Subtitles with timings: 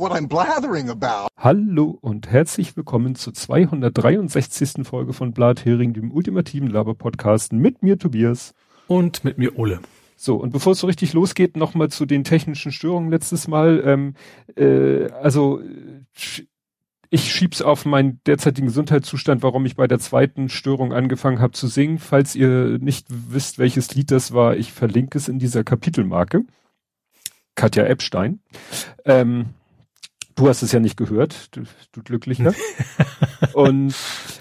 [0.00, 1.28] what I'm blathering about.
[1.36, 4.86] Hallo und herzlich willkommen zur 263.
[4.86, 8.54] Folge von Blathering, dem ultimativen Laber-Podcast mit mir Tobias.
[8.88, 9.80] Und mit mir Ole.
[10.16, 13.82] So, und bevor es so richtig losgeht, nochmal zu den technischen Störungen letztes Mal.
[13.84, 14.14] Ähm,
[14.56, 15.60] äh, also
[17.10, 21.66] ich schieb's auf meinen derzeitigen Gesundheitszustand, warum ich bei der zweiten Störung angefangen habe zu
[21.66, 21.98] singen.
[21.98, 26.44] Falls ihr nicht wisst, welches Lied das war, ich verlinke es in dieser Kapitelmarke.
[27.54, 28.40] Katja Epstein.
[29.04, 29.50] Ähm,
[30.40, 31.62] du hast es ja nicht gehört, du,
[31.92, 32.54] du Glücklicher.
[33.52, 33.94] und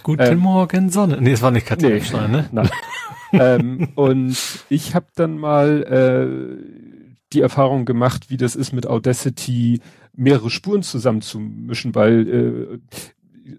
[0.03, 1.20] Guten ähm, Morgen Sonne.
[1.22, 2.49] Nee, es war nicht Katja nee, Epstein, ne?
[2.52, 2.70] Nein.
[3.34, 4.38] ähm, und
[4.70, 9.81] ich habe dann mal äh, die Erfahrung gemacht, wie das ist mit Audacity
[10.16, 12.80] mehrere Spuren zusammenzumischen, weil äh,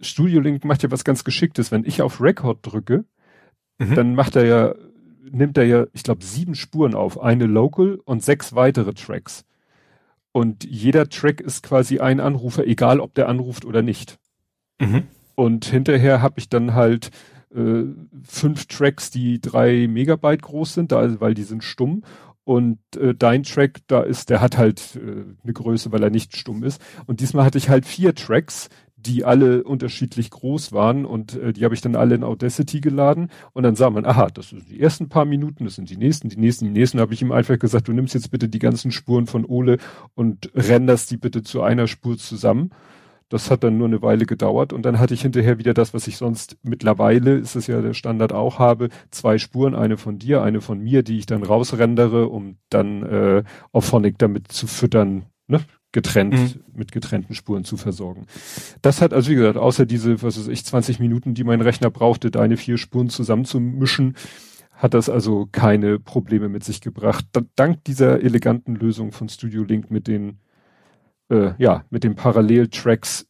[0.03, 1.71] Studio Link macht ja was ganz Geschicktes.
[1.71, 3.05] Wenn ich auf Record drücke,
[3.79, 3.95] mhm.
[3.95, 4.75] dann macht er ja
[5.33, 9.45] nimmt er ja, ich glaube, sieben Spuren auf, eine Local und sechs weitere Tracks.
[10.33, 14.19] Und jeder Track ist quasi ein Anrufer, egal ob der anruft oder nicht.
[14.81, 15.05] Mhm.
[15.35, 17.11] Und hinterher habe ich dann halt
[17.55, 17.85] äh,
[18.23, 22.05] fünf Tracks, die drei Megabyte groß sind, da, weil die sind stumm.
[22.45, 26.37] Und äh, dein Track, da ist, der hat halt äh, eine Größe, weil er nicht
[26.37, 26.81] stumm ist.
[27.07, 28.69] Und diesmal hatte ich halt vier Tracks,
[29.07, 33.31] die alle unterschiedlich groß waren und äh, die habe ich dann alle in Audacity geladen
[33.53, 36.29] und dann sah man, aha, das sind die ersten paar Minuten, das sind die nächsten,
[36.29, 38.93] die nächsten, die nächsten, habe ich ihm einfach gesagt, du nimmst jetzt bitte die ganzen
[38.93, 39.79] Spuren von Ole
[40.15, 42.71] und renderst die bitte zu einer Spur zusammen.
[43.31, 46.09] Das hat dann nur eine Weile gedauert und dann hatte ich hinterher wieder das, was
[46.09, 50.43] ich sonst mittlerweile, ist es ja der Standard auch habe, zwei Spuren, eine von dir,
[50.43, 55.61] eine von mir, die ich dann rausrendere, um dann äh, Auphonic damit zu füttern, ne?
[55.93, 56.61] Getrennt, mhm.
[56.75, 58.27] mit getrennten Spuren zu versorgen.
[58.83, 61.91] Das hat also, wie gesagt, außer diese, was weiß ich, 20 Minuten, die mein Rechner
[61.91, 64.17] brauchte, deine vier Spuren zusammenzumischen,
[64.73, 67.27] hat das also keine Probleme mit sich gebracht.
[67.57, 70.39] dank dieser eleganten Lösung von Studio Link mit den,
[71.29, 73.27] äh, ja, mit den Paralleltracks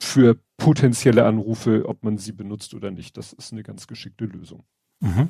[0.00, 3.16] für potenzielle Anrufe, ob man sie benutzt oder nicht.
[3.16, 4.62] Das ist eine ganz geschickte Lösung.
[5.00, 5.28] Mhm.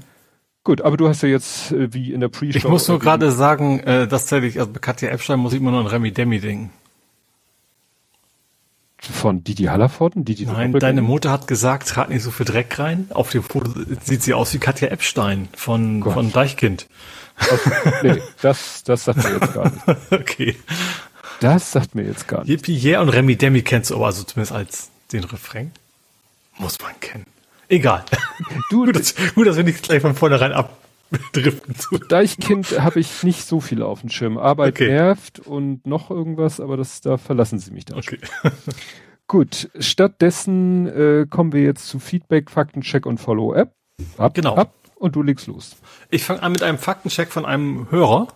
[0.65, 2.57] Gut, aber du hast ja jetzt äh, wie in der Pre-Show.
[2.57, 5.73] Ich muss nur gerade sagen, äh, dass tatsächlich, also bei Katja Epstein muss ich immer
[5.73, 6.71] nur an Remy Demi denken.
[8.99, 10.25] Von Didi Hallervorden?
[10.25, 13.09] Didi Nein, deine Mutter hat gesagt, trag nicht so viel Dreck rein.
[13.11, 13.73] Auf dem Foto
[14.05, 16.87] sieht sie aus wie Katja Epstein von, von Deichkind.
[17.37, 19.83] Okay, nee, das, das sagt mir jetzt gar nicht.
[20.13, 20.57] okay.
[21.41, 22.51] Das sagt mir jetzt gar nicht.
[22.51, 25.73] Yippie Yeah und Remy Demi kennst du aber also zumindest als den Refrain.
[26.59, 27.27] Muss man kennen.
[27.73, 28.05] Egal.
[28.71, 31.75] Du, gut, dass, gut, dass wir nicht gleich von vornherein abdriften.
[32.09, 34.37] Deichkind habe ich nicht so viel auf dem Schirm.
[34.37, 34.89] Arbeit okay.
[34.89, 37.99] nervt und noch irgendwas, aber das, da verlassen Sie mich dann.
[37.99, 38.19] Okay.
[39.27, 43.75] Gut, stattdessen äh, kommen wir jetzt zu Feedback, Faktencheck und Follow-up.
[44.19, 44.57] Ab, genau.
[44.57, 45.77] Ab und du legst los.
[46.11, 48.29] Ich fange an mit einem Faktencheck von einem Hörer.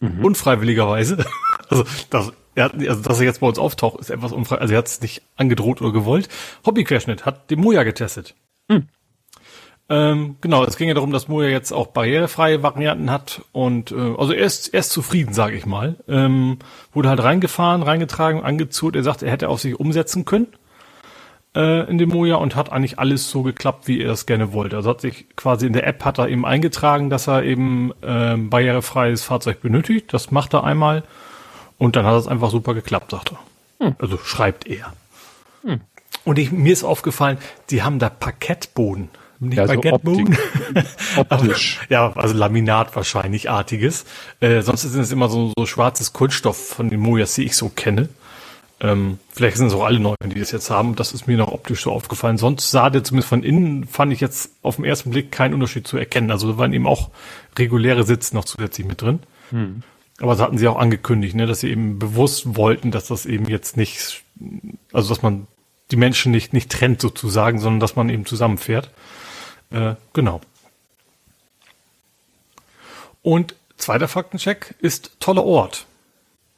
[0.00, 0.24] Mhm.
[0.24, 1.24] Unfreiwilligerweise.
[1.68, 4.56] Also, das, er hat, also, dass er jetzt bei uns auftaucht, ist etwas unfrei.
[4.56, 6.28] Also, er hat es nicht angedroht oder gewollt.
[6.66, 8.34] Hobbyquerschnitt hat den Moja getestet.
[8.68, 8.88] Mhm.
[9.90, 14.14] Ähm, genau, es ging ja darum, dass Moja jetzt auch barrierefreie Varianten hat und äh,
[14.18, 15.96] also er ist, er ist zufrieden, sage ich mal.
[16.06, 16.58] Ähm,
[16.92, 18.96] wurde halt reingefahren, reingetragen, angezurrt.
[18.96, 20.48] Er sagt, er hätte auf sich umsetzen können
[21.54, 24.76] äh, in dem Moja und hat eigentlich alles so geklappt, wie er es gerne wollte.
[24.76, 28.36] Also hat sich quasi in der App hat er eben eingetragen, dass er eben äh,
[28.36, 30.12] barrierefreies Fahrzeug benötigt.
[30.12, 31.02] Das macht er einmal
[31.78, 33.86] und dann hat es einfach super geklappt, sagt er.
[33.86, 33.96] Hm.
[33.98, 34.92] Also schreibt er.
[35.62, 35.80] Hm.
[36.24, 37.38] Und ich, mir ist aufgefallen,
[37.70, 39.08] die haben da Parkettboden.
[39.40, 40.36] Nicht ja, Parkettboden.
[41.14, 41.80] So Optisch.
[41.88, 44.04] ja, also Laminat wahrscheinlich artiges.
[44.40, 47.68] Äh, sonst sind es immer so, so schwarzes Kunststoff von den Mojas, die ich so
[47.68, 48.08] kenne.
[48.80, 50.96] Ähm, vielleicht sind es auch alle neuen, die das jetzt haben.
[50.96, 52.36] Das ist mir noch optisch so aufgefallen.
[52.38, 55.86] Sonst sah der zumindest von innen, fand ich jetzt auf den ersten Blick keinen Unterschied
[55.86, 56.30] zu erkennen.
[56.30, 57.10] Also da waren eben auch
[57.56, 59.20] reguläre Sitze noch zusätzlich mit drin.
[59.50, 59.82] Hm.
[60.20, 63.46] Aber das hatten sie auch angekündigt, ne, dass sie eben bewusst wollten, dass das eben
[63.46, 64.24] jetzt nicht,
[64.92, 65.46] also dass man
[65.90, 68.90] die Menschen nicht, nicht trennt sozusagen, sondern dass man eben zusammenfährt.
[69.70, 70.40] Äh, genau.
[73.22, 75.86] Und zweiter Faktencheck ist toller Ort.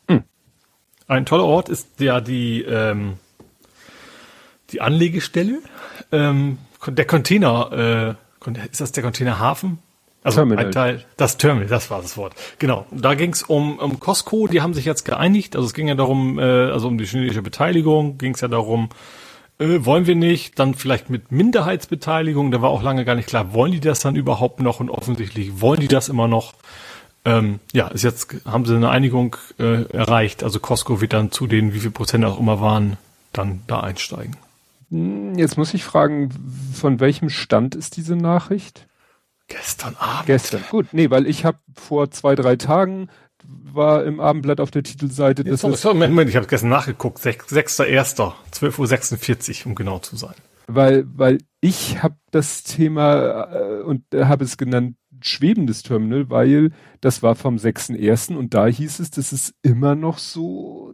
[0.09, 0.25] Hm.
[1.07, 3.19] Ein toller Ort ist ja die, ähm,
[4.71, 5.61] die Anlegestelle.
[6.13, 8.17] Ähm, der Container,
[8.47, 9.79] äh, ist das der Containerhafen?
[10.23, 10.67] Also Terminal.
[10.67, 12.35] ein Teil, das Terminal, das war das Wort.
[12.59, 12.87] Genau.
[12.91, 15.57] Da ging es um, um Costco, die haben sich jetzt geeinigt.
[15.57, 18.91] Also es ging ja darum, äh, also um die chinesische Beteiligung, ging es ja darum,
[19.59, 23.55] äh, wollen wir nicht, dann vielleicht mit Minderheitsbeteiligung, da war auch lange gar nicht klar,
[23.55, 26.55] wollen die das dann überhaupt noch und offensichtlich wollen die das immer noch.
[27.25, 30.43] Ähm, ja, ist jetzt haben sie eine Einigung äh, erreicht.
[30.43, 32.97] Also Costco wird dann zu den, wie viel Prozent auch immer waren,
[33.33, 34.37] dann da einsteigen.
[34.91, 36.31] Hm, jetzt muss ich fragen,
[36.75, 38.87] von welchem Stand ist diese Nachricht?
[39.51, 40.27] Gestern Abend.
[40.27, 40.65] Gestern.
[40.71, 43.09] Gut, nee, weil ich habe vor zwei, drei Tagen
[43.45, 45.45] war im Abendblatt auf der Titelseite.
[45.45, 47.19] Das sorry, sorry, Moment, Moment, ich habe gestern nachgeguckt.
[47.19, 50.35] 6.1., 12.46 Uhr, um genau zu sein.
[50.67, 56.71] Weil, weil ich habe das Thema äh, und habe es genannt schwebendes Terminal, weil
[57.01, 58.37] das war vom 6.1.
[58.37, 60.93] und da hieß es, das ist immer noch so.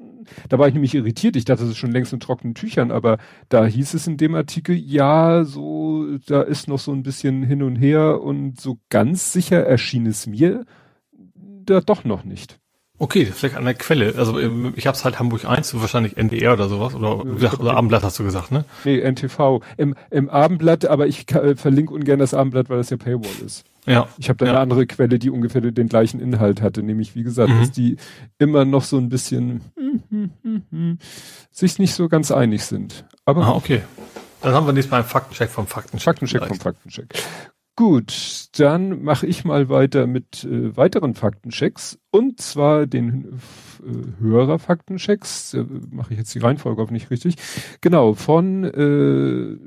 [0.48, 1.36] Da war ich nämlich irritiert.
[1.36, 3.18] Ich dachte, das ist schon längst in trockenen Tüchern, aber
[3.48, 7.62] da hieß es in dem Artikel, ja, so, da ist noch so ein bisschen hin
[7.62, 10.64] und her und so ganz sicher erschien es mir
[11.66, 12.58] da doch noch nicht.
[12.98, 14.14] Okay, vielleicht an der Quelle.
[14.16, 16.94] Also ähm, ich habe es halt Hamburg 1, wahrscheinlich NDR oder sowas.
[16.94, 18.64] Oder, ja, oder Abendblatt hast du gesagt, ne?
[18.84, 19.60] Nee, NTV.
[19.76, 23.64] Im, im Abendblatt, aber ich äh, verlinke ungern das Abendblatt, weil das ja Paywall ist.
[23.84, 24.08] Ja.
[24.18, 24.52] Ich habe da ja.
[24.52, 27.60] eine andere Quelle, die ungefähr den gleichen Inhalt hatte, nämlich wie gesagt, Mhm.
[27.60, 27.96] dass die
[28.38, 29.60] immer noch so ein bisschen
[31.52, 33.04] sich nicht so ganz einig sind.
[33.24, 33.82] Aber Ah, okay.
[34.42, 36.04] Dann haben wir nächstes Mal einen Faktencheck vom Faktencheck.
[36.04, 36.62] Faktencheck vom vielleicht.
[36.62, 37.08] Faktencheck.
[37.78, 43.38] Gut, dann mache ich mal weiter mit äh, weiteren Faktenchecks und zwar den
[43.84, 45.52] äh, Hörer-Faktenchecks.
[45.52, 47.36] Äh, mache ich jetzt die Reihenfolge auf nicht richtig.
[47.82, 49.58] Genau, von äh,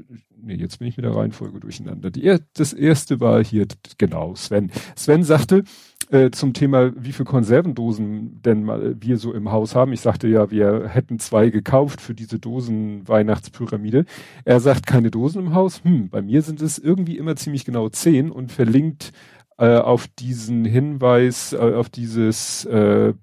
[0.42, 2.10] nee, jetzt bin ich mit der Reihenfolge durcheinander.
[2.10, 3.68] Die, das erste war hier,
[4.00, 4.72] genau, Sven.
[4.96, 5.64] Sven sagte
[6.10, 9.94] äh, zum Thema, wie viel Konservendosen denn mal wir so im Haus haben.
[9.94, 14.06] Ich sagte ja, wir hätten zwei gekauft für diese Dosen Weihnachtspyramide.
[14.44, 15.84] Er sagt, keine Dosen im Haus.
[15.84, 19.12] Hm, bei mir sind es irgendwie immer ziemlich genau zehn und verlinkt
[19.60, 23.14] äh, auf diesen Hinweis, äh, auf dieses äh,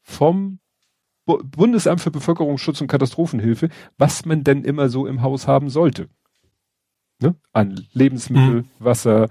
[0.00, 0.60] vom
[1.26, 6.08] Bu Bundesamt für Bevölkerungsschutz und Katastrophenhilfe, was man denn immer so im Haus haben sollte.
[7.20, 7.34] Ne?
[7.52, 9.28] An Lebensmittel, Wasser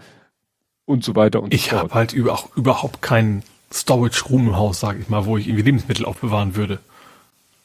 [0.86, 3.44] und so weiter und Ich so habe halt über, auch überhaupt keinen
[3.74, 6.80] Storage-Room im Haus, sage ich mal, wo ich irgendwie Lebensmittel aufbewahren würde.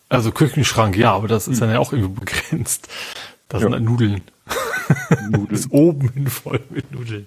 [0.09, 2.89] Also Küchenschrank, ja, aber das ist dann ja auch irgendwie begrenzt.
[3.49, 3.67] Das Ja.
[3.67, 4.23] sind dann Nudeln.
[5.31, 5.47] Nudeln.
[5.51, 7.27] Ist oben hin voll mit Nudeln.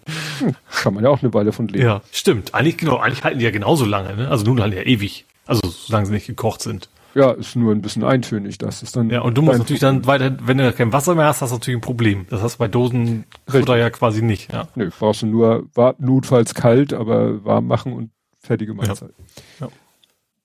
[0.82, 1.86] Kann man ja auch eine Weile von leben.
[1.86, 2.54] Ja, stimmt.
[2.54, 4.28] Eigentlich genau, eigentlich halten die ja genauso lange, ne?
[4.30, 5.26] Also Nudeln halten ja ewig.
[5.46, 6.90] Also solange sie nicht gekocht sind.
[7.16, 9.10] Ja, ist nur ein bisschen eintönig, das ist dann.
[9.10, 10.02] Ja, und du musst natürlich Problem.
[10.02, 12.26] dann weiter, wenn du kein Wasser mehr hast, hast du natürlich ein Problem.
[12.30, 14.68] Das hast du bei Dosen Futter ja quasi nicht, ja.
[14.76, 15.68] Nö, brauchst du nur
[16.00, 19.14] notfalls kalt, aber warm machen und fertige Mahlzeit.
[19.60, 19.70] Ja.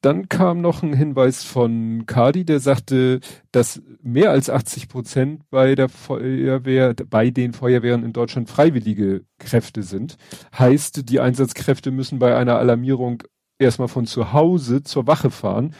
[0.00, 3.18] Dann kam noch ein Hinweis von Kadi, der sagte,
[3.50, 9.82] dass mehr als 80 Prozent bei der Feuerwehr, bei den Feuerwehren in Deutschland freiwillige Kräfte
[9.82, 10.16] sind.
[10.56, 13.24] Heißt, die Einsatzkräfte müssen bei einer Alarmierung
[13.58, 15.74] erstmal von zu Hause zur Wache fahren.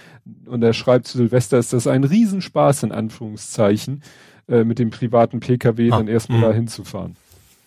[0.47, 4.03] Und er schreibt zu Silvester, ist das ein Riesenspaß in Anführungszeichen,
[4.49, 7.17] äh, mit dem privaten Pkw Ah, dann erstmal da hinzufahren.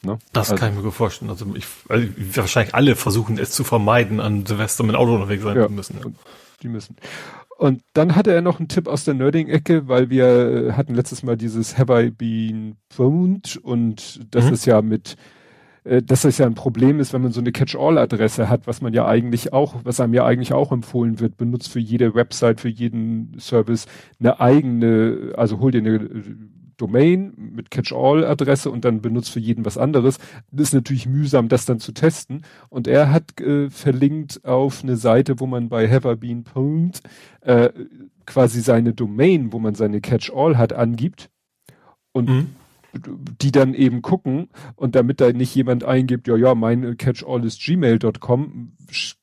[0.03, 0.17] Ne?
[0.33, 1.29] Das Also- kann ich mir gut vorstellen.
[1.29, 5.43] Also ich, also wahrscheinlich alle versuchen es zu vermeiden, an Silvester mit dem Auto unterwegs
[5.43, 5.97] sein Ja, zu müssen.
[6.03, 6.15] und
[6.63, 6.95] die müssen.
[7.57, 11.21] Und dann hatte er noch einen Tipp aus der Nerding-Ecke, weil wir äh, hatten letztes
[11.21, 14.53] Mal dieses Have I Been Phoned und das Mhm.
[14.53, 15.15] ist ja mit,
[15.83, 19.07] dass das ja ein Problem ist, wenn man so eine Catch-all-Adresse hat, was man ja
[19.07, 23.36] eigentlich auch, was einem ja eigentlich auch empfohlen wird, benutzt für jede Website, für jeden
[23.39, 23.88] Service
[24.19, 26.24] eine eigene, also hol dir eine äh,
[26.78, 30.18] Domain mit Catch-all-Adresse und dann benutzt für jeden was anderes.
[30.51, 32.44] Das ist natürlich mühsam, das dann zu testen.
[32.69, 37.01] Und er hat äh, verlinkt auf eine Seite, wo man bei Haverbean.point
[37.42, 37.69] äh,
[38.25, 41.30] quasi seine Domain, wo man seine Catch-all hat, angibt
[42.13, 42.48] und Mhm.
[42.93, 47.63] Die dann eben gucken und damit da nicht jemand eingibt, ja, ja, mein Catch-all ist
[47.63, 48.73] gmail.com,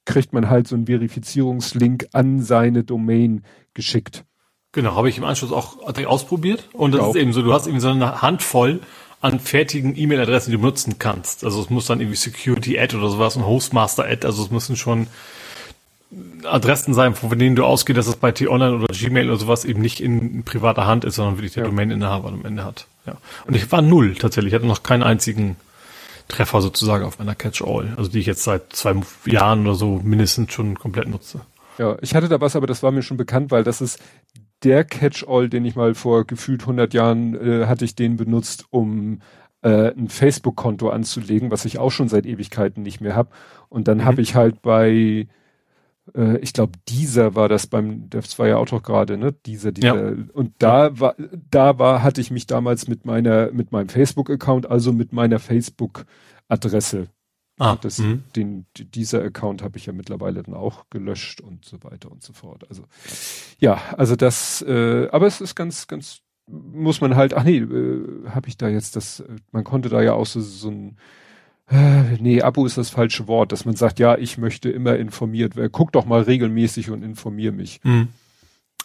[0.05, 4.25] kriegt man halt so einen Verifizierungslink an seine Domain geschickt.
[4.73, 6.69] Genau, habe ich im Anschluss auch ausprobiert.
[6.73, 8.81] Und das Ich ist eben so, du hast eben so eine Handvoll
[9.21, 11.45] an fertigen E-Mail-Adressen, die du benutzen kannst.
[11.45, 14.27] Also es muss dann irgendwie Security Ad oder sowas und Hostmaster Ad.
[14.27, 15.09] Also es müssen schon
[16.45, 19.81] Adressen sein, von denen du ausgehst, dass es bei T-Online oder Gmail oder sowas eben
[19.81, 21.69] nicht in privater Hand ist, sondern wirklich der Ja.
[21.69, 22.87] Domaininhaber am Ende hat.
[23.09, 23.17] Ja.
[23.47, 24.53] Und ich war null tatsächlich.
[24.53, 25.57] Ich hatte noch keinen einzigen
[26.29, 27.95] Treffer sozusagen auf meiner Catch-all.
[27.97, 31.41] Also die ich jetzt seit zwei Jahren oder so mindestens schon komplett nutze.
[31.79, 33.99] Ja, ich hatte da was, aber das war mir schon bekannt, weil das ist
[34.63, 39.21] der Catch-all, den ich mal vor gefühlt 100 Jahren äh, hatte ich den benutzt, um
[39.63, 43.31] äh, ein Facebook-Konto anzulegen, was ich auch schon seit Ewigkeiten nicht mehr habe.
[43.69, 44.05] Und dann Mhm.
[44.05, 45.29] habe ich halt bei,
[46.15, 49.33] äh, ich glaube, dieser war das beim, das war ja auch doch gerade, ne?
[49.33, 49.95] Dieser, dieser.
[50.33, 51.15] Und da war,
[51.51, 57.09] da war, hatte ich mich damals mit meiner, mit meinem Facebook-Account, also mit meiner Facebook-Adresse
[57.61, 58.23] Ah, das, mhm.
[58.37, 62.23] den, die- dieser Account habe ich ja mittlerweile dann auch gelöscht und so weiter und
[62.23, 62.65] so fort.
[62.71, 62.85] Also
[63.59, 68.29] ja, also das, äh, aber es ist ganz, ganz, muss man halt, ach nee, äh,
[68.29, 70.99] habe ich da jetzt das, äh, man konnte da ja auch so, so ein,
[71.71, 75.71] nee, Abo ist das falsche Wort, dass man sagt, ja, ich möchte immer informiert werden.
[75.73, 77.81] Guck doch mal regelmäßig und informier mich.
[77.83, 78.09] Mhm.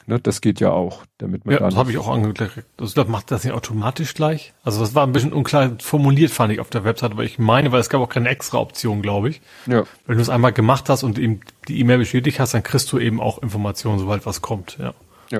[0.05, 2.65] Ne, das geht ja auch, damit man ja, das habe ich auch angeklickt.
[2.75, 4.53] Das macht das nicht automatisch gleich.
[4.63, 7.71] Also das war ein bisschen unklar formuliert, fand ich auf der Website, aber ich meine,
[7.71, 9.41] weil es gab auch keine extra Option, glaube ich.
[9.65, 9.83] Ja.
[10.05, 12.99] Wenn du es einmal gemacht hast und eben die E-Mail bestätigt hast, dann kriegst du
[12.99, 14.77] eben auch Informationen, sobald was kommt.
[14.77, 14.93] Ja.
[15.31, 15.39] Ja.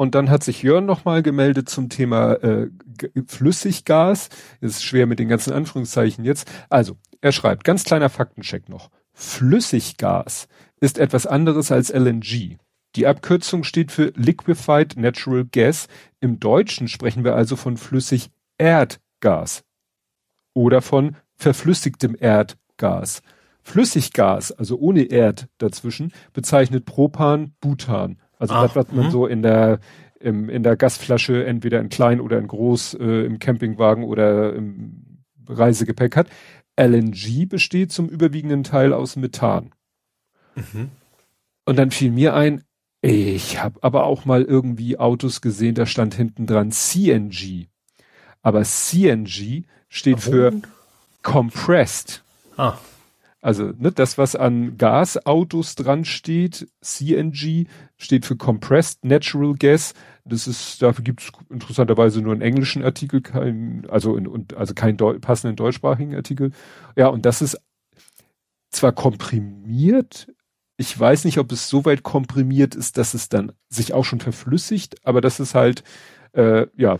[0.00, 2.70] Und dann hat sich Jörn nochmal gemeldet zum Thema äh,
[3.26, 4.30] Flüssiggas.
[4.62, 6.50] Ist schwer mit den ganzen Anführungszeichen jetzt.
[6.70, 8.88] Also, er schreibt, ganz kleiner Faktencheck noch.
[9.12, 10.48] Flüssiggas
[10.80, 12.56] ist etwas anderes als LNG.
[12.96, 15.86] Die Abkürzung steht für Liquefied Natural Gas.
[16.18, 19.64] Im Deutschen sprechen wir also von flüssig Erdgas
[20.54, 23.20] oder von verflüssigtem Erdgas.
[23.62, 28.16] Flüssiggas, also ohne Erd dazwischen, bezeichnet Propan, Butan.
[28.40, 29.10] Also Ach, das, was man mh.
[29.10, 29.78] so in der
[30.18, 35.24] im, in der Gasflasche entweder in klein oder in groß äh, im Campingwagen oder im
[35.46, 36.28] Reisegepäck hat.
[36.78, 39.72] LNG besteht zum überwiegenden Teil aus Methan.
[40.54, 40.90] Mhm.
[41.64, 42.64] Und dann fiel mir ein,
[43.02, 47.66] ich habe aber auch mal irgendwie Autos gesehen, da stand hinten dran CNG.
[48.42, 50.32] Aber CNG steht Warum?
[50.32, 50.52] für
[51.22, 52.22] Compressed.
[52.56, 52.78] Ah.
[53.40, 57.66] Also ne, das, was an Gasautos dran steht, CNG,
[57.96, 59.94] steht für Compressed Natural Gas.
[60.24, 64.74] Das ist, dafür gibt es interessanterweise nur einen englischen Artikel, kein, also in, und also
[64.74, 66.52] keinen passenden deutschsprachigen Artikel.
[66.96, 67.58] Ja, und das ist
[68.70, 70.28] zwar komprimiert,
[70.80, 74.20] ich weiß nicht, ob es so weit komprimiert ist, dass es dann sich auch schon
[74.20, 75.84] verflüssigt, aber das ist halt
[76.32, 76.98] äh, ja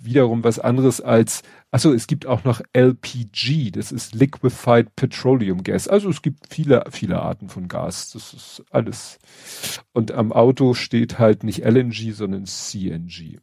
[0.00, 1.42] wiederum was anderes als,
[1.72, 5.88] also es gibt auch noch LPG, das ist Liquefied Petroleum Gas.
[5.88, 8.10] Also es gibt viele, viele Arten von Gas.
[8.10, 9.18] Das ist alles.
[9.94, 13.38] Und am Auto steht halt nicht LNG, sondern CNG.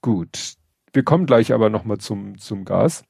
[0.00, 0.54] Gut.
[0.92, 3.02] Wir kommen gleich aber nochmal zum, zum Gas.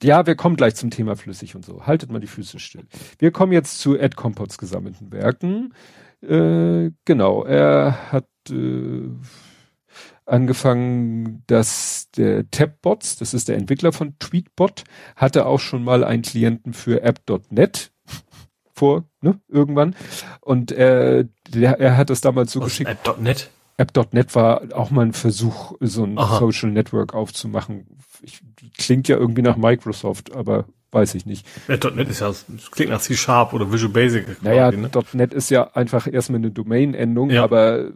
[0.00, 1.84] Ja, wir kommen gleich zum Thema flüssig und so.
[1.84, 2.86] Haltet mal die Füße still.
[3.18, 5.74] Wir kommen jetzt zu Ed Compots gesammelten Werken.
[6.22, 9.08] Äh, genau, er hat äh,
[10.26, 16.22] angefangen, dass der Tabbots, das ist der Entwickler von Tweetbot, hatte auch schon mal einen
[16.22, 17.92] Klienten für App.net
[18.74, 19.94] vor, ne, irgendwann.
[20.40, 22.90] Und er, der, er hat das damals so Was geschickt.
[22.90, 23.50] App.net?
[23.78, 26.38] App.net war auch mal ein Versuch, so ein Aha.
[26.38, 27.86] Social Network aufzumachen.
[28.22, 28.40] Ich,
[28.76, 31.46] klingt ja irgendwie nach Microsoft, aber weiß ich nicht.
[31.68, 32.32] .NET ist ja,
[32.70, 34.42] klingt nach C-Sharp oder Visual Basic.
[34.42, 34.90] Naja, ne?
[35.12, 37.44] .NET ist ja einfach erstmal eine Domain-Endung, ja.
[37.44, 37.90] aber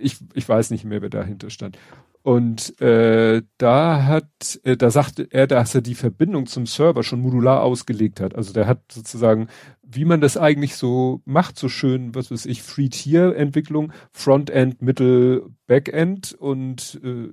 [0.00, 1.78] ich, ich weiß nicht mehr, wer dahinter stand.
[2.22, 7.22] Und äh, da hat, äh, da sagte er, dass er die Verbindung zum Server schon
[7.22, 8.34] modular ausgelegt hat.
[8.34, 9.48] Also der hat sozusagen,
[9.82, 16.34] wie man das eigentlich so macht, so schön, was weiß ich, Free-Tier-Entwicklung, Frontend, Mittel, Backend
[16.34, 17.28] und äh,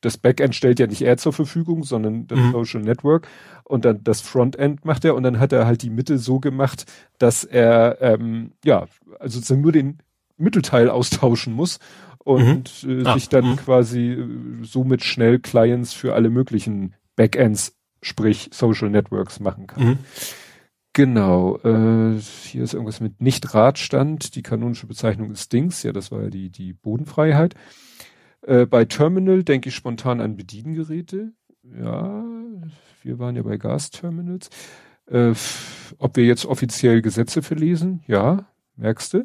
[0.00, 2.52] das Backend stellt ja nicht er zur Verfügung, sondern das mhm.
[2.52, 3.28] Social Network.
[3.64, 6.90] Und dann das Frontend macht er und dann hat er halt die Mitte so gemacht,
[7.18, 8.86] dass er ähm, ja,
[9.18, 9.98] also sozusagen nur den
[10.38, 11.78] Mittelteil austauschen muss
[12.24, 13.00] und mhm.
[13.00, 13.56] äh, ah, sich dann mh.
[13.56, 14.28] quasi äh,
[14.62, 19.84] somit schnell Clients für alle möglichen Backends, sprich Social Networks machen kann.
[19.84, 19.98] Mhm.
[20.92, 26.22] Genau, äh, hier ist irgendwas mit Nicht-Radstand, die kanonische Bezeichnung ist Dings, ja, das war
[26.24, 27.54] ja die, die Bodenfreiheit.
[28.42, 31.32] Äh, bei Terminal denke ich spontan an Bediengeräte.
[31.62, 32.24] Ja,
[33.02, 34.50] wir waren ja bei Gasterminals.
[35.06, 35.32] Äh,
[35.98, 38.02] ob wir jetzt offiziell Gesetze verlesen?
[38.06, 38.46] Ja,
[38.80, 39.24] merkst du.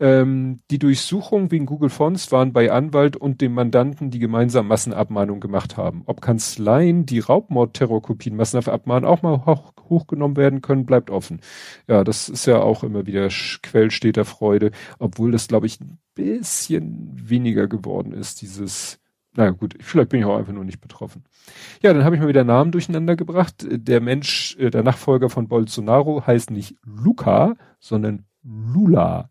[0.00, 5.40] Ähm, die Durchsuchung wegen Google Fonts waren bei Anwalt und dem Mandanten, die gemeinsam Massenabmahnung
[5.40, 6.02] gemacht haben.
[6.06, 11.40] Ob Kanzleien, die Raubmord-Terrorkopien massenhaft abmahnen, auch mal hoch, hochgenommen werden können, bleibt offen.
[11.88, 13.28] Ja, das ist ja auch immer wieder
[13.62, 19.02] Quell steter Freude, obwohl das, glaube ich, ein bisschen weniger geworden ist, dieses
[19.34, 21.24] na gut, vielleicht bin ich auch einfach nur nicht betroffen.
[21.80, 23.66] Ja, dann habe ich mal wieder Namen durcheinander gebracht.
[23.66, 29.30] Der Mensch, äh, der Nachfolger von Bolsonaro heißt nicht Luca, sondern Lula,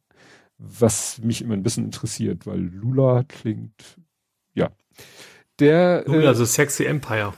[0.58, 3.98] was mich immer ein bisschen interessiert, weil Lula klingt,
[4.53, 4.70] ja.
[5.60, 7.34] Der, Lula, äh, also Sexy Empire.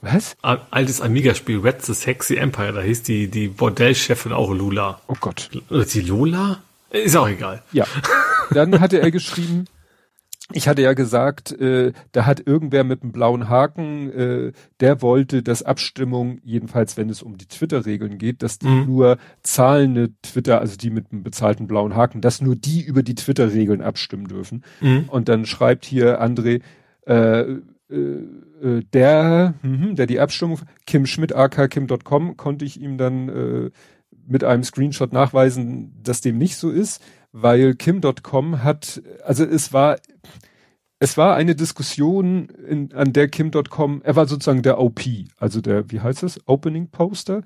[0.00, 0.36] Was?
[0.42, 5.00] Altes Amiga-Spiel, Red the Sexy Empire, da hieß die, die Bordellchefin auch Lula.
[5.06, 5.50] Oh Gott.
[5.70, 6.62] Oder die Lola?
[6.90, 7.62] Ist auch egal.
[7.72, 7.86] Ja.
[8.50, 9.64] Dann hatte er geschrieben,
[10.52, 15.42] ich hatte ja gesagt, äh, da hat irgendwer mit einem blauen Haken, äh, der wollte,
[15.42, 18.84] dass Abstimmung, jedenfalls wenn es um die Twitter-Regeln geht, dass die mhm.
[18.86, 23.14] nur zahlende Twitter, also die mit einem bezahlten blauen Haken, dass nur die über die
[23.14, 24.64] Twitter-Regeln abstimmen dürfen.
[24.82, 25.06] Mhm.
[25.08, 26.60] Und dann schreibt hier André,
[27.06, 27.58] äh, äh,
[27.90, 33.70] äh der, mh, der die Abstimmung, Kim Schmidt, akkim.com, konnte ich ihm dann äh,
[34.26, 37.02] mit einem Screenshot nachweisen, dass dem nicht so ist
[37.36, 39.98] weil Kim.com hat, also es war,
[41.00, 45.00] es war eine Diskussion, in, an der Kim.com, er war sozusagen der OP,
[45.38, 47.42] also der, wie heißt das, Opening Poster.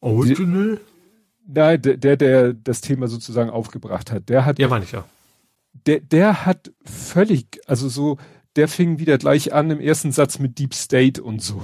[0.00, 0.80] Original?
[1.44, 4.60] Nein, der, der, der das Thema sozusagen aufgebracht hat, der hat.
[4.60, 5.04] Ja, meine ich ja.
[5.86, 8.18] Der, der hat völlig, also so,
[8.54, 11.60] der fing wieder gleich an im ersten Satz mit Deep State und so.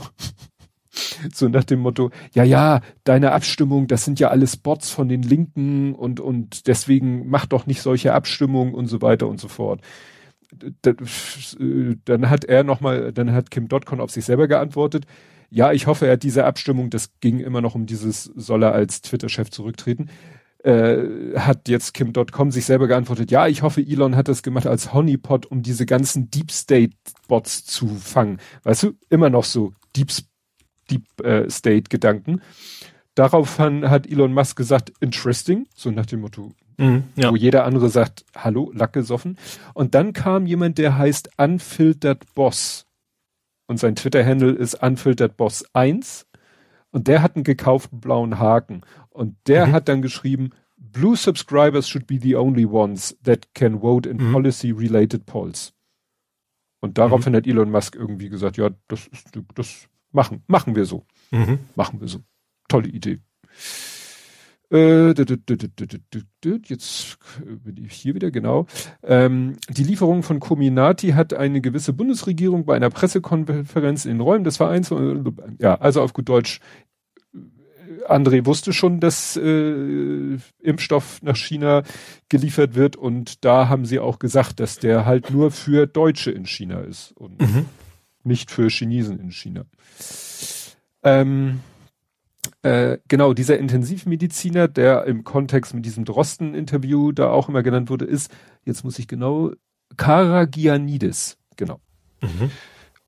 [1.33, 5.23] So nach dem Motto, ja, ja, deine Abstimmung, das sind ja alles Bots von den
[5.23, 9.81] Linken und, und deswegen mach doch nicht solche Abstimmungen und so weiter und so fort.
[10.83, 15.05] Dann hat er nochmal, dann hat Kim Dotcon auf sich selber geantwortet.
[15.51, 18.73] Ja, ich hoffe, er hat diese Abstimmung, das ging immer noch um dieses, soll er
[18.73, 20.11] als Twitter-Chef zurücktreten,
[20.65, 24.93] äh, hat jetzt Kim.com sich selber geantwortet, ja, ich hoffe, Elon hat das gemacht als
[24.93, 26.97] Honeypot, um diese ganzen Deep State
[27.29, 28.39] Bots zu fangen.
[28.65, 30.11] Weißt du, immer noch so Deep,
[30.91, 32.41] Deep äh, State Gedanken.
[33.15, 37.33] Daraufhin hat Elon Musk gesagt, interesting, so nach dem Motto, mhm, ja.
[37.33, 39.37] wo jeder andere sagt, hallo, Lack gesoffen.
[39.75, 42.87] Und dann kam jemand, der heißt Unfiltered Boss.
[43.67, 46.27] Und sein Twitter-Handle ist Unfiltered Boss 1.
[46.91, 48.83] Und der hat einen gekauften blauen Haken.
[49.11, 49.73] Und der mhm.
[49.73, 54.33] hat dann geschrieben, Blue subscribers should be the only ones that can vote in mhm.
[54.33, 55.75] policy-related polls.
[56.81, 57.39] Und daraufhin mhm.
[57.39, 61.05] hat Elon Musk irgendwie gesagt, ja, das ist, das machen, machen wir so.
[61.31, 61.59] Mhm.
[61.75, 62.21] Machen wir so.
[62.69, 63.21] Tolle Idee.
[64.71, 65.15] Äh,
[66.67, 68.67] jetzt bin ich hier wieder, genau.
[69.03, 74.45] Ähm, die Lieferung von Cominati hat eine gewisse Bundesregierung bei einer Pressekonferenz in den Räumen
[74.45, 74.93] des Vereins,
[75.59, 76.61] ja, also auf gut Deutsch,
[78.07, 81.83] André wusste schon, dass äh, Impfstoff nach China
[82.29, 86.47] geliefert wird und da haben sie auch gesagt, dass der halt nur für Deutsche in
[86.47, 87.67] China ist und mhm.
[88.29, 89.65] Nicht für Chinesen in China.
[91.03, 91.61] Ähm,
[92.63, 98.05] äh, genau, dieser Intensivmediziner, der im Kontext mit diesem Drosten-Interview da auch immer genannt wurde,
[98.05, 98.31] ist,
[98.65, 99.53] jetzt muss ich genau,
[99.97, 101.81] Karagianidis, genau.
[102.21, 102.51] Mhm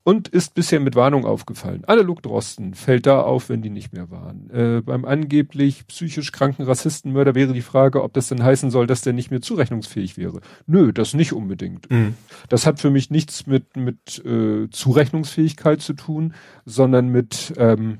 [0.03, 1.85] und ist bisher mit Warnung aufgefallen.
[1.85, 4.49] Analog Drosten fällt da auf, wenn die nicht mehr waren.
[4.49, 9.01] Äh, beim angeblich psychisch kranken Rassistenmörder wäre die Frage, ob das denn heißen soll, dass
[9.01, 10.41] der nicht mehr zurechnungsfähig wäre.
[10.65, 11.89] Nö, das nicht unbedingt.
[11.91, 12.15] Mhm.
[12.49, 16.33] Das hat für mich nichts mit, mit äh, Zurechnungsfähigkeit zu tun,
[16.65, 17.99] sondern mit ähm,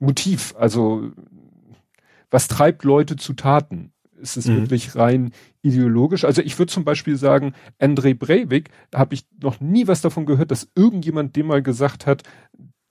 [0.00, 0.54] Motiv.
[0.58, 1.10] Also
[2.30, 3.92] was treibt Leute zu Taten?
[4.20, 4.56] Ist es mhm.
[4.56, 5.32] wirklich rein
[5.64, 6.24] ideologisch?
[6.24, 10.50] Also ich würde zum Beispiel sagen, André Breivik, habe ich noch nie was davon gehört,
[10.50, 12.22] dass irgendjemand dem mal gesagt hat,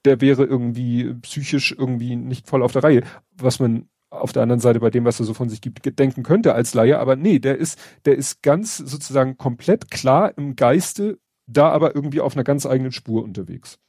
[0.06, 3.04] der wäre irgendwie psychisch irgendwie nicht voll auf der Reihe.
[3.38, 6.24] Was man auf der anderen Seite bei dem, was er so von sich gibt, denken
[6.24, 7.00] könnte als Laie.
[7.00, 12.22] Aber nee, der ist, der ist ganz sozusagen komplett klar im Geiste, da aber irgendwie
[12.22, 13.80] auf einer ganz eigenen Spur unterwegs.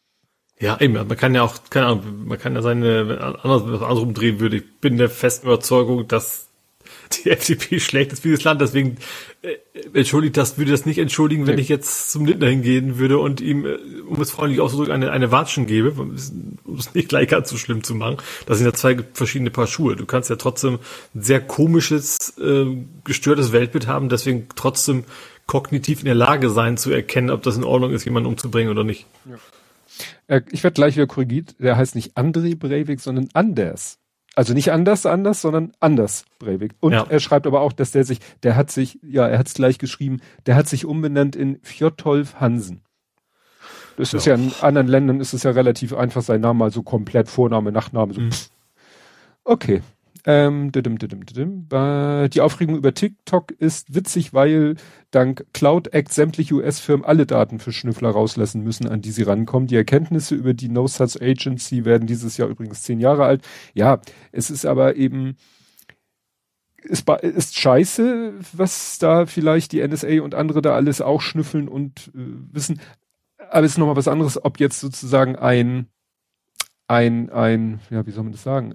[0.61, 4.14] Ja, eben, man kann ja auch, keine Ahnung, man kann ja seine, wenn anders, andersrum
[4.14, 6.49] drehen würde, ich bin der festen Überzeugung, dass
[7.25, 8.97] die FDP schlägt das dieses Land, deswegen
[9.43, 9.57] äh,
[9.93, 11.62] entschuldigt das, würde das nicht entschuldigen, wenn nee.
[11.62, 15.31] ich jetzt zum Lindner hingehen würde und ihm, äh, um es freundlich auszudrücken, eine, eine
[15.31, 16.33] Watschen gebe, um es
[16.95, 18.19] nicht gleich ganz so schlimm zu machen.
[18.47, 19.97] Das sind ja zwei verschiedene Paar Schuhe.
[19.97, 20.79] Du kannst ja trotzdem
[21.14, 22.67] ein sehr komisches, äh,
[23.05, 25.05] gestörtes Weltbild haben, deswegen trotzdem
[25.47, 28.85] kognitiv in der Lage sein zu erkennen, ob das in Ordnung ist, jemanden umzubringen oder
[28.85, 29.07] nicht.
[29.29, 29.37] Ja.
[30.27, 31.55] Äh, ich werde gleich wieder korrigiert.
[31.59, 33.99] Der heißt nicht André Breivik, sondern Anders.
[34.37, 36.73] Also nicht anders, anders, sondern anders Breivik.
[36.81, 37.07] Und ja.
[37.09, 39.79] er schreibt aber auch, dass der sich, der hat sich, ja, er hat es gleich
[39.79, 42.83] geschrieben, der hat sich umbenannt in Fjotolf Hansen.
[43.97, 44.18] Das ja.
[44.18, 47.29] ist ja in anderen Ländern ist es ja relativ einfach, sein Name mal so komplett
[47.29, 48.14] Vorname, Nachname.
[48.14, 48.20] So.
[48.23, 48.31] Mhm.
[49.44, 49.83] Okay,
[50.27, 50.97] ähm, didim.
[52.31, 54.77] Die Aufregung über TikTok ist witzig, weil
[55.11, 59.67] dank Cloud Act sämtliche US-Firmen alle Daten für Schnüffler rauslassen müssen, an die sie rankommen.
[59.67, 63.47] Die Erkenntnisse über die No Such Agency werden dieses Jahr übrigens zehn Jahre alt.
[63.75, 64.01] Ja,
[64.33, 65.37] es ist aber eben,
[66.83, 72.11] ist, ist scheiße, was da vielleicht die NSA und andere da alles auch schnüffeln und
[72.15, 72.81] äh, wissen.
[73.51, 75.89] Aber es ist nochmal was anderes, ob jetzt sozusagen ein,
[76.89, 78.75] ein, ein, ja, wie soll man das sagen?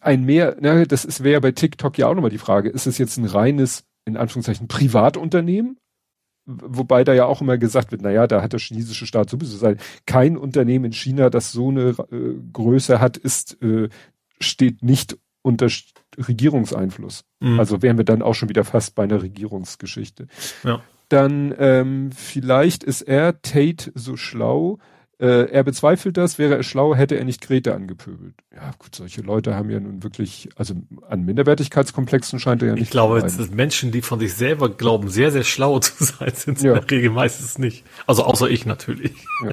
[0.00, 2.98] Ein mehr, ne, das ist wäre bei TikTok ja auch nochmal die Frage, ist es
[2.98, 5.76] jetzt ein reines, in Anführungszeichen, Privatunternehmen?
[6.46, 9.78] Wobei da ja auch immer gesagt wird, naja, da hat der chinesische Staat sowieso sein.
[10.06, 13.88] Kein Unternehmen in China, das so eine äh, Größe hat, ist, äh,
[14.40, 15.68] steht nicht unter
[16.16, 17.24] Regierungseinfluss.
[17.40, 17.60] Mhm.
[17.60, 20.26] Also wären wir dann auch schon wieder fast bei einer Regierungsgeschichte.
[20.64, 20.82] Ja.
[21.08, 24.78] Dann ähm, vielleicht ist er Tate so schlau,
[25.20, 28.34] äh, er bezweifelt das, wäre er schlau, hätte er nicht Grete angepöbelt.
[28.54, 30.74] Ja, gut, solche Leute haben ja nun wirklich, also
[31.08, 32.84] an Minderwertigkeitskomplexen scheint er ja nicht.
[32.84, 36.32] Ich glaube, es sind Menschen, die von sich selber glauben, sehr, sehr schlau zu sein,
[36.34, 36.72] sind es ja.
[36.72, 37.84] in der Regel meistens nicht.
[38.06, 39.12] Also außer ich natürlich.
[39.44, 39.50] Ja.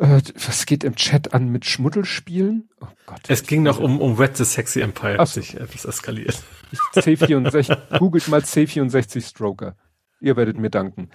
[0.00, 2.68] Äh, was geht im Chat an mit Schmuddelspielen?
[2.80, 3.22] Oh Gott.
[3.28, 5.40] Es ging noch um, um Red the Sexy Empire, Ach so.
[5.40, 6.40] sich etwas eskaliert.
[6.94, 9.74] C64, googelt mal C64 Stroker.
[10.20, 11.10] Ihr werdet mir danken.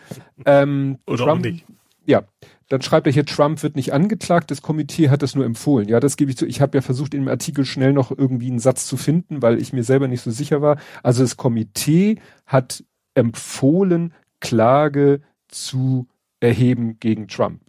[0.46, 1.66] Ähm, Oder Trump, auch nicht.
[2.06, 2.24] Ja.
[2.70, 5.88] dann schreibt er hier, Trump wird nicht angeklagt, das Komitee hat das nur empfohlen.
[5.88, 6.46] Ja, das gebe ich zu.
[6.46, 9.62] Ich habe ja versucht, in dem Artikel schnell noch irgendwie einen Satz zu finden, weil
[9.62, 10.78] ich mir selber nicht so sicher war.
[11.02, 12.84] Also das Komitee hat
[13.16, 16.08] empfohlen, Klage zu
[16.40, 17.62] erheben gegen Trump.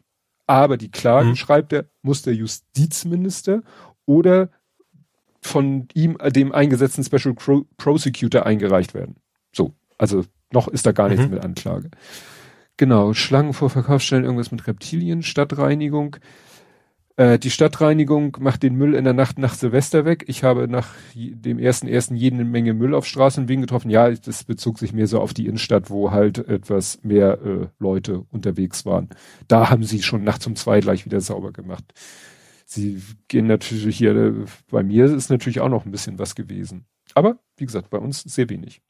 [0.47, 1.37] Aber die Klagen, mhm.
[1.37, 3.63] schreibt er, muss der Justizminister
[4.05, 4.51] oder
[5.41, 7.35] von ihm, dem eingesetzten Special
[7.77, 9.17] Prosecutor eingereicht werden.
[9.53, 11.35] So, also noch ist da gar nichts mhm.
[11.35, 11.91] mit Anklage.
[12.77, 16.17] Genau, Schlangen vor Verkaufsstellen, irgendwas mit Reptilien, Stadtreinigung.
[17.17, 20.25] Äh, die Stadtreinigung macht den Müll in der Nacht nach Silvester weg.
[20.27, 23.91] Ich habe nach dem ersten ersten jede Menge Müll auf Straßen und Wegen getroffen.
[23.91, 28.25] Ja, das bezog sich mehr so auf die Innenstadt, wo halt etwas mehr äh, Leute
[28.31, 29.11] unterwegs waren.
[29.47, 31.85] Da haben sie schon nachts um zwei gleich wieder sauber gemacht.
[32.67, 34.33] Sie gehen natürlich hier, äh,
[34.69, 36.87] bei mir ist natürlich auch noch ein bisschen was gewesen.
[37.15, 38.83] Aber, wie gesagt, bei uns sehr wenig.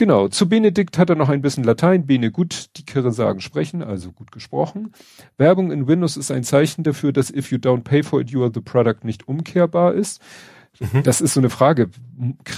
[0.00, 2.06] Genau, zu Benedikt hat er noch ein bisschen Latein.
[2.06, 4.94] Bene gut, die Kirre sagen sprechen, also gut gesprochen.
[5.36, 8.40] Werbung in Windows ist ein Zeichen dafür, dass if you don't pay for it, you
[8.40, 10.22] are the product nicht umkehrbar ist.
[10.78, 11.02] Mhm.
[11.02, 11.90] Das ist so eine Frage.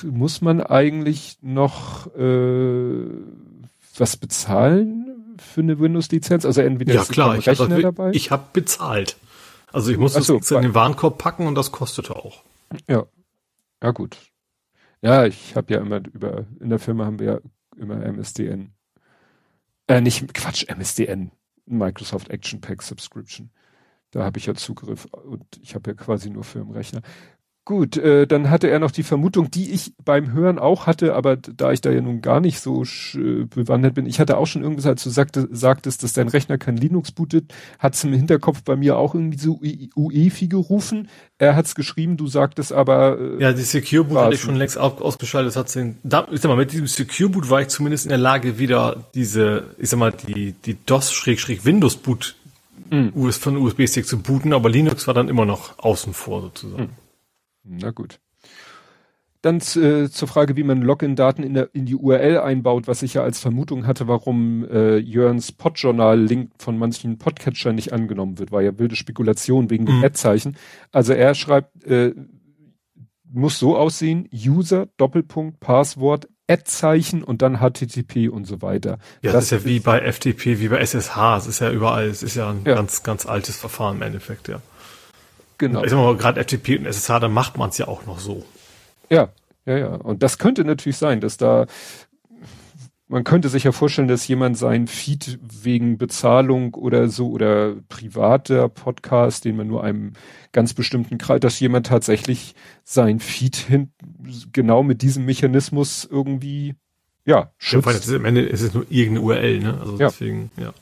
[0.04, 3.06] Muss man eigentlich noch äh,
[3.98, 6.46] was bezahlen für eine Windows-Lizenz?
[6.46, 8.12] Also entweder ja, klar, ich habe dabei.
[8.12, 9.16] Ich habe bezahlt.
[9.72, 12.44] Also ich muss so, das in den Warenkorb packen und das kostete auch.
[12.86, 13.02] Ja.
[13.82, 14.16] Ja, gut.
[15.02, 17.40] Ja, ich habe ja immer über, in der Firma haben wir ja
[17.76, 18.72] immer MSDN.
[19.88, 21.32] Äh, nicht, Quatsch, MSDN.
[21.66, 23.50] Microsoft Action Pack Subscription.
[24.10, 27.02] Da habe ich ja Zugriff und ich habe ja quasi nur Firmenrechner.
[27.64, 31.36] Gut, äh, dann hatte er noch die Vermutung, die ich beim Hören auch hatte, aber
[31.36, 34.64] da ich da ja nun gar nicht so äh, bewandert bin, ich hatte auch schon
[34.64, 38.64] irgendwas, als du sagte, sagtest, dass dein Rechner kein Linux bootet, hat es im Hinterkopf
[38.64, 39.60] bei mir auch irgendwie so
[39.94, 41.08] UEFI gerufen.
[41.38, 43.16] Er hat es geschrieben, du sagtest aber.
[43.20, 45.54] Äh, ja, die Secure Boot hatte ich schon längst ausgeschaltet.
[45.54, 48.18] Hat den, da, ich sag mal, mit diesem Secure Boot war ich zumindest in der
[48.18, 52.34] Lage, wieder diese, ich sag mal, die, die DOS-Windows Boot
[52.90, 53.12] mhm.
[53.30, 56.82] von USB-Stick zu booten, aber Linux war dann immer noch außen vor sozusagen.
[56.82, 56.90] Mhm.
[57.64, 58.20] Na gut.
[59.42, 63.24] Dann äh, zur Frage, wie man Login-Daten in, in, die URL einbaut, was ich ja
[63.24, 68.78] als Vermutung hatte, warum äh, Jörns Podjournal-Link von manchen Podcatchern nicht angenommen wird, war ja
[68.78, 70.04] wilde Spekulation wegen dem mhm.
[70.04, 70.56] Ad-Zeichen.
[70.92, 72.14] Also er schreibt, äh,
[73.32, 78.98] muss so aussehen, User, Doppelpunkt, Passwort, Ad-Zeichen und dann HTTP und so weiter.
[79.22, 82.06] Ja, das, das ist ja wie bei FTP, wie bei SSH, es ist ja überall,
[82.06, 82.76] es ist ja ein ja.
[82.76, 84.60] ganz, ganz altes Verfahren im Endeffekt, ja.
[85.62, 85.84] Genau.
[85.84, 88.44] Ich sag mal, gerade FTP und SSH, da macht man es ja auch noch so.
[89.08, 89.28] Ja,
[89.64, 89.94] ja, ja.
[89.94, 91.66] Und das könnte natürlich sein, dass da,
[93.06, 98.68] man könnte sich ja vorstellen, dass jemand sein Feed wegen Bezahlung oder so oder privater
[98.68, 100.14] Podcast, den man nur einem
[100.50, 103.92] ganz bestimmten Kreis, dass jemand tatsächlich sein Feed hin,
[104.50, 106.74] genau mit diesem Mechanismus irgendwie,
[107.24, 107.86] ja, schützt.
[107.86, 109.78] Ja, ist, am Ende ist es nur irgendeine URL, ne?
[109.78, 110.08] Also ja.
[110.08, 110.74] deswegen, ja.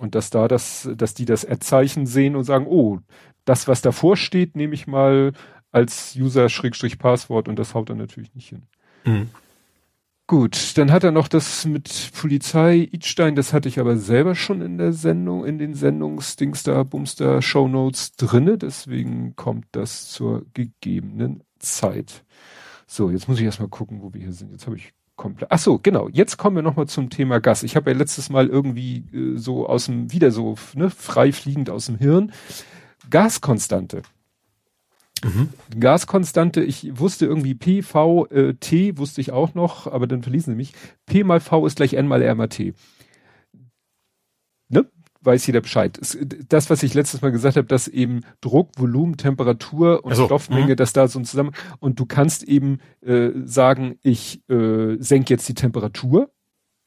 [0.00, 2.98] Und dass da das, dass die das Ad-Zeichen sehen und sagen, oh,
[3.46, 5.32] das, was davor steht, nehme ich mal
[5.72, 8.62] als User-Passwort und das haut er natürlich nicht hin.
[9.04, 9.30] Mhm.
[10.28, 14.60] Gut, dann hat er noch das mit Polizei Idstein, das hatte ich aber selber schon
[14.60, 22.24] in der Sendung, in den Sendungsdingster, Bumster, Shownotes drinne, deswegen kommt das zur gegebenen Zeit.
[22.88, 24.50] So, jetzt muss ich erstmal gucken, wo wir hier sind.
[24.50, 25.50] Jetzt habe ich komplett.
[25.52, 26.08] Ach so, genau.
[26.08, 27.62] Jetzt kommen wir nochmal zum Thema Gas.
[27.62, 31.70] Ich habe ja letztes Mal irgendwie äh, so aus dem, wieder so, ne, frei fliegend
[31.70, 32.32] aus dem Hirn
[33.10, 34.02] Gaskonstante.
[35.24, 35.48] Mhm.
[35.78, 40.52] Gaskonstante, ich wusste irgendwie P, V, äh, T wusste ich auch noch, aber dann verließen
[40.52, 40.74] sie mich.
[41.06, 42.74] P mal V ist gleich N mal R mal T.
[44.68, 44.86] Ne?
[45.22, 45.98] Weiß jeder Bescheid.
[46.48, 50.72] Das, was ich letztes Mal gesagt habe, dass eben Druck, Volumen, Temperatur und also, Stoffmenge,
[50.72, 50.74] mh.
[50.76, 55.48] dass da so ein zusammen und du kannst eben äh, sagen, ich äh, senke jetzt
[55.48, 56.30] die Temperatur,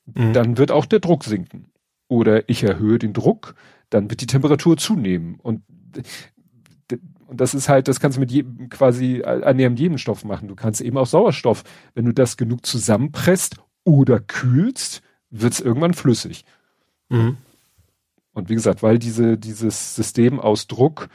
[0.05, 0.33] mhm.
[0.33, 1.71] dann wird auch der Druck sinken.
[2.07, 3.55] Oder ich erhöhe den Druck,
[3.89, 5.39] dann wird die Temperatur zunehmen.
[5.41, 5.63] Und
[7.27, 10.47] und das ist halt, das kannst du mit jedem quasi annähernd jedem Stoff machen.
[10.47, 15.93] Du kannst eben auch Sauerstoff, wenn du das genug zusammenpresst oder kühlst, wird es irgendwann
[15.93, 16.43] flüssig.
[17.09, 17.37] Mhm.
[18.33, 21.09] Und wie gesagt, weil diese, dieses System aus Druck,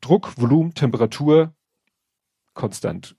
[0.00, 1.54] Druck, Volumen, Temperatur
[2.54, 3.16] konstant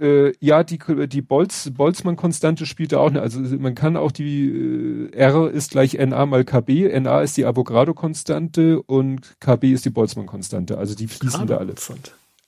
[0.00, 3.22] äh, ja, die, die Bolz, Boltzmann-Konstante spielt da auch eine.
[3.22, 6.88] Also man kann auch die äh, R ist gleich NA mal KB.
[7.00, 10.78] NA ist die Avogadro-Konstante und KB ist die Boltzmann-Konstante.
[10.78, 11.74] Also die fließen da alle.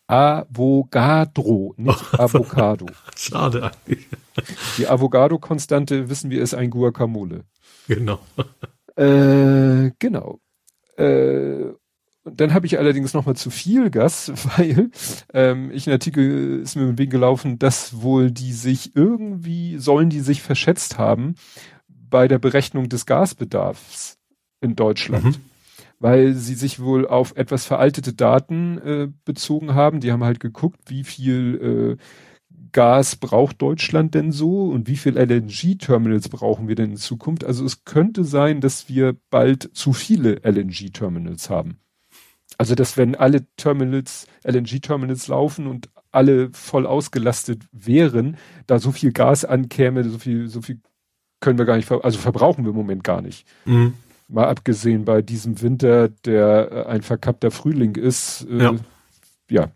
[0.07, 2.87] Avogadro, nicht Avocado.
[3.17, 4.09] Schade eigentlich.
[4.77, 7.45] Die Avogadro-Konstante, wissen wir, ist ein Guacamole.
[7.87, 8.19] Genau.
[8.97, 10.41] Äh, genau.
[10.97, 11.73] Äh,
[12.25, 14.91] dann habe ich allerdings noch mal zu viel Gas, weil
[15.33, 20.11] ähm, ich einen Artikel ist mir im Weg gelaufen, dass wohl die sich irgendwie sollen
[20.11, 21.35] die sich verschätzt haben
[21.89, 24.19] bei der Berechnung des Gasbedarfs.
[24.61, 25.25] in Deutschland.
[25.25, 25.35] Mhm.
[25.99, 30.01] Weil sie sich wohl auf etwas veraltete Daten äh, bezogen haben.
[30.01, 32.03] Die haben halt geguckt, wie viel äh,
[32.73, 37.45] Gas braucht Deutschland denn so und wie viel LNG-Terminals brauchen wir denn in Zukunft?
[37.45, 41.79] Also es könnte sein, dass wir bald zu viele LNG-Terminals haben.
[42.59, 48.37] Also dass wenn alle Terminals, LNG-Terminals laufen und alle voll ausgelastet wären,
[48.67, 50.81] da so viel Gas ankäme, so viel, so viel
[51.41, 53.47] können wir gar nicht, also verbrauchen wir im Moment gar nicht.
[53.65, 53.95] Mhm.
[54.29, 58.75] Mal abgesehen bei diesem Winter, der äh, ein verkappter Frühling ist, äh, ja.
[59.49, 59.71] ja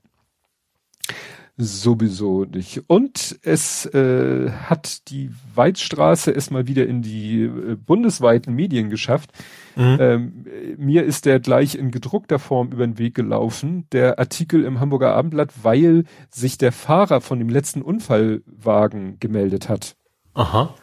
[1.57, 2.83] sowieso nicht.
[2.89, 9.31] Und es äh, hat die Weizstraße erstmal wieder in die äh, bundesweiten Medien geschafft.
[9.77, 9.97] Mhm.
[10.01, 14.81] Ähm, mir ist der gleich in gedruckter Form über den Weg gelaufen, der Artikel im
[14.81, 19.95] Hamburger Abendblatt, weil sich der Fahrer von dem letzten Unfallwagen gemeldet hat.
[20.35, 20.75] Aha.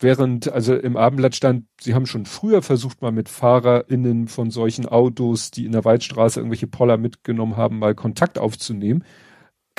[0.00, 4.86] Während, also im Abendblatt stand, sie haben schon früher versucht, mal mit FahrerInnen von solchen
[4.86, 9.02] Autos, die in der Waldstraße irgendwelche Poller mitgenommen haben, mal Kontakt aufzunehmen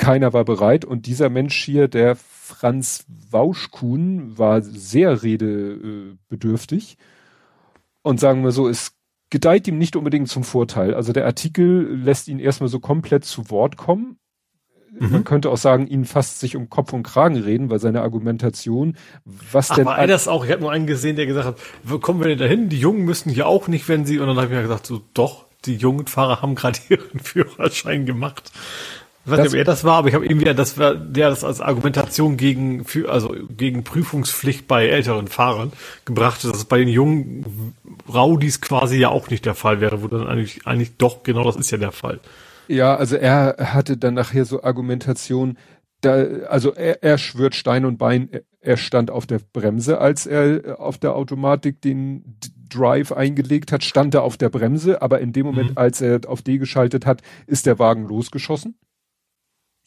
[0.00, 6.96] keiner war bereit und dieser Mensch hier, der Franz Wauschkuhn, war sehr redebedürftig
[8.02, 8.92] und sagen wir so, es
[9.28, 10.94] gedeiht ihm nicht unbedingt zum Vorteil.
[10.94, 14.16] Also der Artikel lässt ihn erstmal so komplett zu Wort kommen.
[14.98, 15.12] Mhm.
[15.12, 18.96] Man könnte auch sagen, ihn fast sich um Kopf und Kragen reden, weil seine Argumentation,
[19.24, 19.84] was Ach, denn.
[19.84, 20.46] War das auch?
[20.46, 22.70] Ich habe nur einen gesehen, der gesagt hat, wo kommen wir denn dahin?
[22.70, 25.02] Die Jungen müssen hier auch nicht, wenn sie, und dann habe ich mir gesagt, so
[25.12, 28.50] doch, die jungen Fahrer haben gerade ihren Führerschein gemacht.
[29.24, 31.44] Ich weiß nicht, ob er das war, aber ich habe irgendwie, das war der das
[31.44, 35.72] als Argumentation gegen, für, also gegen Prüfungspflicht bei älteren Fahrern
[36.06, 37.74] gebracht, dass es bei den jungen
[38.12, 41.56] Raudis quasi ja auch nicht der Fall wäre, wo dann eigentlich, eigentlich doch genau das
[41.56, 42.20] ist ja der Fall.
[42.66, 45.58] Ja, also er hatte dann nachher so Argumentation,
[46.00, 46.14] da,
[46.48, 48.30] also er, er schwört Stein und Bein,
[48.62, 52.38] er stand auf der Bremse, als er auf der Automatik den
[52.70, 55.78] Drive eingelegt hat, stand er auf der Bremse, aber in dem Moment, mhm.
[55.78, 58.76] als er auf D geschaltet hat, ist der Wagen losgeschossen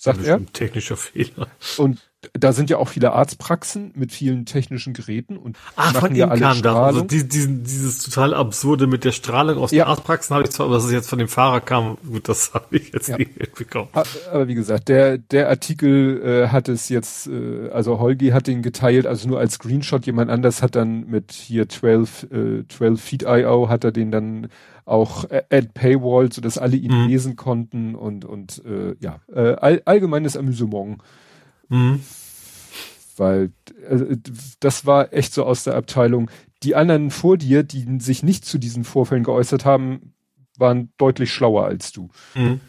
[0.04, 0.46] sagt er.
[0.52, 1.48] Technischer Fehler.
[1.78, 2.02] Und
[2.34, 6.40] da sind ja auch viele Arztpraxen mit vielen technischen Geräten und ah, von ja ihm
[6.40, 6.76] kam das.
[6.76, 9.84] Also die, diesen, dieses total absurde mit der Strahlung aus ja.
[9.84, 12.54] den Arztpraxen habe ich zwar, aber dass es jetzt von dem Fahrer kam, gut, das
[12.54, 13.18] habe ich jetzt ja.
[13.18, 13.90] nicht mitbekommen.
[13.94, 18.62] Aber wie gesagt, der der Artikel äh, hat es jetzt, äh, also Holgi hat den
[18.62, 20.06] geteilt, also nur als Screenshot.
[20.06, 24.48] Jemand anders hat dann mit hier 12 äh, 12 Feet IO hat er den dann
[24.86, 27.08] auch Ad Paywall, so dass alle ihn mhm.
[27.08, 30.98] lesen konnten und und äh, ja äh, all, allgemeines Amüsement.
[31.70, 32.02] Mhm.
[33.18, 33.52] Weil
[33.90, 34.18] äh,
[34.60, 36.30] das war echt so aus der Abteilung.
[36.64, 40.14] Die anderen vor dir, die sich nicht zu diesen Vorfällen geäußert haben,
[40.58, 42.10] waren deutlich schlauer als du.
[42.36, 42.60] Mhm.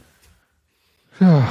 [1.20, 1.48] Ja.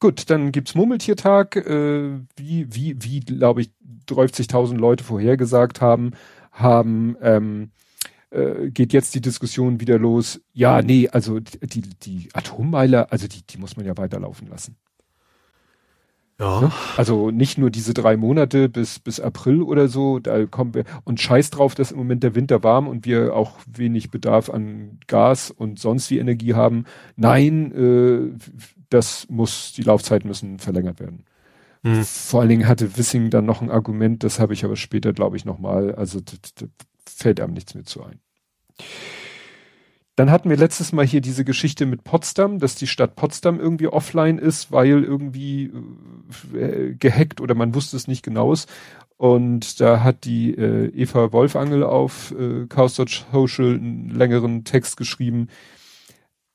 [0.00, 3.70] Gut, dann gibt's Murmeltiertag, äh, wie, wie, wie, glaube ich,
[4.08, 6.12] 30.000 Leute vorhergesagt haben,
[6.52, 7.70] haben ähm,
[8.30, 10.40] äh, geht jetzt die Diskussion wieder los.
[10.52, 14.76] Ja, nee, also die, die Atommeiler, also die, die muss man ja weiterlaufen lassen.
[16.40, 16.62] Ja.
[16.62, 16.72] Ne?
[16.96, 21.20] Also nicht nur diese drei Monate bis, bis April oder so, da kommen wir und
[21.20, 25.50] scheiß drauf, dass im Moment der Winter warm und wir auch wenig Bedarf an Gas
[25.50, 26.84] und sonst wie Energie haben.
[27.16, 28.38] Nein, äh,
[28.88, 31.24] das muss, die Laufzeiten müssen verlängert werden.
[31.84, 32.04] Hm.
[32.04, 35.36] Vor allen Dingen hatte Wissing dann noch ein Argument, das habe ich aber später, glaube
[35.36, 36.20] ich, nochmal, also
[37.10, 38.20] fällt einem nichts mehr zu ein.
[40.16, 43.88] Dann hatten wir letztes Mal hier diese Geschichte mit Potsdam, dass die Stadt Potsdam irgendwie
[43.88, 45.72] offline ist, weil irgendwie
[46.54, 48.66] äh, gehackt oder man wusste es nicht genaues.
[49.16, 55.48] Und da hat die äh, Eva Wolfangel auf äh, Chaos Social einen längeren Text geschrieben.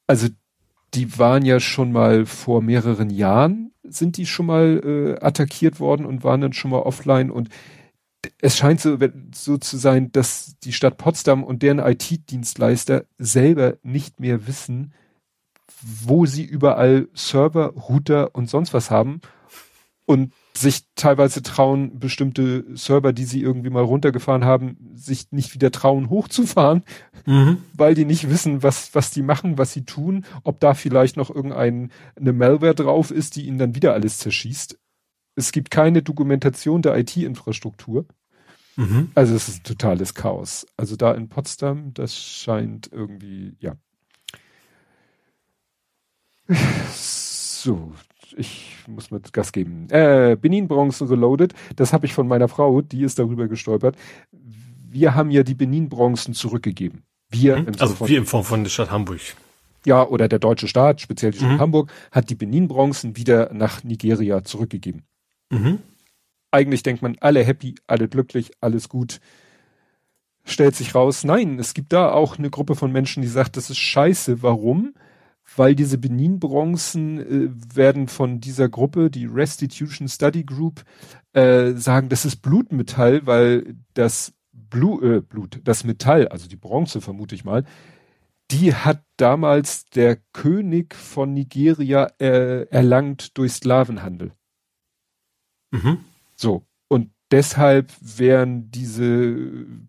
[0.06, 0.28] Also
[0.94, 4.82] die waren ja schon mal vor mehreren Jahren, sind die schon mal
[5.20, 7.50] äh, attackiert worden und waren dann schon mal offline und
[8.40, 8.98] es scheint so,
[9.34, 14.94] so zu sein, dass die Stadt Potsdam und deren IT-Dienstleister selber nicht mehr wissen,
[15.82, 19.22] wo sie überall Server, Router und sonst was haben
[20.06, 25.72] und sich teilweise trauen, bestimmte Server, die sie irgendwie mal runtergefahren haben, sich nicht wieder
[25.72, 26.84] trauen, hochzufahren,
[27.26, 27.58] mhm.
[27.74, 31.30] weil die nicht wissen, was, was die machen, was sie tun, ob da vielleicht noch
[31.30, 34.78] irgendeine Malware drauf ist, die ihnen dann wieder alles zerschießt
[35.36, 38.06] es gibt keine Dokumentation der IT-Infrastruktur.
[38.78, 39.12] Mhm.
[39.16, 40.66] Also es ist ein totales Chaos.
[40.78, 43.76] Also da in Potsdam, das scheint irgendwie, ja.
[46.94, 47.94] So,
[48.36, 49.88] ich muss mal Gas geben.
[49.90, 53.96] Äh, Benin-Bronzen Reloaded, das habe ich von meiner Frau, die ist darüber gestolpert.
[54.32, 57.04] Wir haben ja die Benin-Bronzen zurückgegeben.
[57.30, 57.72] Wir mhm.
[57.80, 59.22] Also wir in Form von der Stadt Hamburg.
[59.86, 61.60] Ja, oder der deutsche Staat, speziell die Stadt mhm.
[61.60, 65.04] Hamburg, hat die Benin-Bronzen wieder nach Nigeria zurückgegeben.
[65.50, 65.80] Mhm.
[66.52, 69.20] Eigentlich denkt man, alle happy, alle glücklich, alles gut.
[70.46, 73.70] stellt sich raus, nein, es gibt da auch eine Gruppe von Menschen, die sagt, das
[73.70, 74.42] ist scheiße.
[74.44, 74.94] Warum?
[75.56, 80.84] Weil diese Benin-Bronzen äh, werden von dieser Gruppe, die Restitution Study Group,
[81.34, 87.02] äh, sagen, das ist Blutmetall, weil das Blu äh, Blut, das Metall, also die Bronze
[87.02, 87.66] vermute ich mal,
[88.52, 94.32] die hat damals der König von Nigeria äh, erlangt durch Sklavenhandel.
[95.84, 95.98] Mhm.
[96.36, 96.64] So.
[96.88, 99.36] Und deshalb wären diese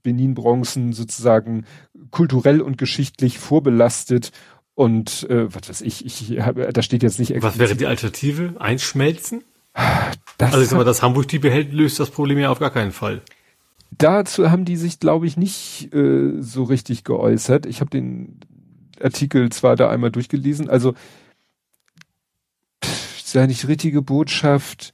[0.03, 1.65] Benin-Bronzen sozusagen
[2.11, 4.33] kulturell und geschichtlich vorbelastet
[4.77, 7.35] und äh, was weiß ich, ich habe, da steht jetzt nicht.
[7.43, 8.55] Was wäre die Alternative?
[8.59, 9.43] Einschmelzen?
[10.39, 12.71] Das also ich sag mal, dass Hamburg die behält, löst das Problem ja auf gar
[12.71, 13.23] keinen Fall.
[13.91, 17.65] Dazu haben die sich, glaube ich, nicht äh, so richtig geäußert.
[17.65, 18.41] Ich habe den
[19.01, 20.93] Artikel zwar da einmal durchgelesen, also
[22.85, 24.93] pff, ist ja nicht richtige Botschaft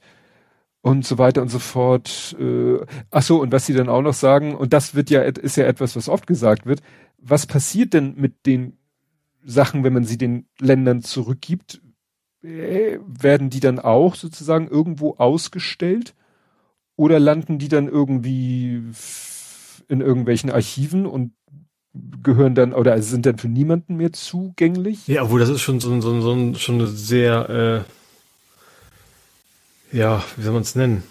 [0.83, 2.35] und so weiter und so fort.
[2.37, 5.55] Äh, ach so, und was sie dann auch noch sagen, und das wird ja, ist
[5.55, 6.81] ja etwas, was oft gesagt wird,
[7.17, 8.77] was passiert denn mit den
[9.45, 11.81] Sachen, wenn man sie den Ländern zurückgibt?
[12.43, 16.15] Äh, werden die dann auch sozusagen irgendwo ausgestellt?
[16.97, 18.83] Oder landen die dann irgendwie
[19.87, 21.31] in irgendwelchen Archiven und
[22.23, 25.07] gehören dann oder sind dann für niemanden mehr zugänglich?
[25.07, 28.02] Ja, obwohl das ist schon so, so, so schon eine sehr äh
[29.93, 31.03] ja, wie soll man es nennen?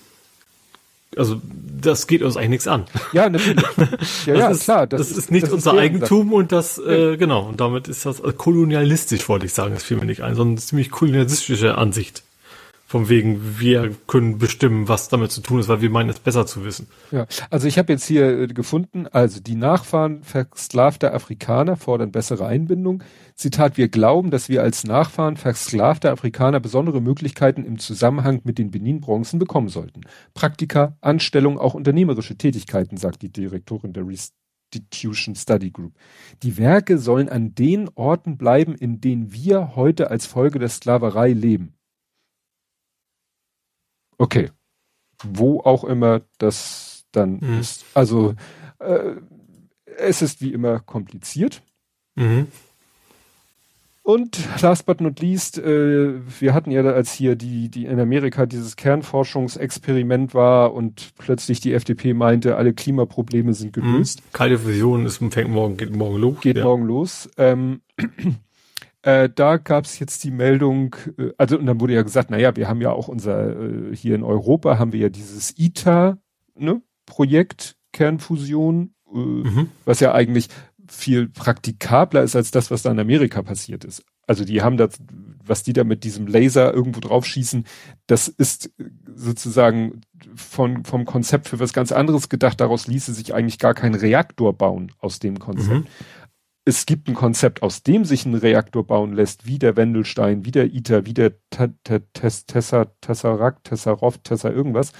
[1.16, 1.40] Also
[1.81, 2.87] das geht uns eigentlich nichts an.
[3.12, 3.62] Ja, natürlich.
[4.27, 4.87] Ja, ja ist, klar.
[4.87, 6.37] Das, das, ist nicht das unser ist Eigentum Sache.
[6.37, 10.07] und das, äh, genau, und damit ist das kolonialistisch, wollte ich sagen, das fiel mir
[10.07, 12.23] nicht ein, sondern eine ziemlich kolonialistische Ansicht.
[12.93, 16.45] Vom wegen, wir können bestimmen, was damit zu tun ist, weil wir meinen es besser
[16.45, 16.89] zu wissen.
[17.11, 22.47] Ja, also ich habe jetzt hier äh, gefunden, also die Nachfahren versklavter Afrikaner fordern bessere
[22.47, 23.03] Einbindung.
[23.35, 28.71] Zitat, wir glauben, dass wir als Nachfahren versklavter Afrikaner besondere Möglichkeiten im Zusammenhang mit den
[28.71, 30.03] Benin-Bronzen bekommen sollten.
[30.35, 35.95] Praktika, Anstellung, auch unternehmerische Tätigkeiten, sagt die Direktorin der Restitution Study Group.
[36.43, 41.33] Die Werke sollen an den Orten bleiben, in denen wir heute als Folge der Sklaverei
[41.33, 41.73] leben.
[44.23, 44.51] Okay.
[45.25, 47.59] Wo auch immer das dann mhm.
[47.61, 47.85] ist.
[47.93, 48.35] Also
[48.79, 49.17] äh,
[49.99, 51.61] es ist wie immer kompliziert.
[52.15, 52.47] Mhm.
[54.05, 58.47] Und last but not least, äh, wir hatten ja, als hier die, die in Amerika
[58.47, 64.21] dieses Kernforschungsexperiment war und plötzlich die FDP meinte, alle Klimaprobleme sind gelöst.
[64.21, 64.33] Mhm.
[64.33, 66.41] Kalte Fusion ist fängt morgen, geht morgen los.
[66.41, 66.65] Geht ja.
[66.65, 67.29] morgen los.
[67.37, 67.81] Ähm,
[69.03, 72.55] äh, da gab es jetzt die Meldung, äh, also und dann wurde ja gesagt, naja,
[72.57, 76.19] wir haben ja auch unser, äh, hier in Europa haben wir ja dieses ITER,
[76.55, 79.69] ne, Projekt Kernfusion, äh, mhm.
[79.85, 80.49] was ja eigentlich
[80.88, 84.05] viel praktikabler ist als das, was da in Amerika passiert ist.
[84.27, 84.99] Also die haben das,
[85.45, 87.65] was die da mit diesem Laser irgendwo draufschießen,
[88.07, 88.71] das ist
[89.15, 90.03] sozusagen
[90.37, 92.61] von, vom Konzept für was ganz anderes gedacht.
[92.61, 95.85] Daraus ließe sich eigentlich gar kein Reaktor bauen aus dem Konzept.
[95.85, 95.87] Mhm
[96.64, 100.53] es gibt ein Konzept, aus dem sich ein Reaktor bauen lässt, wie der Wendelstein, wie
[100.53, 104.92] der ITER, wie der Tessa, Tesseract, Tesserov, Tessa irgendwas.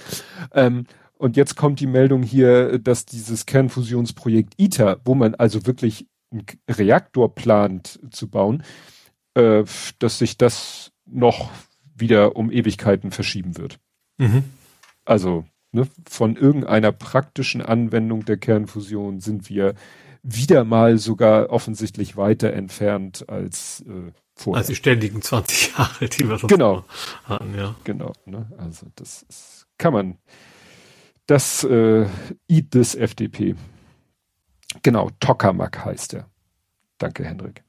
[0.53, 0.85] Ähm,
[1.17, 6.45] und jetzt kommt die Meldung hier, dass dieses Kernfusionsprojekt ITER, wo man also wirklich einen
[6.69, 8.63] Reaktor plant zu bauen,
[9.35, 9.63] äh,
[9.99, 11.49] dass sich das noch
[11.95, 13.79] wieder um Ewigkeiten verschieben wird.
[14.17, 14.43] Mhm.
[15.05, 19.75] Also ne, von irgendeiner praktischen Anwendung der Kernfusion sind wir
[20.23, 24.59] wieder mal sogar offensichtlich weiter entfernt als äh, vorher.
[24.59, 26.85] Als die ständigen 20 Jahre, die wir schon genau.
[27.25, 27.75] hatten, ja.
[27.83, 28.49] Genau, ne?
[28.57, 30.17] Also das ist, kann man.
[31.25, 32.05] Das äh,
[32.49, 33.55] Eat this FDP.
[34.81, 36.29] Genau, Tokamak heißt er.
[36.97, 37.63] Danke, Henrik.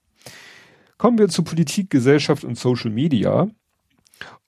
[0.99, 3.49] Kommen wir zu Politik, Gesellschaft und Social Media.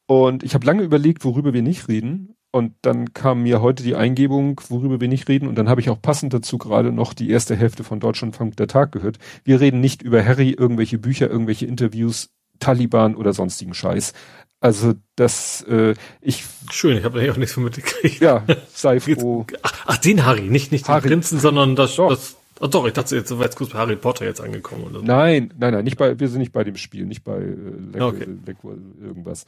[0.07, 2.35] Und ich habe lange überlegt, worüber wir nicht reden.
[2.57, 5.47] Und dann kam mir heute die Eingebung, worüber wir nicht reden.
[5.47, 8.66] Und dann habe ich auch passend dazu gerade noch die erste Hälfte von Deutschlandfunk der
[8.66, 9.19] Tag gehört.
[9.45, 14.14] Wir reden nicht über Harry, irgendwelche Bücher, irgendwelche Interviews, Taliban oder sonstigen Scheiß.
[14.59, 16.45] Also das, äh, ich.
[16.71, 18.23] Schön, ich habe da auch nichts von mitgekriegt.
[18.23, 18.42] Ja,
[18.73, 19.45] sei froh.
[19.61, 21.03] Ach, ach, den Harry, nicht, nicht Harry.
[21.03, 22.09] den Prinzen, sondern das, doch.
[22.09, 24.85] das Oh doch, ich dachte, jetzt war jetzt kurz bei Harry Potter jetzt angekommen.
[24.85, 25.05] Oder so.
[25.05, 27.55] Nein, nein, nein, nicht bei, wir sind nicht bei dem Spiel, nicht bei äh,
[27.92, 28.27] Leck, okay.
[28.47, 28.57] Leck,
[29.03, 29.45] irgendwas.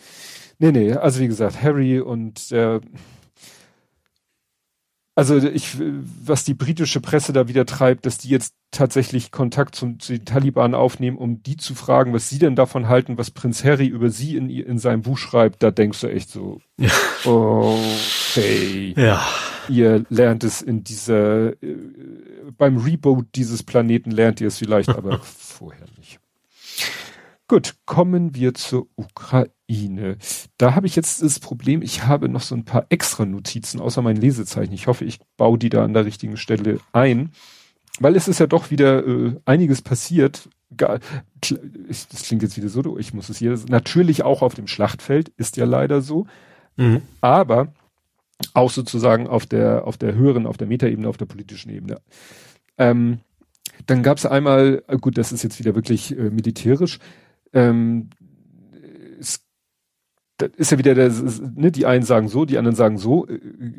[0.58, 2.80] Nee, nee, also wie gesagt, Harry und äh,
[5.18, 5.76] also ich,
[6.22, 10.24] was die britische Presse da wieder treibt, dass die jetzt tatsächlich Kontakt zum, zu den
[10.24, 14.10] Taliban aufnehmen, um die zu fragen, was sie denn davon halten, was Prinz Harry über
[14.10, 16.92] sie in, in seinem Buch schreibt, da denkst du echt so, ja.
[17.24, 18.94] okay.
[18.96, 19.26] Ja.
[19.68, 21.76] Ihr lernt es in dieser, äh,
[22.56, 26.20] beim Reboot dieses Planeten lernt ihr es vielleicht, aber vorher nicht.
[27.46, 29.52] Gut, kommen wir zur Ukraine.
[29.68, 30.16] Ine.
[30.56, 34.02] Da habe ich jetzt das Problem, ich habe noch so ein paar extra Notizen außer
[34.02, 34.72] meinen Lesezeichen.
[34.72, 37.30] Ich hoffe, ich baue die da an der richtigen Stelle ein.
[38.00, 40.48] weil es ist ja doch wieder äh, einiges passiert.
[40.70, 45.56] Das klingt jetzt wieder so, ich muss es hier, natürlich auch auf dem Schlachtfeld, ist
[45.56, 46.26] ja leider so.
[46.76, 47.02] Mhm.
[47.20, 47.72] Aber
[48.54, 52.00] auch sozusagen auf der, auf der höheren, auf der Metaebene, auf der politischen Ebene.
[52.76, 53.18] Ähm,
[53.86, 56.98] dann gab es einmal, gut, das ist jetzt wieder wirklich äh, militärisch,
[57.52, 58.10] ähm,
[59.18, 59.44] es,
[60.36, 61.12] das ist ja wieder der,
[61.56, 63.38] ne, die einen sagen so, die anderen sagen so, äh,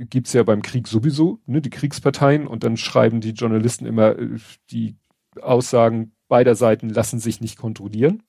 [0.10, 4.38] gibt's ja beim Krieg sowieso, ne, die Kriegsparteien und dann schreiben die Journalisten immer, äh,
[4.72, 4.96] die
[5.42, 8.24] Aussagen beider Seiten lassen sich nicht kontrollieren.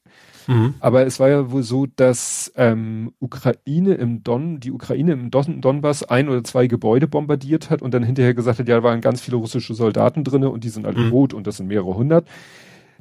[0.47, 0.75] Mhm.
[0.81, 5.61] Aber es war ja wohl so, dass ähm, Ukraine im Don, die Ukraine im Don
[5.61, 9.01] Donbass ein oder zwei Gebäude bombardiert hat und dann hinterher gesagt hat, ja, da waren
[9.01, 11.11] ganz viele russische Soldaten drinne und die sind alle mhm.
[11.11, 12.29] tot und das sind mehrere hundert.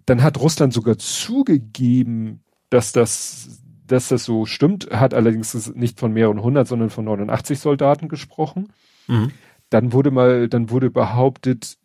[0.05, 6.13] Dann hat Russland sogar zugegeben, dass das, dass das so stimmt, hat allerdings nicht von
[6.13, 8.69] mehreren hundert, sondern von 89 Soldaten gesprochen.
[9.07, 9.31] Mhm.
[9.69, 11.77] Dann wurde mal, dann wurde behauptet,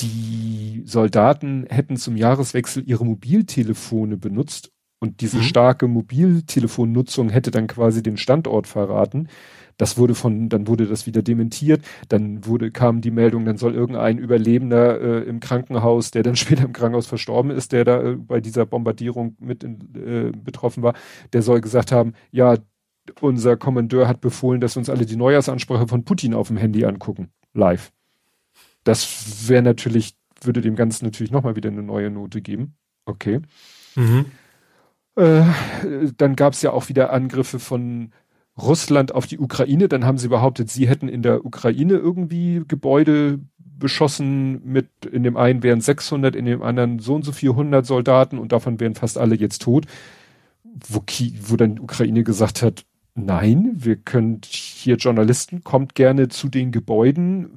[0.00, 5.42] die Soldaten hätten zum Jahreswechsel ihre Mobiltelefone benutzt und diese mhm.
[5.42, 9.28] starke Mobiltelefonnutzung hätte dann quasi den Standort verraten.
[9.76, 11.84] Das wurde von, dann wurde das wieder dementiert.
[12.08, 16.64] Dann wurde, kam die Meldung, dann soll irgendein Überlebender äh, im Krankenhaus, der dann später
[16.64, 20.94] im Krankenhaus verstorben ist, der da äh, bei dieser Bombardierung mit in, äh, betroffen war,
[21.32, 22.56] der soll gesagt haben, ja,
[23.20, 26.84] unser Kommandeur hat befohlen, dass wir uns alle die Neujahrsansprache von Putin auf dem Handy
[26.84, 27.28] angucken.
[27.52, 27.92] Live.
[28.82, 32.74] Das wäre natürlich, würde dem Ganzen natürlich nochmal wieder eine neue Note geben.
[33.04, 33.40] Okay.
[33.94, 34.26] Mhm.
[35.16, 35.42] Äh,
[36.16, 38.12] dann gab es ja auch wieder Angriffe von
[38.56, 39.88] Russland auf die Ukraine.
[39.88, 45.36] Dann haben sie behauptet, sie hätten in der Ukraine irgendwie Gebäude beschossen mit, in dem
[45.36, 49.18] einen wären 600, in dem anderen so und so 400 Soldaten und davon wären fast
[49.18, 49.86] alle jetzt tot.
[50.64, 51.02] Wo,
[51.42, 56.70] wo dann die Ukraine gesagt hat, nein, wir können hier Journalisten, kommt gerne zu den
[56.72, 57.50] Gebäuden,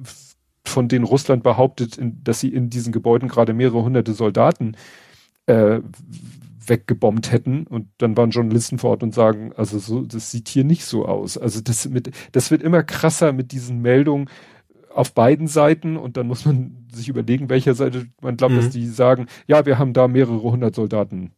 [0.64, 4.76] von denen Russland behauptet, dass sie in diesen Gebäuden gerade mehrere hunderte Soldaten
[5.46, 5.80] äh,
[6.70, 10.64] weggebombt hätten und dann waren Journalisten vor Ort und sagen, also so, das sieht hier
[10.64, 11.36] nicht so aus.
[11.36, 14.30] Also das mit, das wird immer krasser mit diesen Meldungen
[14.94, 18.56] auf beiden Seiten und dann muss man sich überlegen, welcher Seite man glaubt, mhm.
[18.56, 21.32] dass die sagen, ja, wir haben da mehrere hundert Soldaten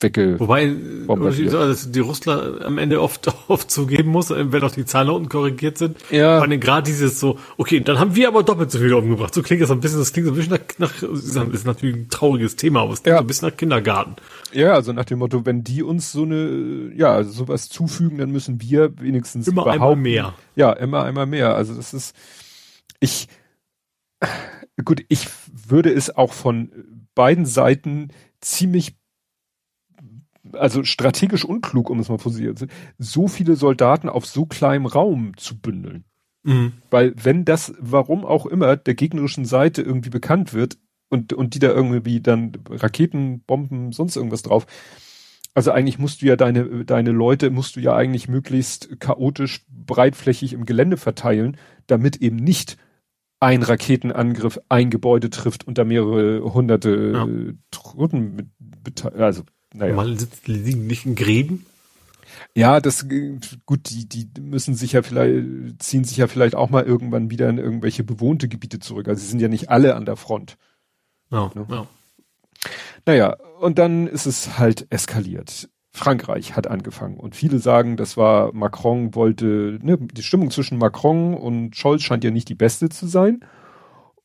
[0.00, 0.38] wegge.
[0.40, 0.74] Wobei
[1.08, 5.78] also die Russler am Ende oft oft zugeben muss, wenn auch die Zahlen unten korrigiert
[5.78, 5.98] sind.
[6.10, 6.38] Ja.
[6.38, 9.34] Vor allem gerade dieses so, okay, dann haben wir aber doppelt so viele umgebracht.
[9.34, 12.08] So klingt das ein bisschen, das klingt so ein bisschen nach, nach ist natürlich ein
[12.08, 13.18] trauriges Thema, aber es klingt ja.
[13.18, 14.16] so ein bisschen nach Kindergarten.
[14.52, 18.60] Ja, also nach dem Motto, wenn die uns so eine, ja, sowas zufügen, dann müssen
[18.60, 20.34] wir wenigstens immer einmal mehr.
[20.56, 21.54] Ja, immer einmal mehr.
[21.54, 22.14] Also das ist,
[22.98, 23.28] ich,
[24.84, 25.28] gut, ich
[25.68, 26.72] würde es auch von
[27.14, 28.08] beiden Seiten
[28.40, 28.99] ziemlich
[30.52, 32.66] also strategisch unklug, um es mal formuliert,
[32.98, 36.04] so viele Soldaten auf so kleinem Raum zu bündeln.
[36.42, 36.72] Mhm.
[36.90, 40.78] Weil wenn das, warum auch immer, der gegnerischen Seite irgendwie bekannt wird
[41.08, 44.66] und, und die da irgendwie dann Raketen, Bomben, sonst irgendwas drauf,
[45.54, 50.52] also eigentlich musst du ja deine, deine Leute musst du ja eigentlich möglichst chaotisch breitflächig
[50.52, 52.76] im Gelände verteilen, damit eben nicht
[53.40, 57.26] ein Raketenangriff ein Gebäude trifft und da mehrere hunderte ja.
[57.70, 58.52] Truppen,
[59.16, 59.44] also
[59.74, 59.94] naja.
[59.94, 60.16] Mal
[60.46, 61.66] liegen nicht in Gräben?
[62.54, 63.06] Ja, das
[63.66, 67.48] gut, die, die müssen sich ja vielleicht, ziehen sich ja vielleicht auch mal irgendwann wieder
[67.48, 69.08] in irgendwelche bewohnte Gebiete zurück.
[69.08, 70.56] Also sie sind ja nicht alle an der Front.
[71.30, 71.66] Ja, ne?
[71.70, 71.86] ja.
[73.06, 75.68] Naja, und dann ist es halt eskaliert.
[75.92, 81.34] Frankreich hat angefangen und viele sagen, das war Macron wollte, ne, die Stimmung zwischen Macron
[81.34, 83.40] und Scholz scheint ja nicht die beste zu sein.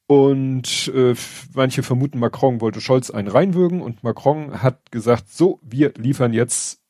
[0.08, 1.16] Und äh,
[1.56, 6.82] manche vermuten, Macron wollte Scholz einen reinwürgen und Macron hat gesagt, so, wir liefern jetzt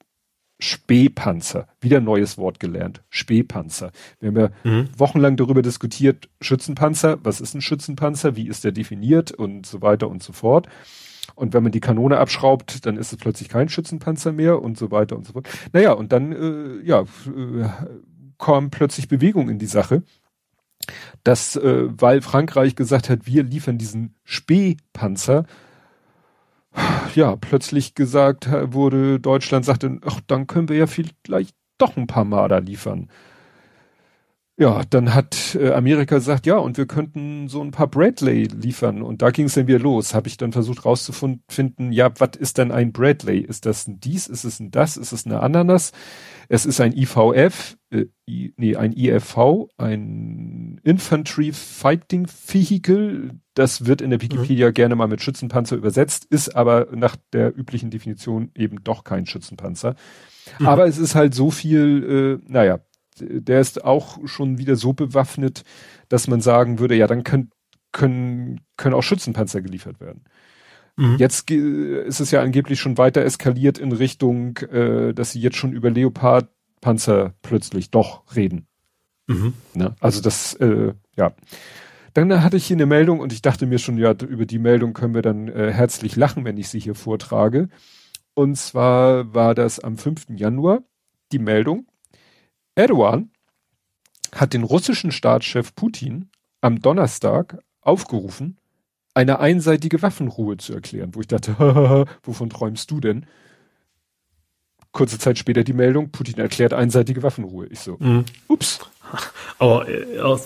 [0.60, 1.68] Spähpanzer.
[1.82, 3.04] Wieder ein neues Wort gelernt.
[3.10, 3.92] Spähpanzer.
[4.20, 4.90] Wir haben ja mhm.
[4.98, 10.10] wochenlang darüber diskutiert, Schützenpanzer, was ist ein Schützenpanzer, wie ist der definiert und so weiter
[10.10, 10.68] und so fort.
[11.36, 14.92] Und wenn man die Kanone abschraubt, dann ist es plötzlich kein Schützenpanzer mehr und so
[14.92, 15.50] weiter und so fort.
[15.74, 17.70] Naja, und dann, äh, ja, äh,
[18.38, 20.04] kam plötzlich Bewegung in die Sache
[21.24, 25.46] dass, äh, weil Frankreich gesagt hat, wir liefern diesen Spähpanzer,
[27.16, 32.26] ja, plötzlich gesagt wurde, Deutschland sagte, ach, dann können wir ja vielleicht doch ein paar
[32.26, 33.10] Marder liefern.
[34.58, 39.02] Ja, dann hat äh, Amerika gesagt, ja, und wir könnten so ein paar Bradley liefern.
[39.02, 40.14] Und da ging es dann wieder los.
[40.14, 43.40] Habe ich dann versucht rauszufinden, ja, was ist denn ein Bradley?
[43.40, 44.28] Ist das ein dies?
[44.28, 44.96] Ist es ein das?
[44.96, 45.92] Ist es eine Ananas?
[46.48, 53.32] Es ist ein IVF, äh, I, nee, ein IFV, ein Infantry Fighting Vehicle.
[53.56, 54.24] Das wird in der mhm.
[54.24, 54.74] Wikipedia mhm.
[54.74, 59.96] gerne mal mit Schützenpanzer übersetzt, ist aber nach der üblichen Definition eben doch kein Schützenpanzer.
[60.60, 60.68] Mhm.
[60.68, 62.80] Aber es ist halt so viel, äh, naja,
[63.20, 65.64] der ist auch schon wieder so bewaffnet,
[66.10, 67.54] dass man sagen würde, ja, dann könnt,
[67.92, 70.24] können, können auch Schützenpanzer geliefert werden.
[70.98, 71.18] Mhm.
[71.18, 75.74] Jetzt ist es ja angeblich schon weiter eskaliert in Richtung, äh, dass sie jetzt schon
[75.74, 78.68] über Leopard-Panzer plötzlich doch reden.
[79.28, 79.54] Mhm.
[79.74, 79.96] Ne?
[80.00, 81.34] Also das, äh, ja.
[82.14, 84.94] Dann hatte ich hier eine Meldung und ich dachte mir schon, ja, über die Meldung
[84.94, 87.68] können wir dann äh, herzlich lachen, wenn ich sie hier vortrage.
[88.34, 90.28] Und zwar war das am 5.
[90.30, 90.84] Januar
[91.32, 91.88] die Meldung,
[92.76, 93.32] Erdogan
[94.34, 98.58] hat den russischen Staatschef Putin am Donnerstag aufgerufen,
[99.14, 101.58] eine einseitige Waffenruhe zu erklären, wo ich dachte,
[102.24, 103.26] wovon träumst du denn?
[104.96, 107.68] Kurze Zeit später die Meldung, Putin erklärt einseitige Waffenruhe.
[107.68, 108.26] Ich so, mhm.
[108.48, 108.80] ups.
[109.60, 110.06] Aber äh,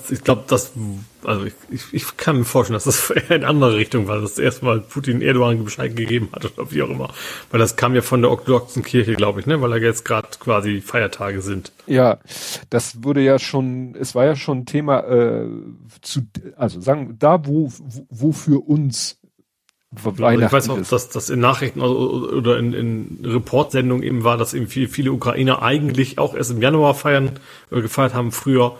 [0.09, 0.73] ich glaube, das,
[1.23, 4.39] also ich, ich, ich kann mir vorstellen, dass das in andere Richtung war, dass das
[4.39, 7.13] erste Mal Putin Erdogan Bescheid gegeben hat oder wie auch immer.
[7.51, 9.61] Weil das kam ja von der orthodoxen Kirche, glaube ich, ne?
[9.61, 11.71] Weil da jetzt gerade quasi Feiertage sind.
[11.87, 12.19] Ja,
[12.69, 15.47] das wurde ja schon, es war ja schon Thema äh,
[16.01, 16.21] zu,
[16.57, 19.18] also sagen, da wo, wo, wo für uns
[19.91, 24.53] Weihnachten ich weiß auch, dass das in Nachrichten oder in, in Reportsendungen eben war, dass
[24.53, 27.31] eben viele, viele Ukrainer eigentlich auch erst im Januar feiern
[27.71, 28.77] oder gefeiert haben früher,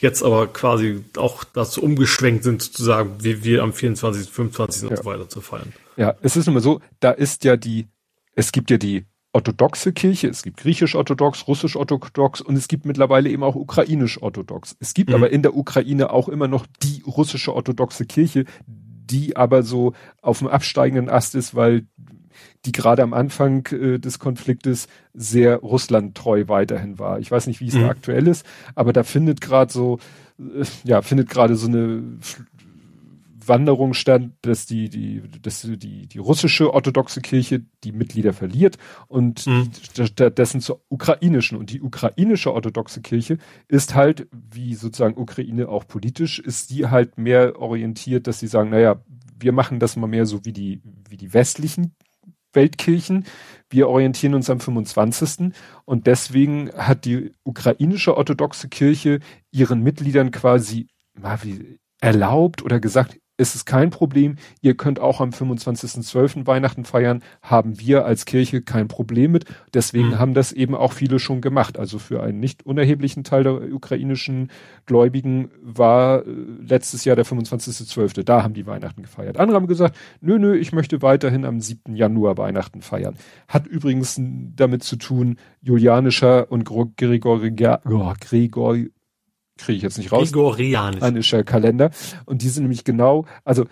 [0.00, 4.82] jetzt aber quasi auch dazu umgeschwenkt sind, sozusagen, wie wir am 24., 25.
[4.82, 4.88] Ja.
[4.90, 5.72] und so weiter zu feiern.
[5.96, 7.88] Ja, es ist immer so, da ist ja die,
[8.36, 13.42] es gibt ja die orthodoxe Kirche, es gibt griechisch-orthodox, russisch-orthodox und es gibt mittlerweile eben
[13.42, 14.76] auch ukrainisch-orthodox.
[14.78, 15.16] Es gibt mhm.
[15.16, 18.44] aber in der Ukraine auch immer noch die russische orthodoxe Kirche,
[19.12, 19.92] die aber so
[20.22, 21.86] auf dem absteigenden Ast ist, weil
[22.64, 27.18] die gerade am Anfang äh, des Konfliktes sehr Russland-treu weiterhin war.
[27.18, 27.84] Ich weiß nicht, wie es mhm.
[27.84, 29.98] aktuell ist, aber da findet gerade so,
[30.38, 32.02] äh, ja, findet gerade so eine
[33.48, 38.78] Wanderung stand, dass die, die, dass die, die russische orthodoxe Kirche die Mitglieder verliert
[39.08, 39.70] und mhm.
[39.92, 41.58] stattdessen zur ukrainischen.
[41.58, 43.38] Und die ukrainische orthodoxe Kirche
[43.68, 48.70] ist halt, wie sozusagen Ukraine auch politisch, ist die halt mehr orientiert, dass sie sagen,
[48.70, 49.02] naja,
[49.38, 51.94] wir machen das mal mehr so wie die, wie die westlichen
[52.52, 53.24] Weltkirchen.
[53.70, 55.52] Wir orientieren uns am 25.
[55.84, 59.20] Und deswegen hat die ukrainische orthodoxe Kirche
[59.50, 64.36] ihren Mitgliedern quasi mal wie erlaubt oder gesagt, ist es kein Problem.
[64.60, 66.46] Ihr könnt auch am 25.12.
[66.46, 67.22] Weihnachten feiern.
[67.40, 69.46] Haben wir als Kirche kein Problem mit.
[69.74, 70.18] Deswegen mhm.
[70.18, 71.78] haben das eben auch viele schon gemacht.
[71.78, 74.50] Also für einen nicht unerheblichen Teil der ukrainischen
[74.86, 76.30] Gläubigen war äh,
[76.60, 78.22] letztes Jahr der 25.12.
[78.22, 79.38] Da haben die Weihnachten gefeiert.
[79.38, 81.96] Andere haben gesagt, nö, nö, ich möchte weiterhin am 7.
[81.96, 83.16] Januar Weihnachten feiern.
[83.48, 87.52] Hat übrigens damit zu tun, julianischer und Gregori,
[87.86, 88.76] oh, Gregor,
[89.62, 90.32] kriege ich jetzt nicht raus.
[90.32, 91.90] Gregorianischer Kalender.
[92.24, 93.66] Und die sind nämlich genau, also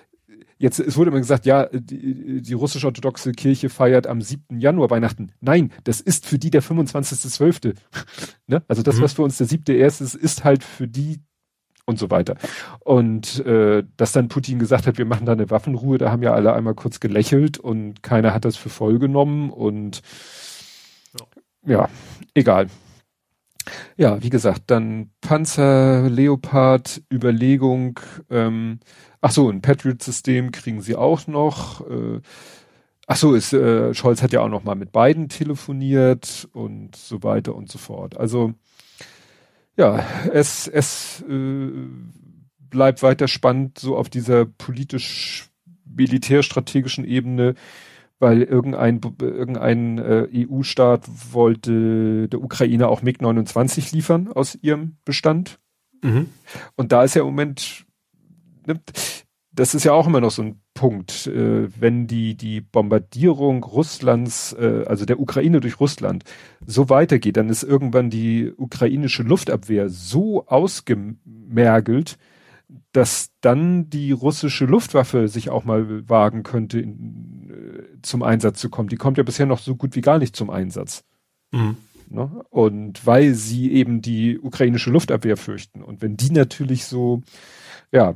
[0.60, 4.60] jetzt, es wurde immer gesagt, ja, die, die russisch-orthodoxe Kirche feiert am 7.
[4.60, 5.32] Januar Weihnachten.
[5.40, 7.74] Nein, das ist für die der 25.12.
[8.46, 8.62] ne?
[8.68, 9.02] Also das, mhm.
[9.02, 10.02] was für uns der 7.1.
[10.02, 11.20] ist, ist halt für die
[11.86, 12.36] und so weiter.
[12.80, 16.32] Und äh, dass dann Putin gesagt hat, wir machen da eine Waffenruhe, da haben ja
[16.32, 20.02] alle einmal kurz gelächelt und keiner hat das für voll genommen und
[21.66, 21.88] ja, ja
[22.34, 22.68] egal.
[23.96, 28.00] Ja, wie gesagt, dann Panzer, Leopard, Überlegung,
[28.30, 28.80] ähm,
[29.20, 31.80] ach so, ein Patriot-System kriegen sie auch noch.
[31.88, 32.20] Äh,
[33.06, 37.22] ach so, ist, äh, Scholz hat ja auch noch mal mit beiden telefoniert und so
[37.22, 38.16] weiter und so fort.
[38.16, 38.54] Also
[39.76, 41.70] ja, es, es äh,
[42.70, 47.54] bleibt weiter spannend, so auf dieser politisch-militärstrategischen Ebene
[48.20, 55.58] weil irgendein, irgendein äh, EU-Staat wollte der Ukraine auch MiG-29 liefern aus ihrem Bestand.
[56.02, 56.26] Mhm.
[56.76, 57.86] Und da ist ja im Moment,
[58.66, 58.78] ne,
[59.52, 64.52] das ist ja auch immer noch so ein Punkt, äh, wenn die, die Bombardierung Russlands,
[64.52, 66.24] äh, also der Ukraine durch Russland,
[66.64, 72.18] so weitergeht, dann ist irgendwann die ukrainische Luftabwehr so ausgemergelt,
[72.92, 78.70] dass dann die russische Luftwaffe sich auch mal wagen könnte, in, äh, zum Einsatz zu
[78.70, 78.88] kommen.
[78.88, 81.04] Die kommt ja bisher noch so gut wie gar nicht zum Einsatz.
[81.52, 81.76] Mhm.
[82.08, 82.44] Ne?
[82.50, 85.82] Und weil sie eben die ukrainische Luftabwehr fürchten.
[85.82, 87.22] Und wenn die natürlich so,
[87.92, 88.14] ja,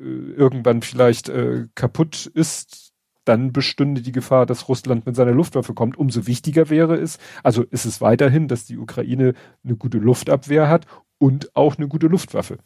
[0.00, 2.92] irgendwann vielleicht äh, kaputt ist,
[3.24, 5.96] dann bestünde die Gefahr, dass Russland mit seiner Luftwaffe kommt.
[5.96, 9.34] Umso wichtiger wäre es, also ist es weiterhin, dass die Ukraine
[9.64, 10.86] eine gute Luftabwehr hat
[11.18, 12.58] und auch eine gute Luftwaffe.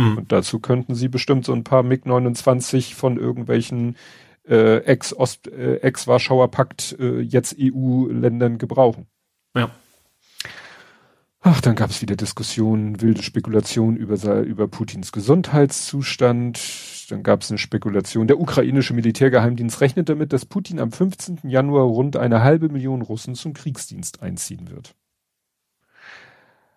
[0.00, 0.18] Mhm.
[0.18, 3.96] Und dazu könnten sie bestimmt so ein paar MiG-29 von irgendwelchen
[4.48, 9.06] äh, Ex-Ost, äh, Ex-Warschauer Pakt äh, jetzt EU-Ländern gebrauchen.
[9.54, 9.70] Ja.
[11.42, 16.60] Ach, dann gab es wieder Diskussionen, wilde Spekulationen über, über Putins Gesundheitszustand.
[17.10, 18.26] Dann gab es eine Spekulation.
[18.26, 21.40] Der ukrainische Militärgeheimdienst rechnet damit, dass Putin am 15.
[21.44, 24.94] Januar rund eine halbe Million Russen zum Kriegsdienst einziehen wird.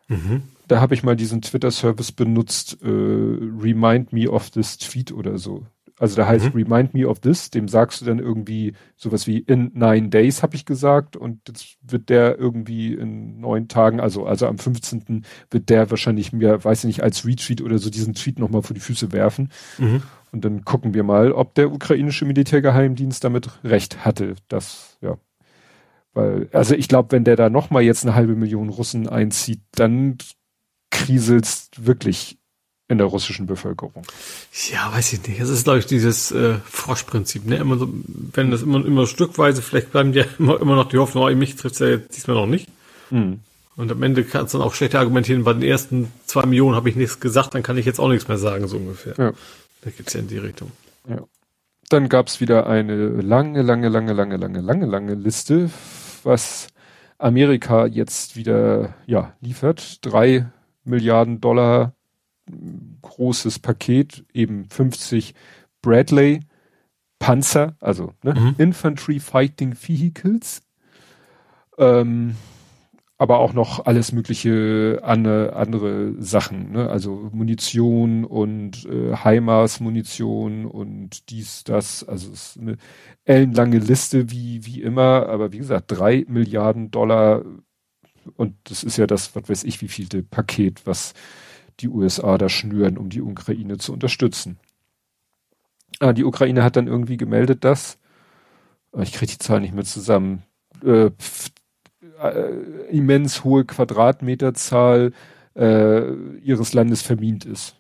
[0.07, 0.43] Mhm.
[0.67, 5.65] Da habe ich mal diesen Twitter-Service benutzt, äh, Remind me of this tweet oder so.
[5.99, 6.63] Also da heißt mhm.
[6.63, 10.55] Remind me of this, dem sagst du dann irgendwie sowas wie in nine days, habe
[10.55, 15.23] ich gesagt, und jetzt wird der irgendwie in neun Tagen, also also am 15.
[15.51, 18.73] wird der wahrscheinlich mir, weiß ich nicht, als Retweet oder so diesen Tweet nochmal vor
[18.73, 19.51] die Füße werfen.
[19.77, 20.01] Mhm.
[20.31, 24.33] Und dann gucken wir mal, ob der ukrainische Militärgeheimdienst damit recht hatte.
[24.47, 25.17] Das, ja.
[26.15, 30.17] Weil, also ich glaube, wenn der da nochmal jetzt eine halbe Million Russen einzieht, dann
[30.93, 32.37] kriselst wirklich
[32.87, 34.03] in der russischen Bevölkerung.
[34.71, 35.41] Ja, weiß ich nicht.
[35.41, 37.45] Das ist, glaube ich, dieses äh, Froschprinzip.
[37.45, 37.57] Ne?
[37.57, 37.89] Immer so,
[38.33, 41.55] wenn das immer, immer stückweise, vielleicht bleiben ja immer, immer noch die Hoffnung, oh, mich
[41.55, 42.69] trifft es ja jetzt diesmal noch nicht.
[43.09, 43.39] Mhm.
[43.75, 46.89] Und am Ende kannst du dann auch schlecht argumentieren, bei den ersten zwei Millionen habe
[46.89, 49.15] ich nichts gesagt, dann kann ich jetzt auch nichts mehr sagen, so ungefähr.
[49.17, 49.33] Ja.
[49.81, 50.71] Da geht's ja in die Richtung.
[51.09, 51.23] Ja.
[51.89, 55.71] Dann gab's wieder eine lange, lange, lange, lange, lange, lange, lange Liste,
[56.23, 56.67] was
[57.17, 60.05] Amerika jetzt wieder ja, liefert.
[60.05, 60.45] Drei
[60.83, 61.93] Milliarden Dollar
[63.01, 65.33] großes Paket, eben 50
[65.81, 66.41] Bradley
[67.19, 68.55] Panzer, also ne, mhm.
[68.57, 70.61] Infantry Fighting Vehicles.
[71.77, 72.35] Ähm,
[73.17, 76.89] aber auch noch alles mögliche andere, andere Sachen, ne?
[76.89, 82.75] also Munition und äh, HIMARS-Munition und dies, das, also es ist eine
[83.23, 87.43] ellenlange Liste wie, wie immer, aber wie gesagt, drei Milliarden Dollar
[88.35, 91.13] und das ist ja das, was weiß ich, wie vielte Paket, was
[91.79, 94.57] die USA da schnüren, um die Ukraine zu unterstützen.
[95.99, 97.99] Ah, die Ukraine hat dann irgendwie gemeldet, dass,
[98.91, 100.43] ah, ich kriege die Zahl nicht mehr zusammen,
[100.83, 101.09] äh,
[102.21, 105.13] äh, immens hohe Quadratmeterzahl
[105.55, 107.75] äh, ihres Landes vermint ist.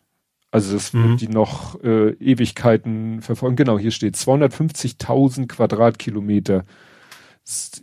[0.51, 1.09] Also das mhm.
[1.09, 3.55] wird die noch äh, Ewigkeiten verfolgen.
[3.55, 6.65] Genau, hier steht 250.000 Quadratkilometer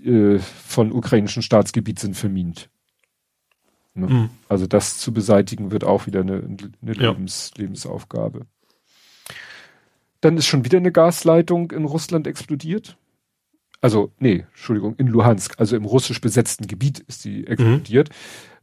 [0.05, 2.71] äh, von ukrainischen Staatsgebiet sind vermint.
[3.95, 4.07] Ne?
[4.07, 4.31] Mhm.
[4.49, 7.63] Also das zu beseitigen wird auch wieder eine, eine Lebens, ja.
[7.63, 8.47] Lebensaufgabe.
[10.21, 12.97] Dann ist schon wieder eine Gasleitung in Russland explodiert.
[13.81, 18.11] Also, nee, Entschuldigung, in Luhansk, also im russisch besetzten Gebiet ist die explodiert.
[18.11, 18.15] Mhm.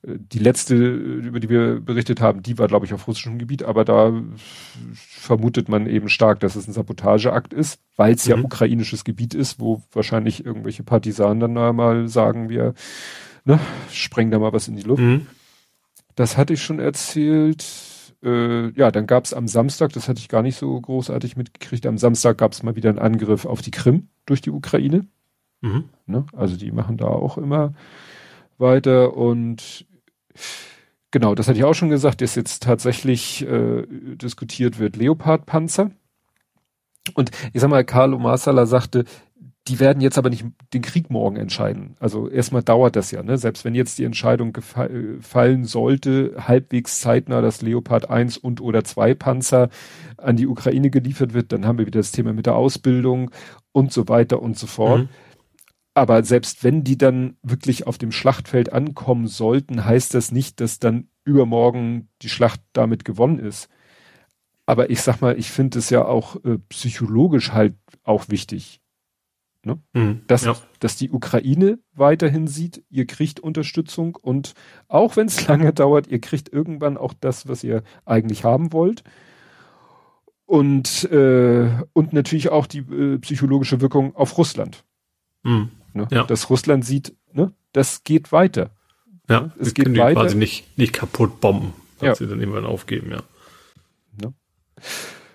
[0.03, 3.83] Die letzte, über die wir berichtet haben, die war, glaube ich, auf russischem Gebiet, aber
[3.83, 4.13] da
[4.93, 8.31] vermutet man eben stark, dass es ein Sabotageakt ist, weil es mhm.
[8.31, 12.75] ja ukrainisches Gebiet ist, wo wahrscheinlich irgendwelche Partisanen dann mal sagen, wir
[13.43, 13.59] ne,
[13.91, 15.01] sprengen da mal was in die Luft.
[15.01, 15.25] Mhm.
[16.15, 17.65] Das hatte ich schon erzählt.
[18.23, 21.85] Äh, ja, dann gab es am Samstag, das hatte ich gar nicht so großartig mitgekriegt,
[21.85, 25.05] am Samstag gab es mal wieder einen Angriff auf die Krim durch die Ukraine.
[25.61, 25.85] Mhm.
[26.05, 27.73] Ne, also die machen da auch immer
[28.57, 29.85] weiter und
[31.11, 35.91] genau, das hatte ich auch schon gesagt, dass jetzt tatsächlich äh, diskutiert wird Leopardpanzer.
[37.13, 39.05] Und ich sag mal, Carlo Marsala sagte,
[39.67, 41.95] die werden jetzt aber nicht den Krieg morgen entscheiden.
[41.99, 43.37] Also erstmal dauert das ja, ne?
[43.37, 49.13] Selbst wenn jetzt die Entscheidung gefallen sollte, halbwegs zeitnah dass Leopard 1 und oder 2
[49.15, 49.69] Panzer
[50.17, 53.31] an die Ukraine geliefert wird, dann haben wir wieder das Thema mit der Ausbildung
[53.73, 55.01] und so weiter und so fort.
[55.01, 55.09] Mhm.
[55.97, 60.77] Aber selbst wenn die dann wirklich auf dem Schlachtfeld ankommen sollten, heißt das nicht, dass
[60.77, 63.67] dann übermorgen die Schlacht damit gewonnen ist.
[64.65, 68.81] Aber ich sag mal, ich finde es ja auch äh, psychologisch halt auch wichtig
[69.67, 69.79] Ne?
[69.93, 70.55] Mhm, dass, ja.
[70.79, 74.53] dass die Ukraine weiterhin sieht, ihr kriegt Unterstützung und
[74.87, 79.03] auch wenn es lange dauert, ihr kriegt irgendwann auch das, was ihr eigentlich haben wollt.
[80.45, 84.85] Und, äh, und natürlich auch die äh, psychologische Wirkung auf Russland.
[85.43, 86.07] Mhm, ne?
[86.11, 86.23] ja.
[86.23, 88.71] Dass Russland sieht, ne, das geht weiter.
[89.29, 89.51] Ja, ne?
[89.59, 90.21] es geht weiter.
[90.21, 92.15] quasi nicht, nicht kaputt bomben, dass ja.
[92.15, 93.23] sie dann irgendwann aufgeben, ja.
[94.21, 94.33] Ne?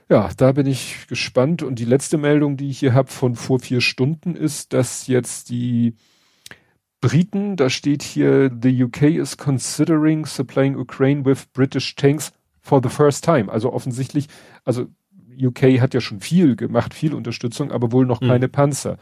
[0.09, 1.63] Ja, da bin ich gespannt.
[1.63, 5.51] Und die letzte Meldung, die ich hier habe von vor vier Stunden, ist, dass jetzt
[5.51, 5.95] die
[7.01, 12.89] Briten, da steht hier, the UK is considering supplying Ukraine with British tanks for the
[12.89, 13.51] first time.
[13.51, 14.29] Also offensichtlich,
[14.65, 14.87] also
[15.41, 18.29] UK hat ja schon viel gemacht, viel Unterstützung, aber wohl noch mhm.
[18.29, 18.99] keine Panzer.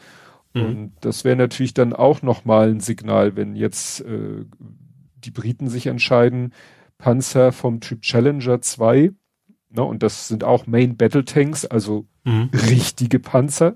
[0.55, 0.63] Mhm.
[0.63, 4.45] Und das wäre natürlich dann auch nochmal ein Signal, wenn jetzt äh,
[5.25, 6.53] die Briten sich entscheiden,
[6.99, 9.13] Panzer vom Typ Challenger 2
[9.73, 12.51] Ne, und das sind auch Main Battle Tanks, also mhm.
[12.53, 13.75] richtige Panzer.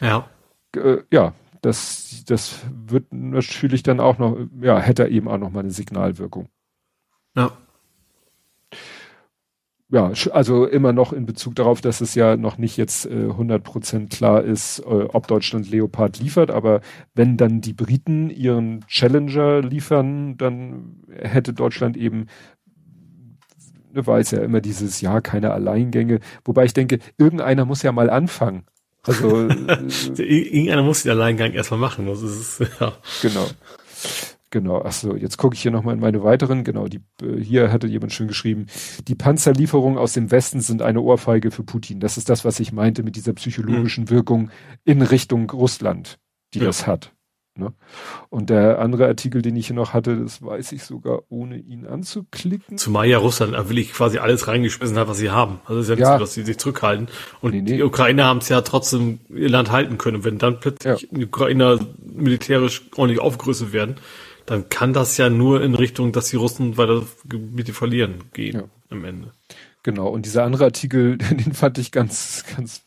[0.00, 0.28] Ja.
[0.76, 5.60] Äh, ja, das, das wird natürlich dann auch noch, ja, hätte eben auch noch mal
[5.60, 6.48] eine Signalwirkung.
[7.34, 7.52] Ja.
[9.92, 14.08] Ja, also immer noch in Bezug darauf, dass es ja noch nicht jetzt äh, 100%
[14.08, 16.80] klar ist, äh, ob Deutschland Leopard liefert, aber
[17.14, 22.26] wenn dann die Briten ihren Challenger liefern, dann hätte Deutschland eben
[23.92, 27.90] ne, war es ja immer dieses Jahr keine Alleingänge, wobei ich denke, irgendeiner muss ja
[27.90, 28.64] mal anfangen.
[29.02, 29.48] Also
[30.16, 32.06] irgendeiner muss den Alleingang erstmal machen.
[32.06, 32.92] Das ist, ja.
[33.22, 33.46] Genau.
[34.50, 37.86] Genau, achso, jetzt gucke ich hier nochmal in meine weiteren, genau, die äh, hier hatte
[37.86, 38.66] jemand schön geschrieben,
[39.06, 42.00] die Panzerlieferungen aus dem Westen sind eine Ohrfeige für Putin.
[42.00, 44.10] Das ist das, was ich meinte mit dieser psychologischen mhm.
[44.10, 44.50] Wirkung
[44.84, 46.18] in Richtung Russland,
[46.52, 46.64] die ja.
[46.64, 47.12] das hat.
[47.56, 47.72] Ne?
[48.28, 51.86] Und der andere Artikel, den ich hier noch hatte, das weiß ich sogar, ohne ihn
[51.86, 52.78] anzuklicken.
[52.78, 55.60] Zumal ja Russland will ich quasi alles reingeschmissen hat, was sie haben.
[55.64, 56.12] Also es ist ja nicht ja.
[56.14, 57.08] so, dass sie sich zurückhalten.
[57.40, 57.76] Und nee, nee.
[57.76, 60.24] die Ukrainer haben es ja trotzdem ihr Land halten können.
[60.24, 61.08] wenn dann plötzlich ja.
[61.10, 63.96] die Ukrainer militärisch ordentlich aufgerüstet werden,
[64.50, 68.64] dann kann das ja nur in Richtung, dass die Russen weiter Gebiete verlieren gehen ja.
[68.88, 69.30] am Ende.
[69.84, 72.82] Genau, und dieser andere Artikel, den fand ich ganz, ganz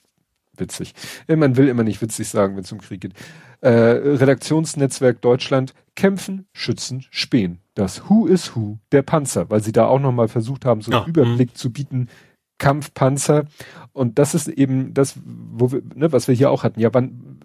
[0.57, 0.93] witzig.
[1.29, 3.13] Man will immer nicht witzig sagen, wenn es um Krieg geht.
[3.61, 7.59] Äh, Redaktionsnetzwerk Deutschland, kämpfen, schützen, spähen.
[7.75, 11.03] Das Who is Who der Panzer, weil sie da auch nochmal versucht haben, so einen
[11.03, 11.55] ja, Überblick mh.
[11.55, 12.09] zu bieten.
[12.57, 13.45] Kampfpanzer.
[13.93, 16.81] Und das ist eben das, wo wir, ne, was wir hier auch hatten.
[16.81, 17.39] Ja, wann,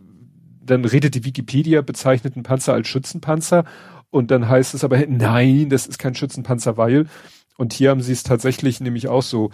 [0.60, 3.64] dann redet die Wikipedia, bezeichnet einen Panzer als Schützenpanzer
[4.10, 7.06] und dann heißt es aber, nein, das ist kein Schützenpanzer, weil.
[7.56, 9.50] Und hier haben sie es tatsächlich nämlich auch so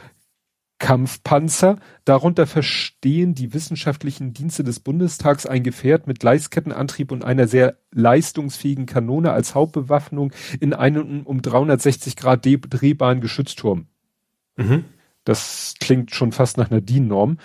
[0.78, 1.78] Kampfpanzer.
[2.04, 8.86] Darunter verstehen die wissenschaftlichen Dienste des Bundestags ein Gefährt mit Gleiskettenantrieb und einer sehr leistungsfähigen
[8.86, 13.86] Kanone als Hauptbewaffnung in einem um 360 Grad drehbaren Geschützturm.
[14.56, 14.84] Mhm.
[15.24, 17.38] Das klingt schon fast nach einer DIN-Norm.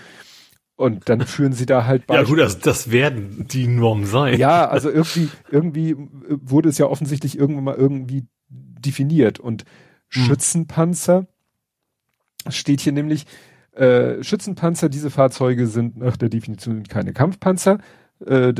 [0.79, 2.15] Und dann führen sie da halt bei.
[2.15, 4.39] Ja gut, das, das werden die Normen sein.
[4.39, 5.93] Ja, also irgendwie, irgendwie
[6.29, 9.41] wurde es ja offensichtlich irgendwann mal irgendwie definiert.
[9.41, 9.65] Und
[10.07, 10.23] hm.
[10.23, 11.27] Schützenpanzer
[12.47, 13.25] steht hier nämlich,
[13.73, 17.79] äh, Schützenpanzer, diese Fahrzeuge sind nach der Definition keine Kampfpanzer.
[18.25, 18.53] Äh,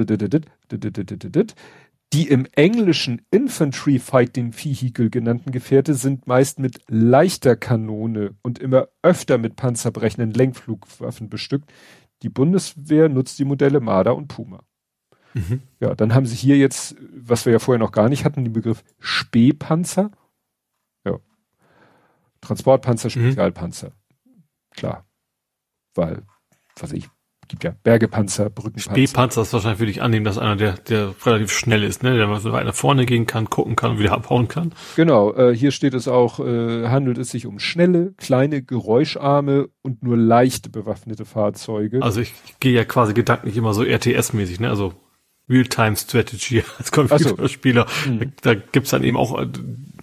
[2.12, 8.90] die im englischen Infantry Fighting Vehicle genannten Gefährte sind meist mit leichter Kanone und immer
[9.04, 11.72] öfter mit panzerbrechenden Lenkflugwaffen bestückt,
[12.24, 14.64] die Bundeswehr nutzt die Modelle Marder und Puma.
[15.34, 15.62] Mhm.
[15.80, 18.54] Ja, dann haben sie hier jetzt, was wir ja vorher noch gar nicht hatten, den
[18.54, 20.12] Begriff Spähpanzer.
[21.06, 21.20] Ja.
[22.42, 23.12] Transportpanzer, mhm.
[23.12, 23.92] Spezialpanzer.
[24.26, 24.44] Mhm.
[24.72, 25.06] Klar.
[25.96, 26.24] Weil,
[26.78, 27.10] was ich,
[27.50, 28.94] gibt ja Bergepanzer, Brückenpanzer.
[28.94, 32.16] B-Panzer ist wahrscheinlich, würde ich annehmen, dass einer, der, der relativ schnell ist, ne?
[32.16, 34.72] der mal so weit nach vorne gehen kann, gucken kann und wieder abhauen kann.
[34.96, 40.04] Genau, äh, hier steht es auch, äh, handelt es sich um schnelle, kleine, geräuscharme und
[40.04, 42.02] nur leicht bewaffnete Fahrzeuge.
[42.02, 44.70] Also ich, gehe ja quasi gedanklich immer so RTS-mäßig, ne?
[44.70, 44.94] Also
[45.50, 47.88] Real-Time Strategy als Computerspieler.
[48.06, 48.12] So.
[48.12, 48.34] Mhm.
[48.42, 49.44] Da, da gibt's dann eben auch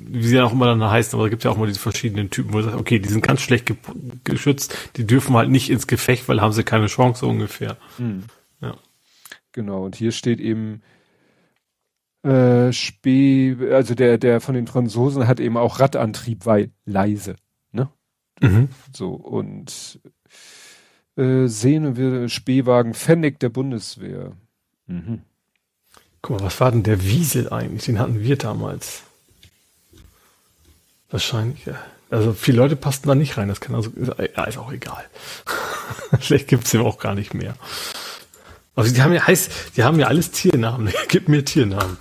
[0.08, 2.30] wie sie ja auch immer dann heißen, aber da gibt ja auch mal diese verschiedenen
[2.30, 3.76] Typen, wo du sagst, okay, die sind ganz schlecht ge
[4.24, 7.76] geschützt, die dürfen halt nicht ins Gefecht, weil haben sie keine Chance ungefähr.
[7.98, 8.24] Mhm.
[8.60, 8.76] Ja.
[9.52, 10.82] Genau, und hier steht eben
[12.22, 17.36] äh, Spee, also der, der von den Franzosen hat eben auch Radantrieb, weil leise.
[17.72, 17.88] Ne?
[18.40, 18.68] Mhm.
[18.92, 20.00] So, und
[21.16, 24.32] äh, sehen wir Spähwagen Fennec der Bundeswehr.
[24.86, 25.22] Mhm.
[26.22, 27.84] Guck mal, was war denn der Wiesel eigentlich?
[27.84, 29.04] Den hatten wir damals.
[31.10, 31.74] Wahrscheinlich, ja.
[32.10, 33.90] Also viele Leute passten da nicht rein, das kann also,
[34.36, 35.04] ja, ist auch egal.
[36.20, 37.54] Vielleicht gibt's den auch gar nicht mehr.
[38.76, 40.92] Also die haben ja heißt, die haben ja alles Tiernamen.
[41.08, 41.96] Gib mir Tiernamen.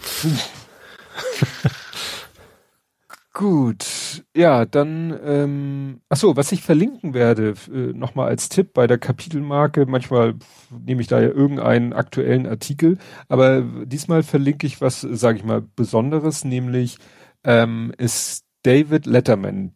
[3.33, 8.87] Gut, ja, dann, ähm, ach so, was ich verlinken werde, äh, nochmal als Tipp bei
[8.87, 10.35] der Kapitelmarke, manchmal
[10.69, 12.97] nehme ich da ja irgendeinen aktuellen Artikel,
[13.27, 16.97] aber diesmal verlinke ich was, sage ich mal, Besonderes, nämlich
[17.43, 19.73] ähm, ist David Letterman,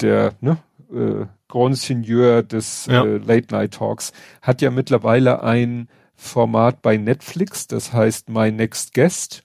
[0.00, 0.58] der ne,
[0.92, 3.04] äh, Grand Seigneur des ja.
[3.04, 4.12] äh, Late Night Talks,
[4.42, 9.44] hat ja mittlerweile ein Format bei Netflix, das heißt My Next Guest.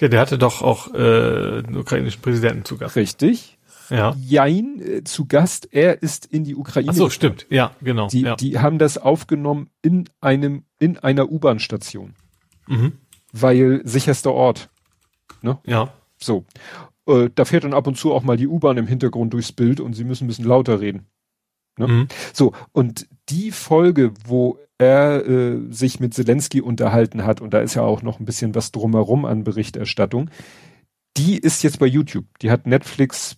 [0.00, 2.96] Ja, der hatte doch auch äh, den ukrainischen Präsidenten zu Gast.
[2.96, 3.58] Richtig.
[3.90, 4.16] Ja.
[4.18, 5.68] Jein äh, zu Gast.
[5.72, 6.90] Er ist in die Ukraine.
[6.90, 7.46] Ach so, stimmt.
[7.50, 8.08] Ja, genau.
[8.08, 8.36] Die, ja.
[8.36, 12.14] die haben das aufgenommen in einem in einer U-Bahn-Station,
[12.66, 12.92] mhm.
[13.32, 14.70] weil sicherster Ort.
[15.42, 15.58] Ne?
[15.66, 15.92] Ja.
[16.16, 16.44] So.
[17.10, 19.80] Äh, da fährt dann ab und zu auch mal die U-Bahn im Hintergrund durchs Bild
[19.80, 21.06] und sie müssen ein bisschen lauter reden.
[21.78, 21.88] Ne?
[21.88, 22.08] Mhm.
[22.32, 27.74] So, und die Folge, wo er äh, sich mit Zelensky unterhalten hat, und da ist
[27.74, 30.30] ja auch noch ein bisschen was drumherum an Berichterstattung,
[31.16, 32.26] die ist jetzt bei YouTube.
[32.40, 33.36] Die hat Netflix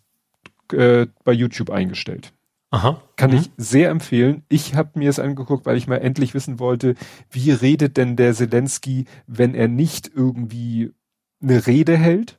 [0.72, 2.32] äh, bei YouTube eingestellt.
[2.70, 3.02] Aha.
[3.16, 3.36] Kann mhm.
[3.38, 4.44] ich sehr empfehlen.
[4.48, 6.94] Ich habe mir es angeguckt, weil ich mal endlich wissen wollte,
[7.30, 10.92] wie redet denn der Zelensky, wenn er nicht irgendwie
[11.42, 12.38] eine Rede hält,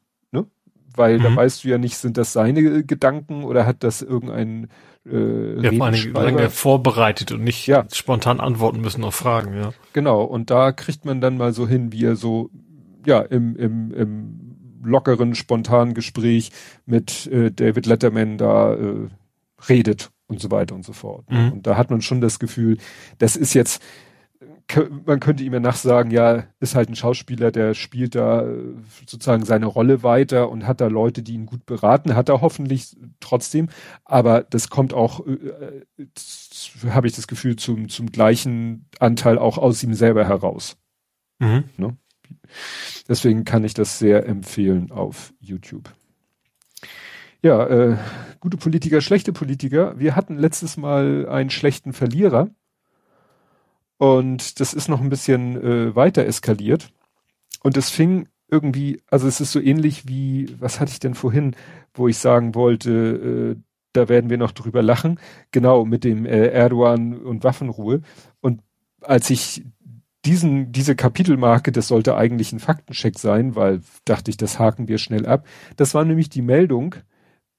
[0.95, 1.23] weil mhm.
[1.23, 4.67] da weißt du ja nicht, sind das seine Gedanken oder hat das irgendein
[5.05, 7.85] äh, ja, vor allem lange vorbereitet und nicht ja.
[7.91, 9.73] spontan antworten müssen auf Fragen, ja.
[9.93, 12.49] Genau, und da kriegt man dann mal so hin, wie er so,
[13.05, 14.39] ja, im, im, im
[14.83, 16.51] lockeren, spontanen Gespräch
[16.85, 19.09] mit äh, David Letterman da äh,
[19.67, 21.29] redet und so weiter und so fort.
[21.29, 21.51] Mhm.
[21.53, 22.77] Und da hat man schon das Gefühl,
[23.17, 23.81] das ist jetzt
[25.05, 29.45] man könnte ihm ja nachsagen, ja, ist halt ein Schauspieler, der spielt da äh, sozusagen
[29.45, 33.70] seine Rolle weiter und hat da Leute, die ihn gut beraten, hat er hoffentlich trotzdem,
[34.05, 39.57] aber das kommt auch, äh, äh habe ich das Gefühl, zum, zum gleichen Anteil auch
[39.57, 40.78] aus ihm selber heraus.
[41.39, 41.66] Mhm.
[41.78, 41.97] Ne?
[43.07, 45.89] Deswegen kann ich das sehr empfehlen auf YouTube.
[47.41, 47.97] Ja, äh,
[48.39, 49.99] gute Politiker, schlechte Politiker.
[49.99, 52.49] Wir hatten letztes Mal einen schlechten Verlierer.
[54.03, 56.91] Und das ist noch ein bisschen äh, weiter eskaliert.
[57.61, 61.55] Und es fing irgendwie, also es ist so ähnlich wie, was hatte ich denn vorhin,
[61.93, 63.61] wo ich sagen wollte, äh,
[63.93, 65.21] da werden wir noch drüber lachen.
[65.51, 68.01] Genau, mit dem äh, Erdogan und Waffenruhe.
[68.41, 68.59] Und
[68.99, 69.63] als ich
[70.25, 74.97] diesen, diese Kapitelmarke, das sollte eigentlich ein Faktencheck sein, weil dachte ich, das haken wir
[74.97, 75.47] schnell ab.
[75.77, 76.95] Das war nämlich die Meldung,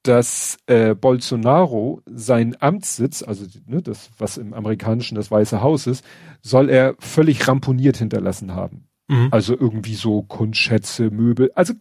[0.04, 6.04] dass äh, Bolsonaro seinen Amtssitz, also ne, das, was im amerikanischen das Weiße Haus ist,
[6.42, 8.86] soll er völlig ramponiert hinterlassen haben.
[9.08, 9.28] Mhm.
[9.30, 11.72] Also irgendwie so Kunstschätze, Möbel, also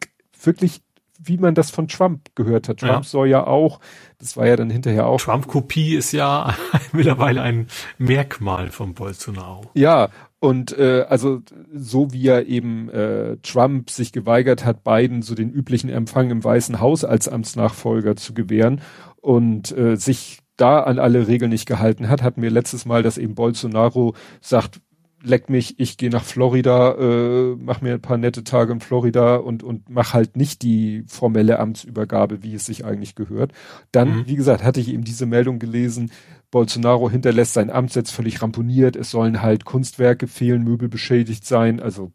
[0.41, 0.81] wirklich,
[1.19, 2.79] wie man das von Trump gehört hat.
[2.79, 3.03] Trump ja.
[3.03, 3.81] soll ja auch,
[4.19, 5.19] das war ja dann hinterher auch.
[5.19, 6.55] Trump-Kopie ist ja
[6.93, 7.67] mittlerweile ein
[7.97, 9.69] Merkmal von Bolsonaro.
[9.73, 10.09] Ja,
[10.43, 11.41] und äh, also
[11.73, 16.43] so wie er eben äh, Trump sich geweigert hat, Biden so den üblichen Empfang im
[16.43, 18.81] Weißen Haus als Amtsnachfolger zu gewähren
[19.21, 23.17] und äh, sich da an alle Regeln nicht gehalten hat, hatten wir letztes Mal, dass
[23.17, 24.81] eben Bolsonaro sagt,
[25.23, 29.37] leck mich, ich gehe nach Florida, äh, mach mir ein paar nette Tage in Florida
[29.37, 33.53] und und mach halt nicht die formelle Amtsübergabe, wie es sich eigentlich gehört.
[33.91, 34.27] Dann, mhm.
[34.27, 36.11] wie gesagt, hatte ich eben diese Meldung gelesen,
[36.51, 41.79] Bolsonaro hinterlässt sein Amt jetzt völlig ramponiert, es sollen halt Kunstwerke fehlen, Möbel beschädigt sein,
[41.79, 42.11] also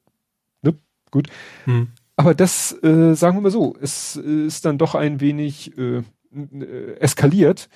[0.63, 0.75] ne,
[1.11, 1.29] gut.
[1.65, 1.89] Hm.
[2.17, 6.03] Aber das, äh, sagen wir mal so, es äh, ist dann doch ein wenig äh,
[6.33, 7.69] äh, eskaliert,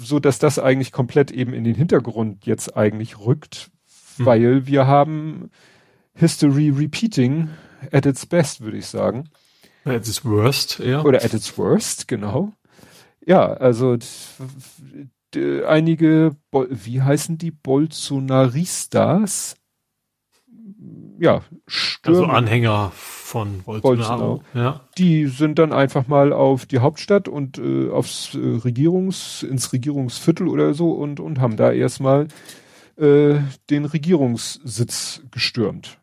[0.00, 3.70] so dass das eigentlich komplett eben in den Hintergrund jetzt eigentlich rückt,
[4.18, 4.26] hm.
[4.26, 5.50] weil wir haben
[6.14, 7.48] History repeating
[7.92, 9.28] at its best, würde ich sagen.
[9.84, 11.02] At its worst, ja.
[11.02, 12.52] Oder at its worst, genau.
[13.24, 13.96] Ja, also
[15.66, 19.56] einige, wie heißen die, Bolsonaristas?
[21.20, 22.20] Ja, Stürme.
[22.20, 23.96] Also Anhänger von Bolsonaro.
[23.96, 24.42] Bolsonaro.
[24.54, 24.80] Ja.
[24.96, 30.48] Die sind dann einfach mal auf die Hauptstadt und äh, aufs äh, Regierungs, ins Regierungsviertel
[30.48, 32.28] oder so und, und haben da erstmal
[32.98, 33.40] äh,
[33.70, 35.98] den Regierungssitz gestürmt.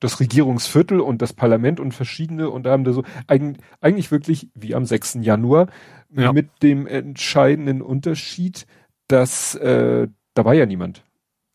[0.00, 4.48] Das Regierungsviertel und das Parlament und verschiedene und da haben da so eigentlich, eigentlich wirklich
[4.54, 5.18] wie am 6.
[5.22, 5.68] Januar
[6.10, 6.32] ja.
[6.32, 8.66] mit dem entscheidenden Unterschied,
[9.08, 11.02] dass äh, da war ja niemand.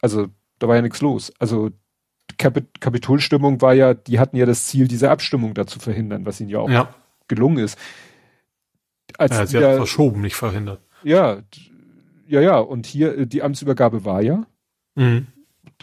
[0.02, 0.28] Also
[0.60, 1.32] da war ja nichts los.
[1.40, 1.70] Also
[2.38, 6.42] Kapit Kapitolstimmung war ja, die hatten ja das Ziel, diese Abstimmung da zu verhindern, was
[6.42, 6.94] ihnen ja auch ja.
[7.28, 7.78] gelungen ist.
[9.18, 10.82] Als ja, sie hat verschoben, nicht verhindert.
[11.04, 11.42] Ja,
[12.28, 12.58] ja, ja.
[12.58, 14.46] Und hier äh, die Amtsübergabe war ja.
[14.96, 15.28] Mhm.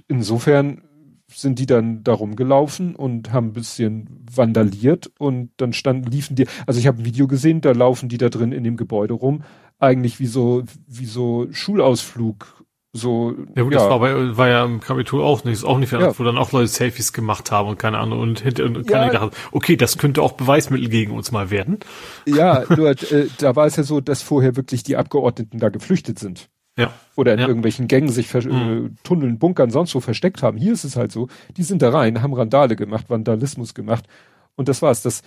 [0.07, 0.83] Insofern
[1.31, 6.47] sind die dann darum gelaufen und haben ein bisschen vandaliert und dann standen, liefen die,
[6.67, 9.43] also ich habe ein Video gesehen, da laufen die da drin in dem Gebäude rum,
[9.79, 13.35] eigentlich wie so, wie so Schulausflug, so.
[13.55, 13.81] Ja gut, ja.
[13.81, 16.19] das war, bei, war ja im Kapitol auch nicht, ist auch nicht, ja.
[16.19, 19.13] wo dann auch Leute Selfies gemacht haben und keine Ahnung und hinter, und keine ja.
[19.13, 21.79] gedacht, okay, das könnte auch Beweismittel gegen uns mal werden.
[22.27, 26.19] Ja, nur, äh, da war es ja so, dass vorher wirklich die Abgeordneten da geflüchtet
[26.19, 26.49] sind.
[26.79, 26.93] Ja.
[27.17, 27.49] Oder in ja.
[27.49, 28.87] irgendwelchen Gängen sich mhm.
[28.87, 30.57] äh, Tunneln, Bunkern, sonst wo versteckt haben.
[30.57, 34.07] Hier ist es halt so, die sind da rein, haben Randale gemacht, Vandalismus gemacht
[34.55, 35.03] und das war's.
[35.03, 35.23] Das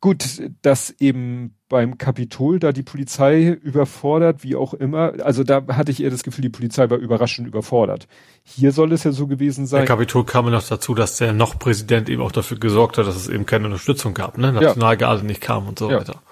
[0.00, 5.14] gut, dass eben beim Kapitol da die Polizei überfordert, wie auch immer.
[5.22, 8.06] Also da hatte ich eher das Gefühl, die Polizei war überraschend überfordert.
[8.44, 9.80] Hier soll es ja so gewesen sein.
[9.80, 13.16] Der Kapitol kam noch dazu, dass der noch Präsident eben auch dafür gesorgt hat, dass
[13.16, 14.52] es eben keine Unterstützung gab, ne?
[14.52, 15.26] Nationalgarde ja.
[15.26, 15.98] nicht kam und so ja.
[15.98, 16.22] weiter.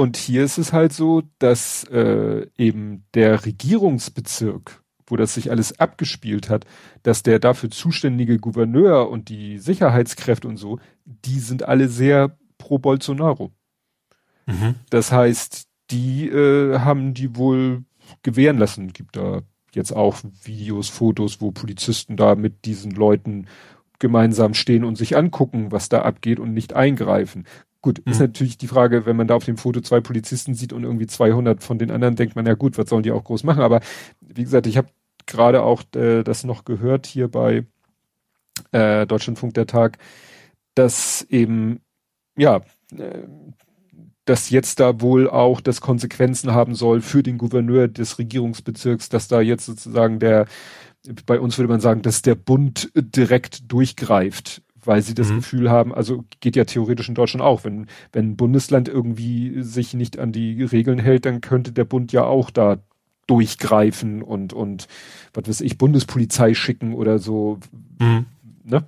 [0.00, 5.78] Und hier ist es halt so, dass äh, eben der Regierungsbezirk, wo das sich alles
[5.78, 6.64] abgespielt hat,
[7.02, 12.78] dass der dafür zuständige Gouverneur und die Sicherheitskräfte und so, die sind alle sehr pro
[12.78, 13.52] Bolsonaro.
[14.46, 14.76] Mhm.
[14.88, 17.84] Das heißt, die äh, haben die wohl
[18.22, 18.94] gewähren lassen.
[18.94, 19.42] Gibt da
[19.74, 23.48] jetzt auch Videos, Fotos, wo Polizisten da mit diesen Leuten
[23.98, 27.44] gemeinsam stehen und sich angucken, was da abgeht und nicht eingreifen.
[27.82, 28.12] Gut, mhm.
[28.12, 31.06] ist natürlich die Frage, wenn man da auf dem Foto zwei Polizisten sieht und irgendwie
[31.06, 33.62] 200 von den anderen, denkt man, ja gut, was sollen die auch groß machen?
[33.62, 33.80] Aber
[34.20, 34.88] wie gesagt, ich habe
[35.26, 37.64] gerade auch äh, das noch gehört hier bei
[38.72, 39.98] äh, Deutschlandfunk der Tag,
[40.74, 41.80] dass eben,
[42.36, 42.60] ja,
[42.96, 43.24] äh,
[44.26, 49.28] dass jetzt da wohl auch das Konsequenzen haben soll für den Gouverneur des Regierungsbezirks, dass
[49.28, 50.46] da jetzt sozusagen der,
[51.26, 55.36] bei uns würde man sagen, dass der Bund direkt durchgreift weil sie das mhm.
[55.36, 59.94] Gefühl haben, also geht ja theoretisch in Deutschland auch, wenn, wenn ein Bundesland irgendwie sich
[59.94, 62.78] nicht an die Regeln hält, dann könnte der Bund ja auch da
[63.26, 64.88] durchgreifen und, und,
[65.32, 67.58] was weiß ich, Bundespolizei schicken oder so,
[68.00, 68.26] mhm.
[68.64, 68.86] ne?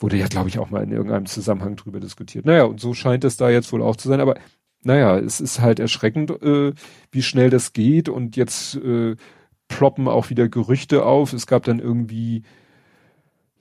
[0.00, 2.46] Wurde ja, glaube ich, auch mal in irgendeinem Zusammenhang drüber diskutiert.
[2.46, 4.36] Naja, und so scheint es da jetzt wohl auch zu sein, aber
[4.82, 6.72] naja, es ist halt erschreckend, äh,
[7.12, 9.14] wie schnell das geht und jetzt äh,
[9.68, 11.32] ploppen auch wieder Gerüchte auf.
[11.32, 12.42] Es gab dann irgendwie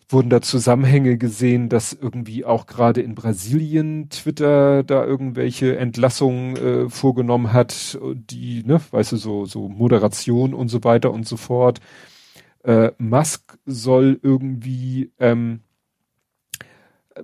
[0.10, 6.90] wurden da Zusammenhänge gesehen, dass irgendwie auch gerade in Brasilien Twitter da irgendwelche Entlassungen äh,
[6.90, 11.80] vorgenommen hat, die, ne, weißt du, so, so Moderation und so weiter und so fort.
[12.64, 15.62] Äh, Musk soll irgendwie, ähm,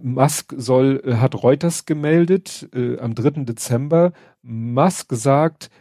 [0.01, 3.45] Musk soll, äh, hat Reuters gemeldet äh, am 3.
[3.45, 4.13] Dezember.
[4.43, 5.71] Musk sagt,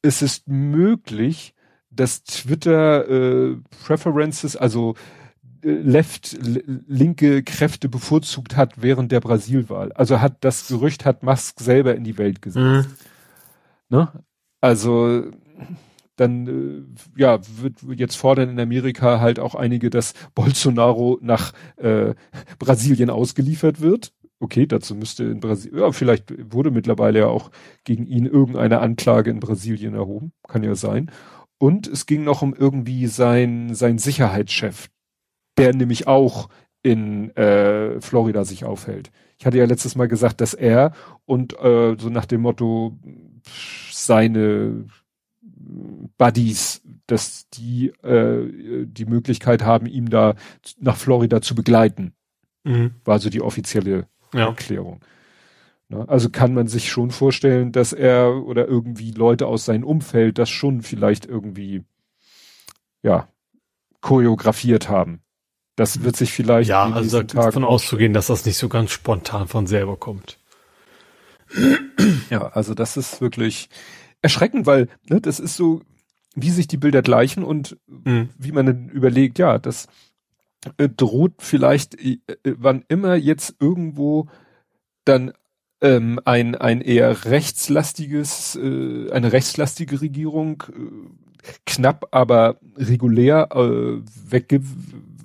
[0.00, 1.54] es ist möglich,
[1.90, 4.94] dass Twitter äh, Preferences, also
[5.62, 6.38] left,
[6.86, 9.92] linke Kräfte bevorzugt hat während der Brasilwahl.
[9.92, 12.88] Also hat das Gerücht hat Musk selber in die Welt gesetzt.
[12.88, 13.96] Mhm.
[13.96, 14.08] Ne?
[14.60, 15.24] Also
[16.20, 22.14] dann äh, ja wird jetzt fordern in Amerika halt auch einige, dass Bolsonaro nach äh,
[22.58, 24.12] Brasilien ausgeliefert wird.
[24.38, 27.50] Okay, dazu müsste in Brasilien, ja, vielleicht wurde mittlerweile ja auch
[27.84, 31.10] gegen ihn irgendeine Anklage in Brasilien erhoben, kann ja sein.
[31.58, 34.88] Und es ging noch um irgendwie sein sein Sicherheitschef,
[35.60, 36.48] der nämlich auch
[36.82, 39.10] in äh, Florida sich aufhält.
[39.38, 40.92] Ich hatte ja letztes Mal gesagt, dass er
[41.26, 42.98] und äh, so nach dem Motto
[43.90, 44.86] seine
[46.18, 50.34] Buddies, dass die äh, die Möglichkeit haben, ihm da
[50.78, 52.12] nach Florida zu begleiten.
[52.64, 52.92] Mhm.
[53.04, 54.46] War so die offizielle ja.
[54.46, 55.00] Erklärung.
[55.88, 60.38] Na, also kann man sich schon vorstellen, dass er oder irgendwie Leute aus seinem Umfeld
[60.38, 61.82] das schon vielleicht irgendwie
[63.02, 63.28] ja
[64.00, 65.20] choreografiert haben.
[65.80, 66.68] Das wird sich vielleicht.
[66.68, 70.38] Ja, also davon auszugehen, dass das nicht so ganz spontan von selber kommt.
[72.28, 73.70] Ja, also das ist wirklich
[74.20, 75.80] erschreckend, weil ne, das ist so,
[76.34, 78.28] wie sich die Bilder gleichen und mhm.
[78.36, 79.88] wie man dann überlegt, ja, das
[80.76, 84.28] äh, droht vielleicht, äh, wann immer jetzt irgendwo
[85.06, 85.32] dann
[85.80, 94.60] ähm, ein, ein eher rechtslastiges, äh, eine rechtslastige Regierung äh, knapp, aber regulär äh, wegge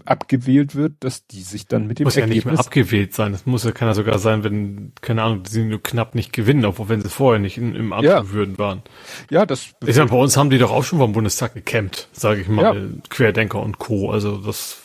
[0.06, 3.32] abgewählt wird, dass die sich dann mit dem muss Ergebnis ja nicht mehr abgewählt sein.
[3.32, 6.66] Das muss ja kann ja sogar sein, wenn keine Ahnung, sie nur knapp nicht gewinnen,
[6.66, 8.32] obwohl wenn sie vorher nicht in, im Amt ja.
[8.32, 8.84] würden waren.
[9.30, 9.70] Ja, das.
[9.86, 12.76] Ich sag, bei uns haben die doch auch schon vom Bundestag gekämmt, sage ich mal,
[12.76, 12.90] ja.
[13.10, 14.12] Querdenker und Co.
[14.12, 14.82] Also das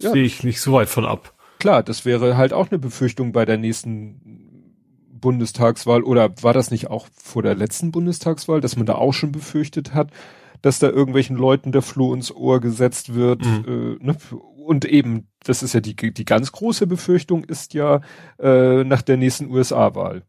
[0.00, 0.10] ja.
[0.10, 1.32] sehe ich nicht so weit von ab.
[1.58, 4.20] Klar, das wäre halt auch eine Befürchtung bei der nächsten
[5.24, 9.32] Bundestagswahl oder war das nicht auch vor der letzten Bundestagswahl, dass man da auch schon
[9.32, 10.10] befürchtet hat,
[10.60, 13.98] dass da irgendwelchen Leuten der Floh ins Ohr gesetzt wird, mhm.
[14.00, 14.16] äh, ne?
[14.64, 18.00] Und eben, das ist ja die, die ganz große Befürchtung, ist ja
[18.38, 20.22] äh, nach der nächsten USA-Wahl.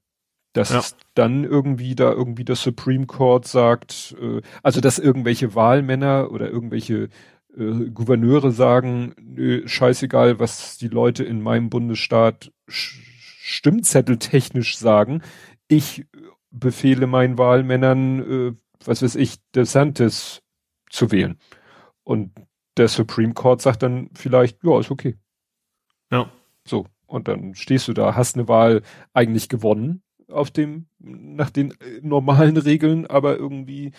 [0.54, 0.82] Dass ja.
[1.16, 7.10] dann irgendwie da irgendwie das Supreme Court sagt, äh, also dass irgendwelche Wahlmänner oder irgendwelche
[7.58, 15.22] äh, Gouverneure sagen, nö, scheißegal, was die Leute in meinem Bundesstaat stimmzetteltechnisch sagen,
[15.68, 16.06] ich
[16.52, 20.42] befehle meinen Wahlmännern, äh, was weiß ich, DeSantis
[20.90, 21.38] zu wählen.
[22.04, 22.32] Und
[22.78, 25.16] der Supreme Court sagt dann vielleicht, ja, ist okay.
[26.12, 26.30] Ja.
[26.66, 26.86] So.
[27.08, 28.82] Und dann stehst du da, hast eine Wahl
[29.14, 33.92] eigentlich gewonnen auf dem, nach den äh, normalen Regeln, aber irgendwie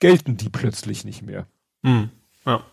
[0.00, 1.46] gelten die plötzlich nicht mehr.
[1.84, 2.10] Hm.
[2.44, 2.64] Ja.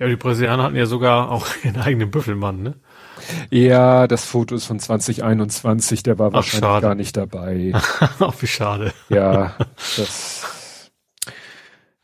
[0.00, 2.74] Ja, die Brasilianer hatten ja sogar auch ihren eigenen Büffelmann, ne?
[3.50, 6.82] Ja, das Foto ist von 2021, der war Ach, wahrscheinlich schade.
[6.82, 7.72] gar nicht dabei.
[8.18, 8.92] Ach, wie schade.
[9.08, 9.56] Ja,
[9.96, 10.53] das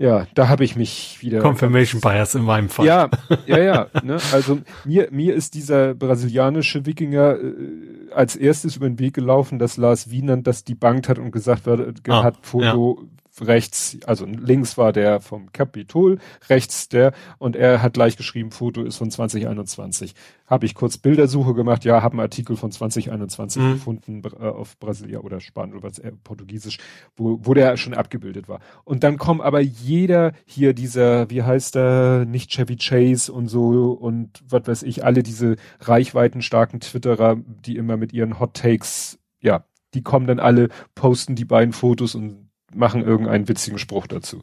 [0.01, 1.41] ja, da habe ich mich wieder.
[1.41, 2.87] Confirmation Bias in meinem Fall.
[2.87, 3.11] Ja,
[3.47, 3.87] ja, ja.
[4.03, 4.17] Ne?
[4.33, 9.77] Also mir, mir ist dieser brasilianische Wikinger äh, als erstes über den Weg gelaufen, dass
[9.77, 14.77] Lars Wienand das debunked hat und gesagt wird, ah, hat Foto ja rechts, also links
[14.77, 16.19] war der vom Kapitol,
[16.49, 20.15] rechts der und er hat gleich geschrieben, Foto ist von 2021.
[20.47, 23.73] Habe ich kurz Bildersuche gemacht, ja, habe einen Artikel von 2021 mhm.
[23.73, 26.79] gefunden äh, auf Brasilia oder Spanisch oder was, äh, Portugiesisch,
[27.17, 28.61] wo, wo der schon abgebildet war.
[28.85, 33.93] Und dann kommen aber jeder hier dieser, wie heißt er, nicht Chevy Chase und so
[33.93, 39.65] und was weiß ich, alle diese reichweitenstarken Twitterer, die immer mit ihren Hot Takes, ja,
[39.95, 44.43] die kommen dann alle, posten die beiden Fotos und machen irgendeinen witzigen Spruch dazu.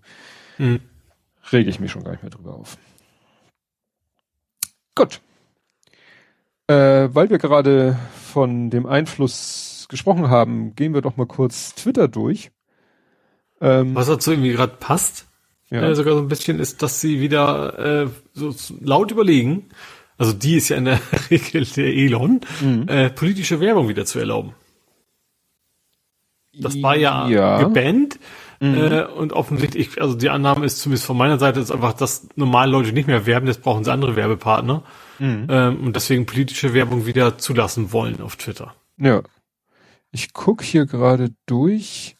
[0.57, 0.79] Hm.
[1.51, 2.77] Rege ich mich schon gar nicht mehr drüber auf.
[4.95, 5.21] Gut.
[6.67, 7.97] Äh, weil wir gerade
[8.33, 12.51] von dem Einfluss gesprochen haben, gehen wir doch mal kurz Twitter durch.
[13.61, 15.27] Ähm, Was dazu irgendwie gerade passt,
[15.69, 15.81] ja.
[15.81, 19.69] äh, sogar so ein bisschen, ist, dass sie wieder äh, so laut überlegen,
[20.17, 20.99] also die ist ja in der
[21.31, 22.87] Regel der Elon, mhm.
[22.87, 24.53] äh, politische Werbung wieder zu erlauben.
[26.59, 27.63] Das war ja, ja.
[27.63, 28.19] gebannt.
[28.59, 28.75] Mhm.
[28.75, 32.71] Äh, und offensichtlich, also die Annahme ist zumindest von meiner Seite, ist einfach, dass normale
[32.71, 34.83] Leute nicht mehr werben, jetzt brauchen sie andere Werbepartner.
[35.19, 35.47] Mhm.
[35.49, 38.73] Ähm, und deswegen politische Werbung wieder zulassen wollen auf Twitter.
[38.97, 39.21] Ja.
[40.11, 42.15] Ich guck hier gerade durch.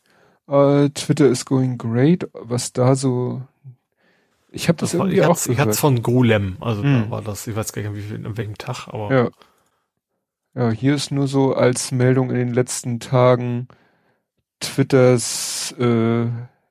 [0.50, 2.30] Uh, Twitter is going great.
[2.34, 3.42] Was da so.
[4.50, 6.58] Ich habe das, das, irgendwie war, ich auch Ich hatte es von Golem.
[6.62, 7.04] Also hm.
[7.04, 9.14] da war das, ich weiß gar nicht, wie viel, an welchem Tag, aber.
[9.14, 9.30] Ja.
[10.56, 13.68] Ja, hier ist nur so als Meldung in den letzten Tagen
[14.60, 16.28] Twitters äh,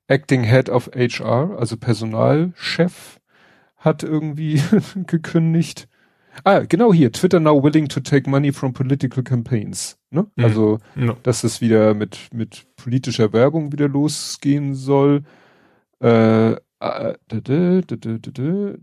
[0.09, 3.21] Acting Head of HR, also Personalchef,
[3.77, 4.63] hat irgendwie
[5.07, 5.89] gekündigt.
[6.45, 9.99] Ah, genau hier, Twitter now willing to take money from political campaigns.
[10.11, 10.27] Ne?
[10.37, 10.45] Mhm.
[10.45, 11.17] Also, no.
[11.23, 15.23] dass es wieder mit, mit politischer Werbung wieder losgehen soll.
[16.01, 17.15] Äh, äh,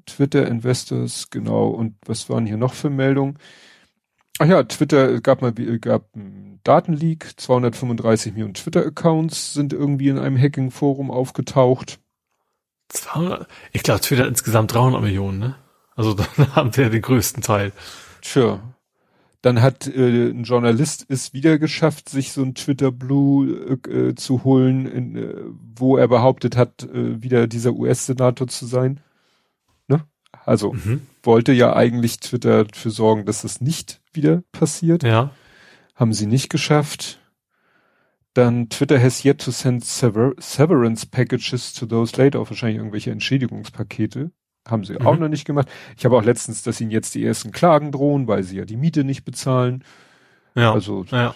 [0.06, 1.68] Twitter Investors, genau.
[1.68, 3.38] Und was waren hier noch für Meldungen?
[4.40, 10.38] Ach ja, Twitter gab mal gab einen Datenleak, 235 Millionen Twitter-Accounts sind irgendwie in einem
[10.38, 12.00] Hacking-Forum aufgetaucht.
[12.90, 15.56] 200, ich glaube, Twitter insgesamt 300 Millionen, ne?
[15.96, 17.72] Also da haben wir ja den größten Teil.
[18.22, 18.60] Tja.
[19.42, 24.46] Dann hat äh, ein Journalist es wieder geschafft, sich so ein Twitter Blue äh, zu
[24.46, 25.36] holen, in, äh,
[25.76, 29.02] wo er behauptet hat, äh, wieder dieser US-Senator zu sein.
[29.90, 30.06] Ne?
[30.46, 31.02] Also mhm.
[31.24, 35.04] wollte ja eigentlich Twitter dafür sorgen, dass es nicht wieder passiert.
[35.04, 35.32] Ja.
[35.96, 37.20] Haben sie nicht geschafft.
[38.34, 43.12] Dann Twitter has yet to send sever severance packages to those laid off, wahrscheinlich irgendwelche
[43.12, 44.32] Entschädigungspakete.
[44.68, 45.06] Haben sie mhm.
[45.06, 45.70] auch noch nicht gemacht.
[45.98, 48.78] Ich habe auch letztens, dass ihnen jetzt die ersten Klagen drohen, weil sie ja die
[48.78, 49.84] Miete nicht bezahlen.
[50.56, 50.74] Ja.
[50.74, 51.36] Also, ja.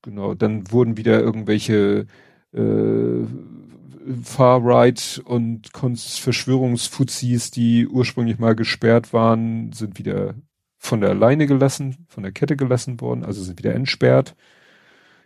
[0.00, 2.06] genau, dann wurden wieder irgendwelche
[2.54, 3.26] äh,
[4.22, 10.34] Far-Right und Verschwörungsfuzis, die ursprünglich mal gesperrt waren, sind wieder
[10.82, 14.34] von der Leine gelassen, von der Kette gelassen worden, also sind wieder entsperrt.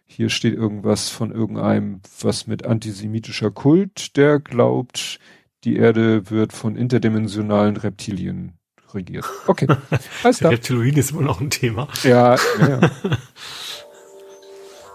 [0.05, 5.19] Hier steht irgendwas von irgendeinem, was mit antisemitischer Kult, der glaubt,
[5.65, 8.53] die Erde wird von interdimensionalen Reptilien
[8.93, 9.25] regiert.
[9.47, 9.67] Okay.
[10.23, 10.53] Alles klar.
[10.53, 11.89] Reptiloid ist immer noch ein Thema.
[12.03, 12.81] Ja, ja, ja.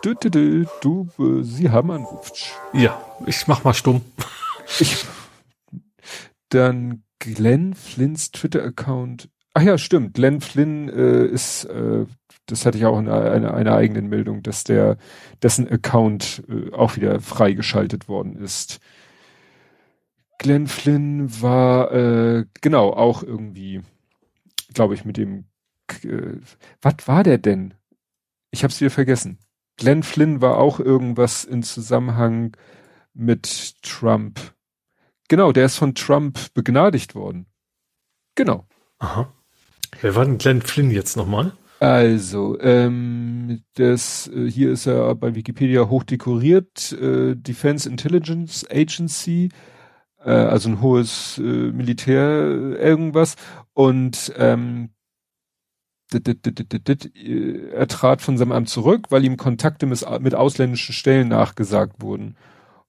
[0.03, 2.51] du, du, du, du, äh, Sie haben anruft.
[2.71, 4.01] Ja, ich mach mal stumm.
[4.79, 5.05] Ich,
[6.49, 9.27] dann Glenn Flynns Twitter-Account.
[9.53, 10.13] Ach ja, stimmt.
[10.13, 12.05] Glenn Flynn äh, ist, äh,
[12.45, 14.97] das hatte ich auch in einer, einer eigenen Meldung, dass der,
[15.43, 18.79] dessen Account äh, auch wieder freigeschaltet worden ist.
[20.37, 23.81] Glenn Flynn war äh, genau auch irgendwie,
[24.73, 25.45] glaube ich, mit dem.
[26.03, 26.37] Äh,
[26.81, 27.73] was war der denn?
[28.51, 29.37] Ich habe es wieder vergessen.
[29.77, 32.55] Glenn Flynn war auch irgendwas in Zusammenhang
[33.13, 34.39] mit Trump.
[35.27, 37.45] Genau, der ist von Trump begnadigt worden.
[38.35, 38.65] Genau.
[38.99, 39.33] Aha.
[40.01, 41.53] Wer war denn Glenn Flynn jetzt nochmal?
[41.79, 46.91] Also, ähm, das äh, hier ist er bei Wikipedia hochdekoriert.
[46.91, 49.49] Äh, Defense Intelligence Agency
[50.23, 52.25] äh, also ein hohes äh, Militär
[52.79, 53.35] irgendwas
[53.73, 54.89] und ähm,
[56.13, 62.35] er trat von seinem Amt zurück, weil ihm Kontakte mit, mit ausländischen Stellen nachgesagt wurden.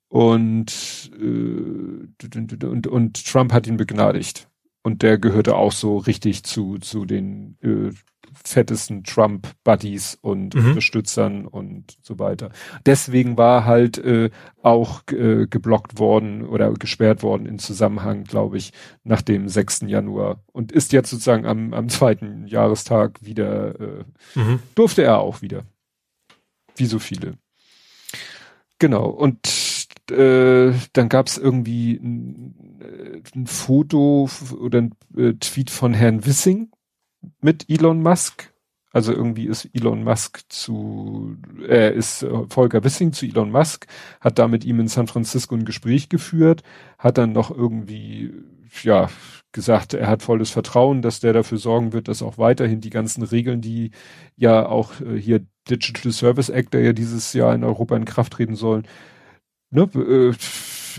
[0.08, 4.48] Und, äh, und, und Trump hat ihn begnadigt.
[4.82, 7.92] Und der gehörte auch so richtig zu, zu den äh,
[8.44, 10.68] fettesten Trump-Buddies und mhm.
[10.68, 12.50] Unterstützern und so weiter.
[12.86, 14.30] Deswegen war halt äh,
[14.62, 18.72] auch äh, geblockt worden oder gesperrt worden in Zusammenhang, glaube ich,
[19.04, 19.82] nach dem 6.
[19.86, 24.04] Januar und ist jetzt sozusagen am, am zweiten Jahrestag wieder, äh,
[24.34, 24.60] mhm.
[24.74, 25.64] durfte er auch wieder.
[26.76, 27.34] Wie so viele.
[28.78, 34.28] Genau, und äh, dann gab es irgendwie ein, äh, ein, Foto
[34.58, 36.70] oder ein äh, Tweet von Herrn Wissing,
[37.40, 38.52] mit Elon Musk.
[38.92, 43.86] Also irgendwie ist Elon Musk zu, äh, ist Volker Wissing zu Elon Musk,
[44.20, 46.62] hat da mit ihm in San Francisco ein Gespräch geführt,
[46.98, 48.32] hat dann noch irgendwie,
[48.82, 49.08] ja,
[49.52, 53.22] gesagt, er hat volles Vertrauen, dass der dafür sorgen wird, dass auch weiterhin die ganzen
[53.22, 53.90] Regeln, die
[54.36, 58.32] ja auch äh, hier Digital Service Act, der ja dieses Jahr in Europa in Kraft
[58.32, 58.86] treten sollen,
[59.72, 60.32] ne, äh,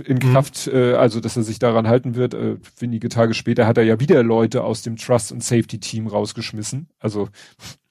[0.05, 0.19] in mhm.
[0.19, 0.73] Kraft, mhm.
[0.73, 2.33] äh, also dass er sich daran halten wird.
[2.33, 6.07] Äh, wenige Tage später hat er ja wieder Leute aus dem Trust and Safety Team
[6.07, 6.87] rausgeschmissen.
[6.99, 7.29] Also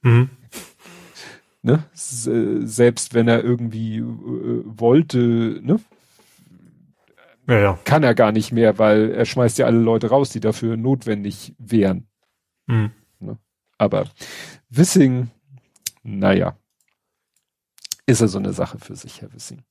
[0.02, 0.30] mhm.
[1.62, 5.80] ne, selbst wenn er irgendwie äh, wollte, ne,
[7.48, 7.78] ja, ja.
[7.84, 11.54] kann er gar nicht mehr, weil er schmeißt ja alle Leute raus, die dafür notwendig
[11.58, 12.06] wären.
[12.66, 12.92] Mhm.
[13.20, 13.38] Ne?
[13.78, 14.08] Aber
[14.70, 15.30] Wissing,
[16.02, 16.56] naja,
[18.06, 19.62] ist er so eine Sache für sich, Herr Wissing.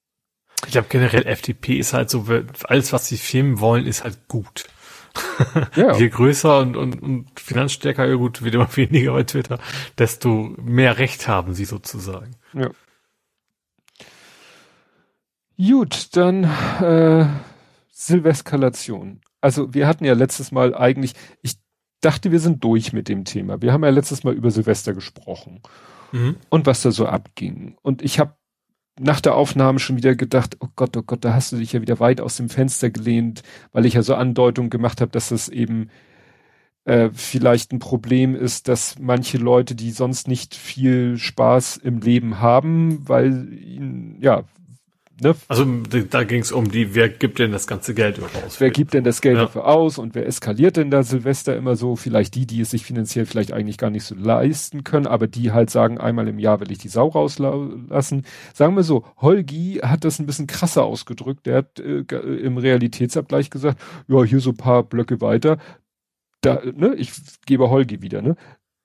[0.66, 2.26] Ich glaube generell FDP ist halt so,
[2.66, 4.66] alles was sie filmen wollen, ist halt gut.
[5.76, 5.98] Ja.
[5.98, 9.60] Je größer und, und, und finanzstärker, ja gut, wird immer weniger bei Twitter,
[9.98, 12.36] desto mehr Recht haben sie sozusagen.
[12.54, 12.70] Ja.
[15.58, 17.28] Gut, dann äh,
[17.92, 19.22] Silveskalation.
[19.42, 21.56] Also wir hatten ja letztes Mal eigentlich, ich
[22.02, 23.62] dachte, wir sind durch mit dem Thema.
[23.62, 25.62] Wir haben ja letztes Mal über Silvester gesprochen
[26.12, 26.38] mhm.
[26.50, 27.78] und was da so abging.
[27.82, 28.36] Und ich habe
[29.02, 31.82] nach der Aufnahme schon wieder gedacht, oh Gott, oh Gott, da hast du dich ja
[31.82, 33.42] wieder weit aus dem Fenster gelehnt,
[33.72, 35.90] weil ich ja so Andeutungen gemacht habe, dass das eben
[36.86, 42.40] äh, vielleicht ein Problem ist, dass manche Leute, die sonst nicht viel Spaß im Leben
[42.40, 44.44] haben, weil ihnen, ja,
[45.22, 45.36] Ne?
[45.48, 45.66] Also
[46.10, 48.60] da ging es um die, wer gibt denn das ganze Geld aus?
[48.60, 49.44] Wer gibt denn das Geld ja.
[49.44, 51.96] dafür aus und wer eskaliert denn da Silvester immer so?
[51.96, 55.52] Vielleicht die, die es sich finanziell vielleicht eigentlich gar nicht so leisten können, aber die
[55.52, 58.26] halt sagen, einmal im Jahr will ich die Sau rauslassen.
[58.54, 61.46] Sagen wir so, Holgi hat das ein bisschen krasser ausgedrückt.
[61.46, 65.60] Der hat äh, im Realitätsabgleich gesagt, ja, hier so paar Blöcke weiter,
[66.42, 67.12] da, ne, ich
[67.46, 68.36] gebe Holgi wieder, ne?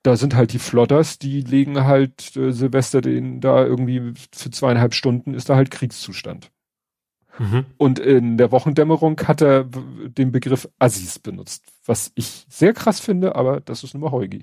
[0.06, 4.94] Da sind halt die Flotters, die legen halt äh, Silvester den da irgendwie für zweieinhalb
[4.94, 6.52] Stunden ist da halt Kriegszustand.
[7.38, 7.66] Mhm.
[7.76, 13.34] Und in der Wochendämmerung hat er den Begriff Assis benutzt, was ich sehr krass finde,
[13.34, 14.42] aber das ist nur mal Heugi.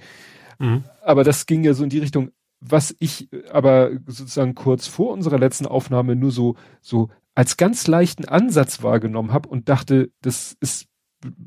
[0.59, 0.83] Mhm.
[1.01, 5.39] Aber das ging ja so in die Richtung, was ich aber sozusagen kurz vor unserer
[5.39, 10.87] letzten Aufnahme nur so, so als ganz leichten Ansatz wahrgenommen habe und dachte, das ist,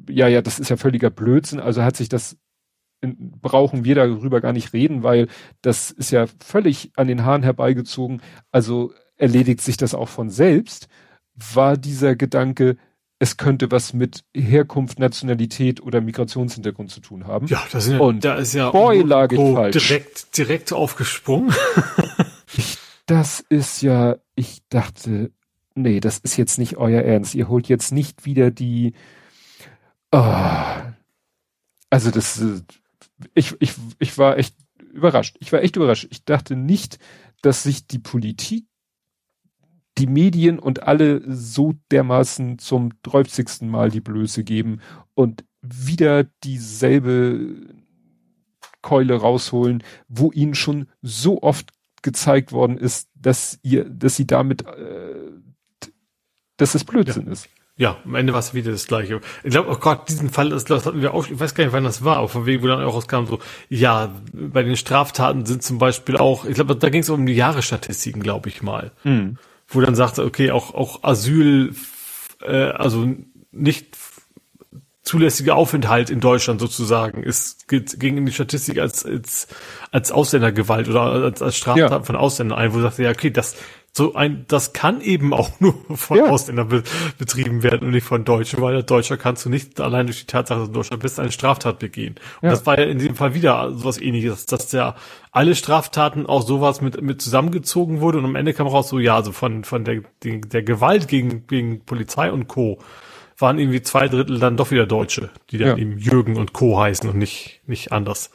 [0.09, 1.61] ja, ja, das ist ja völliger Blödsinn.
[1.61, 2.37] Also hat sich das
[3.07, 5.29] brauchen wir darüber gar nicht reden, weil
[5.63, 8.23] das ist ja völlig an den Haaren herbeigezogen.
[8.51, 10.89] Also erledigt sich das auch von selbst.
[11.35, 12.77] War dieser Gedanke,
[13.19, 17.47] es könnte was mit Herkunft, Nationalität oder Migrationshintergrund zu tun haben.
[17.47, 19.89] Ja, das sind, und da ist ja boy, lag ich falsch.
[19.89, 21.55] direkt direkt aufgesprungen.
[22.57, 25.31] ich, das ist ja, ich dachte,
[25.75, 27.35] nee, das ist jetzt nicht euer Ernst.
[27.35, 28.93] Ihr holt jetzt nicht wieder die.
[30.13, 30.35] Oh,
[31.89, 32.43] also das
[33.35, 34.55] ich, ich, ich war echt
[34.93, 35.37] überrascht.
[35.41, 36.07] Ich war echt überrascht.
[36.11, 36.99] Ich dachte nicht,
[37.43, 38.67] dass sich die Politik,
[39.99, 43.63] die Medien und alle so dermaßen zum 30.
[43.63, 44.81] Mal die Blöße geben
[45.15, 47.67] und wieder dieselbe
[48.83, 51.73] Keule rausholen, wo ihnen schon so oft
[52.03, 55.33] gezeigt worden ist, dass ihr, dass sie damit, äh,
[56.57, 57.33] dass es Blödsinn ja.
[57.33, 57.49] ist.
[57.79, 59.21] Ja, am Ende war es wieder das Gleiche.
[59.45, 61.75] Ich glaube, oh Gott, diesen Fall, das, das hatten wir auch, ich weiß gar nicht,
[61.75, 63.39] wann das war, aber von wegen, wo dann auch rauskam, so,
[63.69, 67.35] ja, bei den Straftaten sind zum Beispiel auch, ich glaube, da ging es um die
[67.35, 68.93] Jahresstatistiken, glaube ich mal.
[69.05, 69.37] Mhm.
[69.69, 71.75] Wo dann sagte, okay, auch, auch Asyl,
[72.41, 73.07] äh, also
[73.53, 73.97] nicht
[75.03, 79.47] zulässige Aufenthalt in Deutschland sozusagen ist geht, ging in die Statistik als als
[79.93, 82.03] als Ausländergewalt oder als, als Straftat ja.
[82.03, 83.55] von Ausländern ein, wo sagte ja okay das
[83.97, 86.27] so ein, das kann eben auch nur von ja.
[86.27, 86.83] Ausländern be
[87.19, 90.27] betrieben werden und nicht von Deutschen, weil als Deutscher kannst du nicht allein durch die
[90.27, 92.17] Tatsache, dass du in Deutschland bist, eine Straftat begehen.
[92.43, 92.51] Und ja.
[92.51, 94.97] das war ja in diesem Fall wieder sowas ähnliches, dass ja
[95.33, 99.17] alle Straftaten auch sowas mit, mit zusammengezogen wurde und am Ende kam raus so, ja,
[99.17, 102.79] also von, von der, die, der Gewalt gegen, gegen Polizei und Co.
[103.39, 105.77] waren irgendwie zwei Drittel dann doch wieder Deutsche, die dann ja.
[105.77, 106.79] eben Jürgen und Co.
[106.79, 108.31] heißen und nicht, nicht anders.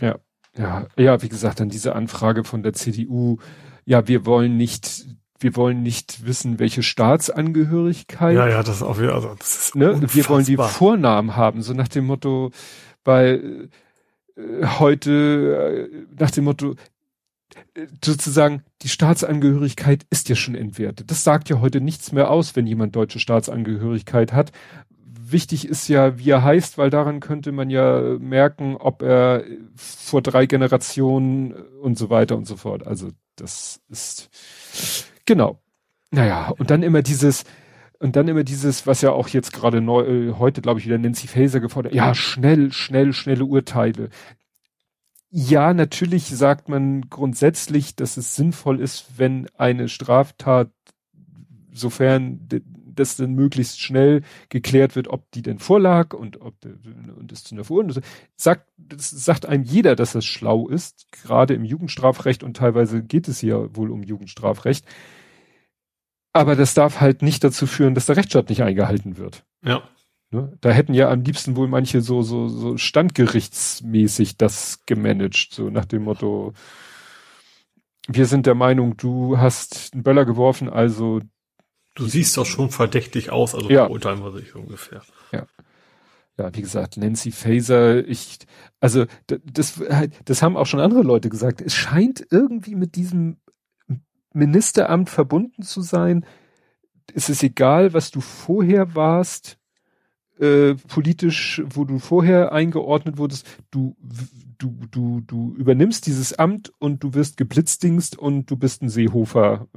[0.00, 0.16] Ja.
[0.58, 3.36] Ja, ja, wie gesagt, dann diese Anfrage von der CDU,
[3.86, 5.06] ja, wir wollen nicht,
[5.38, 8.36] wir wollen nicht wissen, welche Staatsangehörigkeit.
[8.36, 10.00] Ja, ja, das ist auch wieder, also das ist ne?
[10.12, 12.50] Wir wollen die Vornamen haben, so nach dem Motto,
[13.04, 13.40] bei
[14.36, 16.74] äh, heute, äh, nach dem Motto,
[17.74, 21.10] äh, sozusagen, die Staatsangehörigkeit ist ja schon entwertet.
[21.10, 24.50] Das sagt ja heute nichts mehr aus, wenn jemand deutsche Staatsangehörigkeit hat.
[25.28, 29.44] Wichtig ist ja, wie er heißt, weil daran könnte man ja merken, ob er
[29.74, 32.86] vor drei Generationen und so weiter und so fort.
[32.86, 34.30] Also das ist
[35.24, 35.60] genau.
[36.10, 37.44] Naja, und dann immer dieses,
[37.98, 40.98] und dann immer dieses, was ja auch jetzt gerade neu, äh, heute, glaube ich, wieder
[40.98, 44.10] Nancy Faeser gefordert, ja, schnell, schnell, schnelle Urteile.
[45.30, 50.70] Ja, natürlich sagt man grundsätzlich, dass es sinnvoll ist, wenn eine Straftat,
[51.72, 52.48] sofern
[52.98, 57.54] das dann möglichst schnell geklärt wird, ob die denn vorlag und ob und es zu
[57.54, 58.02] einer Verurteilung
[58.36, 63.28] sagt das sagt einem jeder, dass das schlau ist, gerade im Jugendstrafrecht und teilweise geht
[63.28, 64.84] es ja wohl um Jugendstrafrecht.
[66.32, 69.44] Aber das darf halt nicht dazu führen, dass der Rechtsstaat nicht eingehalten wird.
[69.64, 69.82] Ja.
[70.30, 70.56] Ne?
[70.60, 75.84] Da hätten ja am liebsten wohl manche so, so, so standgerichtsmäßig das gemanagt, so nach
[75.84, 76.52] dem Motto,
[78.08, 81.20] wir sind der Meinung, du hast einen Böller geworfen, also
[81.96, 83.86] Du siehst doch schon verdächtig aus, also ja.
[83.86, 85.02] beurteilen wir sich ungefähr.
[85.32, 85.46] Ja.
[86.38, 88.40] Ja, wie gesagt, Nancy Faser, ich,
[88.78, 89.82] also das,
[90.26, 91.62] das haben auch schon andere Leute gesagt.
[91.62, 93.38] Es scheint irgendwie mit diesem
[94.34, 96.26] Ministeramt verbunden zu sein.
[97.14, 99.56] Es ist egal, was du vorher warst,
[100.38, 103.46] äh, politisch, wo du vorher eingeordnet wurdest.
[103.70, 103.96] Du,
[104.58, 109.68] du, du, du übernimmst dieses Amt und du wirst geblitzdingst und du bist ein Seehofer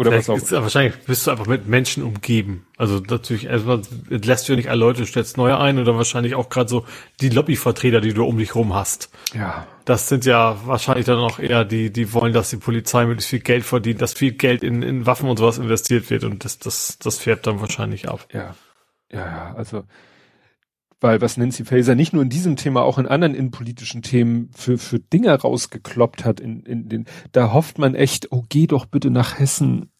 [0.00, 0.44] Oder Vielleicht was auch.
[0.44, 2.64] Ist, wahrscheinlich bist du einfach mit Menschen umgeben.
[2.78, 6.48] Also natürlich, erstmal lässt du ja nicht alle Leute, stellst neue ein oder wahrscheinlich auch
[6.48, 6.86] gerade so
[7.20, 9.10] die Lobbyvertreter, die du um dich rum hast.
[9.34, 9.66] Ja.
[9.84, 13.40] Das sind ja wahrscheinlich dann auch eher die, die wollen, dass die Polizei möglichst viel
[13.40, 16.96] Geld verdient, dass viel Geld in, in Waffen und sowas investiert wird und das, das,
[16.98, 18.26] das fährt dann wahrscheinlich ab.
[18.32, 18.54] Ja.
[19.12, 19.84] Ja, ja, also
[21.00, 24.78] weil was Nancy Faeser nicht nur in diesem Thema, auch in anderen innenpolitischen Themen für,
[24.78, 29.10] für Dinge rausgekloppt hat, in, in den, da hofft man echt, oh, geh doch bitte
[29.10, 29.90] nach Hessen.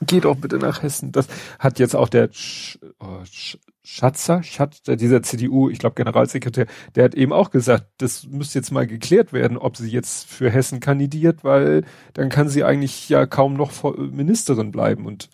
[0.00, 1.10] Geh doch bitte nach Hessen.
[1.10, 1.26] Das
[1.58, 3.22] hat jetzt auch der Sch, oh,
[3.82, 6.66] Schatzer, Schatzer, dieser CDU, ich glaube Generalsekretär,
[6.96, 10.50] der hat eben auch gesagt, das müsste jetzt mal geklärt werden, ob sie jetzt für
[10.50, 15.30] Hessen kandidiert, weil dann kann sie eigentlich ja kaum noch Ministerin bleiben und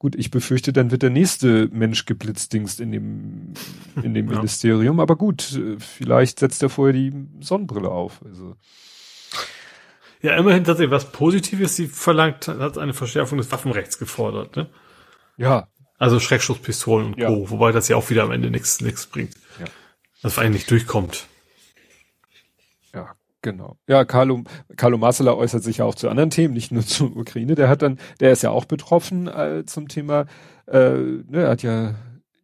[0.00, 3.52] Gut, ich befürchte, dann wird der nächste Mensch geblitzdingst in dem,
[4.02, 4.36] in dem ja.
[4.36, 4.98] Ministerium.
[4.98, 8.22] Aber gut, vielleicht setzt er vorher die Sonnenbrille auf.
[8.24, 8.56] Also.
[10.22, 11.76] Ja, immerhin tatsächlich was Positives.
[11.76, 14.70] Sie verlangt, hat eine Verschärfung des Waffenrechts gefordert, ne?
[15.36, 15.68] Ja.
[15.98, 17.28] Also Schreckschusspistolen und ja.
[17.28, 17.50] Co.
[17.50, 19.34] Wobei das ja auch wieder am Ende nichts, bringt.
[19.58, 19.66] Ja.
[20.22, 21.26] Das eigentlich nicht durchkommt.
[23.42, 23.78] Genau.
[23.88, 24.42] Ja, Carlo,
[24.76, 27.54] Carlo Massala äußert sich ja auch zu anderen Themen, nicht nur zur Ukraine.
[27.54, 30.26] Der hat dann, der ist ja auch betroffen äh, zum Thema,
[30.66, 31.94] äh, ne, er hat ja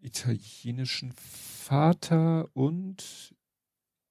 [0.00, 3.34] italienischen Vater und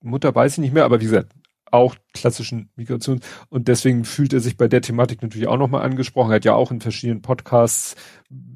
[0.02, 1.32] Mutter weiß ich nicht mehr, aber wie gesagt,
[1.72, 6.32] auch klassischen Migration und deswegen fühlt er sich bei der Thematik natürlich auch nochmal angesprochen.
[6.32, 7.96] Er hat ja auch in verschiedenen Podcasts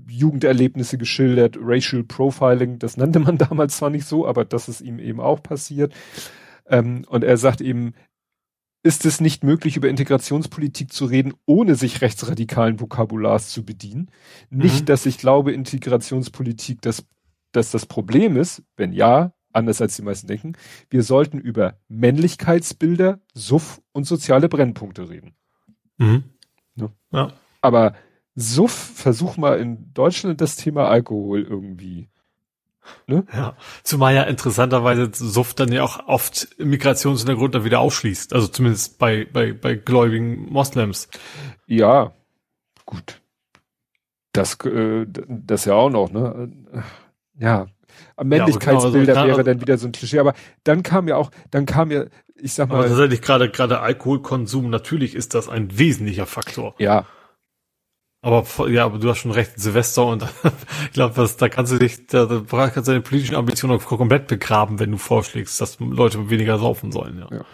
[0.08, 5.00] Jugenderlebnisse geschildert, Racial Profiling, das nannte man damals zwar nicht so, aber das ist ihm
[5.00, 5.94] eben auch passiert.
[6.68, 7.94] Ähm, und er sagt eben,
[8.82, 14.10] ist es nicht möglich, über Integrationspolitik zu reden, ohne sich rechtsradikalen Vokabulars zu bedienen.
[14.50, 14.86] Nicht, mhm.
[14.86, 17.06] dass ich glaube, Integrationspolitik das,
[17.52, 18.64] dass das Problem ist.
[18.78, 20.54] Wenn ja, anders als die meisten denken.
[20.90, 25.34] Wir sollten über Männlichkeitsbilder, Suff und soziale Brennpunkte reden.
[25.98, 26.24] Mhm.
[26.76, 26.90] Ja.
[27.12, 27.34] ja.
[27.62, 27.96] Aber
[28.36, 32.08] Suff, versuch mal in Deutschland das Thema Alkohol irgendwie
[33.08, 33.26] Ne?
[33.34, 38.34] Ja, zumal ja interessanterweise Suff dann ja auch oft Migrationshintergrund dann wieder ausschließt.
[38.34, 41.10] Also zumindest bei, bei, bei gläubigen Moslems.
[41.68, 42.14] Ja,
[42.86, 43.22] gut.
[44.32, 46.52] Das, äh, das ja auch noch, ne?
[47.38, 47.68] Ja.
[48.22, 50.34] Männlichkeitsbilder ja, genau, also, wäre dann wieder so ein Klischee, aber
[50.64, 52.06] dann kam ja auch, dann kam ja,
[52.36, 52.76] ich sag mal.
[52.76, 56.76] Aber tatsächlich gerade, gerade Alkoholkonsum, natürlich ist das ein wesentlicher Faktor.
[56.78, 57.06] Ja,
[58.22, 60.24] aber ja, aber du hast schon recht, Silvester und
[60.86, 64.80] ich glaube, da kannst du dich, da, da kannst du deine politischen Ambitionen komplett begraben,
[64.80, 67.20] wenn du vorschlägst, dass Leute weniger saufen sollen.
[67.20, 67.38] Ja.
[67.38, 67.46] ja.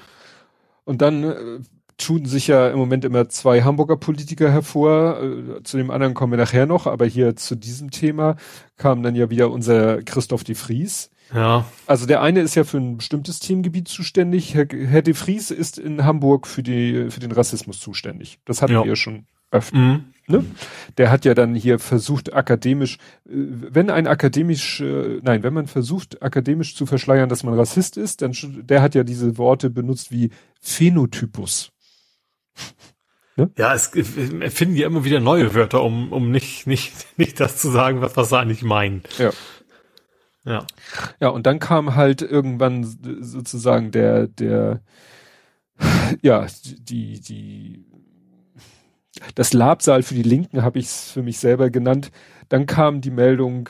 [0.85, 1.59] Und dann äh,
[1.97, 5.21] tun sich ja im Moment immer zwei Hamburger Politiker hervor.
[5.21, 8.35] Äh, zu dem anderen kommen wir nachher noch, aber hier zu diesem Thema
[8.77, 11.11] kam dann ja wieder unser Christoph de Vries.
[11.33, 11.65] Ja.
[11.87, 14.53] Also der eine ist ja für ein bestimmtes Themengebiet zuständig.
[14.53, 18.39] Herr, Herr de Vries ist in Hamburg für die für den Rassismus zuständig.
[18.45, 18.83] Das hatten ja.
[18.83, 19.77] wir schon öfter.
[19.77, 20.05] Mhm.
[20.27, 20.43] Ne?
[20.97, 25.67] Der hat ja dann hier versucht, akademisch, äh, wenn ein akademisch, äh, nein, wenn man
[25.67, 30.11] versucht, akademisch zu verschleiern, dass man Rassist ist, dann der hat ja diese Worte benutzt
[30.11, 30.31] wie
[30.61, 31.71] Phänotypus.
[33.35, 33.51] Ne?
[33.57, 37.69] Ja, es finden ja immer wieder neue Wörter, um, um nicht, nicht, nicht das zu
[37.69, 39.03] sagen, was, was sie eigentlich meinen.
[39.17, 39.31] Ja.
[40.45, 40.65] Ja.
[41.19, 42.83] Ja, und dann kam halt irgendwann
[43.21, 44.81] sozusagen der, der,
[46.21, 46.47] ja,
[46.79, 47.85] die, die
[49.35, 52.11] das Labsaal für die Linken habe ich es für mich selber genannt.
[52.49, 53.69] Dann kam die Meldung,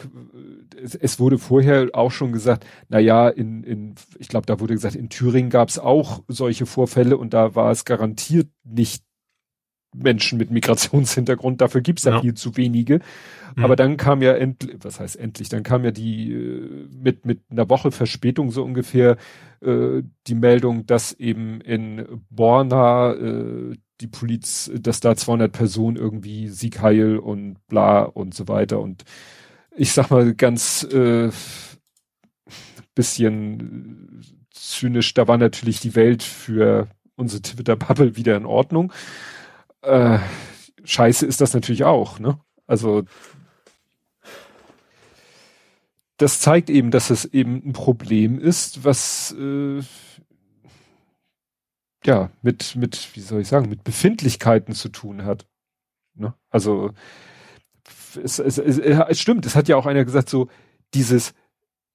[0.81, 4.73] es, es wurde vorher auch schon gesagt, na ja, in, in ich glaube, da wurde
[4.73, 9.03] gesagt, in Thüringen gab es auch solche Vorfälle und da war es garantiert nicht
[9.95, 12.99] Menschen mit Migrationshintergrund, dafür gibt's ja, ja viel zu wenige.
[13.55, 13.63] Mhm.
[13.63, 17.41] Aber dann kam ja endlich, was heißt endlich, dann kam ja die äh, mit, mit
[17.49, 19.17] einer Woche Verspätung so ungefähr
[19.61, 26.49] äh, die Meldung, dass eben in Borna äh, die Poliz, dass da 200 Personen irgendwie
[26.49, 29.03] Sieg heil und bla und so weiter und
[29.77, 31.31] ich sag mal ganz äh,
[32.93, 38.91] bisschen zynisch, da war natürlich die Welt für unsere Twitter-Bubble wieder in Ordnung.
[39.81, 40.19] Äh,
[40.83, 42.39] scheiße ist das natürlich auch, ne?
[42.67, 43.03] Also
[46.17, 49.81] das zeigt eben, dass es eben ein Problem ist, was äh,
[52.05, 55.45] ja, mit, mit, wie soll ich sagen, mit Befindlichkeiten zu tun hat.
[56.15, 56.33] Ne?
[56.49, 56.91] Also,
[58.23, 60.47] es, es, es, es stimmt, es hat ja auch einer gesagt, so,
[60.93, 61.33] dieses,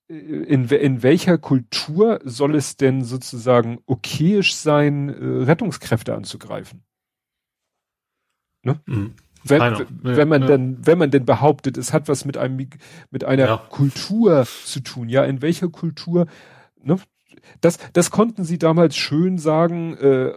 [0.09, 6.83] äh, in, in welcher Kultur soll es denn sozusagen okayisch sein, äh, Rettungskräfte anzugreifen?
[8.63, 8.81] Ne?
[8.87, 9.15] Mhm.
[9.43, 10.49] Wenn, ja, wenn man ja.
[10.49, 12.69] denn, wenn man denn behauptet, es hat was mit einem,
[13.11, 13.57] mit einer ja.
[13.57, 16.27] Kultur zu tun, ja, in welcher Kultur,
[16.83, 16.99] ne,
[17.61, 20.33] das, das konnten sie damals schön sagen, äh,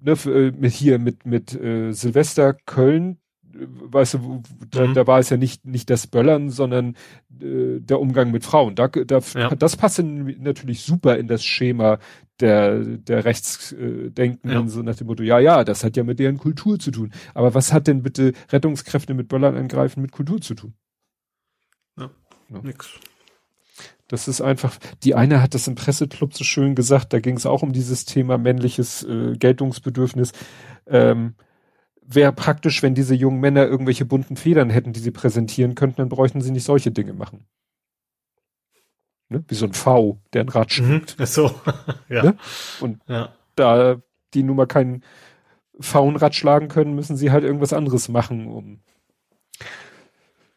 [0.00, 3.18] ne, äh, mit hier mit mit äh, Silvester Köln
[3.58, 4.94] weißt du, da, mhm.
[4.94, 6.96] da war es ja nicht, nicht das Böllern, sondern
[7.40, 8.74] äh, der Umgang mit Frauen.
[8.74, 9.54] Da, da, ja.
[9.54, 11.98] Das passt natürlich super in das Schema
[12.40, 14.68] der, der Rechtsdenkenden, ja.
[14.68, 17.12] so nach dem Motto, ja, ja, das hat ja mit deren Kultur zu tun.
[17.34, 20.74] Aber was hat denn bitte Rettungskräfte mit Böllern angreifen mit Kultur zu tun?
[21.98, 22.10] Ja,
[22.50, 22.60] ja.
[22.62, 23.00] nix.
[24.08, 27.46] Das ist einfach, die eine hat das im Presseclub so schön gesagt, da ging es
[27.46, 30.32] auch um dieses Thema männliches äh, Geltungsbedürfnis.
[30.86, 31.34] Ähm,
[32.08, 36.08] Wäre praktisch, wenn diese jungen Männer irgendwelche bunten Federn hätten, die sie präsentieren könnten, dann
[36.08, 37.46] bräuchten sie nicht solche Dinge machen.
[39.28, 39.44] Ne?
[39.48, 41.18] Wie so ein V, der ein Rad schwingt.
[41.18, 41.50] Mhm, so,
[42.08, 42.22] ja.
[42.22, 42.36] Ne?
[42.80, 43.34] Und ja.
[43.56, 44.00] da
[44.34, 45.02] die nun mal keinen
[45.80, 48.80] V-Rad schlagen können, müssen sie halt irgendwas anderes machen, um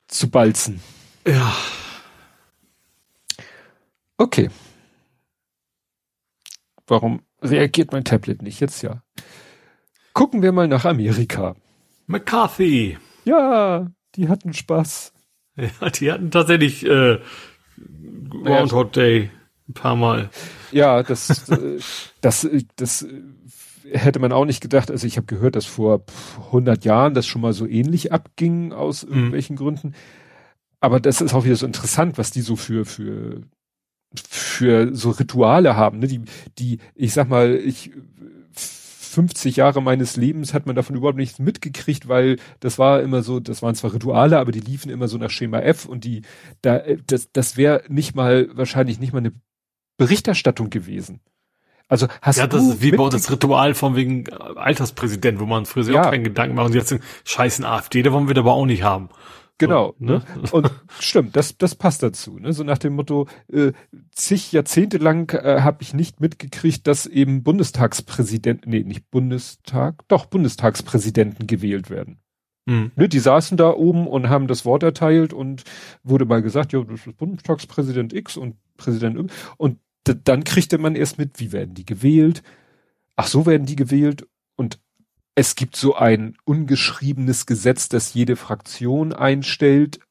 [0.07, 0.81] zu balzen.
[1.25, 1.53] Ja.
[4.19, 4.49] Okay.
[6.87, 8.59] Warum reagiert mein Tablet nicht?
[8.59, 9.01] Jetzt ja.
[10.13, 11.55] Gucken wir mal nach Amerika.
[12.05, 12.97] McCarthy.
[13.23, 15.13] Ja, die hatten Spaß.
[15.81, 17.19] Ja, die hatten tatsächlich äh,
[18.29, 19.29] Groundhog Day
[19.67, 20.29] ein paar Mal.
[20.71, 21.79] Ja, das, äh,
[22.21, 22.47] das,
[22.77, 23.05] das
[23.91, 24.89] hätte man auch nicht gedacht.
[24.89, 26.05] Also ich habe gehört, dass vor
[26.47, 29.13] 100 Jahren das schon mal so ähnlich abging aus mhm.
[29.13, 29.59] irgendwelchen mhm.
[29.59, 29.95] Gründen.
[30.79, 33.43] Aber das ist auch wieder so interessant, was die so für für
[34.15, 36.07] für so Rituale haben, ne?
[36.07, 36.21] Die,
[36.57, 37.91] die, ich sag mal, ich
[39.09, 43.39] 50 Jahre meines Lebens hat man davon überhaupt nichts mitgekriegt, weil das war immer so,
[43.39, 46.21] das waren zwar Rituale, aber die liefen immer so nach Schema F und die,
[46.61, 49.33] da, das, das wäre nicht mal, wahrscheinlich nicht mal eine
[49.97, 51.21] Berichterstattung gewesen.
[51.87, 55.83] Also hast ja, das ist wie bei das Ritual von wegen Alterspräsident, wo man früher
[55.83, 56.05] sich ja.
[56.05, 56.71] auch keinen Gedanken machen.
[56.71, 59.09] Jetzt den scheißen AfD, da wollen wir aber auch nicht haben.
[59.59, 60.21] Genau, so, ne?
[60.51, 62.39] Und stimmt, das, das passt dazu.
[62.39, 62.53] Ne?
[62.53, 63.73] So nach dem Motto, äh,
[64.11, 70.25] zig Jahrzehnte lang äh, habe ich nicht mitgekriegt, dass eben Bundestagspräsident, nee, nicht Bundestag, doch
[70.25, 72.19] Bundestagspräsidenten gewählt werden.
[72.65, 72.91] Mhm.
[72.95, 75.63] Ne, die saßen da oben und haben das Wort erteilt und
[76.03, 79.29] wurde mal gesagt, ja, das ist Bundestagspräsident X und Präsident Y.
[79.57, 82.43] Und dann kriegte man erst mit, wie werden die gewählt?
[83.15, 84.27] Ach, so werden die gewählt.
[85.39, 90.01] Und es gibt so ein ungeschriebenes Gesetz, das jede Fraktion einstellt,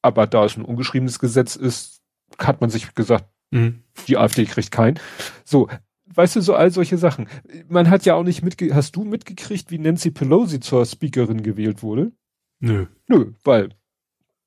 [0.00, 2.00] aber da es ein ungeschriebenes Gesetz ist,
[2.38, 3.82] hat man sich gesagt, mhm.
[4.08, 4.98] die AfD kriegt keinen.
[5.44, 5.68] So,
[6.14, 7.28] weißt du, so all solche Sachen.
[7.68, 11.82] Man hat ja auch nicht mitge hast du mitgekriegt, wie Nancy Pelosi zur Speakerin gewählt
[11.82, 12.12] wurde?
[12.60, 12.86] Nö.
[13.06, 13.70] Nö, weil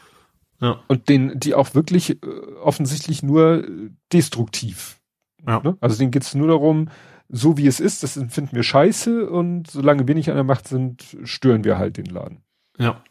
[0.60, 0.80] Ja.
[0.88, 2.26] Und den, die auch wirklich äh,
[2.62, 3.66] offensichtlich nur
[4.12, 4.98] destruktiv.
[5.46, 5.60] Ja.
[5.60, 5.76] Ne?
[5.80, 6.88] Also denen geht's nur darum,
[7.28, 10.68] so wie es ist, das finden wir scheiße und solange wir nicht an der Macht
[10.68, 12.42] sind, stören wir halt den Laden.
[12.78, 13.02] Ja.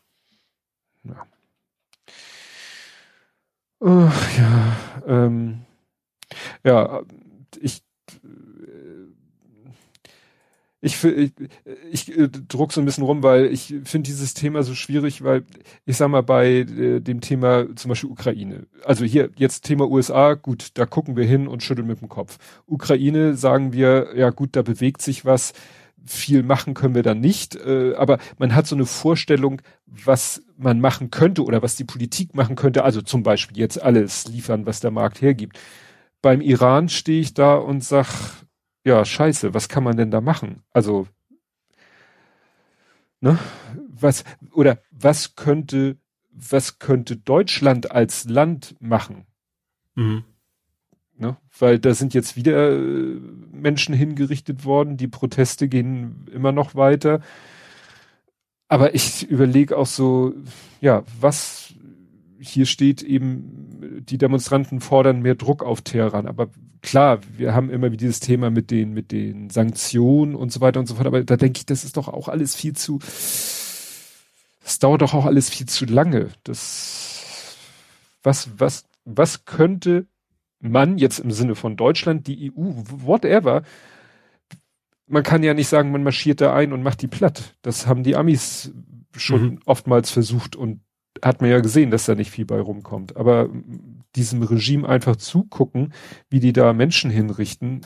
[1.03, 1.27] Ja.
[3.81, 5.65] Uh, ja, ähm,
[6.63, 7.01] ja,
[7.59, 7.83] ich
[10.85, 11.31] ich, ich,
[11.91, 15.43] ich äh, druck so ein bisschen rum, weil ich finde dieses Thema so schwierig, weil
[15.85, 20.35] ich sag mal bei äh, dem Thema zum Beispiel Ukraine, also hier jetzt Thema USA,
[20.35, 22.37] gut, da gucken wir hin und schütteln mit dem Kopf.
[22.67, 25.53] Ukraine sagen wir, ja gut, da bewegt sich was,
[26.05, 30.79] viel machen können wir da nicht, äh, aber man hat so eine Vorstellung, was man
[30.79, 34.81] machen könnte oder was die Politik machen könnte, also zum Beispiel jetzt alles liefern, was
[34.81, 35.57] der Markt hergibt.
[36.21, 38.44] beim Iran stehe ich da und sag,
[38.85, 40.61] ja, scheiße, was kann man denn da machen?
[40.71, 41.07] Also,
[43.19, 43.37] ne,
[43.89, 45.97] was, oder was könnte,
[46.31, 49.25] was könnte Deutschland als Land machen?
[49.95, 50.23] Mhm.
[51.17, 51.37] Ne?
[51.57, 53.19] Weil da sind jetzt wieder äh,
[53.51, 57.21] Menschen hingerichtet worden, die Proteste gehen immer noch weiter.
[58.67, 60.33] Aber ich überlege auch so,
[60.79, 61.73] ja, was
[62.47, 66.27] hier steht eben, die Demonstranten fordern mehr Druck auf Teheran.
[66.27, 66.49] Aber
[66.81, 70.79] klar, wir haben immer wie dieses Thema mit den, mit den Sanktionen und so weiter
[70.79, 71.07] und so fort.
[71.07, 72.99] Aber da denke ich, das ist doch auch alles viel zu,
[74.63, 76.29] das dauert doch auch alles viel zu lange.
[76.43, 77.57] Das,
[78.23, 80.07] was, was, was könnte
[80.59, 83.63] man jetzt im Sinne von Deutschland, die EU, whatever,
[85.07, 87.55] man kann ja nicht sagen, man marschiert da ein und macht die platt.
[87.61, 88.71] Das haben die Amis
[89.15, 89.59] schon mhm.
[89.65, 90.81] oftmals versucht und
[91.23, 93.17] hat man ja gesehen, dass da nicht viel bei rumkommt.
[93.17, 93.49] Aber
[94.15, 95.93] diesem Regime einfach zugucken,
[96.29, 97.85] wie die da Menschen hinrichten,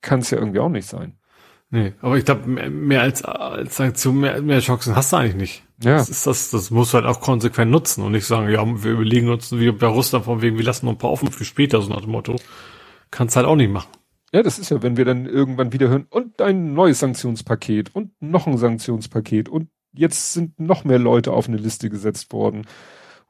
[0.00, 1.14] kann es ja irgendwie auch nicht sein.
[1.72, 5.36] Nee, aber ich glaube, mehr, mehr, als, als Sanktion, mehr, mehr Chancen hast du eigentlich
[5.36, 5.62] nicht.
[5.82, 5.98] Ja.
[5.98, 8.90] Das ist das, das musst du halt auch konsequent nutzen und nicht sagen, ja, wir
[8.90, 11.80] überlegen uns, wie bei Russland von wegen, wir lassen noch ein paar offen für später,
[11.80, 12.36] so nach dem Motto.
[13.12, 13.88] Kannst halt auch nicht machen.
[14.32, 18.10] Ja, das ist ja, wenn wir dann irgendwann wieder hören, und ein neues Sanktionspaket und
[18.20, 22.66] noch ein Sanktionspaket und jetzt sind noch mehr Leute auf eine Liste gesetzt worden,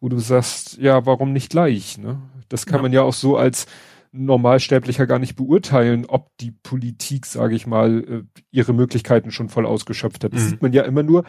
[0.00, 1.98] wo du sagst, ja, warum nicht gleich?
[1.98, 2.20] Ne?
[2.48, 2.82] Das kann ja.
[2.82, 3.66] man ja auch so als
[4.12, 9.66] Normalsterblicher gar nicht beurteilen, ob die Politik, sage ich mal, äh, ihre Möglichkeiten schon voll
[9.66, 10.32] ausgeschöpft hat.
[10.32, 10.48] Das mhm.
[10.48, 11.24] sieht man ja immer nur,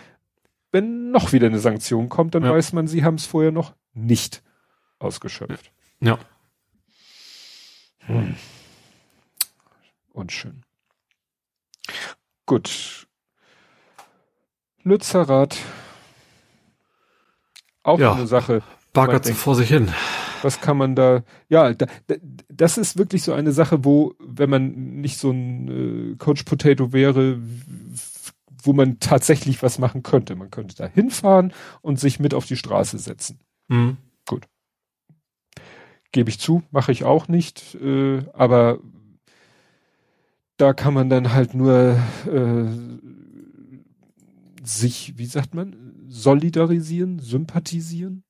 [0.72, 2.52] wenn noch wieder eine Sanktion kommt, dann ja.
[2.52, 4.42] weiß man, sie haben es vorher noch nicht
[5.00, 5.72] ausgeschöpft.
[6.00, 6.18] Ja.
[8.00, 8.36] Hm.
[10.14, 10.64] Unschön.
[12.46, 13.08] Gut.
[14.84, 15.58] Lützerath.
[17.84, 18.62] Auch ja, eine Sache.
[18.94, 19.92] Bagert so vor sich hin.
[20.42, 22.16] Was kann man da, ja, da, da,
[22.50, 24.72] das ist wirklich so eine Sache, wo, wenn man
[25.02, 27.40] nicht so ein äh, Coach Potato wäre,
[28.64, 30.36] wo man tatsächlich was machen könnte.
[30.36, 33.40] Man könnte da hinfahren und sich mit auf die Straße setzen.
[33.68, 33.98] Mhm.
[34.28, 34.48] Gut.
[36.12, 38.80] Gebe ich zu, mache ich auch nicht, äh, aber
[40.58, 41.98] da kann man dann halt nur
[42.28, 42.66] äh,
[44.64, 45.76] sich, wie sagt man,
[46.08, 48.24] solidarisieren, sympathisieren.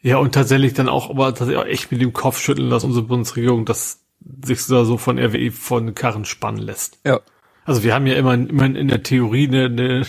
[0.00, 3.06] Ja, und tatsächlich dann auch, aber tatsächlich auch echt mit dem Kopf schütteln, dass unsere
[3.06, 4.04] Bundesregierung das
[4.44, 6.98] sich da so von RWE von Karren spannen lässt.
[7.04, 7.20] Ja.
[7.64, 10.06] Also wir haben ja immer, immer in der Theorie eine, eine,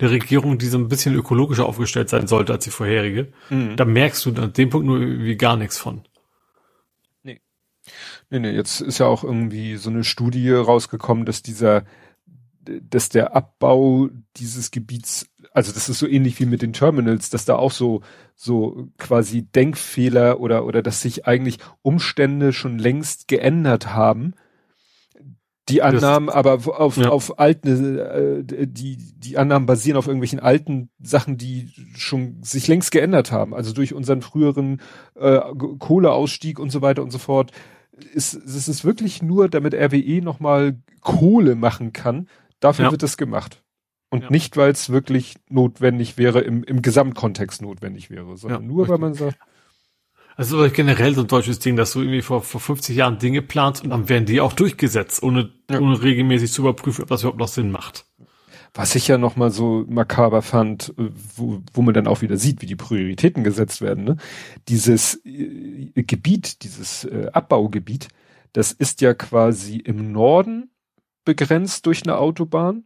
[0.00, 3.32] eine Regierung, die so ein bisschen ökologischer aufgestellt sein sollte als die vorherige.
[3.48, 3.76] Mhm.
[3.76, 6.02] Da merkst du an dem Punkt nur wie gar nichts von.
[7.22, 7.40] Nee.
[8.30, 11.84] Nee, nee, jetzt ist ja auch irgendwie so eine Studie rausgekommen, dass dieser
[12.82, 17.44] dass der Abbau dieses Gebiets, also das ist so ähnlich wie mit den Terminals, dass
[17.44, 18.02] da auch so,
[18.34, 24.34] so quasi Denkfehler oder, oder dass sich eigentlich Umstände schon längst geändert haben.
[25.68, 27.08] Die Annahmen das, aber auf, ja.
[27.08, 32.92] auf alten, äh, die, die Annahmen basieren auf irgendwelchen alten Sachen, die schon sich längst
[32.92, 33.52] geändert haben.
[33.52, 34.80] Also durch unseren früheren
[35.16, 35.40] äh,
[35.78, 37.50] Kohleausstieg und so weiter und so fort.
[38.12, 42.28] Ist, es ist wirklich nur, damit RWE nochmal Kohle machen kann,
[42.60, 42.90] Dafür ja.
[42.90, 43.62] wird es gemacht.
[44.08, 44.30] Und ja.
[44.30, 48.92] nicht, weil es wirklich notwendig wäre, im, im Gesamtkontext notwendig wäre, sondern ja, nur, richtig.
[48.92, 49.38] weil man sagt.
[50.36, 53.82] Also generell so ein deutsches Ding, dass du irgendwie vor, vor 50 Jahren Dinge planst
[53.82, 57.48] und dann werden die auch durchgesetzt, ohne, ohne regelmäßig zu überprüfen, ob das überhaupt noch
[57.48, 58.04] Sinn macht.
[58.74, 62.60] Was ich ja nochmal so makaber fand, äh, wo, wo man dann auch wieder sieht,
[62.60, 64.04] wie die Prioritäten gesetzt werden.
[64.04, 64.16] Ne?
[64.68, 68.08] Dieses äh, Gebiet, dieses äh, Abbaugebiet,
[68.52, 70.70] das ist ja quasi im Norden
[71.26, 72.84] begrenzt durch eine Autobahn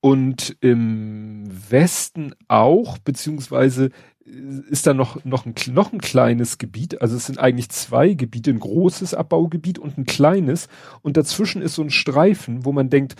[0.00, 3.90] und im Westen auch, beziehungsweise
[4.26, 4.30] äh,
[4.68, 7.00] ist da noch, noch ein, noch ein kleines Gebiet.
[7.00, 10.68] Also es sind eigentlich zwei Gebiete, ein großes Abbaugebiet und ein kleines.
[11.02, 13.16] Und dazwischen ist so ein Streifen, wo man denkt,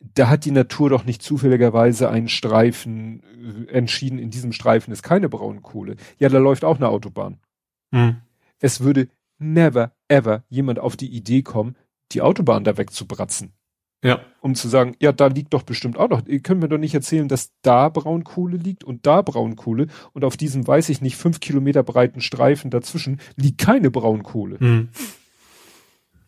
[0.00, 3.22] da hat die Natur doch nicht zufälligerweise einen Streifen
[3.68, 5.96] äh, entschieden, in diesem Streifen ist keine Braunkohle.
[6.18, 7.38] Ja, da läuft auch eine Autobahn.
[7.92, 8.16] Hm.
[8.58, 9.08] Es würde
[9.38, 11.76] never, ever jemand auf die Idee kommen,
[12.12, 13.52] die Autobahn da wegzubratzen.
[14.02, 14.20] Ja.
[14.40, 16.24] Um zu sagen, ja, da liegt doch bestimmt auch noch.
[16.26, 20.36] Ihr könnt mir doch nicht erzählen, dass da Braunkohle liegt und da Braunkohle und auf
[20.36, 24.58] diesem, weiß ich nicht, fünf Kilometer breiten Streifen dazwischen liegt keine Braunkohle.
[24.60, 24.88] Mhm.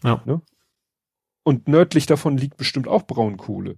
[0.03, 0.21] Ja.
[0.25, 0.43] Ne?
[1.45, 3.77] Und nördlich davon liegt bestimmt auch Braunkohle.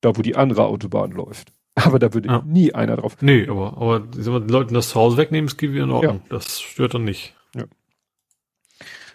[0.00, 1.52] Da, wo die andere Autobahn läuft.
[1.74, 2.42] Aber da würde ja.
[2.44, 3.16] nie einer drauf.
[3.20, 6.22] Nee, aber, aber die Leuten das zu Hause wegnehmen, ist in Ordnung.
[6.24, 6.28] Ja.
[6.28, 7.34] Das stört dann nicht.
[7.54, 7.64] Ja.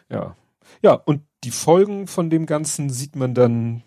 [0.10, 0.36] Ja.
[0.82, 3.84] Ja, und die Folgen von dem Ganzen sieht man dann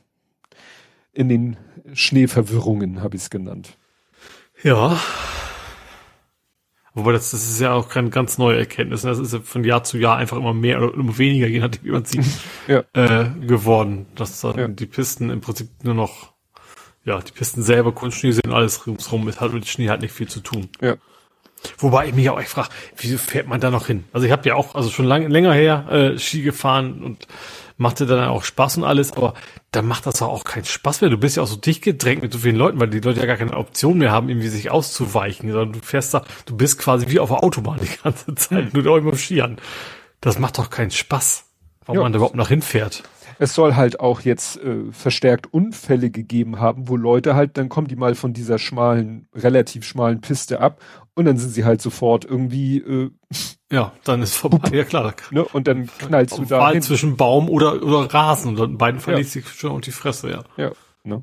[1.12, 1.56] in den
[1.92, 3.76] Schneeverwirrungen, habe ich es genannt.
[4.62, 5.00] Ja.
[6.92, 9.02] Wobei das, das ist ja auch keine ganz neue Erkenntnis.
[9.02, 11.84] Das ist ja von Jahr zu Jahr einfach immer mehr oder immer weniger, je nachdem,
[11.84, 12.24] wie man sieht,
[12.66, 12.84] ja.
[12.92, 14.06] äh, geworden.
[14.16, 14.68] Dass dann ja.
[14.68, 16.34] die Pisten im Prinzip nur noch,
[17.04, 20.28] ja, die Pisten selber, Kunstschnee sind alles ringsrum, mit hat mit Schnee halt nicht viel
[20.28, 20.68] zu tun.
[20.80, 20.96] Ja.
[21.78, 24.04] Wobei ich mich auch echt frage, wieso fährt man da noch hin?
[24.12, 27.26] Also ich habe ja auch, also schon lang, länger her äh, Ski gefahren und
[27.76, 29.34] machte dann auch Spaß und alles, aber
[29.72, 31.10] dann macht das auch keinen Spaß mehr.
[31.10, 33.26] Du bist ja auch so dicht gedrängt mit so vielen Leuten, weil die Leute ja
[33.26, 37.08] gar keine Option mehr haben, irgendwie sich auszuweichen, sondern du fährst da, du bist quasi
[37.08, 39.56] wie auf der Autobahn die ganze Zeit, nur da immer Skiern.
[40.20, 41.44] Das macht doch keinen Spaß,
[41.86, 42.02] warum ja.
[42.02, 43.02] man da überhaupt noch hinfährt.
[43.42, 47.88] Es soll halt auch jetzt äh, verstärkt Unfälle gegeben haben, wo Leute halt, dann kommen
[47.88, 50.82] die mal von dieser schmalen, relativ schmalen Piste ab
[51.14, 53.10] und dann sind sie halt sofort irgendwie äh,
[53.72, 55.14] ja, dann ist vorbei, ja klar.
[55.30, 55.44] Ne?
[55.44, 56.82] Und dann knallst du da hin.
[56.82, 59.42] zwischen Baum oder oder Rasen und in beiden verliest ja.
[59.42, 60.44] sich schon und die Fresse, ja.
[60.56, 60.72] Ja,
[61.04, 61.22] ne?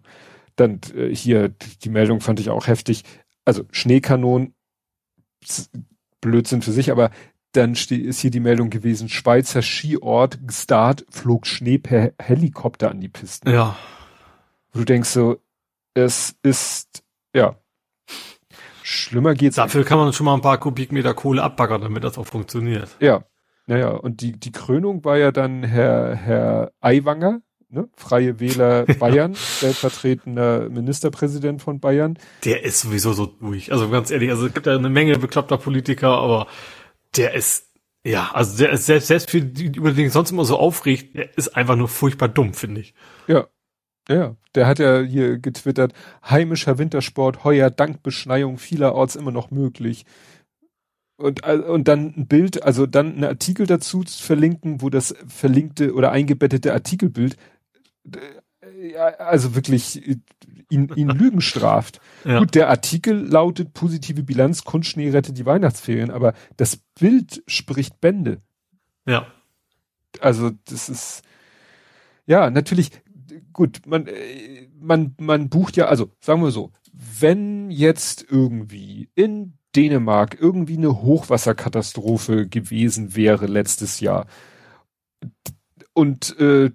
[0.56, 3.04] Dann äh, hier die Meldung fand ich auch heftig.
[3.46, 4.56] Also Schneekanonen
[6.22, 7.12] Blödsinn für sich, aber
[7.58, 13.10] dann ist hier die Meldung gewesen, Schweizer Skiort Start flog Schnee per Helikopter an die
[13.10, 13.50] Pisten.
[13.50, 13.76] Ja.
[14.72, 15.38] Wo du denkst so,
[15.94, 17.04] es ist,
[17.34, 17.58] ja,
[18.84, 19.58] Schlimmer geht's.
[19.58, 22.96] Dafür kann man schon mal ein paar Kubikmeter Kohle abbaggern, damit das auch funktioniert.
[23.00, 23.24] Ja.
[23.66, 27.90] Naja, und die, die Krönung war ja dann Herr, Herr Aiwanger, ne?
[27.98, 32.18] Freie Wähler Bayern, stellvertretender Ministerpräsident von Bayern.
[32.46, 33.74] Der ist sowieso so durch.
[33.74, 36.48] Also ganz ehrlich, also es gibt ja eine Menge bekloppter Politiker, aber
[37.16, 37.72] der ist,
[38.06, 41.38] ja, also der ist selbst, selbst für die, über den sonst immer so aufregt, der
[41.38, 42.94] ist einfach nur furchtbar dumm, finde ich.
[43.28, 43.48] Ja,
[44.10, 45.94] ja, der hat ja hier getwittert,
[46.24, 50.06] heimischer Wintersport heuer dank Beschneiung vielerorts immer noch möglich.
[51.18, 55.16] Und, äh, und dann ein Bild, also dann ein Artikel dazu zu verlinken, wo das
[55.28, 57.38] verlinkte oder eingebettete Artikelbild,
[59.18, 60.02] also wirklich
[60.70, 62.00] ihn, ihn Lügen straft.
[62.26, 62.40] Ja.
[62.40, 68.42] Gut, der Artikel lautet positive Bilanz, Kunstschnee rettet die Weihnachtsferien, aber das Bild spricht Bände.
[69.06, 69.28] Ja.
[70.20, 71.22] Also das ist,
[72.26, 72.92] ja, natürlich,
[73.54, 74.10] gut, man,
[74.78, 81.02] man, man bucht ja, also sagen wir so, wenn jetzt irgendwie in Dänemark irgendwie eine
[81.02, 84.28] Hochwasserkatastrophe gewesen wäre letztes Jahr
[85.94, 86.72] und äh,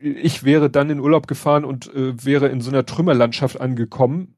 [0.00, 4.36] ich wäre dann in Urlaub gefahren und äh, wäre in so einer Trümmerlandschaft angekommen,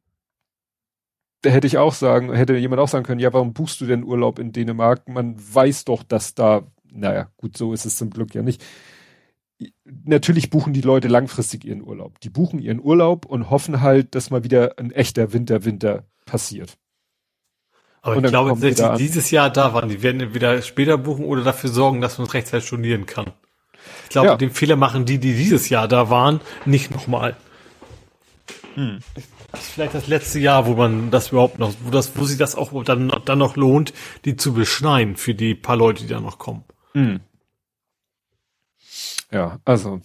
[1.43, 4.05] da hätte ich auch sagen, hätte jemand auch sagen können, ja, warum buchst du denn
[4.05, 5.09] Urlaub in Dänemark?
[5.09, 6.63] Man weiß doch, dass da,
[6.93, 8.63] naja, gut, so ist es zum Glück ja nicht
[9.85, 12.21] natürlich buchen die Leute langfristig ihren Urlaub.
[12.21, 16.79] Die buchen ihren Urlaub und hoffen halt, dass mal wieder ein echter Winter, Winter passiert.
[18.01, 21.71] Aber ich glaube, die dieses Jahr da waren, die werden entweder später buchen oder dafür
[21.71, 23.33] sorgen, dass man rechtzeitig studieren kann.
[24.05, 24.37] Ich glaube, ja.
[24.37, 27.37] den Fehler machen die, die dieses Jahr da waren, nicht nochmal.
[28.75, 28.99] Hm.
[29.51, 32.39] Das ist vielleicht das letzte Jahr, wo man das überhaupt noch, wo das, wo sich
[32.39, 33.93] das auch dann, dann noch lohnt,
[34.25, 36.65] die zu beschneien für die paar Leute, die da noch kommen.
[36.95, 37.21] Hm.
[39.31, 40.01] Ja, also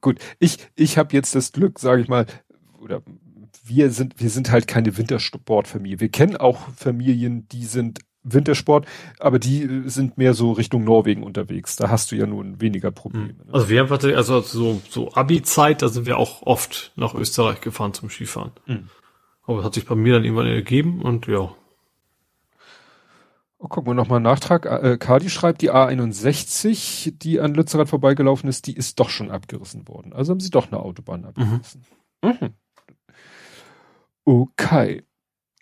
[0.00, 0.18] gut.
[0.38, 2.26] Ich ich habe jetzt das Glück, sage ich mal,
[2.78, 3.02] oder
[3.64, 6.00] wir sind wir sind halt keine Wintersportfamilie.
[6.00, 8.86] Wir kennen auch Familien, die sind Wintersport,
[9.18, 11.76] aber die sind mehr so Richtung Norwegen unterwegs.
[11.76, 13.28] Da hast du ja nun weniger Probleme.
[13.28, 13.52] Ne?
[13.52, 17.94] Also wir haben also so so Abi-Zeit, da sind wir auch oft nach Österreich gefahren
[17.94, 18.52] zum Skifahren.
[18.66, 18.88] Mhm.
[19.44, 21.54] Aber das hat sich bei mir dann irgendwann ergeben und ja,
[23.62, 24.64] Oh, gucken wir nochmal Nachtrag.
[24.64, 29.86] Äh, Kadi schreibt, die A61, die an Lützerath vorbeigelaufen ist, die ist doch schon abgerissen
[29.86, 30.14] worden.
[30.14, 31.84] Also haben sie doch eine Autobahn abgerissen.
[32.22, 32.38] Mhm.
[32.40, 32.54] Mhm.
[34.24, 35.02] Okay.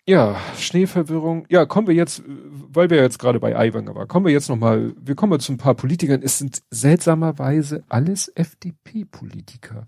[0.09, 1.45] Ja, Schneeverwirrung.
[1.49, 4.93] Ja, kommen wir jetzt, weil wir jetzt gerade bei Aiwanger waren, kommen wir jetzt nochmal,
[4.99, 6.23] wir kommen mal zu ein paar Politikern.
[6.23, 9.85] Es sind seltsamerweise alles FDP-Politiker.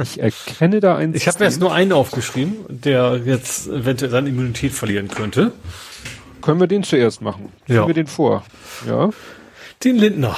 [0.00, 1.14] Ich erkenne da einen.
[1.16, 5.50] Ich habe mir jetzt nur einen aufgeschrieben, der jetzt eventuell seine Immunität verlieren könnte.
[6.42, 7.48] Können wir den zuerst machen?
[7.66, 7.86] Ziehen ja.
[7.88, 8.44] wir den vor?
[8.86, 9.10] Ja.
[9.82, 10.36] Den Lindner.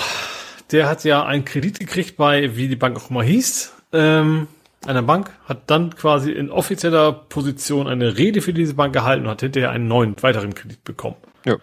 [0.73, 4.49] Der hat ja einen Kredit gekriegt bei, wie die Bank auch immer hieß, ähm,
[4.87, 9.31] einer Bank, hat dann quasi in offizieller Position eine Rede für diese Bank gehalten und
[9.31, 11.17] hat hinterher einen neuen, weiteren Kredit bekommen.
[11.45, 11.57] Ja.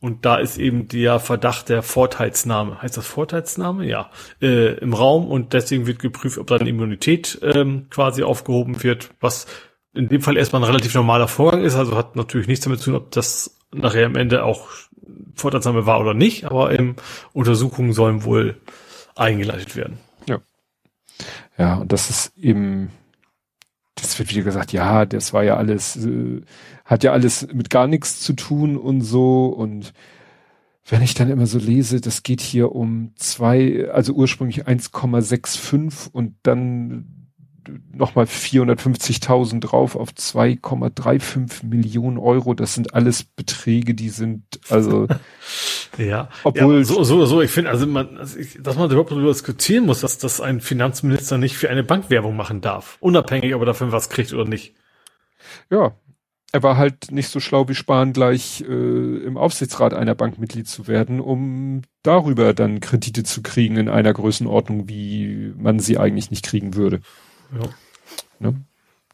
[0.00, 3.86] Und da ist eben der Verdacht der Vorteilsnahme, heißt das Vorteilsnahme?
[3.86, 4.10] Ja,
[4.40, 9.46] äh, im Raum und deswegen wird geprüft, ob seine Immunität ähm, quasi aufgehoben wird, was
[9.92, 12.86] in dem Fall erstmal ein relativ normaler Vorgang ist, also hat natürlich nichts damit zu
[12.86, 14.68] tun, ob das nachher am Ende auch
[15.34, 16.96] Vorteilsnahme war oder nicht, aber ähm,
[17.32, 18.56] Untersuchungen sollen wohl
[19.16, 19.98] eingeleitet werden.
[21.60, 21.74] Ja.
[21.74, 22.90] Und das ist eben,
[23.94, 26.40] das wird wieder gesagt, ja, das war ja alles, äh,
[26.86, 29.92] hat ja alles mit gar nichts zu tun und so und
[30.88, 36.34] wenn ich dann immer so lese, das geht hier um zwei, also ursprünglich 1,65 und
[36.42, 37.19] dann
[37.92, 42.54] nochmal 450.000 drauf auf 2,35 Millionen Euro.
[42.54, 45.06] Das sind alles Beträge, die sind also
[45.98, 47.42] ja, obwohl ja, so so so.
[47.42, 50.60] Ich finde also man, also ich, dass man überhaupt darüber diskutieren muss, dass dass ein
[50.60, 54.44] Finanzminister nicht für eine Bank Werbung machen darf, unabhängig, ob er dafür was kriegt oder
[54.44, 54.74] nicht.
[55.70, 55.94] Ja,
[56.52, 58.64] er war halt nicht so schlau wie Spahn, gleich äh,
[59.24, 64.12] im Aufsichtsrat einer Bank Mitglied zu werden, um darüber dann Kredite zu kriegen in einer
[64.12, 67.00] Größenordnung, wie man sie eigentlich nicht kriegen würde.
[67.52, 67.68] Ja.
[68.38, 68.64] Ne?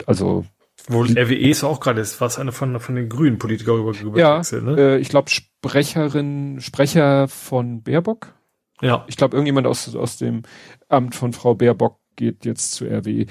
[0.06, 0.44] Also
[0.88, 4.40] Wohl RWE ist auch gerade, ist was eine von, von den grünen Politikern über Ja,
[4.52, 4.76] ne?
[4.78, 8.34] äh, ich glaube Sprecherin, Sprecher von Baerbock.
[8.80, 9.04] Ja.
[9.08, 10.42] Ich glaube irgendjemand aus, aus dem
[10.88, 13.26] Amt von Frau Baerbock geht jetzt zu RWE.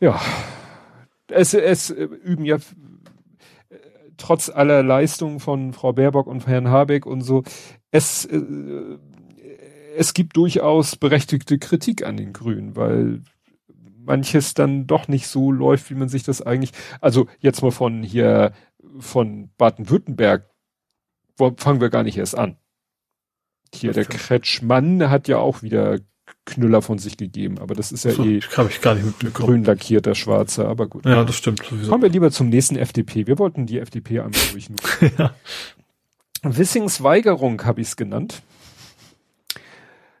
[0.00, 0.20] Ja,
[1.28, 2.58] es, es üben ja
[4.16, 7.42] trotz aller Leistungen von Frau Baerbock und Herrn Habeck und so,
[7.90, 8.40] es, äh,
[9.96, 13.22] es gibt durchaus berechtigte Kritik an den Grünen, weil
[14.04, 18.02] manches dann doch nicht so läuft, wie man sich das eigentlich, also jetzt mal von
[18.02, 18.52] hier,
[18.98, 20.48] von Baden-Württemberg,
[21.36, 22.56] fangen wir gar nicht erst an.
[23.74, 25.98] Hier, der Kretschmann hat ja auch wieder
[26.46, 29.64] Knüller von sich gegeben, aber das ist ja so, eh hab ich gar nicht grün
[29.64, 31.04] lackierter Schwarzer, aber gut.
[31.06, 31.64] Ja, das stimmt.
[31.64, 31.90] Sowieso.
[31.90, 33.26] Kommen wir lieber zum nächsten FDP.
[33.26, 35.10] Wir wollten die FDP einmal durchnutzen.
[35.18, 35.34] ja.
[36.42, 38.42] Wissings Weigerung habe ich es genannt.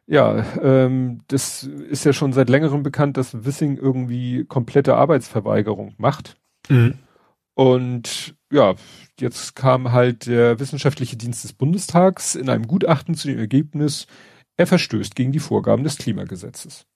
[0.06, 6.36] Ja, ähm, das ist ja schon seit längerem bekannt, dass Wissing irgendwie komplette Arbeitsverweigerung macht.
[6.68, 6.98] Mhm.
[7.54, 8.74] Und ja,
[9.18, 14.06] jetzt kam halt der wissenschaftliche Dienst des Bundestags in einem Gutachten zu dem Ergebnis,
[14.56, 16.86] er verstößt gegen die Vorgaben des Klimagesetzes.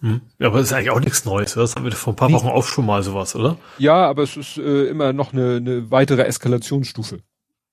[0.00, 0.20] Hm.
[0.38, 1.54] Ja, aber das ist eigentlich auch nichts Neues.
[1.54, 3.56] Das haben wir vor ein paar Wochen auch schon mal sowas, oder?
[3.78, 7.20] Ja, aber es ist äh, immer noch eine, eine weitere Eskalationsstufe.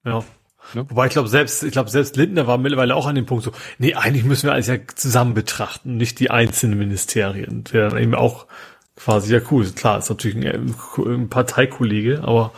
[0.06, 0.24] Ja.
[0.74, 0.86] Ne?
[0.90, 3.52] Wobei ich glaube, selbst, ich glaube, selbst Lindner war mittlerweile auch an dem Punkt so,
[3.78, 7.64] nee, eigentlich müssen wir alles ja zusammen betrachten, nicht die einzelnen Ministerien.
[7.66, 8.48] Der dann eben auch
[8.96, 12.52] quasi, ja cool, klar, ist natürlich ein, ein Parteikollege, aber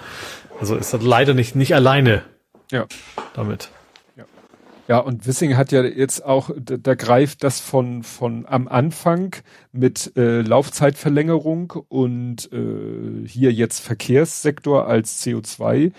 [0.60, 2.24] also ist das leider nicht, nicht alleine
[2.72, 2.86] ja.
[3.34, 3.70] damit.
[4.88, 9.36] Ja, und Wissing hat ja jetzt auch, da, da greift das von, von am Anfang
[9.72, 15.92] mit äh, Laufzeitverlängerung und äh, hier jetzt Verkehrssektor als CO2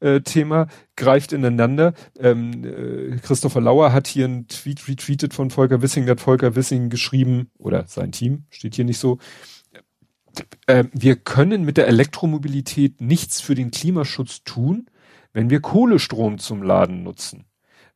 [0.00, 0.66] äh, Thema
[0.96, 1.94] greift ineinander.
[2.18, 6.56] Ähm, äh, Christopher Lauer hat hier einen Tweet retweetet von Volker Wissing, da hat Volker
[6.56, 9.18] Wissing geschrieben, oder sein Team, steht hier nicht so,
[10.66, 14.86] äh, wir können mit der Elektromobilität nichts für den Klimaschutz tun,
[15.32, 17.44] wenn wir Kohlestrom zum Laden nutzen.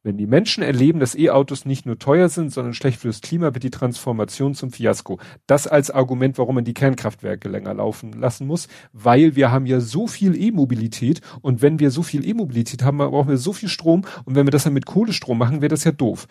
[0.05, 3.65] Wenn die Menschen erleben, dass E-Autos nicht nur teuer sind, sondern schlecht fürs Klima, wird
[3.65, 5.19] die Transformation zum Fiasko.
[5.47, 9.81] Das als Argument, warum man die Kernkraftwerke länger laufen lassen muss, weil wir haben ja
[9.81, 14.03] so viel E-Mobilität und wenn wir so viel E-Mobilität haben, brauchen wir so viel Strom
[14.27, 16.29] und wenn wir das dann mit Kohlestrom machen, wäre das ja doof.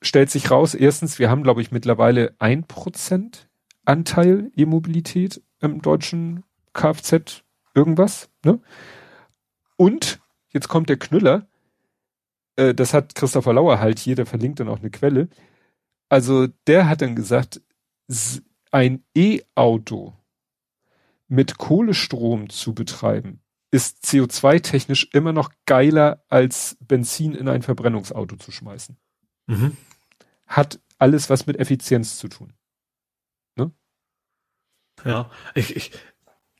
[0.00, 3.48] Stellt sich raus, erstens, wir haben, glaube ich, mittlerweile ein Prozent
[3.86, 6.44] Anteil E-Mobilität im deutschen
[6.74, 7.42] Kfz
[7.74, 8.60] irgendwas, ne?
[9.76, 10.20] Und
[10.52, 11.48] jetzt kommt der Knüller
[12.58, 15.28] äh, das hat Christopher Lauer halt hier, der verlinkt dann auch eine Quelle.
[16.08, 17.62] Also der hat dann gesagt,
[18.70, 20.14] ein E-Auto
[21.28, 28.50] mit Kohlestrom zu betreiben, ist CO2-technisch immer noch geiler als Benzin in ein Verbrennungsauto zu
[28.50, 28.96] schmeißen.
[29.46, 29.76] Mhm.
[30.46, 32.54] Hat alles was mit Effizienz zu tun.
[33.56, 33.70] Ne?
[35.04, 35.92] Ja, ich, ich,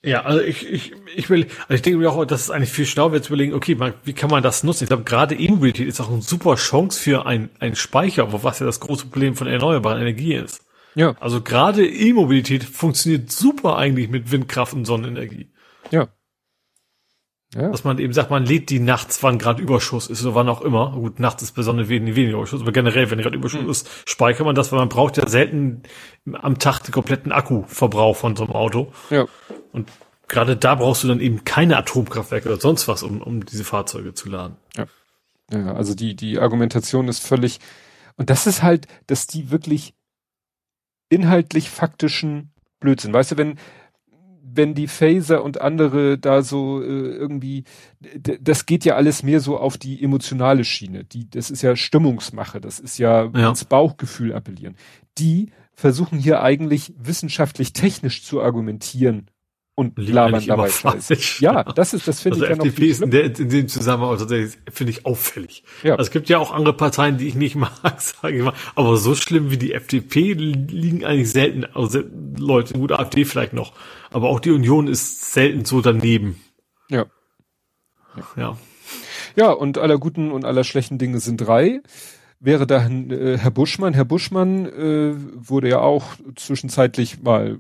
[0.09, 2.87] ja, also ich, ich, ich will, also ich denke mir auch, das ist eigentlich viel
[2.87, 4.85] schlauer, jetzt überlegen, okay, man, wie kann man das nutzen?
[4.85, 8.67] Ich glaube, gerade E-Mobilität ist auch eine super Chance für ein, ein Speicher, was ja
[8.67, 10.65] das große Problem von erneuerbaren Energie ist.
[10.95, 11.15] Ja.
[11.21, 15.51] Also gerade E-Mobilität funktioniert super eigentlich mit Windkraft und Sonnenenergie.
[15.91, 16.09] Ja.
[17.55, 17.71] Ja.
[17.71, 20.61] Dass man eben sagt, man lädt die nachts, wann gerade Überschuss ist oder wann auch
[20.61, 20.93] immer.
[20.93, 23.71] Gut, nachts ist besonders wenig, weniger Überschuss, aber generell, wenn gerade Überschuss mhm.
[23.71, 25.83] ist, speichert man das, weil man braucht ja selten
[26.33, 28.93] am Tag den kompletten Akkuverbrauch von so einem Auto.
[29.09, 29.27] Ja.
[29.73, 29.91] Und
[30.29, 34.15] gerade da brauchst du dann eben keine Atomkraftwerke oder sonst was, um, um diese Fahrzeuge
[34.15, 34.57] zu laden.
[34.77, 34.87] Ja.
[35.51, 37.59] Ja, also die, die Argumentation ist völlig,
[38.17, 39.95] und das ist halt, dass die wirklich
[41.09, 42.51] inhaltlich faktischen
[42.81, 43.15] Blödsinn.
[43.15, 43.59] Weißt du, wenn,
[44.43, 47.65] wenn die Phaser und andere da so äh, irgendwie,
[48.41, 51.05] das geht ja alles mehr so auf die emotionale Schiene.
[51.05, 53.49] Die, das ist ja Stimmungsmache, das ist ja, ja.
[53.49, 54.77] ins Bauchgefühl appellieren.
[55.17, 59.31] Die versuchen hier eigentlich wissenschaftlich technisch zu argumentieren
[59.79, 61.39] und labern dabei Scheiß.
[61.39, 63.69] Ja, das ist, das finde also ich ja noch FDP ist in, der, in dem
[63.69, 65.63] Zusammenhang, also finde ich auffällig.
[65.85, 65.93] Ja.
[65.93, 68.55] Also es gibt ja auch andere Parteien, die ich nicht mag, sage ich mal.
[68.75, 72.03] Aber so schlimm wie die FDP liegen eigentlich selten, also
[72.37, 73.73] Leute, gut, AfD vielleicht noch.
[74.11, 76.41] Aber auch die Union ist selten so daneben.
[76.91, 77.07] Ja.
[78.37, 78.59] Ja.
[79.37, 81.83] Ja, und aller guten und aller schlechten Dinge sind drei.
[82.41, 83.95] wäre dann äh, Herr Buschmann.
[83.95, 87.59] Herr Buschmann äh, wurde ja auch zwischenzeitlich mal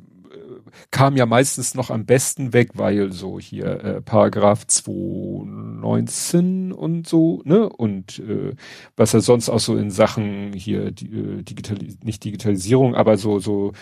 [0.90, 7.42] kam ja meistens noch am besten weg, weil so hier äh, Paragraph 219 und so,
[7.44, 7.68] ne?
[7.68, 8.54] Und äh,
[8.96, 13.38] was er sonst auch so in Sachen hier die, äh, Digitalis nicht Digitalisierung, aber so
[13.38, 13.72] so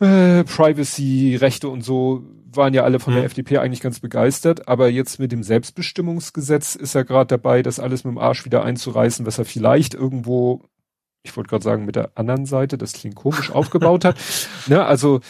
[0.00, 2.24] äh, Privacy-Rechte und so
[2.56, 3.18] waren ja alle von mhm.
[3.18, 7.80] der FDP eigentlich ganz begeistert, aber jetzt mit dem Selbstbestimmungsgesetz ist er gerade dabei, das
[7.80, 10.62] alles mit dem Arsch wieder einzureißen, was er vielleicht irgendwo,
[11.22, 14.16] ich wollte gerade sagen, mit der anderen Seite, das klingt komisch, aufgebaut hat.
[14.66, 15.20] Ne, also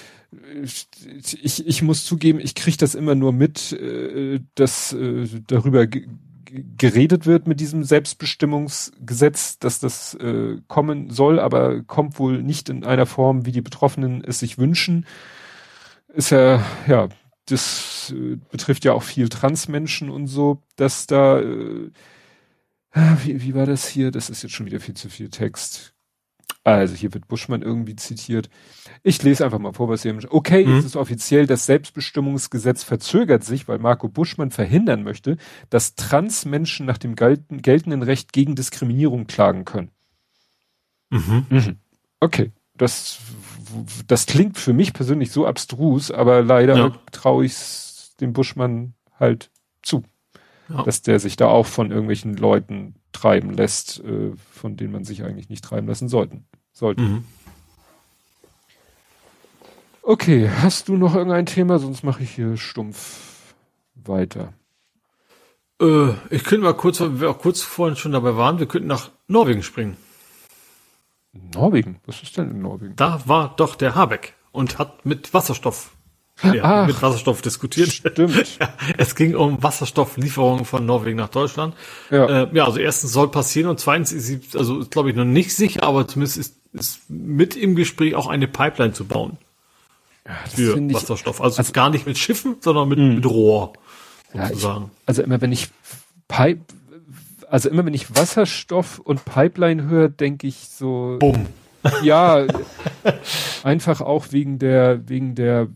[0.62, 7.26] ich, ich muss zugeben, ich kriege das immer nur mit, äh, dass äh, darüber geredet
[7.26, 13.06] wird mit diesem Selbstbestimmungsgesetz, dass das äh, kommen soll, aber kommt wohl nicht in einer
[13.06, 15.06] Form, wie die Betroffenen es sich wünschen.
[16.12, 17.08] Ist ja, ja,
[17.46, 18.14] das
[18.50, 21.90] betrifft ja auch viel Transmenschen und so, dass da, äh,
[23.24, 24.10] wie, wie war das hier?
[24.10, 25.93] Das ist jetzt schon wieder viel zu viel Text.
[26.64, 28.48] Also hier wird Buschmann irgendwie zitiert.
[29.02, 30.78] Ich lese einfach mal vor, was hier Okay, mhm.
[30.78, 35.36] es ist offiziell, das Selbstbestimmungsgesetz verzögert sich, weil Marco Buschmann verhindern möchte,
[35.68, 39.90] dass Transmenschen nach dem geltenden Recht gegen Diskriminierung klagen können.
[41.10, 41.46] Mhm.
[41.50, 41.76] Mhm.
[42.20, 43.18] Okay, das,
[44.06, 46.92] das klingt für mich persönlich so abstrus, aber leider ja.
[47.12, 47.54] traue ich
[48.20, 49.50] dem Buschmann halt
[49.82, 50.02] zu,
[50.70, 50.82] ja.
[50.82, 55.24] dass der sich da auch von irgendwelchen Leuten treiben lässt, äh, von denen man sich
[55.24, 57.02] eigentlich nicht treiben lassen sollten, sollte.
[57.02, 57.24] Mhm.
[60.02, 61.78] Okay, hast du noch irgendein Thema?
[61.78, 63.54] Sonst mache ich hier stumpf
[63.94, 64.52] weiter.
[65.80, 68.88] Äh, ich könnte mal kurz, weil wir auch kurz vorhin schon dabei waren, wir könnten
[68.88, 69.96] nach Norwegen springen.
[71.32, 72.00] Norwegen?
[72.06, 72.96] Was ist denn in Norwegen?
[72.96, 75.96] Da war doch der Habeck und hat mit Wasserstoff
[76.42, 77.90] ja, mit Wasserstoff diskutiert.
[77.92, 78.58] Stimmt.
[78.60, 81.74] ja, es ging um Wasserstofflieferungen von Norwegen nach Deutschland.
[82.10, 82.44] Ja.
[82.44, 85.54] Äh, ja, also erstens soll passieren und zweitens ist sie, also glaube ich noch nicht
[85.54, 89.38] sicher, aber zumindest ist, ist mit im Gespräch auch eine Pipeline zu bauen.
[90.26, 91.40] Ja, für ich, Wasserstoff.
[91.40, 93.16] Also, also, gar nicht mit Schiffen, sondern mit, mhm.
[93.16, 93.74] mit Rohr.
[94.32, 94.84] Sozusagen.
[94.84, 95.68] Ja, ich, also immer wenn ich
[96.26, 96.62] Pipe,
[97.48, 101.18] also immer wenn ich Wasserstoff und Pipeline höre, denke ich so.
[101.20, 101.46] Bumm.
[102.02, 102.46] Ja,
[103.62, 105.68] einfach auch wegen der, wegen der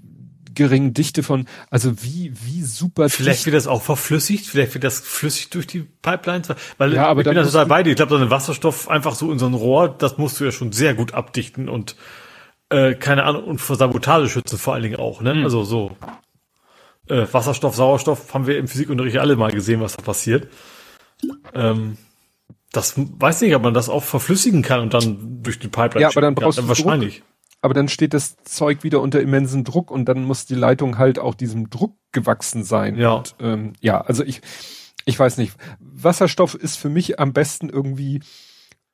[0.59, 5.01] geringen Dichte von, also wie, wie super Vielleicht wird das auch verflüssigt, vielleicht wird das
[5.01, 7.91] flüssig durch die Pipelines, weil ja, aber ich bin da total bei dir.
[7.91, 10.53] Ich glaube, so ein Wasserstoff einfach so in so ein Rohr, das musst du ja
[10.53, 11.97] schon sehr gut abdichten und
[12.69, 15.35] äh, keine Ahnung, und vor Sabotage schützen vor allen Dingen auch, ne?
[15.35, 15.45] Mhm.
[15.45, 15.97] Also so
[17.09, 20.49] äh, Wasserstoff, Sauerstoff haben wir im Physikunterricht alle mal gesehen, was da passiert.
[21.55, 21.97] Ähm,
[22.73, 26.03] das weiß nicht, ob man das auch verflüssigen kann und dann durch die Pipeline.
[26.03, 27.19] Ja, aber dann brauchst ja, du wahrscheinlich.
[27.19, 30.99] Druck aber dann steht das Zeug wieder unter immensen Druck und dann muss die Leitung
[30.99, 32.97] halt auch diesem Druck gewachsen sein.
[32.97, 33.15] Ja.
[33.15, 34.41] Und, ähm, ja, also ich,
[35.05, 35.55] ich weiß nicht.
[35.81, 38.21] Wasserstoff ist für mich am besten irgendwie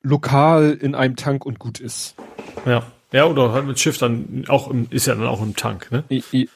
[0.01, 2.15] lokal in einem Tank und gut ist.
[2.65, 2.83] Ja.
[3.11, 6.03] Ja, oder halt mit Schiff dann auch im, ist ja dann auch im Tank, ne?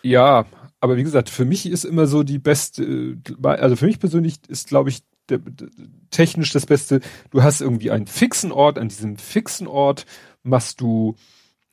[0.02, 0.46] Ja,
[0.82, 4.68] aber wie gesagt, für mich ist immer so die beste, also für mich persönlich ist,
[4.68, 5.70] glaube ich, der, der,
[6.10, 10.06] technisch das Beste, du hast irgendwie einen fixen Ort, an diesem fixen Ort
[10.44, 11.16] machst du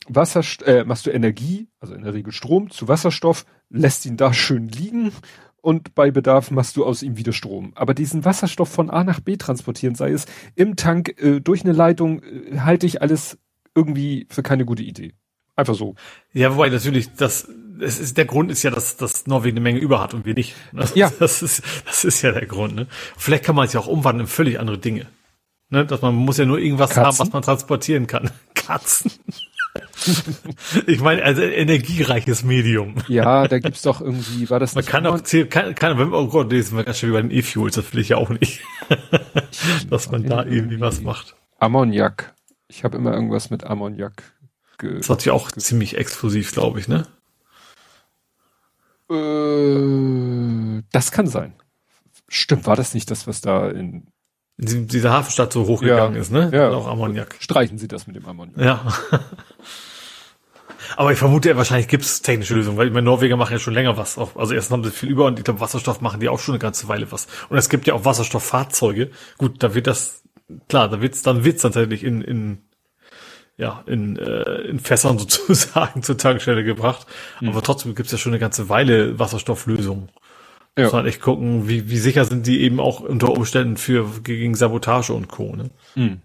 [0.09, 4.33] Wasser, äh, machst du Energie, also in der Regel Strom, zu Wasserstoff, lässt ihn da
[4.33, 5.13] schön liegen
[5.61, 7.73] und bei Bedarf machst du aus ihm wieder Strom.
[7.75, 11.73] Aber diesen Wasserstoff von A nach B transportieren, sei es im Tank, äh, durch eine
[11.73, 13.39] Leitung, äh, halte ich alles
[13.75, 15.15] irgendwie für keine gute Idee.
[15.57, 15.95] Einfach so.
[16.33, 17.49] Ja, wobei natürlich, das,
[17.81, 20.35] es ist, der Grund ist ja, dass, dass Norwegen eine Menge über hat und wir
[20.35, 20.55] nicht.
[20.73, 21.11] Das, ja.
[21.19, 22.87] Das ist, das ist ja der Grund, ne?
[23.17, 25.07] Vielleicht kann man es ja auch umwandeln in völlig andere Dinge.
[25.69, 25.85] Ne?
[25.85, 27.05] Dass man muss ja nur irgendwas Katzen?
[27.05, 28.31] haben, was man transportieren kann.
[28.55, 29.11] Katzen.
[30.87, 32.97] ich meine, also energiereiches Medium.
[33.09, 35.21] Ja, da gibt's doch irgendwie, war das Man kann auch,
[35.51, 38.17] kann, kann, oh Gott, lesen wir ganz schön über den E-Fuels, das will ich ja
[38.17, 38.61] auch nicht.
[39.91, 41.37] Dass man da irgendwie was macht.
[41.59, 42.35] Ammoniak.
[42.69, 44.23] Ich habe immer irgendwas mit Ammoniak.
[44.79, 47.07] Das hat ja auch ziemlich exklusiv, glaube ich, ne?
[49.11, 51.55] Äh, das kann sein.
[52.29, 54.09] Stimmt, war das nicht das, was da in
[54.59, 56.51] diese Hafenstadt so hochgegangen ja, ist, ne?
[56.53, 56.71] Ja.
[56.71, 57.37] Auch Ammoniak.
[57.41, 58.59] Streichen Sie das mit dem Ammoniak.
[58.59, 58.87] Ja.
[60.97, 63.75] Aber ich vermute, wahrscheinlich gibt es technische Lösungen, weil ich meine, Norweger machen ja schon
[63.75, 64.19] länger was.
[64.19, 66.61] Also erstens haben sie viel über und ich glaube, Wasserstoff machen die auch schon eine
[66.61, 67.27] ganze Weile was.
[67.49, 69.11] Und es gibt ja auch Wasserstofffahrzeuge.
[69.37, 70.23] Gut, da wird das,
[70.69, 72.59] klar, da wird's, dann wird's tatsächlich in, in,
[73.57, 77.07] ja, in, äh, in Fässern sozusagen zur Tankstelle gebracht.
[77.41, 77.51] Mhm.
[77.51, 80.09] Aber trotzdem gibt's ja schon eine ganze Weile Wasserstofflösungen.
[80.77, 80.85] Ja.
[80.85, 84.55] Muss man echt gucken, wie, wie sicher sind die eben auch unter Umständen für gegen
[84.55, 85.57] Sabotage und Co.
[85.57, 85.71] Ne?
[85.95, 86.21] Mhm.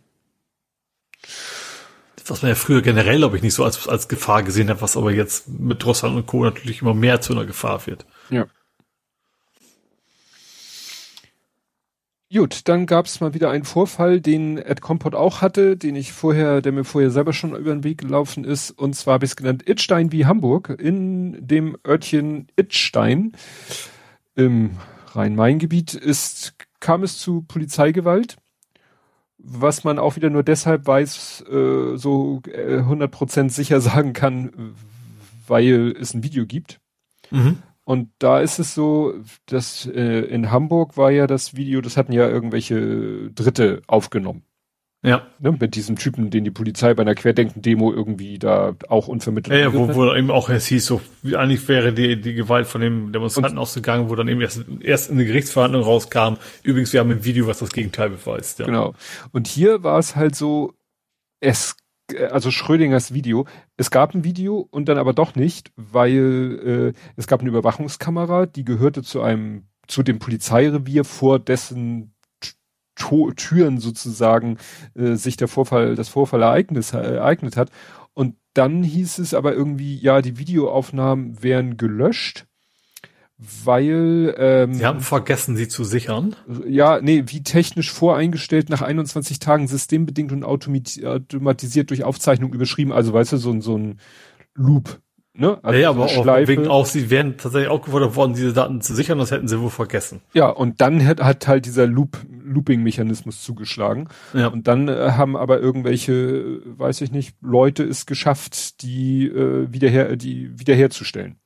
[2.25, 4.97] Was man ja früher generell, glaube ich, nicht so als, als Gefahr gesehen hat, was
[4.97, 6.43] aber jetzt mit Russland und Co.
[6.43, 8.05] natürlich immer mehr zu einer Gefahr wird.
[8.29, 8.45] Ja.
[12.33, 16.13] Gut, dann gab es mal wieder einen Vorfall, den Ed Compot auch hatte, den ich
[16.13, 18.71] vorher, der mir vorher selber schon über den Weg gelaufen ist.
[18.71, 23.33] Und zwar habe ich es genannt Itstein wie Hamburg in dem Örtchen Itstein
[24.45, 24.71] im
[25.13, 28.37] Rhein-Main-Gebiet ist, kam es zu Polizeigewalt,
[29.37, 34.75] was man auch wieder nur deshalb weiß, äh, so äh, 100% sicher sagen kann,
[35.47, 36.79] weil es ein Video gibt.
[37.29, 37.57] Mhm.
[37.83, 39.15] Und da ist es so,
[39.47, 44.43] dass äh, in Hamburg war ja das Video, das hatten ja irgendwelche Dritte aufgenommen.
[45.03, 45.25] Ja.
[45.39, 49.57] Ne, mit diesem Typen, den die Polizei bei einer Querdenken-Demo irgendwie da auch unvermittelt.
[49.57, 52.67] Ja, ja wo, wo eben auch es hieß, so wie eigentlich wäre die, die Gewalt
[52.67, 56.35] von dem Demonstranten und, ausgegangen, wo dann eben erst, erst in eine Gerichtsverhandlung rauskam.
[56.61, 58.59] Übrigens, wir haben ein Video, was das Gegenteil beweist.
[58.59, 58.67] Ja.
[58.67, 58.93] Genau.
[59.31, 60.73] Und hier war es halt so,
[61.39, 61.75] es
[62.29, 63.47] also Schrödingers Video.
[63.77, 68.45] Es gab ein Video und dann aber doch nicht, weil äh, es gab eine Überwachungskamera,
[68.45, 72.13] die gehörte zu einem, zu dem Polizeirevier, vor dessen
[73.01, 74.57] to Türen sozusagen
[74.93, 77.69] äh, sich der Vorfall, das Vorfall ereignis, äh, ereignet hat.
[78.13, 82.45] Und dann hieß es aber irgendwie, ja, die Videoaufnahmen wären gelöscht
[83.65, 86.35] weil ähm, Sie haben vergessen, sie zu sichern.
[86.67, 92.91] Ja, nee, wie technisch voreingestellt nach 21 Tagen systembedingt und automatisiert durch Aufzeichnung überschrieben.
[92.91, 93.99] Also weißt du, so, so ein
[94.53, 95.01] Loop.
[95.33, 95.57] Ne?
[95.63, 99.17] Also ja, aber auch wegen auch, sie wären tatsächlich aufgefordert worden, diese Daten zu sichern,
[99.17, 100.21] das hätten sie wohl vergessen.
[100.33, 104.09] Ja, und dann hat, hat halt dieser Loop, Looping-Mechanismus zugeschlagen.
[104.33, 104.47] Ja.
[104.47, 110.17] Und dann äh, haben aber irgendwelche, weiß ich nicht, Leute es geschafft, die äh, wiederher,
[110.17, 111.37] die wiederherzustellen.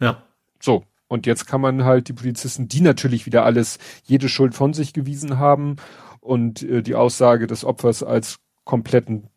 [0.00, 0.24] Ja.
[0.58, 4.74] So, und jetzt kann man halt die Polizisten, die natürlich wieder alles, jede Schuld von
[4.74, 5.76] sich gewiesen haben
[6.20, 9.28] und äh, die Aussage des Opfers als kompletten,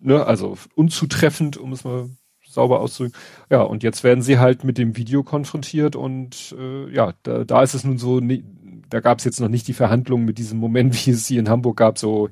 [0.00, 2.08] ne, also unzutreffend, um es mal
[2.52, 3.18] sauber auszudrücken.
[3.50, 7.62] Ja, und jetzt werden sie halt mit dem Video konfrontiert und äh, ja, da, da
[7.62, 8.42] ist es nun so, ne,
[8.90, 11.48] da gab es jetzt noch nicht die Verhandlungen mit diesem Moment, wie es sie in
[11.48, 12.28] Hamburg gab, so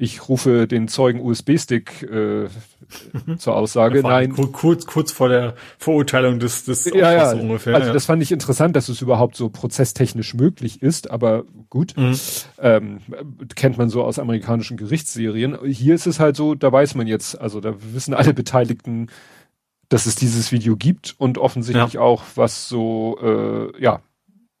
[0.00, 2.48] ich rufe den Zeugen USB-Stick äh,
[3.36, 4.00] zur Aussage.
[4.00, 4.32] Nein.
[4.32, 7.32] Kurz, kurz vor der Verurteilung des, des ja, ja.
[7.32, 7.74] ungefähr.
[7.74, 7.92] Also ja.
[7.92, 11.98] das fand ich interessant, dass es überhaupt so prozesstechnisch möglich ist, aber gut.
[11.98, 12.18] Mhm.
[12.58, 13.00] Ähm,
[13.54, 15.58] kennt man so aus amerikanischen Gerichtsserien.
[15.66, 19.08] Hier ist es halt so, da weiß man jetzt, also da wissen alle Beteiligten,
[19.90, 22.00] dass es dieses Video gibt und offensichtlich ja.
[22.00, 24.00] auch, was so, äh, ja,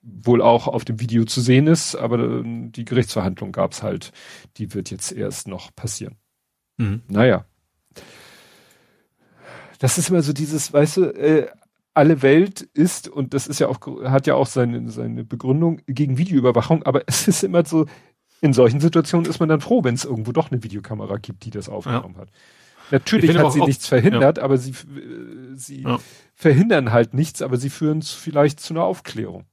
[0.02, 4.12] wohl auch auf dem Video zu sehen ist, aber äh, die Gerichtsverhandlung gab's halt,
[4.56, 6.16] die wird jetzt erst noch passieren.
[6.78, 7.02] Mhm.
[7.08, 7.44] Naja.
[9.78, 11.48] Das ist immer so dieses, weißt du, äh,
[11.94, 16.18] alle Welt ist, und das ist ja auch, hat ja auch seine, seine Begründung gegen
[16.18, 17.86] Videoüberwachung, aber es ist immer so,
[18.40, 21.50] in solchen Situationen ist man dann froh, wenn es irgendwo doch eine Videokamera gibt, die
[21.50, 22.22] das aufgenommen ja.
[22.22, 22.30] hat.
[22.90, 24.44] Natürlich hat sie nichts verhindert, ja.
[24.44, 25.98] aber sie, äh, sie ja.
[26.34, 29.44] verhindern halt nichts, aber sie führen vielleicht zu einer Aufklärung.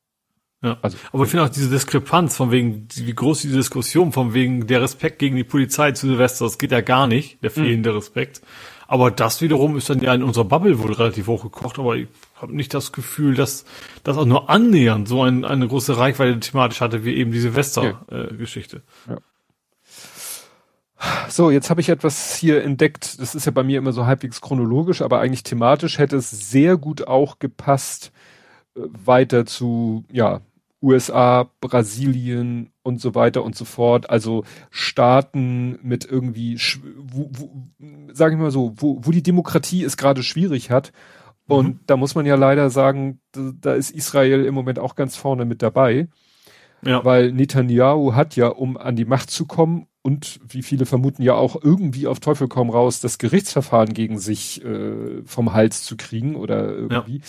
[0.63, 0.77] Ja.
[0.81, 4.65] Also, aber ich finde auch diese Diskrepanz von wegen, wie groß die Diskussion von wegen
[4.65, 7.97] der Respekt gegen die Polizei zu Silvester, das geht ja gar nicht, der fehlende mhm.
[7.97, 8.41] Respekt.
[8.87, 12.55] Aber das wiederum ist dann ja in unserer Bubble wohl relativ hochgekocht, aber ich habe
[12.55, 13.65] nicht das Gefühl, dass
[14.03, 18.81] das auch nur annähernd so ein, eine große Reichweite thematisch hatte wie eben die Silvester-Geschichte.
[19.07, 19.13] Ja.
[19.13, 19.21] Äh, ja.
[21.29, 23.19] So, jetzt habe ich etwas hier entdeckt.
[23.21, 26.77] Das ist ja bei mir immer so halbwegs chronologisch, aber eigentlich thematisch hätte es sehr
[26.77, 28.11] gut auch gepasst
[28.75, 30.41] äh, weiter zu ja
[30.81, 34.09] USA, Brasilien und so weiter und so fort.
[34.09, 36.59] Also Staaten mit irgendwie,
[36.97, 37.51] wo, wo,
[38.13, 40.91] sage ich mal so, wo, wo die Demokratie es gerade schwierig hat.
[41.47, 41.79] Und mhm.
[41.87, 45.45] da muss man ja leider sagen, da, da, ist Israel im Moment auch ganz vorne
[45.45, 46.07] mit dabei.
[46.85, 47.03] Ja.
[47.03, 51.33] Weil Netanyahu hat ja, um an die Macht zu kommen und wie viele vermuten ja
[51.33, 56.35] auch irgendwie auf Teufel komm raus, das Gerichtsverfahren gegen sich äh, vom Hals zu kriegen
[56.35, 57.17] oder irgendwie.
[57.17, 57.23] Ja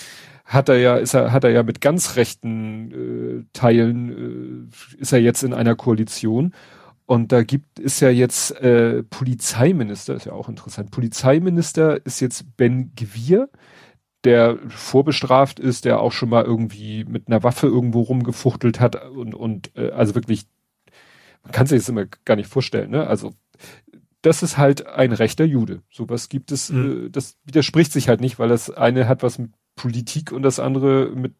[0.49, 5.13] hat er ja, ist er, hat er ja mit ganz rechten äh, Teilen, äh, ist
[5.13, 6.55] er jetzt in einer Koalition.
[7.05, 10.91] Und da gibt ist ja jetzt äh, Polizeiminister, ist ja auch interessant.
[10.91, 13.51] Polizeiminister ist jetzt Ben Gewir,
[14.25, 19.35] der vorbestraft ist, der auch schon mal irgendwie mit einer Waffe irgendwo rumgefuchtelt hat und,
[19.35, 20.47] und äh, also wirklich,
[21.43, 23.07] man kann sich das immer gar nicht vorstellen, ne?
[23.07, 23.33] Also
[24.23, 25.83] das ist halt ein rechter Jude.
[25.91, 27.07] Sowas gibt es, mhm.
[27.07, 30.59] äh, das widerspricht sich halt nicht, weil das eine hat was mit Politik und das
[30.59, 31.35] andere mit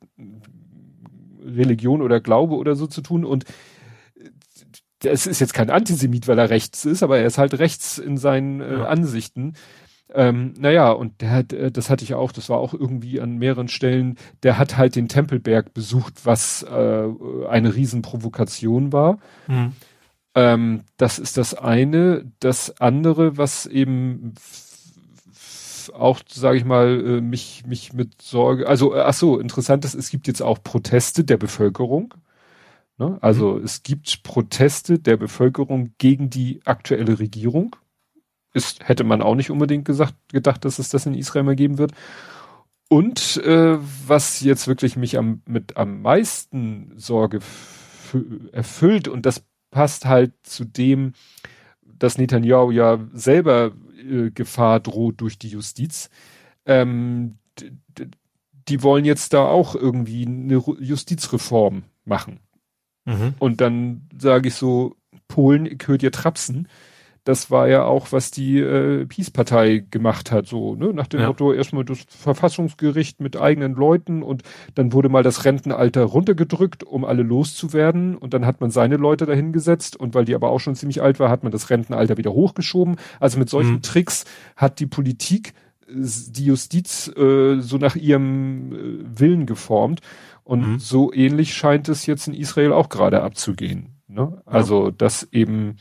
[1.45, 3.45] Religion oder Glaube oder so zu tun und
[5.05, 8.17] es ist jetzt kein Antisemit, weil er rechts ist, aber er ist halt rechts in
[8.17, 8.85] seinen äh, ja.
[8.87, 9.55] Ansichten.
[10.13, 13.37] Ähm, naja, und der hat, äh, das hatte ich auch, das war auch irgendwie an
[13.37, 17.09] mehreren Stellen, der hat halt den Tempelberg besucht, was äh,
[17.49, 19.19] eine Riesenprovokation war.
[19.47, 19.73] Mhm.
[20.35, 22.25] Ähm, das ist das eine.
[22.41, 24.35] Das andere, was eben
[25.91, 29.95] auch, sage ich mal, äh, mich, mich mit Sorge, also äh, ach so, interessant ist,
[29.95, 32.15] es gibt jetzt auch Proteste der Bevölkerung.
[32.99, 33.19] Ne?
[33.21, 33.65] Also mhm.
[33.65, 37.77] es gibt Proteste der Bevölkerung gegen die aktuelle Regierung.
[38.55, 41.79] Ist, hätte man auch nicht unbedingt gesagt, gedacht, dass es das in Israel mal geben
[41.79, 41.93] wird.
[42.89, 47.41] Und äh, was jetzt wirklich mich am, mit am meisten Sorge
[48.53, 51.13] erfüllt, und das passt halt zu dem,
[51.99, 56.11] dass Netanyahu ja selber äh, Gefahr droht durch die Justiz.
[56.67, 57.39] Ähm,
[58.69, 62.41] die wollen jetzt da auch irgendwie eine Justizreform machen.
[63.05, 63.35] Mhm.
[63.39, 64.97] Und dann sage ich so,
[65.27, 66.69] Polen, ich höre dir trapsen.
[67.29, 70.95] Das war ja auch, was die äh, Peace-Partei gemacht hat, so, ne?
[70.95, 71.27] Nach dem ja.
[71.27, 74.45] Motto, erstmal das Verfassungsgericht mit eigenen Leuten und
[74.77, 78.17] dann wurde mal das Rentenalter runtergedrückt, um alle loszuwerden.
[78.17, 81.21] Und dann hat man seine Leute dahingesetzt und weil die aber auch schon ziemlich alt
[81.21, 82.97] war, hat man das Rentenalter wieder hochgeschoben.
[83.21, 83.83] Also mit solchen mhm.
[83.83, 84.25] Tricks
[84.57, 85.53] hat die Politik
[85.87, 90.01] die Justiz äh, so nach ihrem äh, Willen geformt.
[90.45, 90.79] Und mhm.
[90.79, 94.01] so ähnlich scheint es jetzt in Israel auch gerade abzugehen.
[94.09, 94.41] Ne?
[94.47, 95.77] Also, dass eben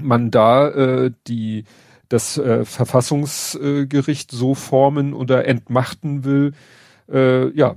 [0.00, 1.64] man da äh, die
[2.08, 6.52] das äh, Verfassungsgericht so formen oder entmachten will,
[7.10, 7.76] äh, ja,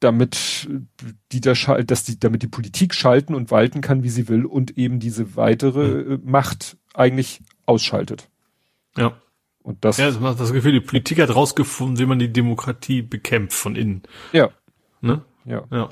[0.00, 0.68] damit
[1.32, 4.44] die da schalt, dass die, damit die Politik schalten und walten kann, wie sie will
[4.44, 6.12] und eben diese weitere mhm.
[6.12, 8.28] äh, Macht eigentlich ausschaltet.
[8.96, 9.14] Ja.
[9.62, 9.98] Und das.
[9.98, 13.76] Ja, das macht das Gefühl, die Politik hat rausgefunden, wie man die Demokratie bekämpft von
[13.76, 14.02] innen.
[14.32, 14.50] Ja.
[15.00, 15.22] Ne?
[15.44, 15.64] Ja.
[15.70, 15.88] Ja.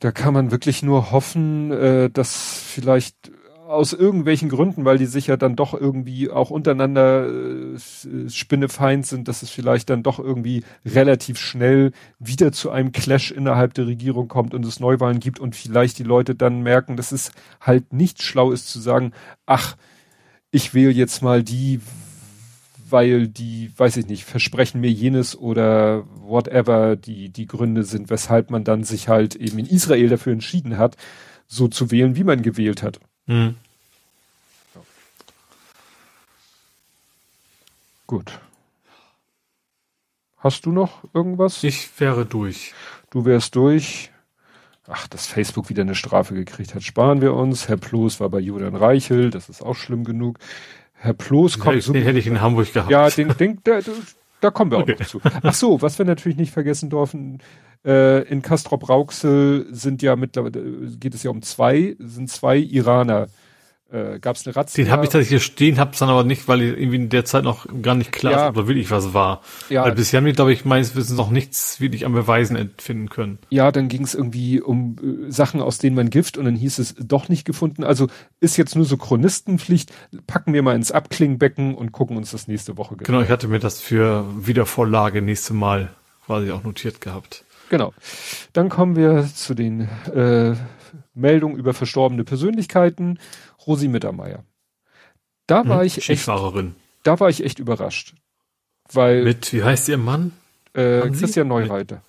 [0.00, 3.30] Da kann man wirklich nur hoffen, äh, dass vielleicht
[3.70, 9.28] aus irgendwelchen Gründen, weil die sich ja dann doch irgendwie auch untereinander äh, spinnefeind sind,
[9.28, 14.26] dass es vielleicht dann doch irgendwie relativ schnell wieder zu einem Clash innerhalb der Regierung
[14.26, 18.24] kommt und es Neuwahlen gibt und vielleicht die Leute dann merken, dass es halt nicht
[18.24, 19.12] schlau ist zu sagen,
[19.46, 19.76] ach,
[20.50, 21.80] ich wähle jetzt mal die,
[22.92, 28.50] weil die, weiß ich nicht, versprechen mir jenes oder whatever die, die Gründe sind, weshalb
[28.50, 30.96] man dann sich halt eben in Israel dafür entschieden hat,
[31.46, 33.00] so zu wählen, wie man gewählt hat.
[33.26, 33.56] Mhm.
[34.74, 34.80] Ja.
[38.06, 38.38] Gut.
[40.38, 41.62] Hast du noch irgendwas?
[41.64, 42.72] Ich wäre durch.
[43.10, 44.10] Du wärst durch
[44.90, 47.68] ach, dass Facebook wieder eine Strafe gekriegt hat, sparen wir uns.
[47.68, 50.38] Herr Ploß war bei Julian Reichel, das ist auch schlimm genug.
[51.02, 51.76] Herr Ploß kommt.
[51.76, 52.90] Den, so, den hätte ich in Hamburg gehabt.
[52.90, 53.80] Ja, den, den da,
[54.40, 54.96] da kommen wir auch okay.
[54.98, 55.20] noch zu.
[55.42, 57.38] Ach so, was wir natürlich nicht vergessen dürfen,
[57.86, 60.62] äh, in Castrop Rauxel sind ja mittlerweile,
[60.98, 63.28] geht es ja um zwei, sind zwei Iraner
[63.92, 64.84] äh, gab es eine Razzia.
[64.84, 67.44] Den habe ich tatsächlich hier stehen, hab's dann aber nicht, weil irgendwie in der Zeit
[67.44, 68.42] noch gar nicht klar ja.
[68.42, 69.42] ist, ob da wirklich was war.
[69.68, 69.84] Ja.
[69.84, 73.38] Weil bisher haben die, glaube ich, meines Wissens noch nichts wirklich an Beweisen entfinden können.
[73.50, 76.78] Ja, dann ging es irgendwie um äh, Sachen, aus denen man Gift und dann hieß
[76.78, 77.84] es doch nicht gefunden.
[77.84, 78.08] Also
[78.40, 79.92] ist jetzt nur so Chronistenpflicht.
[80.26, 82.96] Packen wir mal ins Abklingbecken und gucken uns das nächste Woche.
[82.96, 85.90] Genau, genau ich hatte mir das für Wiedervorlage nächste Mal
[86.26, 87.44] quasi auch notiert gehabt.
[87.70, 87.92] Genau.
[88.52, 90.54] Dann kommen wir zu den äh,
[91.14, 93.18] Meldungen über verstorbene Persönlichkeiten.
[93.70, 94.42] Rosi Mittermeier.
[95.46, 98.14] Da war hm, ich echt, da war ich echt überrascht.
[98.92, 99.22] Weil.
[99.22, 100.32] Mit, wie heißt ihr Mann?
[100.72, 102.02] Äh, Christian Neureiter.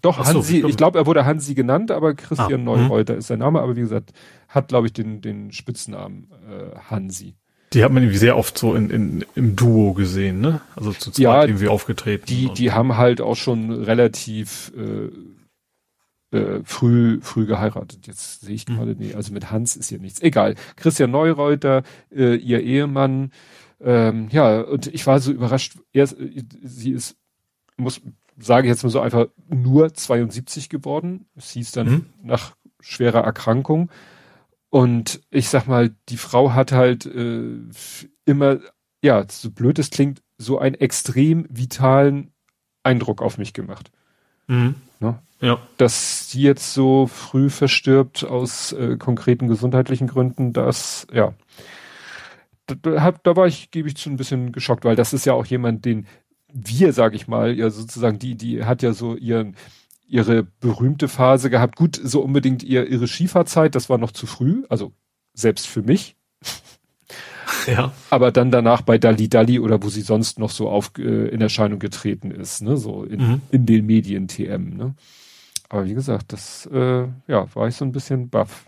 [0.00, 2.64] Doch, so, Hansi, ich glaube, er wurde Hansi genannt, aber Christian ah, hm.
[2.64, 3.18] Neureuter hm.
[3.18, 4.12] ist sein Name, aber wie gesagt,
[4.48, 7.34] hat, glaube ich, den, den Spitznamen äh, Hansi.
[7.72, 10.60] Die hat man irgendwie sehr oft so in, in, im Duo gesehen, ne?
[10.76, 12.24] Also zu zweit ja, irgendwie aufgetreten.
[12.26, 15.10] Die, die haben halt auch schon relativ äh,
[16.36, 18.06] äh, früh, früh geheiratet.
[18.06, 18.76] Jetzt sehe ich mhm.
[18.76, 20.20] gerade, nee, also mit Hans ist hier nichts.
[20.20, 20.54] Egal.
[20.76, 21.82] Christian Neureuter,
[22.14, 23.30] äh, ihr Ehemann,
[23.80, 27.16] ähm, ja, und ich war so überrascht, er, sie ist,
[27.76, 28.00] muss,
[28.38, 31.26] sage ich jetzt mal so einfach, nur 72 geworden.
[31.34, 32.06] Es hieß dann mhm.
[32.22, 33.90] nach schwerer Erkrankung.
[34.70, 37.58] Und ich sag mal, die Frau hat halt äh,
[38.24, 38.58] immer,
[39.02, 42.32] ja, so blöd es klingt, so einen extrem vitalen
[42.82, 43.90] Eindruck auf mich gemacht.
[44.46, 44.74] Mhm.
[45.00, 45.18] Ne?
[45.40, 45.58] Ja.
[45.76, 51.34] Dass sie jetzt so früh verstirbt aus äh, konkreten gesundheitlichen Gründen, das, ja.
[52.66, 55.46] Da, da, war ich, gebe ich zu ein bisschen geschockt, weil das ist ja auch
[55.46, 56.06] jemand, den
[56.52, 59.54] wir, sage ich mal, ja sozusagen, die, die hat ja so ihren,
[60.08, 61.76] ihre berühmte Phase gehabt.
[61.76, 64.92] Gut, so unbedingt ihr, ihre Skifahrzeit, das war noch zu früh, also
[65.32, 66.15] selbst für mich.
[67.76, 67.92] Ja.
[68.10, 71.40] Aber dann danach bei Dali Dali oder wo sie sonst noch so auf äh, in
[71.40, 73.40] Erscheinung getreten ist, ne, so in, mhm.
[73.50, 74.94] in den Medien TM, ne.
[75.68, 78.66] Aber wie gesagt, das äh, ja, war ich so ein bisschen baff.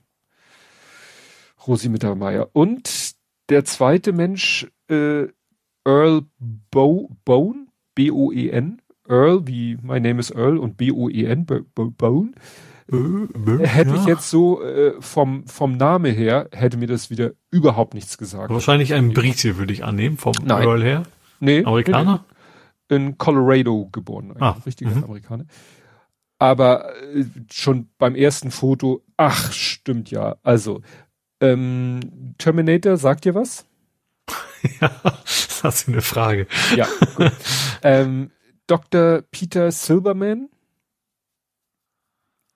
[1.66, 2.48] Rosi Mittermeier.
[2.52, 3.12] Und
[3.50, 5.26] der zweite Mensch, äh,
[5.84, 6.22] Earl
[6.70, 12.32] Bo Bone, B-O-E-N, Earl, wie My Name is Earl und B-O-E-N, Bone.
[12.90, 13.96] Äh, hätte ja.
[13.96, 18.50] ich jetzt so äh, vom, vom Name her, hätte mir das wieder überhaupt nichts gesagt.
[18.50, 20.66] Wahrscheinlich ein Brite, würde ich annehmen, vom Nein.
[20.66, 21.02] Earl her.
[21.40, 21.64] Nee.
[21.64, 22.24] Amerikaner?
[22.88, 24.56] In Colorado geboren, ein ah.
[24.64, 25.04] richtiger mhm.
[25.04, 25.44] Amerikaner.
[26.38, 30.36] Aber äh, schon beim ersten Foto, ach, stimmt ja.
[30.42, 30.80] Also,
[31.40, 33.66] ähm, Terminator, sagt ihr was?
[34.80, 34.90] ja,
[35.62, 36.46] das du eine Frage.
[36.74, 36.86] Ja,
[37.16, 37.32] gut.
[37.82, 38.30] ähm,
[38.66, 39.22] Dr.
[39.30, 40.48] Peter Silberman?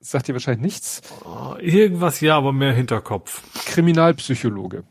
[0.04, 1.00] Sagt ihr wahrscheinlich nichts.
[1.24, 3.40] Oh, irgendwas ja, aber mehr Hinterkopf.
[3.66, 4.82] Kriminalpsychologe.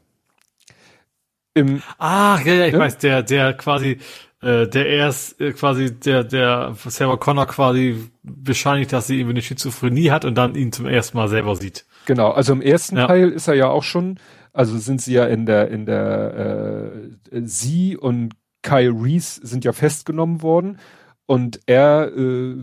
[1.53, 2.79] Im, ah, ja, ja, ich ne?
[2.79, 3.99] weiß, der, der quasi,
[4.41, 9.41] äh, der erst äh, quasi, der, der Sarah Connor quasi bescheinigt, dass sie irgendwie eine
[9.41, 11.85] Schizophrenie hat und dann ihn zum ersten Mal selber sieht.
[12.05, 13.07] Genau, also im ersten ja.
[13.07, 14.17] Teil ist er ja auch schon,
[14.53, 16.93] also sind sie ja in der, in der,
[17.33, 18.31] äh, sie und
[18.61, 20.79] Kyle Reese sind ja festgenommen worden
[21.25, 22.55] und er, äh,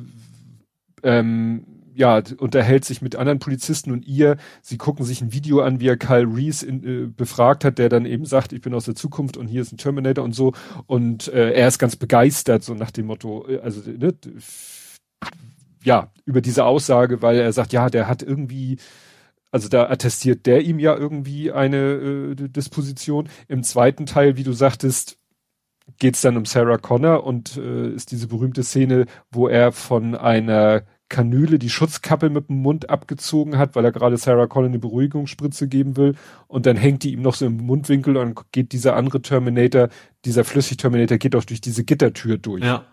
[1.03, 5.81] ähm, ja, unterhält sich mit anderen Polizisten und ihr, sie gucken sich ein Video an,
[5.81, 8.85] wie er Kyle Reese in, äh, befragt hat, der dann eben sagt, ich bin aus
[8.85, 10.53] der Zukunft und hier ist ein Terminator und so.
[10.87, 14.15] Und äh, er ist ganz begeistert, so nach dem Motto, äh, also ne,
[15.83, 18.79] ja, über diese Aussage, weil er sagt, ja, der hat irgendwie,
[19.51, 23.29] also da attestiert der ihm ja irgendwie eine äh, Disposition.
[23.49, 25.19] Im zweiten Teil, wie du sagtest,
[25.99, 30.85] geht's dann um Sarah Connor und äh, ist diese berühmte Szene, wo er von einer
[31.09, 35.69] Kanüle die Schutzkappe mit dem Mund abgezogen hat, weil er gerade Sarah Connor eine Beruhigungsspritze
[35.69, 36.15] geben will.
[36.47, 39.89] Und dann hängt die ihm noch so im Mundwinkel und geht dieser andere Terminator,
[40.25, 42.65] dieser Flüssig-Terminator geht auch durch diese Gittertür durch.
[42.65, 42.85] Ja.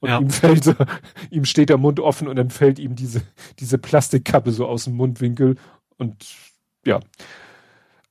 [0.00, 0.20] Und ja.
[0.20, 0.74] ihm fällt so,
[1.30, 3.22] ihm steht der Mund offen und dann fällt ihm diese,
[3.58, 5.56] diese Plastikkappe so aus dem Mundwinkel
[5.96, 6.26] und
[6.86, 7.00] ja.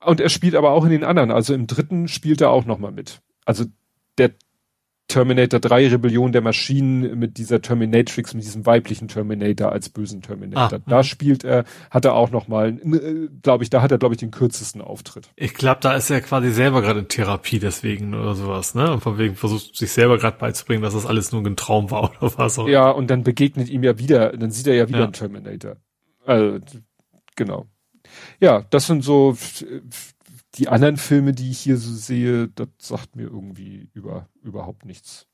[0.00, 1.30] Und er spielt aber auch in den anderen.
[1.30, 3.22] Also im dritten spielt er auch nochmal mit.
[3.46, 3.64] Also
[4.18, 4.32] der
[5.14, 10.80] Terminator 3 Rebellion der Maschinen mit dieser Terminatrix, mit diesem weiblichen Terminator als bösen Terminator.
[10.80, 11.02] Ah, da mhm.
[11.04, 14.18] spielt er, hat er auch noch mal, äh, glaube ich, da hat er, glaube ich,
[14.18, 15.30] den kürzesten Auftritt.
[15.36, 18.90] Ich glaube, da ist er quasi selber gerade in Therapie deswegen oder sowas, ne?
[18.90, 22.10] Und von wegen versucht sich selber gerade beizubringen, dass das alles nur ein Traum war
[22.20, 22.66] oder was auch.
[22.66, 25.04] Ja, und dann begegnet ihm ja wieder, dann sieht er ja wieder ja.
[25.04, 25.76] einen Terminator.
[26.26, 26.58] Also,
[27.36, 27.66] genau.
[28.40, 29.36] Ja, das sind so
[30.54, 35.26] die anderen Filme, die ich hier so sehe, das sagt mir irgendwie über überhaupt nichts.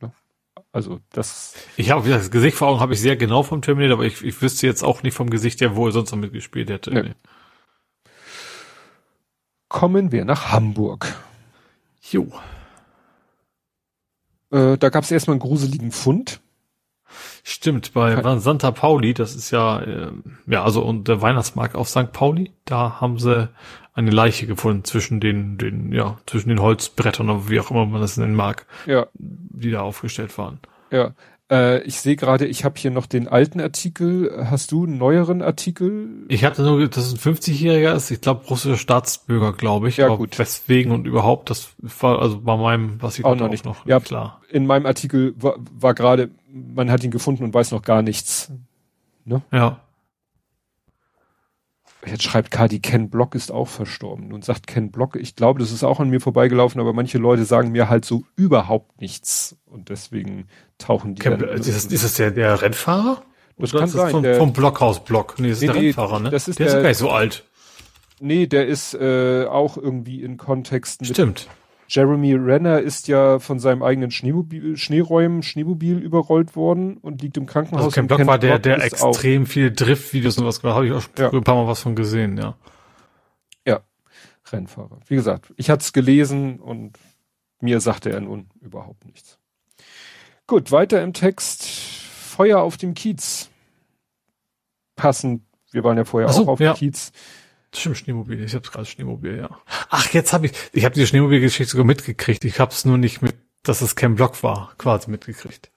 [0.00, 0.12] Ne?
[0.72, 1.54] Also das.
[1.76, 4.40] Ich habe das Gesicht vor Augen habe ich sehr genau vom Terminator, aber ich, ich
[4.42, 6.92] wüsste jetzt auch nicht vom Gesicht her, wo er sonst noch mitgespielt hätte.
[6.92, 7.14] Nee.
[9.68, 11.14] Kommen wir nach Hamburg.
[12.10, 12.32] Jo.
[14.50, 16.40] Äh, da gab es erstmal einen gruseligen Fund.
[17.42, 20.12] Stimmt, bei Santa Pauli, das ist ja, äh,
[20.46, 22.12] ja, also und der Weihnachtsmarkt auf St.
[22.12, 23.48] Pauli, da haben sie
[23.98, 28.00] eine Leiche gefunden zwischen den, den, ja, zwischen den Holzbrettern oder wie auch immer man
[28.00, 29.06] das nennen mag, ja.
[29.14, 30.60] die da aufgestellt waren.
[30.92, 31.14] Ja.
[31.50, 34.46] Äh, ich sehe gerade, ich habe hier noch den alten Artikel.
[34.50, 36.26] Hast du einen neueren Artikel?
[36.28, 38.12] Ich hatte nur, dass es ein 50-Jähriger ist.
[38.12, 39.96] Ich glaube, russischer Staatsbürger, glaube ich.
[39.96, 40.38] Ja, Aber gut.
[40.38, 43.98] Weswegen und überhaupt, das war also bei meinem, was ich auch noch nicht noch ja,
[43.98, 44.42] klar.
[44.48, 48.52] In meinem Artikel war, war gerade, man hat ihn gefunden und weiß noch gar nichts.
[49.24, 49.42] Ne?
[49.52, 49.80] Ja.
[52.06, 54.28] Jetzt schreibt Kadi, Ken Block ist auch verstorben.
[54.28, 57.44] Nun sagt Ken Block, ich glaube, das ist auch an mir vorbeigelaufen, aber manche Leute
[57.44, 59.56] sagen mir halt so überhaupt nichts.
[59.66, 60.46] Und deswegen
[60.78, 61.22] tauchen die.
[61.22, 63.22] Ken, dann, ist, das, ist das der, der Rennfahrer?
[63.58, 64.10] Das Oder kann sein.
[64.12, 65.34] Vom, vom Blockhaus Block.
[65.38, 66.30] Nee, das ist nee, der Rennfahrer, ne?
[66.30, 67.44] Das ist der, der ist gar nicht so alt.
[68.20, 71.06] Nee, der ist äh, auch irgendwie in Kontexten.
[71.06, 71.48] Stimmt.
[71.88, 77.46] Jeremy Renner ist ja von seinem eigenen Schneemobil, Schneeräumen, Schneemobil überrollt worden und liegt im
[77.46, 77.86] Krankenhaus.
[77.86, 81.04] Also Ken Block war der, der extrem viel Driftvideos und was gemacht habe ich auch
[81.16, 81.32] ja.
[81.32, 82.56] ein paar Mal was von gesehen, ja.
[83.66, 83.80] Ja,
[84.52, 85.00] Rennfahrer.
[85.06, 86.98] Wie gesagt, ich hatte es gelesen und
[87.60, 89.38] mir sagte er nun überhaupt nichts.
[90.46, 91.64] Gut, weiter im Text.
[91.64, 93.48] Feuer auf dem Kiez.
[94.94, 95.42] Passend,
[95.72, 96.74] wir waren ja vorher so, auch auf ja.
[96.74, 97.12] dem Kiez.
[97.74, 98.42] Stimmt, Schneemobil.
[98.42, 99.50] Ich hab's gerade Schneemobil, ja.
[99.90, 102.44] Ach, jetzt habe ich, ich habe die Schneemobil-Geschichte sogar mitgekriegt.
[102.44, 105.70] Ich hab's nur nicht mit, dass es kein Block war, quasi mitgekriegt.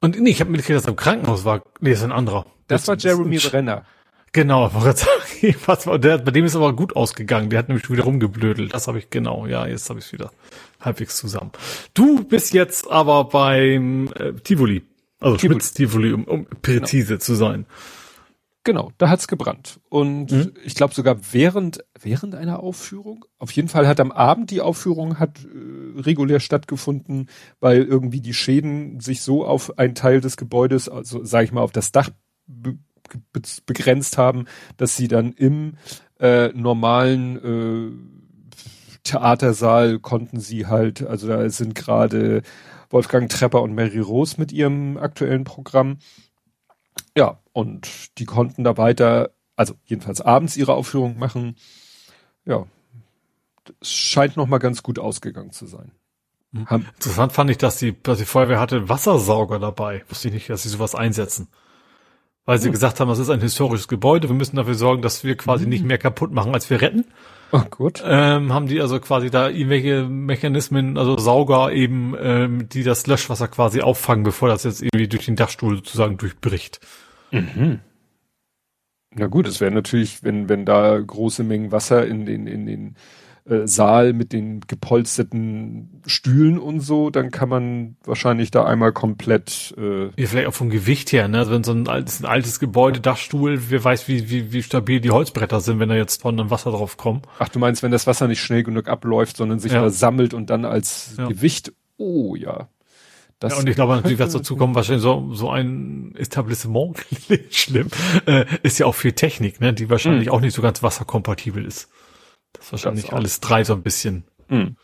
[0.00, 1.62] Und nee, ich habe mitgekriegt, dass er im Krankenhaus war.
[1.80, 2.46] Nee, ist ein anderer.
[2.68, 3.84] Das, das war Jeremy Brenner.
[4.32, 4.70] Genau,
[5.66, 7.50] was, der, bei dem ist aber gut ausgegangen.
[7.50, 8.72] Der hat nämlich wieder rumgeblödelt.
[8.72, 9.46] Das habe ich genau.
[9.46, 10.30] Ja, jetzt habe ich wieder
[10.80, 11.50] halbwegs zusammen.
[11.94, 14.82] Du bist jetzt aber beim äh, Tivoli.
[15.18, 15.54] Also Tivoli.
[15.54, 17.20] Schmitz Tivoli, um, um präzise genau.
[17.20, 17.66] zu sein.
[18.70, 19.80] Genau, da hat's gebrannt.
[19.88, 20.52] Und mhm.
[20.64, 23.24] ich glaube sogar während, während einer Aufführung.
[23.40, 27.28] Auf jeden Fall hat am Abend die Aufführung hat äh, regulär stattgefunden,
[27.58, 31.62] weil irgendwie die Schäden sich so auf einen Teil des Gebäudes, also sage ich mal
[31.62, 32.10] auf das Dach
[32.46, 32.78] be
[33.32, 34.44] be begrenzt haben,
[34.76, 35.72] dass sie dann im
[36.20, 38.54] äh, normalen äh,
[39.02, 42.42] Theatersaal konnten sie halt, also da sind gerade
[42.88, 45.98] Wolfgang Trepper und Mary Rose mit ihrem aktuellen Programm
[47.16, 51.56] ja, und die konnten da weiter, also jedenfalls abends ihre Aufführung machen.
[52.44, 52.66] Ja,
[53.80, 55.92] es scheint noch mal ganz gut ausgegangen zu sein.
[56.52, 56.86] Mhm.
[56.96, 60.04] Interessant fand ich, dass die, dass die Feuerwehr hatte Wassersauger dabei.
[60.08, 61.48] Wusste ich nicht, dass sie sowas einsetzen.
[62.46, 62.72] weil sie hm.
[62.72, 65.70] gesagt haben, das ist ein historisches Gebäude, wir müssen dafür sorgen, dass wir quasi hm.
[65.70, 67.04] nicht mehr kaputt machen, als wir retten.
[67.52, 68.02] Oh, gut.
[68.04, 73.48] Ähm, haben die also quasi da irgendwelche Mechanismen, also Sauger eben, ähm, die das Löschwasser
[73.48, 76.80] quasi auffangen, bevor das jetzt irgendwie durch den Dachstuhl sozusagen durchbricht.
[77.30, 77.80] Mhm.
[79.14, 82.96] Na gut, es wäre natürlich, wenn, wenn da große Mengen Wasser in den, in den
[83.44, 89.74] äh, Saal mit den gepolsterten Stühlen und so, dann kann man wahrscheinlich da einmal komplett.
[89.76, 91.38] Äh ja, vielleicht auch vom Gewicht her, ne?
[91.38, 95.00] Also wenn so ein altes, ein altes Gebäude, Dachstuhl, wer weiß, wie, wie, wie stabil
[95.00, 97.22] die Holzbretter sind, wenn da jetzt Tonnen Wasser drauf kommen.
[97.40, 99.80] Ach, du meinst, wenn das Wasser nicht schnell genug abläuft, sondern sich ja.
[99.80, 101.26] da sammelt und dann als ja.
[101.26, 101.72] Gewicht.
[101.96, 102.68] Oh ja.
[103.40, 106.98] Das ja, und ich glaube natürlich, was dazu kommt, wahrscheinlich so, so ein Etablissement,
[107.50, 107.88] schlimm,
[108.26, 110.32] äh, ist ja auch viel Technik, ne, die wahrscheinlich mhm.
[110.34, 111.88] auch nicht so ganz wasserkompatibel ist.
[112.52, 114.24] Das ist wahrscheinlich das alles drei so ein bisschen.
[114.48, 114.76] Mhm.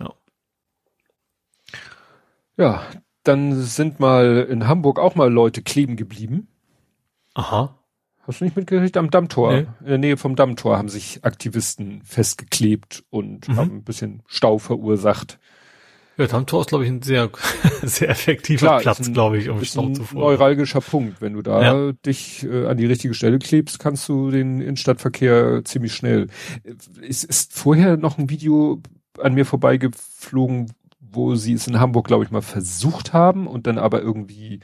[0.00, 0.14] Ja.
[2.56, 2.82] ja,
[3.22, 6.48] dann sind mal in Hamburg auch mal Leute kleben geblieben.
[7.34, 7.78] Aha.
[8.26, 8.96] Hast du nicht mitgekriegt?
[8.96, 9.66] Am Dammtor, nee.
[9.80, 13.56] in der Nähe vom Dammtor haben sich Aktivisten festgeklebt und mhm.
[13.56, 15.38] haben ein bisschen Stau verursacht.
[16.16, 17.30] Ja, Dammtor ist, glaube ich, ein sehr,
[17.82, 20.20] sehr effektiver Klar, Platz, glaube ich, um Stau zu fahren.
[20.20, 21.20] neuralgischer Punkt.
[21.20, 21.92] Wenn du da ja.
[22.06, 26.28] dich äh, an die richtige Stelle klebst, kannst du den Innenstadtverkehr ziemlich schnell.
[27.06, 28.80] Es ist vorher noch ein Video
[29.20, 33.78] an mir vorbeigeflogen, wo sie es in Hamburg, glaube ich, mal versucht haben und dann
[33.78, 34.60] aber irgendwie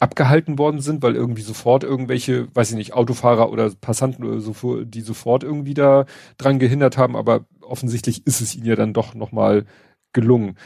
[0.00, 4.84] abgehalten worden sind, weil irgendwie sofort irgendwelche, weiß ich nicht, Autofahrer oder Passanten oder so,
[4.84, 6.04] die sofort irgendwie da
[6.36, 9.64] dran gehindert haben, aber offensichtlich ist es ihnen ja dann doch nochmal
[10.12, 10.56] gelungen,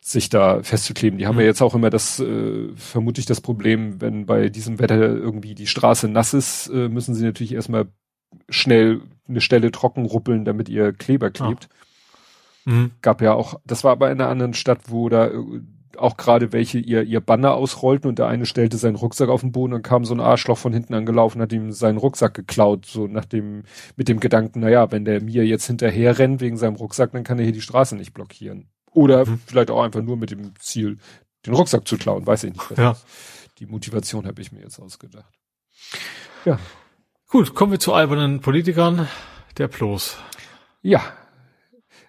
[0.00, 1.18] sich da festzukleben.
[1.18, 1.40] Die haben mhm.
[1.40, 5.66] ja jetzt auch immer das, äh, vermutlich das Problem, wenn bei diesem Wetter irgendwie die
[5.66, 7.86] Straße nass ist, äh, müssen sie natürlich erstmal
[8.48, 11.68] schnell eine Stelle trocken ruppeln, damit ihr Kleber klebt.
[12.66, 12.70] Ah.
[12.70, 12.90] Mhm.
[13.00, 15.60] Gab ja auch, das war aber in einer anderen Stadt, wo da äh,
[15.98, 19.52] auch gerade welche ihr, ihr Banner ausrollten und der eine stellte seinen Rucksack auf den
[19.52, 23.06] Boden und kam so ein Arschloch von hinten angelaufen, hat ihm seinen Rucksack geklaut, so
[23.06, 23.64] nach dem,
[23.96, 27.38] mit dem Gedanken, naja, wenn der mir jetzt hinterher rennt wegen seinem Rucksack, dann kann
[27.38, 28.68] er hier die Straße nicht blockieren.
[28.92, 29.40] Oder mhm.
[29.46, 30.98] vielleicht auch einfach nur mit dem Ziel,
[31.44, 32.78] den Rucksack zu klauen, weiß ich nicht.
[32.78, 32.96] Ja.
[33.58, 35.32] Die Motivation habe ich mir jetzt ausgedacht.
[36.44, 36.58] Ja.
[37.28, 39.08] Gut, kommen wir zu albernen Politikern.
[39.58, 40.16] Der Plos.
[40.82, 41.02] Ja.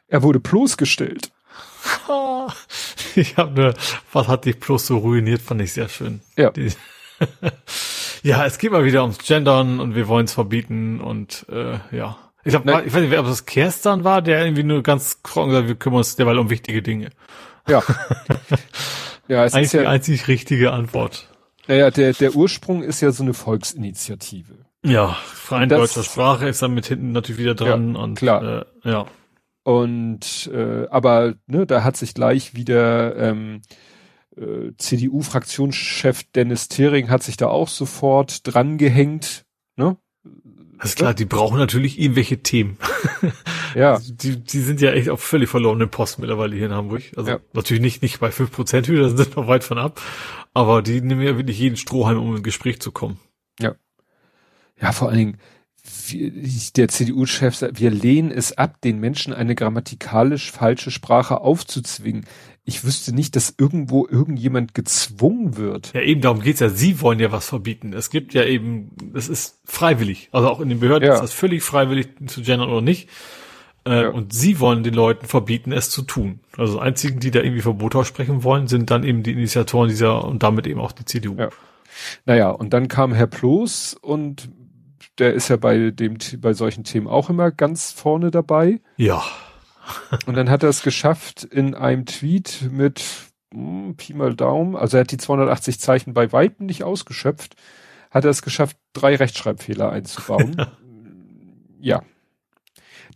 [0.07, 1.31] Er wurde bloßgestellt.
[3.15, 3.73] ich habe nur,
[4.13, 6.21] was hat dich bloß so ruiniert, fand ich sehr schön.
[6.37, 6.51] Ja.
[6.51, 6.71] Die,
[8.23, 12.17] ja, es geht mal wieder ums Gendern und wir wollen es verbieten und äh, ja.
[12.43, 15.67] Ich glaube, ich weiß nicht, ob das Kerstan war, der irgendwie nur ganz trocken sagt,
[15.67, 17.09] wir kümmern uns derweil um wichtige Dinge.
[17.67, 17.83] Ja.
[19.27, 21.27] ja, es Eigentlich ist ja die einzig richtige Antwort.
[21.67, 24.53] Naja, der, der Ursprung ist ja so eine Volksinitiative.
[24.85, 28.65] Ja, freien deutscher Sprache ist dann mit hinten natürlich wieder dran ja, und klar.
[28.83, 29.05] Äh, ja.
[29.67, 33.63] Und äh, aber ne, da hat sich gleich wieder ähm,
[34.37, 39.43] äh, CDU-Fraktionschef Dennis Thering hat sich da auch sofort dran gehängt.
[39.75, 39.97] Ne?
[40.77, 42.77] Das ist klar, die brauchen natürlich irgendwelche Themen.
[43.21, 43.33] Ja.
[43.95, 47.03] Also die, die sind ja echt auf völlig verlorenen Posten mittlerweile hier in Hamburg.
[47.17, 47.39] Also ja.
[47.53, 50.01] natürlich nicht, nicht bei fünf Prozent Hüte, da sind noch weit von ab.
[50.53, 53.19] Aber die nehmen ja wirklich jeden Strohhalm, um in Gespräch zu kommen.
[53.59, 53.75] Ja.
[54.81, 55.37] Ja, vor allen Dingen,
[56.75, 62.25] der CDU-Chef sagt, wir lehnen es ab, den Menschen eine grammatikalisch falsche Sprache aufzuzwingen.
[62.65, 65.93] Ich wüsste nicht, dass irgendwo irgendjemand gezwungen wird.
[65.93, 66.69] Ja, eben darum geht's ja.
[66.69, 67.93] Sie wollen ja was verbieten.
[67.93, 70.29] Es gibt ja eben, es ist freiwillig.
[70.33, 71.15] Also auch in den Behörden ja.
[71.15, 73.09] ist das völlig freiwillig zu gendern oder nicht.
[73.85, 74.09] Äh, ja.
[74.09, 76.41] Und sie wollen den Leuten verbieten, es zu tun.
[76.57, 80.25] Also die einzigen, die da irgendwie Verbote aussprechen wollen, sind dann eben die Initiatoren dieser
[80.25, 81.35] und damit eben auch die CDU.
[81.37, 81.49] Ja.
[82.25, 84.49] Naja, und dann kam Herr Ploß und
[85.17, 88.81] der ist ja bei dem, bei solchen Themen auch immer ganz vorne dabei.
[88.97, 89.23] Ja.
[90.25, 93.03] und dann hat er es geschafft in einem Tweet mit
[93.53, 97.55] hm, Pi mal Daumen, also er hat die 280 Zeichen bei Weitem nicht ausgeschöpft,
[98.11, 100.55] hat er es geschafft, drei Rechtschreibfehler einzubauen.
[101.79, 102.03] ja.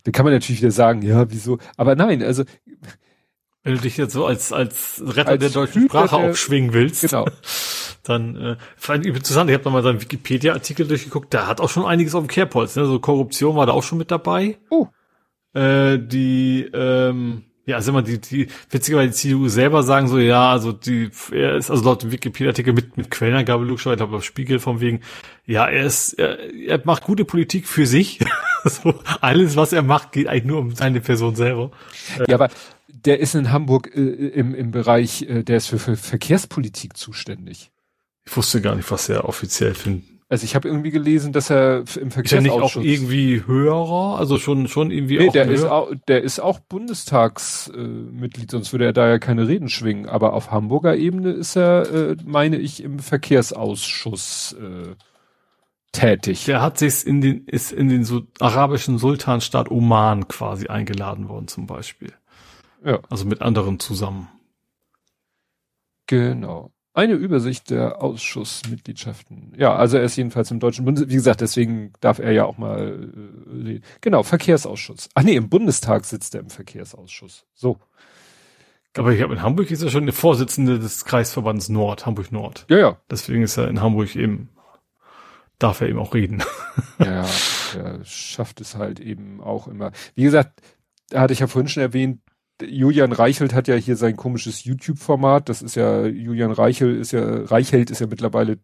[0.04, 1.58] Da kann man natürlich wieder sagen, ja, wieso?
[1.76, 2.44] Aber nein, also
[3.62, 7.02] wenn du dich jetzt so als als Retter als der deutschen Sprache der, aufschwingen willst.
[7.02, 7.26] Genau.
[8.02, 11.84] dann äh, vor allem interessant, ich habe mal seinen Wikipedia-Artikel durchgeguckt, der hat auch schon
[11.84, 12.76] einiges auf dem Kehrpolz.
[12.76, 12.84] Ne?
[12.86, 14.58] So Korruption war da auch schon mit dabei.
[14.70, 14.88] Oh.
[15.54, 20.50] Äh, die, ähm, ja, also immer die, die, witzigerweise die CDU selber sagen so, ja,
[20.50, 24.24] also die, er ist also laut dem Wikipedia-Artikel mit, mit Quellenangabe logischerweise, ich glaube auf
[24.24, 25.00] Spiegel vom wegen,
[25.46, 28.18] ja, er ist, er, er macht gute Politik für sich.
[28.64, 31.70] so, alles, was er macht, geht eigentlich nur um seine Person selber.
[32.26, 32.48] Ja, aber
[32.88, 37.71] der ist in Hamburg äh, im, im Bereich, äh, der ist für, für Verkehrspolitik zuständig.
[38.24, 41.78] Ich wusste gar nicht, was er offiziell für Also ich habe irgendwie gelesen, dass er
[41.78, 42.76] im Ist er nicht Verkehrsausschuss...
[42.76, 44.18] auch irgendwie höherer?
[44.18, 45.54] Also schon, schon irgendwie Nee, auch der höher?
[45.54, 50.08] ist auch, der ist auch Bundestagsmitglied, äh, sonst würde er da ja keine Reden schwingen.
[50.08, 54.94] Aber auf Hamburger Ebene ist er, äh, meine ich, im Verkehrsausschuss äh,
[55.92, 56.46] tätig.
[56.46, 61.48] Der hat sich in den, ist in den so arabischen Sultanstaat Oman quasi eingeladen worden
[61.48, 62.12] zum Beispiel.
[62.84, 63.00] Ja.
[63.10, 64.28] Also mit anderen zusammen.
[66.06, 66.70] Genau.
[66.94, 69.54] Eine Übersicht der Ausschussmitgliedschaften.
[69.56, 72.58] Ja, also er ist jedenfalls im Deutschen Bundes, wie gesagt, deswegen darf er ja auch
[72.58, 73.84] mal äh, reden.
[74.02, 75.08] Genau, Verkehrsausschuss.
[75.14, 77.46] Ach nee, im Bundestag sitzt er im Verkehrsausschuss.
[77.54, 77.78] So.
[78.94, 82.66] Aber ich glaube, in Hamburg ist er schon der Vorsitzende des Kreisverbands Nord, Hamburg Nord.
[82.68, 83.00] Ja, ja.
[83.10, 84.50] Deswegen ist er in Hamburg eben,
[85.58, 86.42] darf er eben auch reden.
[86.98, 87.24] Ja,
[87.74, 89.92] er schafft es halt eben auch immer.
[90.14, 90.60] Wie gesagt,
[91.08, 92.20] da hatte ich ja vorhin schon erwähnt,
[92.68, 95.48] Julian Reichelt hat ja hier sein komisches YouTube-Format.
[95.48, 98.58] Das ist ja, Julian Reichelt ist ja, Reichelt ist ja mittlerweile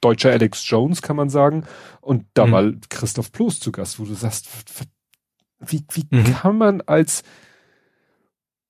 [0.00, 1.64] deutscher Alex Jones, kann man sagen.
[2.00, 2.52] Und da Mhm.
[2.52, 4.48] war Christoph Ploß zu Gast, wo du sagst,
[5.58, 6.24] wie, wie Mhm.
[6.34, 7.22] kann man als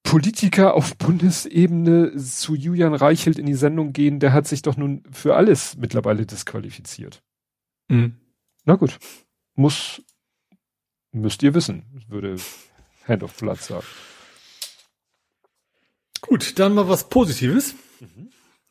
[0.02, 4.18] Politiker auf Bundesebene zu Julian Reichelt in die Sendung gehen?
[4.18, 7.22] Der hat sich doch nun für alles mittlerweile disqualifiziert.
[7.88, 8.16] Mhm.
[8.64, 8.98] Na gut.
[9.54, 10.02] Muss,
[11.12, 12.36] müsst ihr wissen, würde
[13.06, 13.86] Hand of Blood sagen.
[16.22, 17.74] Gut, dann mal was Positives.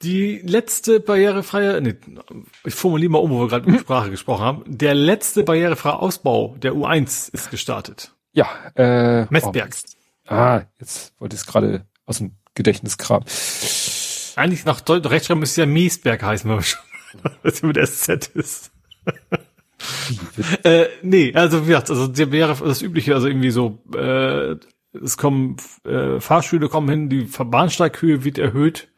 [0.02, 1.96] Die letzte barrierefreie, nee,
[2.64, 4.64] ich formuliere mal um, wo wir gerade über Sprache gesprochen haben.
[4.66, 8.14] Der letzte barrierefreie Ausbau der U1 ist gestartet.
[8.32, 9.26] Ja, äh.
[9.30, 9.76] Messberg.
[10.30, 13.26] Oh, ah, jetzt wollte ich es gerade aus dem Gedächtnis kramen.
[14.36, 16.64] Eigentlich nach Deu Rechtschreibung müsste ja Miesberg heißen, weil
[17.44, 18.72] es mit SZ ist.
[20.64, 24.56] äh, nee, also wie gesagt, also der wäre das übliche, also irgendwie so, äh,
[24.94, 28.90] es kommen äh, Fahrstühle kommen hin, die Bahnsteighöhe wird erhöht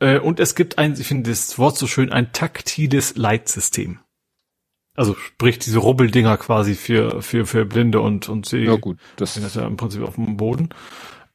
[0.00, 3.98] äh, und es gibt ein, ich finde das Wort so schön, ein taktiles Leitsystem.
[4.94, 9.34] Also sprich diese Rubbeldinger quasi für für für Blinde und und sie Ja gut, das,
[9.34, 10.70] das ist ja im Prinzip auf dem Boden.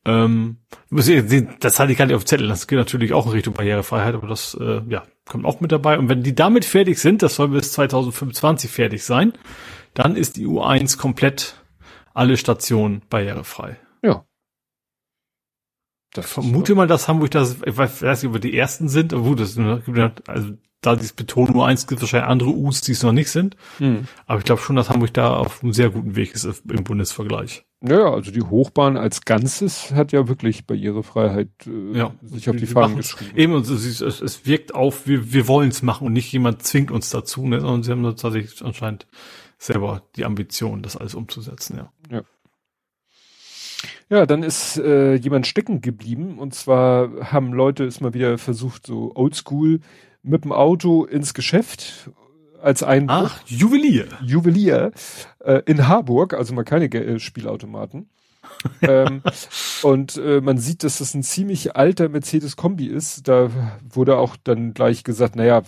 [0.03, 0.57] Ähm,
[0.89, 2.47] das hatte ich gar nicht auf dem Zettel.
[2.47, 5.99] Das geht natürlich auch in Richtung Barrierefreiheit, aber das äh, ja, kommt auch mit dabei.
[5.99, 9.33] Und wenn die damit fertig sind, das soll bis 2025 fertig sein,
[9.93, 11.60] dann ist die U1 komplett
[12.13, 13.77] alle Stationen barrierefrei.
[14.03, 14.25] ja.
[16.13, 19.13] Ich Das vermute mal, dass Hamburg das, ich weiß nicht, ob wir die ersten sind,
[19.13, 20.51] aber gut, das, gibt ja- also
[20.81, 23.55] da dieses Beton U1 gibt es wahrscheinlich andere U's, die es noch nicht sind.
[23.77, 24.07] Hm.
[24.25, 27.63] Aber ich glaube schon, dass Hamburg da auf einem sehr guten Weg ist im Bundesvergleich.
[27.81, 32.65] Ja, also die Hochbahn als Ganzes hat ja wirklich Barrierefreiheit äh, Ja, sich auf die
[32.67, 33.31] Fahnen geschrieben.
[33.37, 36.31] Eben, und es, ist- es, es wirkt auf, wir, wir wollen es machen und nicht
[36.33, 37.61] jemand zwingt uns dazu, ne?
[37.61, 39.07] sondern sie haben tatsächlich anscheinend
[39.57, 41.93] selber die Ambition, das alles umzusetzen, ja.
[44.09, 48.85] Ja, dann ist äh, jemand stecken geblieben und zwar haben Leute es mal wieder versucht,
[48.85, 49.79] so oldschool
[50.23, 52.09] mit dem Auto ins Geschäft
[52.61, 54.07] als ein Ach, Juwelier.
[54.23, 54.91] Juwelier
[55.39, 58.09] äh, in Harburg, also mal keine Ge- äh, Spielautomaten.
[58.81, 59.21] ähm,
[59.81, 63.27] und äh, man sieht, dass das ein ziemlich alter Mercedes-Kombi ist.
[63.27, 63.49] Da
[63.89, 65.63] wurde auch dann gleich gesagt, naja,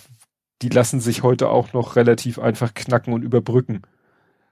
[0.61, 3.81] die lassen sich heute auch noch relativ einfach knacken und überbrücken.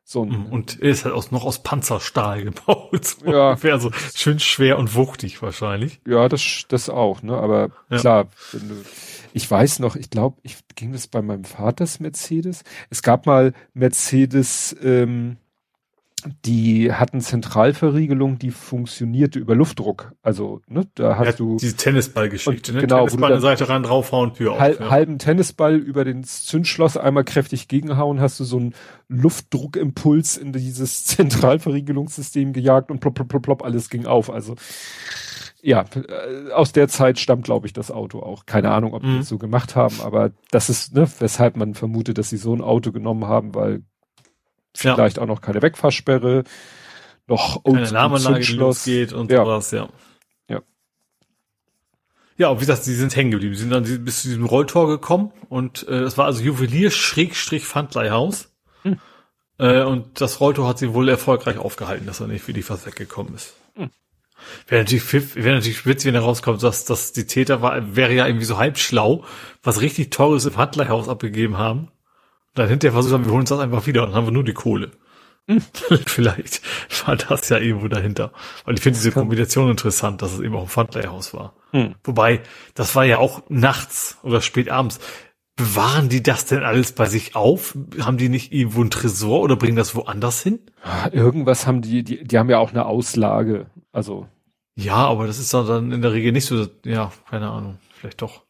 [0.04, 3.06] So ein, Und er ist halt aus, noch aus Panzerstahl gebaut.
[3.06, 3.50] So Ja.
[3.50, 6.02] Ungefähr so schön schwer und wuchtig wahrscheinlich.
[6.06, 7.38] Ja, das, das auch, ne?
[7.38, 7.98] Aber Ja.
[8.00, 8.76] klar, wenn du,
[9.34, 12.64] ich weiß noch, ich glaube, ich ging das bei meinem Vaters Mercedes.
[12.90, 15.38] Es gab mal Mercedes, ähm,
[16.46, 20.14] die hatten Zentralverriegelung, die funktionierte über Luftdruck.
[20.22, 22.82] Also, ne, da hast Ja, du diese Tennisballgeschichte, ne?
[22.82, 24.80] genau, Tennisball eine dann- Seite ran, draufhauen, Tür hal auf.
[24.80, 24.90] Ja.
[24.90, 28.74] halben Tennisball über den Zündschloss einmal kräftig gegenhauen, hast du so einen
[29.08, 34.30] Luftdruckimpuls in dieses Zentralverriegelungssystem gejagt und plopp, plopp, plopp, plopp, alles ging auf.
[34.30, 34.56] Also
[35.64, 38.48] ja, äh, aus der Zeit stammt, glaube ich, das Auto auch.
[38.48, 39.18] Keine Ahnung, ob die Mhm.
[39.20, 42.62] das so gemacht haben, aber das ist, ne, weshalb man vermutet, dass sie so ein
[42.62, 43.84] Auto genommen haben, weil
[44.78, 44.96] Ja.
[44.96, 46.44] vielleicht auch noch keine Wegfahrsperre,
[47.28, 49.44] noch Alarmanlage, losgeht und Ja.
[49.44, 49.90] sowas, ja.
[50.50, 50.62] Ja.
[52.38, 53.54] Ja, und wie gesagt, sie sind hängen geblieben.
[53.54, 57.66] Sie sind dann bis zu diesem Rolltor gekommen und äh, das war also Juwelier Schrägstrich
[57.66, 58.50] Pfandleihhaus.
[58.84, 58.98] Hm.
[59.60, 62.86] Äh, und das Rolltor hat sie wohl erfolgreich aufgehalten, dass er nicht für die fast
[62.86, 63.54] weggekommen ist.
[63.76, 63.92] Hm.
[64.68, 68.46] Wäre natürlich, wäre natürlich witzig, wenn herauskommt, dass, dass die Täter war, wäre ja irgendwie
[68.46, 69.24] so halb schlau,
[69.62, 71.90] was richtig Teures im Pfandleihhaus abgegeben haben.
[72.52, 74.32] Und dann hinterher versucht haben, wir holen uns das einfach wieder und dann haben wir
[74.32, 74.92] nur die Kohle.
[76.06, 76.62] Vielleicht
[77.06, 78.32] war das ja irgendwo dahinter.
[78.66, 81.56] Weil ich finde diese Kombination interessant, dass es eben auch ein Pfandleihhaus war.
[81.72, 81.96] Hm.
[82.04, 82.42] Wobei,
[82.74, 85.00] das war ja auch nachts oder spät abends.
[85.56, 87.78] Bewahren die das denn alles bei sich auf?
[88.00, 90.60] Haben die nicht irgendwo einen Tresor oder bringen das woanders hin?
[90.84, 93.68] Ah, Irgendwas haben die, die, die haben ja auch eine Auslage.
[93.92, 94.28] Also,
[94.76, 98.44] Ja, aber das ist dann in der Regel nicht so, ja, keine Ahnung, vielleicht doch.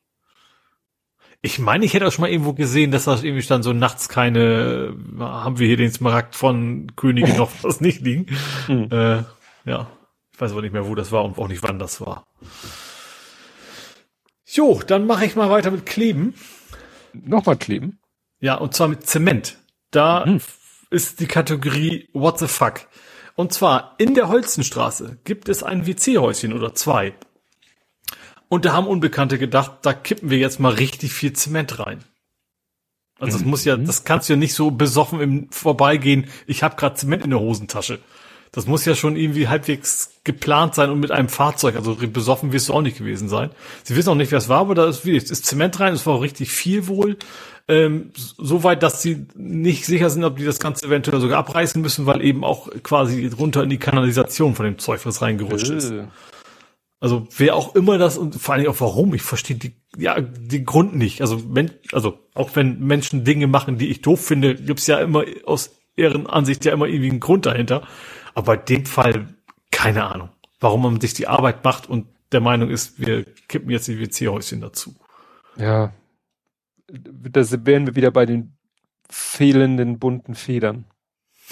[1.44, 4.10] Ich meine, ich hätte auch schon mal irgendwo gesehen, dass da irgendwie stand, so nachts
[4.10, 8.28] keine, haben wir hier den Smaragd von Könige noch was nicht liegen.
[8.68, 8.90] Mhm.
[8.92, 9.24] Äh,
[9.66, 9.88] ja,
[10.32, 12.28] ich weiß aber nicht mehr, wo das war und auch nicht, wann das war.
[14.46, 16.36] Jo, dann mache ich mal weiter mit Kleben.
[17.14, 18.00] Nochmal kleben?
[18.40, 19.58] Ja, und zwar mit Zement.
[19.92, 20.42] Da mhm.
[20.90, 22.88] ist die Kategorie What the fuck.
[23.36, 27.14] Und zwar in der Holzenstraße gibt es ein WC-Häuschen oder zwei.
[28.52, 32.04] Und da haben Unbekannte gedacht, da kippen wir jetzt mal richtig viel Zement rein.
[33.18, 33.86] Also das muss ja, mhm.
[33.86, 36.28] das kannst du ja nicht so besoffen im Vorbeigehen.
[36.48, 38.00] Ich habe gerade Zement in der Hosentasche.
[38.52, 41.78] Das muss ja schon irgendwie halbwegs geplant sein und mit einem Fahrzeug.
[41.78, 43.52] Also besoffen wirst du auch nicht gewesen sein.
[43.84, 45.94] Sie wissen auch nicht, wer es war, aber da ist, wie, ist Zement rein.
[45.94, 47.16] Es war auch richtig viel wohl.
[47.70, 52.06] Ähm, Soweit, dass sie nicht sicher sind, ob die das Ganze eventuell sogar abreißen müssen,
[52.06, 55.78] weil eben auch quasi runter in die Kanalisation von dem Zeug, was reingerutscht äh.
[55.78, 55.94] ist.
[57.02, 60.66] Also wer auch immer das und vor allem auch warum, ich verstehe die, ja, den
[60.66, 61.22] Grund nicht.
[61.22, 65.26] Also wenn, also auch wenn Menschen Dinge machen, die ich doof finde, gibt's ja immer
[65.46, 67.88] aus ihren Ansicht ja immer irgendwie einen Grund dahinter.
[68.36, 69.28] Aber in dem Fall
[69.72, 70.30] keine Ahnung,
[70.60, 74.62] warum man sich die Arbeit macht und der Meinung ist, wir kippen jetzt die WC-Häuschen
[74.62, 74.96] dazu.
[75.58, 75.92] Ja,
[76.88, 78.56] da wären wir wieder bei den
[79.10, 80.86] fehlenden bunten Federn.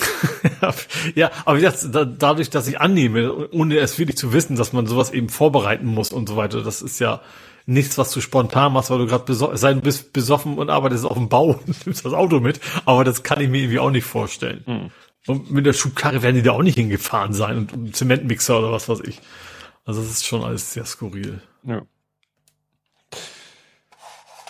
[1.15, 4.87] ja, aber jetzt, da, dadurch, dass ich annehme, ohne es wirklich zu wissen, dass man
[4.87, 7.21] sowas eben vorbereiten muss und so weiter, das ist ja
[7.65, 11.05] nichts, was du spontan machst, weil du gerade beso sei du bist besoffen und arbeitest
[11.05, 13.91] auf dem Bau und nimmst das Auto mit, aber das kann ich mir irgendwie auch
[13.91, 14.63] nicht vorstellen.
[14.65, 14.91] Hm.
[15.27, 18.71] Und mit der Schubkarre werden die da auch nicht hingefahren sein und, und Zementmixer oder
[18.71, 19.19] was weiß ich.
[19.85, 21.41] Also das ist schon alles sehr skurril.
[21.63, 21.81] Ja.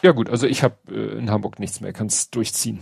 [0.02, 2.80] Ja gut, also ich habe äh, in Hamburg nichts mehr, kannst durchziehen.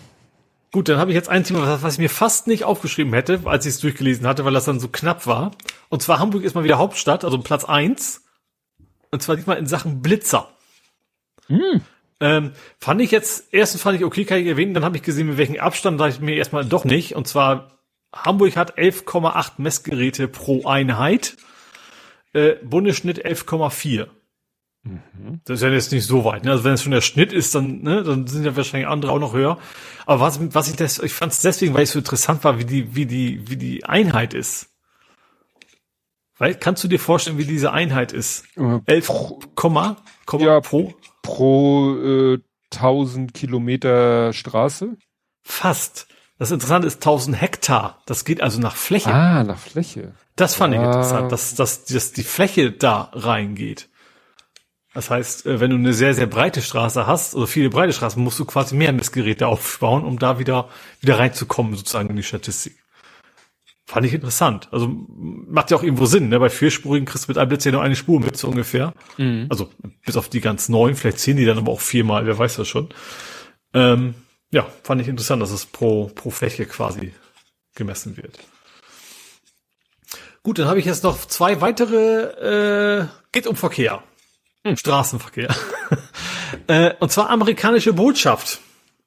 [0.71, 3.65] Gut, dann habe ich jetzt ein Thema, was ich mir fast nicht aufgeschrieben hätte, als
[3.65, 5.51] ich es durchgelesen hatte, weil das dann so knapp war.
[5.89, 8.25] Und zwar Hamburg ist mal wieder Hauptstadt, also Platz eins.
[9.11, 10.49] Und zwar diesmal in Sachen Blitzer.
[11.47, 11.81] Hm.
[12.19, 15.27] Ähm, fand ich jetzt, erstens fand ich, okay, kann ich erwähnen, dann habe ich gesehen,
[15.27, 17.15] mit welchem Abstand, da ich mir erstmal doch nicht.
[17.15, 17.77] Und zwar,
[18.13, 21.37] Hamburg hat 11,8 Messgeräte pro Einheit,
[22.33, 24.07] äh, Bundesschnitt 11,4.
[24.83, 25.41] Mhm.
[25.45, 26.43] Das ist ja jetzt nicht so weit.
[26.43, 26.51] Ne?
[26.51, 29.19] Also wenn es schon der Schnitt ist, dann, ne, dann sind ja wahrscheinlich andere auch
[29.19, 29.57] noch höher.
[30.07, 32.63] Aber was, was ich das, ich fand es deswegen, weil es so interessant war, wie
[32.63, 34.69] die, wie die, wie die Einheit ist.
[36.37, 38.45] Weil, kannst du dir vorstellen, wie diese Einheit ist?
[38.55, 39.11] Äh, 11,
[39.55, 40.93] Komma, Komma ja, pro?
[41.23, 42.39] Pro äh,
[42.73, 44.95] 1000 Kilometer Straße?
[45.43, 46.07] Fast.
[46.39, 48.01] Das Interessante ist 1000 Hektar.
[48.05, 49.13] Das geht also nach Fläche.
[49.13, 50.13] Ah, nach Fläche.
[50.37, 50.77] Das fand ah.
[50.77, 53.89] ich interessant, dass, dass, dass die Fläche da reingeht.
[54.97, 58.21] Das heißt, äh, wenn du eine sehr, sehr breite Straße hast, oder viele breite Straßen,
[58.21, 60.69] musst du quasi mehr Messgeräte aufbauen, um da wieder,
[61.01, 62.83] wieder reinzukommen, sozusagen in die Statistik.
[63.85, 64.69] Fand ich interessant.
[64.71, 66.29] Also macht ja auch irgendwo Sinn.
[66.29, 66.39] Ne?
[66.39, 68.91] Bei vierspurigen kriegst du mit einem Blitz ja nur eine Spur mit, so ungefähr.
[69.17, 69.45] Mhm.
[69.49, 69.69] Also
[70.03, 72.67] bis auf die ganz neuen, vielleicht ziehen die dann aber auch viermal, wer weiß das
[72.67, 72.89] schon.
[73.75, 74.15] Ähm,
[74.49, 77.13] ja, fand ich interessant, dass es pro, pro Fläche quasi
[77.75, 78.39] gemessen wird.
[80.41, 84.01] Gut, dann habe ich jetzt noch zwei weitere, äh, geht um Verkehr.
[84.71, 84.77] Hm.
[84.77, 85.53] Straßenverkehr.
[86.67, 88.59] äh, und zwar amerikanische Botschaft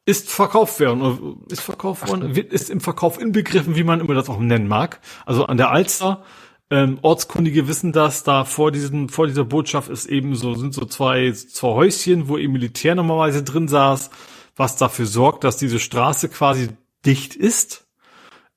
[0.07, 4.29] ist verkauft worden, ist verkauft worden, wird, ist im Verkauf inbegriffen, wie man immer das
[4.29, 5.01] auch nennen mag.
[5.27, 6.25] Also an der Alster,
[6.71, 10.85] ähm, Ortskundige wissen das, da vor diesem, vor dieser Botschaft ist eben so, sind so
[10.87, 14.11] zwei, zwei Häuschen, wo eben Militär normalerweise drin saß,
[14.57, 16.69] was dafür sorgt, dass diese Straße quasi
[17.05, 17.87] dicht ist,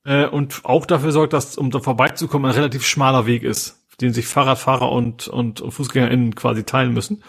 [0.04, 4.12] äh, und auch dafür sorgt, dass, um da vorbeizukommen, ein relativ schmaler Weg ist den
[4.12, 7.22] sich Fahrradfahrer und, und, und FußgängerInnen quasi teilen müssen.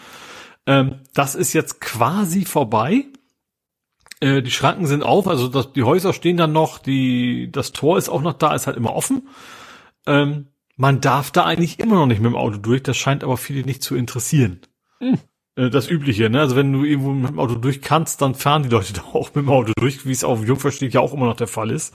[0.66, 3.06] Ähm, das ist jetzt quasi vorbei.
[4.20, 7.98] Äh, die Schranken sind auf, also das, die Häuser stehen dann noch, die, das Tor
[7.98, 9.28] ist auch noch da, ist halt immer offen.
[10.06, 13.36] Ähm, man darf da eigentlich immer noch nicht mit dem Auto durch, das scheint aber
[13.36, 14.60] viele nicht zu interessieren.
[14.98, 15.18] Hm.
[15.56, 16.40] Äh, das Übliche, ne?
[16.40, 19.34] Also wenn du irgendwo mit dem Auto durch kannst, dann fahren die Leute da auch
[19.34, 21.94] mit dem Auto durch, wie es auf Jungversteht ja auch immer noch der Fall ist.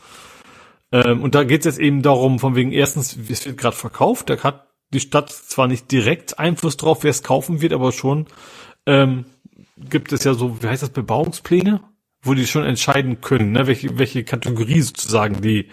[0.92, 4.30] Ähm, und da geht es jetzt eben darum, von wegen erstens, es wird gerade verkauft,
[4.30, 8.28] da hat die Stadt zwar nicht direkt Einfluss drauf, wer es kaufen wird, aber schon
[8.86, 9.26] ähm,
[9.78, 11.82] gibt es ja so, wie heißt das, Bebauungspläne,
[12.22, 15.70] wo die schon entscheiden können, ne, welche, welche Kategorie sozusagen die,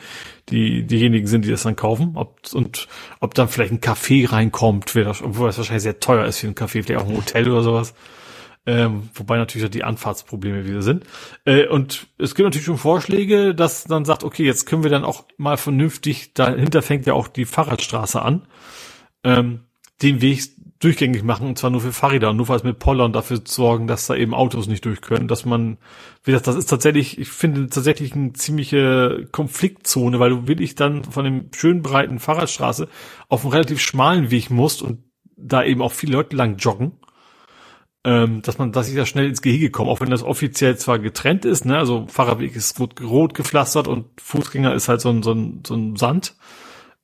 [0.48, 2.88] die, diejenigen sind, die das dann kaufen, ob, und
[3.20, 6.82] ob dann vielleicht ein Café reinkommt, obwohl das wahrscheinlich sehr teuer ist für ein Café,
[6.84, 7.94] vielleicht auch ein Hotel oder sowas.
[8.68, 11.04] Ähm, wobei natürlich die Anfahrtsprobleme wieder sind.
[11.46, 15.04] Äh, und es gibt natürlich schon Vorschläge, dass dann sagt, okay, jetzt können wir dann
[15.04, 18.46] auch mal vernünftig, dahinter fängt ja auch die Fahrradstraße an,
[19.24, 19.60] ähm,
[20.02, 20.42] den Weg
[20.80, 24.14] durchgängig machen, und zwar nur für Fahrräder, nur falls mit Pollern dafür sorgen, dass da
[24.14, 25.78] eben Autos nicht durch können, dass man,
[26.24, 31.04] wie gesagt, das ist tatsächlich, ich finde tatsächlich eine ziemliche Konfliktzone, weil du wirklich dann
[31.04, 32.86] von dem schönen breiten Fahrradstraße
[33.30, 35.04] auf einen relativ schmalen Weg musst und
[35.38, 36.92] da eben auch viele Leute lang joggen
[38.08, 40.98] ähm, dass man, dass ich da schnell ins Gehege komme, auch wenn das offiziell zwar
[40.98, 45.22] getrennt ist, ne, also Fahrradweg ist rot, rot gepflastert und Fußgänger ist halt so ein,
[45.22, 46.34] so ein, so ein Sand.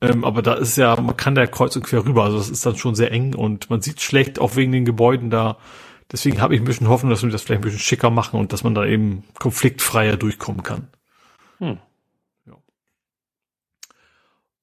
[0.01, 2.65] Ähm, aber da ist ja, man kann da kreuz und quer rüber, also das ist
[2.65, 5.59] dann schon sehr eng und man sieht schlecht, auch wegen den Gebäuden da.
[6.11, 8.55] Deswegen habe ich ein bisschen Hoffnung, dass wir das vielleicht ein bisschen schicker machen und
[8.55, 10.89] dass man da eben konfliktfreier durchkommen kann.
[11.59, 11.79] Hm.
[12.47, 12.55] Ja.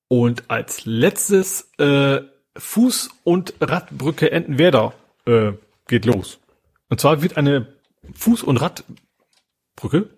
[0.07, 2.22] Und als letztes äh,
[2.57, 4.93] Fuß- und Radbrücke Entenwerder
[5.27, 5.51] äh,
[5.91, 6.39] geht los.
[6.89, 7.68] Und zwar wird eine
[8.18, 10.09] Fuß- und Radbrücke,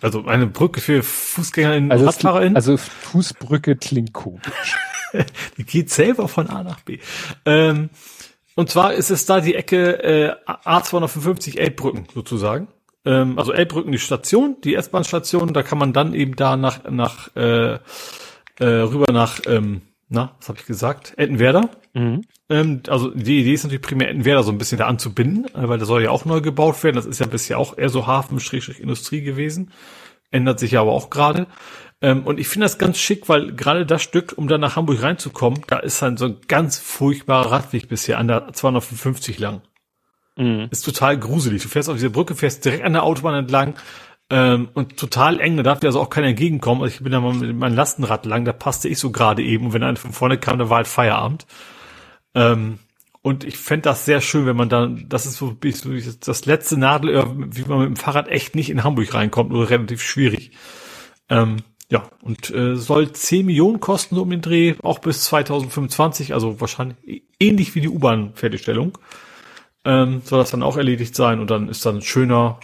[0.00, 2.56] also eine Brücke für Fußgänger in also RadfahrerInnen.
[2.56, 4.76] Also Fußbrücke klingt komisch.
[5.58, 6.98] die geht selber von A nach B.
[7.44, 7.90] Ähm,
[8.54, 12.68] und zwar ist es da die Ecke äh, A255 Elbbrücken sozusagen.
[13.04, 17.34] Ähm, also Elbbrücken die Station, die S-Bahn-Station, da kann man dann eben da nach, nach
[17.36, 17.80] äh, äh,
[18.64, 19.82] rüber nach, ähm,
[20.12, 21.14] na, was habe ich gesagt?
[21.16, 21.70] Ettenwerder.
[21.94, 22.22] Mhm.
[22.50, 25.78] Ähm, also die Idee ist natürlich primär Ettenwerder so ein bisschen da anzubinden, äh, weil
[25.78, 26.96] da soll ja auch neu gebaut werden.
[26.96, 29.72] Das ist ja bisher auch eher so Hafen-Industrie gewesen.
[30.30, 31.46] Ändert sich ja aber auch gerade.
[32.02, 35.02] Ähm, und ich finde das ganz schick, weil gerade das Stück, um dann nach Hamburg
[35.02, 39.62] reinzukommen, da ist dann so ein ganz furchtbarer Radweg bisher an der 255 lang.
[40.36, 40.68] Mhm.
[40.70, 41.62] Ist total gruselig.
[41.62, 43.76] Du fährst auf diese Brücke, fährst direkt an der Autobahn entlang
[44.32, 45.58] ähm, und total eng.
[45.58, 46.82] Da darf dir also auch keiner entgegenkommen.
[46.82, 49.66] Also ich bin da mal mit meinem Lastenrad lang, da passte ich so gerade eben.
[49.66, 51.46] Und wenn einer von vorne kam, dann war halt Feierabend.
[52.34, 52.78] Ähm,
[53.20, 55.54] und ich fände das sehr schön, wenn man dann, das ist so
[56.24, 60.02] das letzte Nadelöhr, wie man mit dem Fahrrad echt nicht in Hamburg reinkommt, oder relativ
[60.02, 60.52] schwierig.
[61.28, 61.58] Ähm,
[61.90, 67.24] ja, und äh, soll 10 Millionen kosten um den Dreh, auch bis 2025, also wahrscheinlich
[67.38, 68.96] ähnlich wie die U-Bahn-Fertigstellung.
[69.84, 72.58] Ähm, soll das dann auch erledigt sein und dann ist dann ein schöner,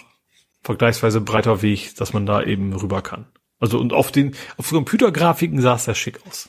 [0.62, 3.26] vergleichsweise breiter Weg, dass man da eben rüber kann.
[3.60, 6.48] Also und auf den auf Computergrafiken sah es sehr schick aus.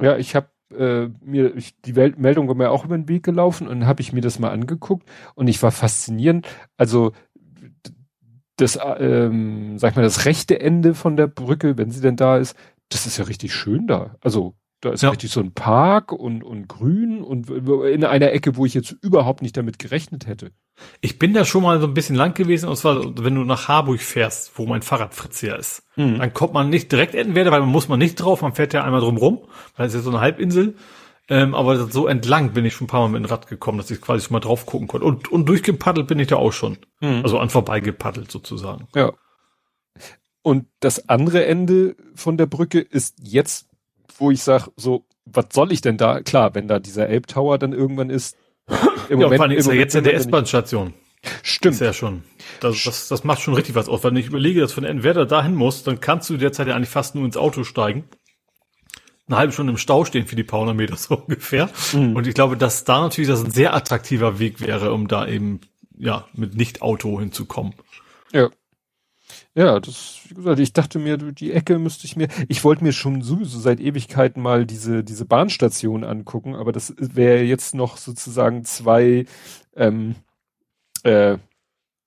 [0.00, 3.22] Ja, ich habe äh, mir ich, die Welt Meldung war mir auch über den Weg
[3.22, 6.46] gelaufen und habe ich mir das mal angeguckt und ich war faszinierend.
[6.76, 7.12] Also
[8.56, 12.38] das, ähm, sag ich mal, das rechte Ende von der Brücke, wenn sie denn da
[12.38, 12.56] ist,
[12.88, 14.16] das ist ja richtig schön da.
[14.20, 15.10] Also da ist ja.
[15.10, 19.42] richtig so ein Park und, und grün und in einer Ecke, wo ich jetzt überhaupt
[19.42, 20.52] nicht damit gerechnet hätte.
[21.00, 23.66] Ich bin da schon mal so ein bisschen lang gewesen, und zwar, wenn du nach
[23.66, 25.82] Harburg fährst, wo mein Fahrrad Fritz hier ist.
[25.96, 26.18] Mhm.
[26.18, 28.84] Dann kommt man nicht direkt Entenwerder, weil man muss man nicht drauf, man fährt ja
[28.84, 29.40] einmal drum rum,
[29.76, 30.76] weil es ist ja so eine Halbinsel.
[31.30, 33.90] Ähm, aber so entlang bin ich schon ein paar Mal mit dem Rad gekommen, dass
[33.90, 35.06] ich quasi schon mal drauf gucken konnte.
[35.06, 36.78] Und, und durchgepaddelt bin ich da auch schon.
[37.00, 37.20] Mhm.
[37.22, 38.88] Also an vorbei gepaddelt sozusagen.
[38.94, 39.12] Ja.
[40.42, 43.67] Und das andere Ende von der Brücke ist jetzt,
[44.18, 46.20] wo ich sage, so, was soll ich denn da?
[46.20, 48.36] Klar, wenn da dieser Elbtower dann irgendwann ist.
[49.08, 50.94] Im ja, Moment, vor ist ja jetzt in der S-Bahn-Station.
[51.42, 51.74] Stimmt.
[51.74, 52.22] Ist ja schon.
[52.60, 54.04] Das, das, das macht schon richtig was aus.
[54.04, 57.14] Wenn ich überlege, dass von Entwerder dahin muss, dann kannst du derzeit ja eigentlich fast
[57.14, 58.04] nur ins Auto steigen
[59.28, 61.70] eine halbe Stunde im Stau stehen für die paar hundert Meter so ungefähr.
[61.92, 62.16] Mhm.
[62.16, 65.60] Und ich glaube, dass da natürlich das ein sehr attraktiver Weg wäre, um da eben
[65.96, 67.74] ja mit Nicht-Auto hinzukommen.
[68.32, 68.48] Ja.
[69.58, 72.92] Ja, das, wie gesagt, ich dachte mir, die Ecke müsste ich mir, ich wollte mir
[72.92, 78.64] schon sowieso seit Ewigkeiten mal diese, diese Bahnstation angucken, aber das wäre jetzt noch sozusagen
[78.64, 79.24] zwei,
[79.74, 80.14] ähm,
[81.02, 81.38] äh,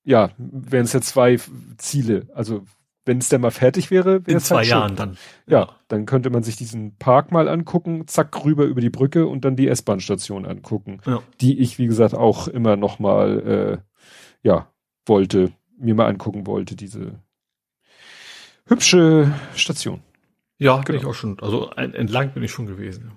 [0.06, 1.40] ja, wären es ja zwei
[1.76, 2.30] Ziele.
[2.34, 2.64] Also
[3.04, 5.18] wenn es denn mal fertig wäre, wäre In zwei halt Jahren dann.
[5.46, 9.28] Ja, ja, dann könnte man sich diesen Park mal angucken, zack, rüber über die Brücke
[9.28, 11.02] und dann die S-Bahn-Station angucken.
[11.06, 11.22] Ja.
[11.42, 13.78] Die ich, wie gesagt, auch immer noch mal, äh,
[14.42, 14.72] ja,
[15.06, 17.20] wollte, mir mal angucken wollte, diese
[18.72, 20.01] hübsche Station.
[20.58, 20.85] Ja, genau.
[20.85, 23.11] bin ich auch schon, also entlang bin ich schon gewesen.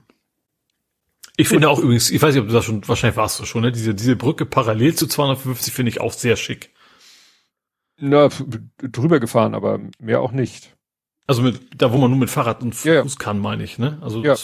[1.37, 3.63] Ich finde auch übrigens, ich weiß nicht, ob du das schon, wahrscheinlich warst du schon,
[3.63, 3.73] ne?
[3.73, 6.71] Diese, diese Brücke parallel zu 250 finde ich auch sehr schick.
[7.99, 8.29] Na,
[8.79, 10.77] drüber gefahren, aber mehr auch nicht.
[11.27, 13.05] Also mit, da wo man nur mit Fahrrad und Fuß ja, ja.
[13.19, 13.99] kann, meine ich, ne?
[14.01, 14.37] Also ja.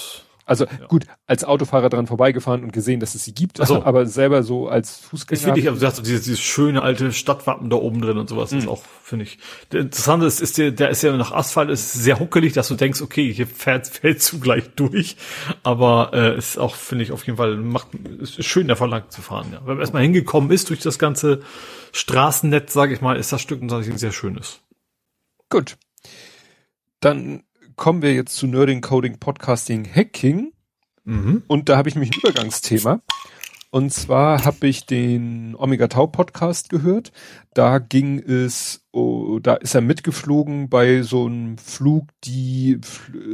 [0.51, 0.87] Also ja.
[0.89, 3.83] gut, als Autofahrer dran vorbeigefahren und gesehen, dass es sie gibt, so.
[3.85, 5.37] aber selber so als Fußgänger.
[5.37, 8.29] Das finde ich, also du hast dieses, dieses schöne alte Stadtwappen da oben drin und
[8.29, 8.59] sowas, mhm.
[8.59, 9.39] ist auch, finde ich.
[9.71, 12.75] Der Interessante ist, ist der, der ist ja nach Asphalt, ist sehr huckelig, dass du
[12.75, 15.15] denkst, okay, hier fährt, fällt zu gleich durch.
[15.63, 19.23] Aber äh, ist auch, finde ich, auf jeden Fall, macht, ist schön, davon lang zu
[19.23, 19.61] fahren, ja.
[19.61, 21.43] Wenn man erstmal hingekommen ist durch das ganze
[21.93, 24.63] Straßennetz, sage ich mal, ist das Stück ein sehr schönes.
[25.49, 25.77] Gut.
[26.99, 27.45] Dann
[27.81, 30.53] kommen wir jetzt zu Nerding, Coding, Podcasting, Hacking.
[31.05, 31.43] Mhm.
[31.49, 33.01] Und da habe ich mich ein Übergangsthema.
[33.71, 37.11] Und zwar habe ich den Omega Tau Podcast gehört.
[37.55, 42.81] Da ging es, oh, da ist er mitgeflogen bei so einem Flug, die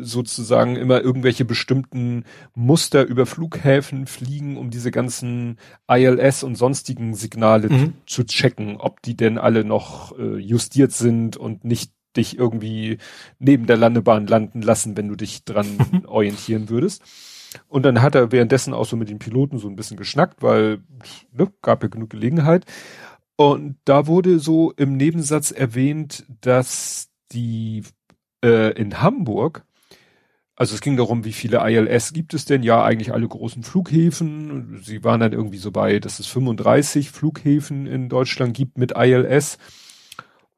[0.00, 5.58] sozusagen immer irgendwelche bestimmten Muster über Flughäfen fliegen, um diese ganzen
[5.88, 7.94] ILS und sonstigen Signale mhm.
[8.06, 12.98] zu checken, ob die denn alle noch äh, justiert sind und nicht dich irgendwie
[13.38, 17.02] neben der Landebahn landen lassen, wenn du dich dran orientieren würdest.
[17.68, 20.80] Und dann hat er währenddessen auch so mit den Piloten so ein bisschen geschnackt, weil
[21.32, 22.64] ne, gab ja genug Gelegenheit.
[23.36, 27.84] Und da wurde so im Nebensatz erwähnt, dass die
[28.42, 29.64] äh, in Hamburg,
[30.54, 32.62] also es ging darum, wie viele ILS gibt es denn?
[32.62, 34.80] Ja, eigentlich alle großen Flughäfen.
[34.82, 39.58] Sie waren dann irgendwie so bei, dass es 35 Flughäfen in Deutschland gibt mit ILS.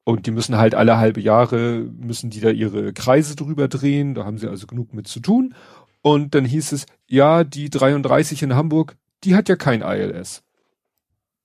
[0.08, 4.14] Und die müssen halt alle halbe Jahre, müssen die da ihre Kreise drüber drehen.
[4.14, 5.54] Da haben sie also genug mit zu tun.
[6.00, 10.44] Und dann hieß es, ja, die 33 in Hamburg, die hat ja kein ILS.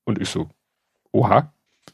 [0.05, 0.47] Und ich so,
[1.11, 1.51] oha,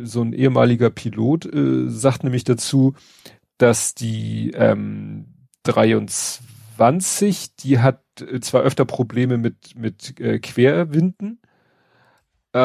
[0.03, 2.93] so ein ehemaliger Pilot äh, sagt nämlich dazu,
[3.57, 5.25] dass die ähm,
[5.63, 8.01] 23, die hat
[8.41, 11.39] zwar öfter Probleme mit mit äh, Querwinden,
[12.53, 12.59] äh,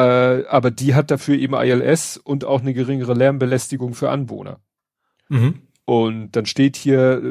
[0.45, 4.59] aber die hat dafür eben ILS und auch eine geringere Lärmbelästigung für Anwohner.
[5.29, 5.61] Mhm.
[5.85, 7.21] Und dann steht hier,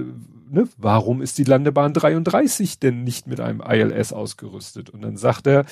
[0.48, 4.90] ne, warum ist die Landebahn 33 denn nicht mit einem ILS ausgerüstet?
[4.90, 5.66] Und dann sagt er,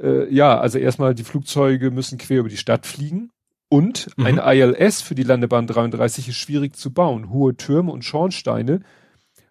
[0.00, 3.30] äh, ja, also erstmal die Flugzeuge müssen quer über die Stadt fliegen
[3.68, 4.26] und mhm.
[4.26, 7.30] eine ILS für die Landebahn 33 ist schwierig zu bauen.
[7.30, 8.80] Hohe Türme und Schornsteine,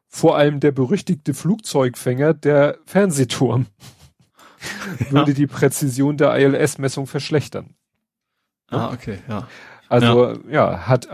[0.08, 3.68] vor allem der berüchtigte Flugzeugfänger, der Fernsehturm,
[5.00, 5.12] ja.
[5.12, 7.76] würde die Präzision der ILS-Messung verschlechtern.
[8.70, 9.48] Ah, okay, ja.
[9.90, 11.08] Also ja, ja hat,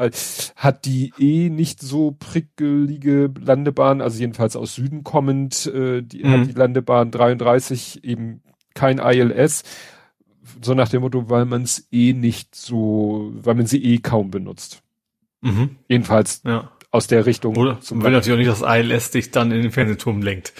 [0.56, 6.32] hat die eh nicht so prickelige Landebahn, also jedenfalls aus Süden kommend, äh, die, mhm.
[6.32, 8.42] hat die Landebahn 33 eben
[8.74, 9.64] kein ILS,
[10.62, 14.32] so nach dem Motto, weil man es eh nicht so, weil man sie eh kaum
[14.32, 14.82] benutzt.
[15.42, 15.78] Mhm.
[15.88, 16.72] Jedenfalls ja.
[16.92, 17.58] aus der Richtung.
[17.58, 20.54] Oder zum will natürlich auch nicht, dass ILS dich dann in den Fernsehturm lenkt.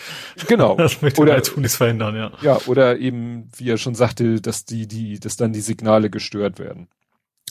[0.48, 0.76] Genau.
[0.78, 2.32] Das möchte oder tun, nichts verhindern, ja.
[2.42, 6.60] Ja, oder eben, wie er schon sagte, dass die, die, dass dann die Signale gestört
[6.60, 6.88] werden.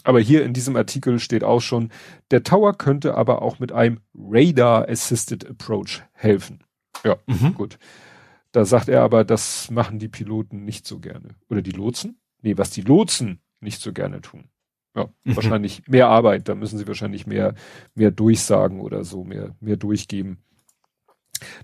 [0.04, 1.90] Aber hier in diesem Artikel steht auch schon,
[2.30, 6.64] der Tower könnte aber auch mit einem Radar Assisted Approach helfen.
[7.04, 7.54] Ja, mhm.
[7.54, 7.78] gut.
[8.52, 11.36] Da sagt er aber, das machen die Piloten nicht so gerne.
[11.48, 12.20] Oder die Lotsen?
[12.42, 14.44] Nee, was die Lotsen nicht so gerne tun.
[14.94, 15.36] Ja, mhm.
[15.36, 16.48] wahrscheinlich mehr Arbeit.
[16.48, 17.54] Da müssen sie wahrscheinlich mehr,
[17.94, 20.38] mehr durchsagen oder so, mehr, mehr durchgeben.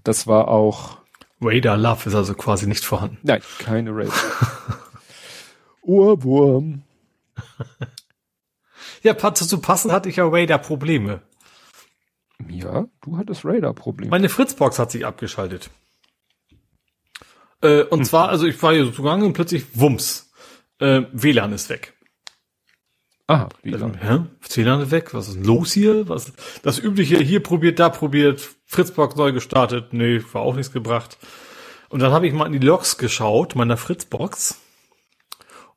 [0.02, 0.98] Das war auch.
[1.40, 3.18] Radar Love ist also quasi nicht vorhanden.
[3.22, 4.12] Nein, keine Radar.
[5.82, 6.82] Ohrwurm.
[9.02, 11.20] ja, zu passen hatte ich ja Radar Probleme.
[12.48, 14.10] Ja, du hattest Radar Probleme.
[14.10, 15.70] Meine Fritzbox hat sich abgeschaltet.
[17.62, 18.04] Äh, und hm.
[18.04, 20.30] zwar, also ich war hier so zugange und plötzlich Wumms.
[20.78, 21.94] Äh, WLAN ist weg.
[23.26, 23.98] Ah, WLAN.
[24.02, 25.12] Ja, WLAN ist weg.
[25.12, 26.08] Was ist denn los hier?
[26.08, 29.92] Was, das übliche, hier probiert, da probiert, Fritzbox neu gestartet.
[29.92, 31.18] Nee, war auch nichts gebracht.
[31.88, 34.60] Und dann habe ich mal in die Logs geschaut, meiner Fritzbox.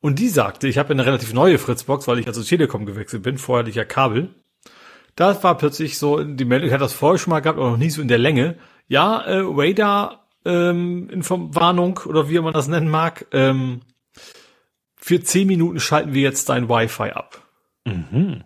[0.02, 3.38] Und die sagte, ich habe eine relativ neue Fritzbox, weil ich also Telekom gewechselt bin.
[3.38, 4.34] Vorher hatte ich ja Kabel.
[5.16, 7.78] Da war plötzlich so die Meldung, ich hatte das vorher schon mal gehabt, aber noch
[7.78, 8.58] nicht so in der Länge.
[8.88, 13.28] Ja, äh, Radar ähm, Inform Warnung oder wie man das nennen mag.
[13.32, 13.82] Ähm,
[14.96, 17.42] für zehn Minuten schalten wir jetzt dein Wi-Fi ab.
[17.86, 18.44] Mhm.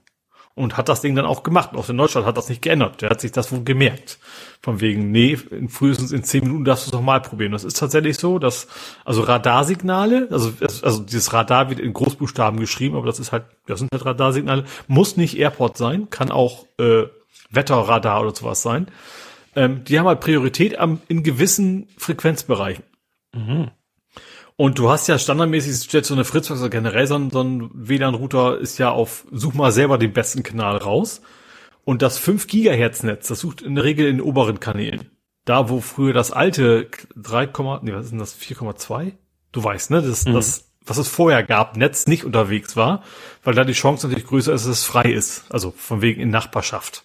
[0.57, 1.74] Und hat das Ding dann auch gemacht.
[1.74, 3.01] Und auch in Deutschland hat das nicht geändert.
[3.01, 4.19] Der hat sich das wohl gemerkt.
[4.61, 7.51] Von wegen, nee, in, frühestens in zehn Minuten darfst du es nochmal probieren.
[7.51, 8.67] Das ist tatsächlich so, dass,
[9.03, 13.80] also Radarsignale, also, also dieses Radar wird in Großbuchstaben geschrieben, aber das ist halt, das
[13.80, 17.03] sind halt Radarsignale, muss nicht Airport sein, kann auch äh,
[17.49, 18.88] Wetterradar oder sowas sein
[19.56, 22.84] ähm, die haben halt Priorität am, in gewissen Frequenzbereichen.
[23.34, 23.72] Mhm.
[24.58, 27.69] Und du hast ja standardmäßig, stellst so eine Fritzbox oder generell so ein, so ein
[27.74, 31.22] WLAN-Router ist ja auf, such mal selber den besten Kanal raus.
[31.84, 35.11] Und das 5 Gigahertz Netz, das sucht in der Regel in den oberen Kanälen.
[35.43, 37.50] Da, wo früher das alte 3,
[37.82, 39.11] nee, was ist denn das, 4,2?
[39.51, 40.34] Du weißt, ne, das, mhm.
[40.34, 43.03] das, was es vorher gab, Netz nicht unterwegs war,
[43.43, 45.45] weil da die Chance natürlich größer ist, dass es frei ist.
[45.50, 47.03] Also von wegen in Nachbarschaft.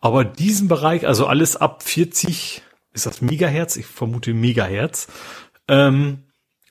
[0.00, 2.62] Aber diesen Bereich, also alles ab 40,
[2.92, 3.76] ist das Megahertz?
[3.76, 5.08] Ich vermute Megahertz.
[5.68, 6.24] Ähm,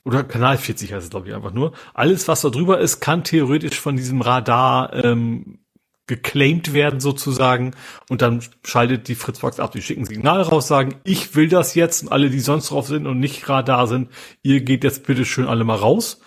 [0.04, 1.72] oder Kanal 40 heißt es, glaube ich, einfach nur.
[1.94, 5.60] Alles, was da drüber ist, kann theoretisch von diesem Radar ähm,
[6.06, 7.72] geclaimed werden sozusagen
[8.08, 9.70] und dann schaltet die Fritzbox ab.
[9.72, 13.06] Die schicken Signal raus, sagen, ich will das jetzt und alle, die sonst drauf sind
[13.06, 14.10] und nicht da sind,
[14.42, 16.20] ihr geht jetzt bitte schön alle mal raus.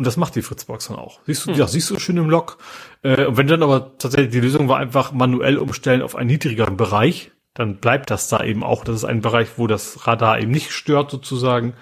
[0.00, 1.20] Und das macht die Fritzbox dann auch.
[1.26, 1.58] Siehst du, hm.
[1.58, 2.56] ja, siehst du schön im Log.
[3.02, 6.78] Äh, und wenn dann aber tatsächlich die Lösung war einfach manuell umstellen auf einen niedrigeren
[6.78, 8.82] Bereich, dann bleibt das da eben auch.
[8.82, 11.74] Das ist ein Bereich, wo das Radar eben nicht stört sozusagen.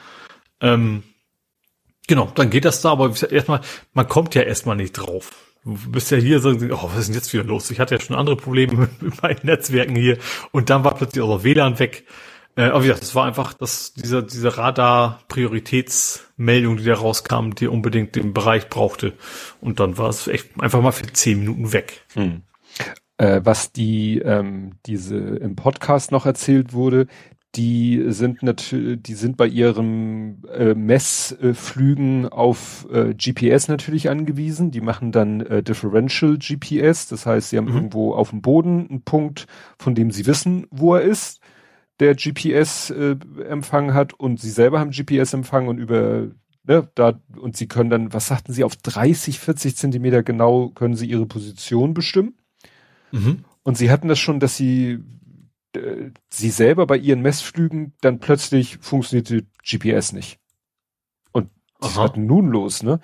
[0.60, 1.04] Ähm,
[2.08, 3.60] genau, dann geht das da, aber erstmal,
[3.92, 5.30] man kommt ja erstmal nicht drauf.
[5.64, 7.70] Du bist ja hier so, oh, was ist denn jetzt wieder los?
[7.70, 10.18] Ich hatte ja schon andere Probleme mit meinen Netzwerken hier
[10.50, 12.04] und dann war plötzlich auch WLAN weg.
[12.58, 18.16] Äh, aber ja, das war einfach das, diese, diese Radar-Prioritätsmeldung, die da rauskam, die unbedingt
[18.16, 19.12] den Bereich brauchte.
[19.60, 22.04] Und dann war es echt einfach mal für zehn Minuten weg.
[22.14, 22.42] Hm.
[23.16, 27.06] Äh, was die, ähm, diese im Podcast noch erzählt wurde,
[27.54, 34.72] die sind natürlich, die sind bei ihren äh, Messflügen auf äh, GPS natürlich angewiesen.
[34.72, 37.76] Die machen dann äh, Differential GPS, das heißt, sie haben mhm.
[37.76, 39.46] irgendwo auf dem Boden einen Punkt,
[39.78, 41.38] von dem sie wissen, wo er ist,
[42.00, 46.28] der GPS-Empfang äh, hat und sie selber haben GPS-Empfang und über
[46.64, 50.94] ne, da und sie können dann, was sagten sie, auf 30, 40 Zentimeter genau können
[50.94, 52.36] sie ihre Position bestimmen.
[53.10, 53.44] Mhm.
[53.62, 55.00] Und sie hatten das schon, dass sie
[55.74, 60.38] äh, sie selber bei ihren Messflügen dann plötzlich funktionierte GPS nicht.
[61.32, 63.00] Und was war denn nun los, ne?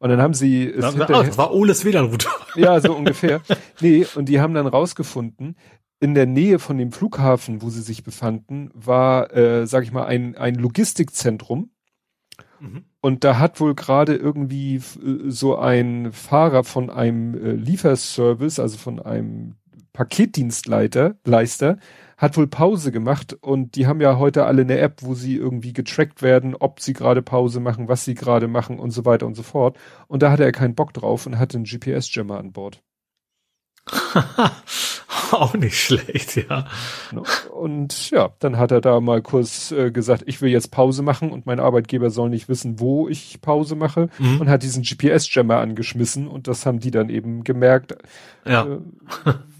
[0.00, 2.30] Und dann haben sie es na, na, das war Oles WLAN-Router.
[2.54, 3.40] Ja, so ungefähr.
[3.80, 5.56] nee, und die haben dann rausgefunden,
[6.00, 10.06] in der Nähe von dem Flughafen, wo sie sich befanden, war, äh, sag ich mal,
[10.06, 11.70] ein, ein Logistikzentrum.
[12.60, 12.84] Mhm.
[13.00, 18.78] Und da hat wohl gerade irgendwie äh, so ein Fahrer von einem äh, Lieferservice, also
[18.78, 19.54] von einem
[19.92, 21.78] Paketdienstleiter, Leister,
[22.16, 25.72] hat wohl Pause gemacht und die haben ja heute alle eine App, wo sie irgendwie
[25.72, 29.34] getrackt werden, ob sie gerade Pause machen, was sie gerade machen und so weiter und
[29.34, 29.78] so fort.
[30.08, 32.82] Und da hatte er keinen Bock drauf und hatte einen GPS-Jammer an Bord.
[35.30, 36.66] Auch nicht schlecht, ja.
[37.52, 41.30] Und ja, dann hat er da mal kurz äh, gesagt, ich will jetzt Pause machen
[41.30, 44.40] und mein Arbeitgeber soll nicht wissen, wo ich Pause mache mhm.
[44.40, 47.94] und hat diesen GPS-Jammer angeschmissen und das haben die dann eben gemerkt,
[48.46, 48.64] ja.
[48.64, 48.78] äh,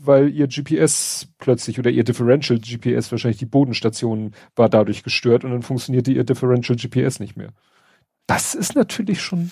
[0.02, 5.50] weil ihr GPS plötzlich oder ihr Differential GPS, wahrscheinlich die Bodenstation war dadurch gestört und
[5.50, 7.50] dann funktionierte ihr Differential GPS nicht mehr.
[8.26, 9.50] Das ist natürlich schon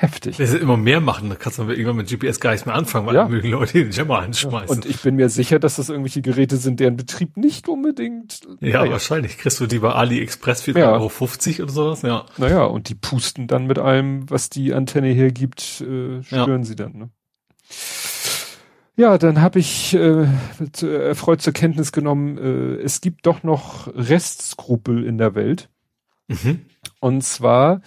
[0.00, 0.38] heftig.
[0.38, 3.06] Wenn sie immer mehr machen, dann kannst du irgendwann mit GPS gar nicht mehr anfangen,
[3.06, 3.28] weil ja.
[3.28, 4.68] mögen Leute den Jammer anschmeißen.
[4.68, 4.74] Ja.
[4.74, 8.40] Und ich bin mir sicher, dass das irgendwelche Geräte sind, deren Betrieb nicht unbedingt.
[8.60, 8.92] Ja, naja.
[8.92, 9.38] wahrscheinlich.
[9.38, 10.92] Kriegst du die bei AliExpress für ja.
[10.92, 12.24] Euro 50 oder sowas, ja.
[12.38, 16.64] Naja, und die pusten dann mit allem, was die Antenne hergibt, äh, stören ja.
[16.64, 17.10] sie dann, ne?
[18.96, 20.26] Ja, dann habe ich äh,
[20.82, 25.70] erfreut zur Kenntnis genommen, äh, es gibt doch noch Restskrupel in der Welt.
[26.28, 26.66] Mhm.
[27.00, 27.80] Und zwar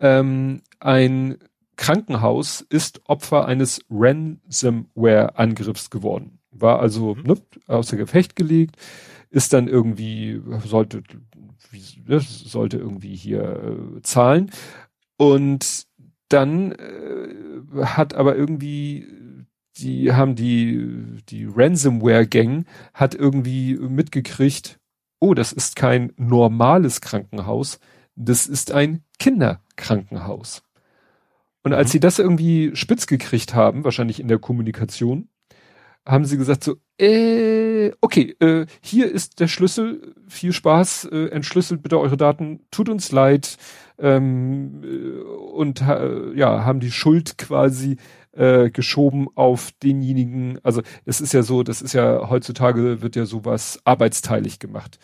[0.00, 1.38] ähm, ein
[1.76, 6.38] Krankenhaus ist Opfer eines Ransomware-Angriffs geworden.
[6.50, 7.22] War also mhm.
[7.22, 8.76] ne, außer Gefecht gelegt,
[9.30, 11.02] ist dann irgendwie, sollte,
[11.70, 14.50] wie, sollte irgendwie hier äh, zahlen.
[15.16, 15.86] Und
[16.28, 19.06] dann äh, hat aber irgendwie,
[19.78, 24.78] die haben die, die Ransomware-Gang hat irgendwie mitgekriegt,
[25.18, 27.80] oh, das ist kein normales Krankenhaus,
[28.16, 30.62] das ist ein Kinderkrankenhaus.
[31.62, 31.92] Und als mhm.
[31.92, 35.28] sie das irgendwie spitz gekriegt haben, wahrscheinlich in der Kommunikation,
[36.06, 41.82] haben sie gesagt so, äh, okay, äh, hier ist der Schlüssel, viel Spaß, äh, entschlüsselt
[41.82, 43.56] bitte eure Daten, tut uns leid,
[43.98, 45.20] ähm, äh,
[45.54, 47.96] und ja, haben die Schuld quasi
[48.32, 53.26] äh, geschoben auf denjenigen, also es ist ja so, das ist ja heutzutage wird ja
[53.26, 54.98] sowas arbeitsteilig gemacht.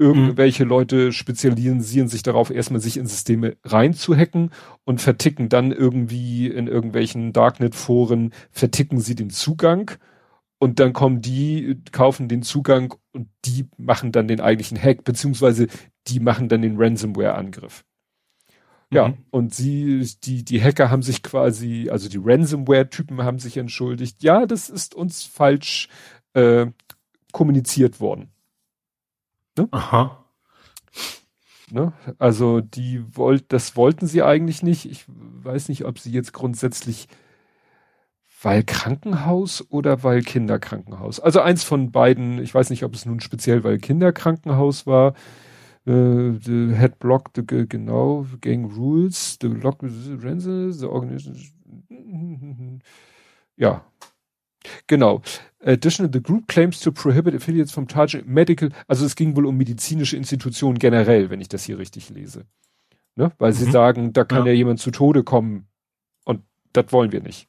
[0.00, 0.70] Irgendwelche mhm.
[0.70, 4.50] Leute spezialisieren sich darauf, erstmal sich in Systeme reinzuhacken
[4.84, 9.90] und verticken dann irgendwie in irgendwelchen Darknet-Foren, verticken sie den Zugang
[10.58, 15.66] und dann kommen die, kaufen den Zugang und die machen dann den eigentlichen Hack, beziehungsweise
[16.06, 17.84] die machen dann den Ransomware-Angriff.
[18.90, 19.18] Ja, mhm.
[19.30, 24.46] und sie, die, die Hacker haben sich quasi, also die Ransomware-Typen haben sich entschuldigt, ja,
[24.46, 25.88] das ist uns falsch
[26.32, 26.66] äh,
[27.32, 28.30] kommuniziert worden.
[29.58, 29.68] Ne?
[29.70, 30.24] Aha.
[31.70, 31.92] Ne?
[32.18, 34.86] Also die wollt, das wollten sie eigentlich nicht.
[34.90, 37.08] Ich weiß nicht, ob sie jetzt grundsätzlich
[38.40, 41.20] weil Krankenhaus oder weil Kinderkrankenhaus.
[41.20, 42.38] Also eins von beiden.
[42.40, 45.14] Ich weiß nicht, ob es nun speziell weil Kinderkrankenhaus war.
[45.86, 52.82] Uh, the head block, the, genau, gang rules, the lock, the, the organization.
[53.56, 53.87] Ja,
[54.86, 55.22] genau.
[55.60, 59.56] Additional, the group claims to prohibit affiliates from charging medical, also es ging wohl um
[59.56, 62.44] medizinische Institutionen generell, wenn ich das hier richtig lese.
[63.16, 63.32] Ne?
[63.38, 63.56] Weil mhm.
[63.56, 64.52] sie sagen, da kann ja.
[64.52, 65.66] ja jemand zu Tode kommen
[66.24, 67.48] und das wollen wir nicht.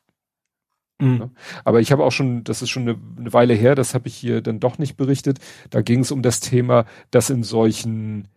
[0.99, 1.31] Mhm.
[1.63, 4.15] Aber ich habe auch schon, das ist schon eine, eine Weile her, das habe ich
[4.15, 5.39] hier dann doch nicht berichtet.
[5.69, 8.27] Da ging es um das Thema, dass in solchen,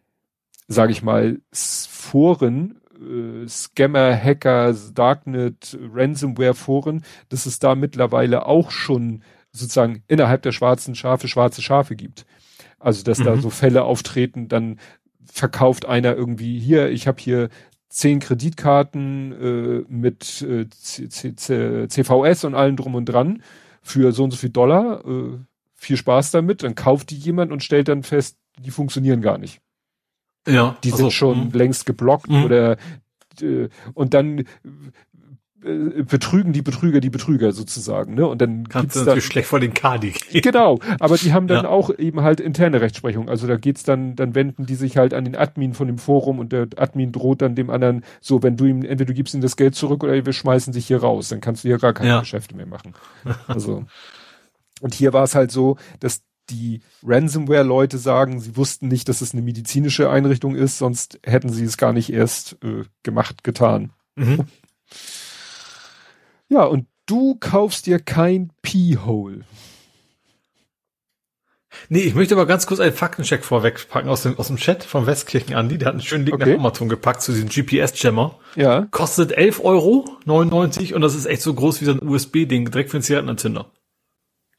[0.69, 9.23] sage ich mal, Foren, äh, Scammer, Hacker, Darknet, Ransomware-Foren, dass es da mittlerweile auch schon
[9.53, 12.25] sozusagen innerhalb der schwarzen Schafe schwarze Schafe gibt.
[12.79, 13.25] Also dass mhm.
[13.25, 14.79] da so Fälle auftreten, dann
[15.25, 17.49] verkauft einer irgendwie hier, ich habe hier
[17.89, 23.43] zehn Kreditkarten äh, mit äh, CVS und allem drum und dran
[23.83, 25.05] für so und so viel Dollar.
[25.07, 25.39] Äh,
[25.83, 26.63] viel Spaß damit.
[26.63, 29.61] Dann kauft die jemand und stellt dann fest, die funktionieren gar nicht.
[30.47, 30.77] Ja.
[30.83, 31.57] Die sind also, schon mh.
[31.57, 32.45] längst geblockt mh.
[32.45, 32.77] oder
[33.41, 34.45] äh, und dann
[35.65, 38.27] äh, betrügen die Betrüger die Betrüger sozusagen, ne?
[38.27, 40.13] Und dann kannst du natürlich schlecht vor den Kadi.
[40.33, 41.71] Genau, aber die haben dann ja.
[41.71, 43.29] auch eben halt interne Rechtsprechung.
[43.29, 46.41] Also da geht's dann, dann wenden die sich halt an den Admin von dem Forum
[46.41, 49.41] und der Admin droht dann dem anderen so, wenn du ihm entweder du gibst ihm
[49.41, 52.09] das Geld zurück oder wir schmeißen dich hier raus, dann kannst du hier gar keine
[52.09, 52.21] ja.
[52.21, 52.95] Geschäfte mehr machen.
[53.47, 53.85] Also
[54.81, 59.33] und hier war es halt so, dass die Ransomware-Leute sagen, sie wussten nicht, dass es
[59.33, 63.93] eine medizinische Einrichtung ist, sonst hätten sie es gar nicht erst äh, gemacht, getan.
[64.17, 64.47] Mhm.
[66.49, 69.45] Ja, und du kaufst dir kein P-Hole.
[71.89, 75.07] Nee, ich möchte aber ganz kurz einen Faktencheck vorwegpacken aus dem, aus dem Chat von
[75.07, 75.79] Westkirchen Andi.
[75.79, 76.51] Der hat einen schönen Link okay.
[76.51, 78.39] nach Amazon gepackt zu diesem GPS-Jammer.
[78.57, 78.87] Ja.
[78.91, 82.99] Kostet 11,99 Euro und das ist echt so groß wie so ein USB-Ding, direkt für
[82.99, 83.71] den Zigarettenanzünder.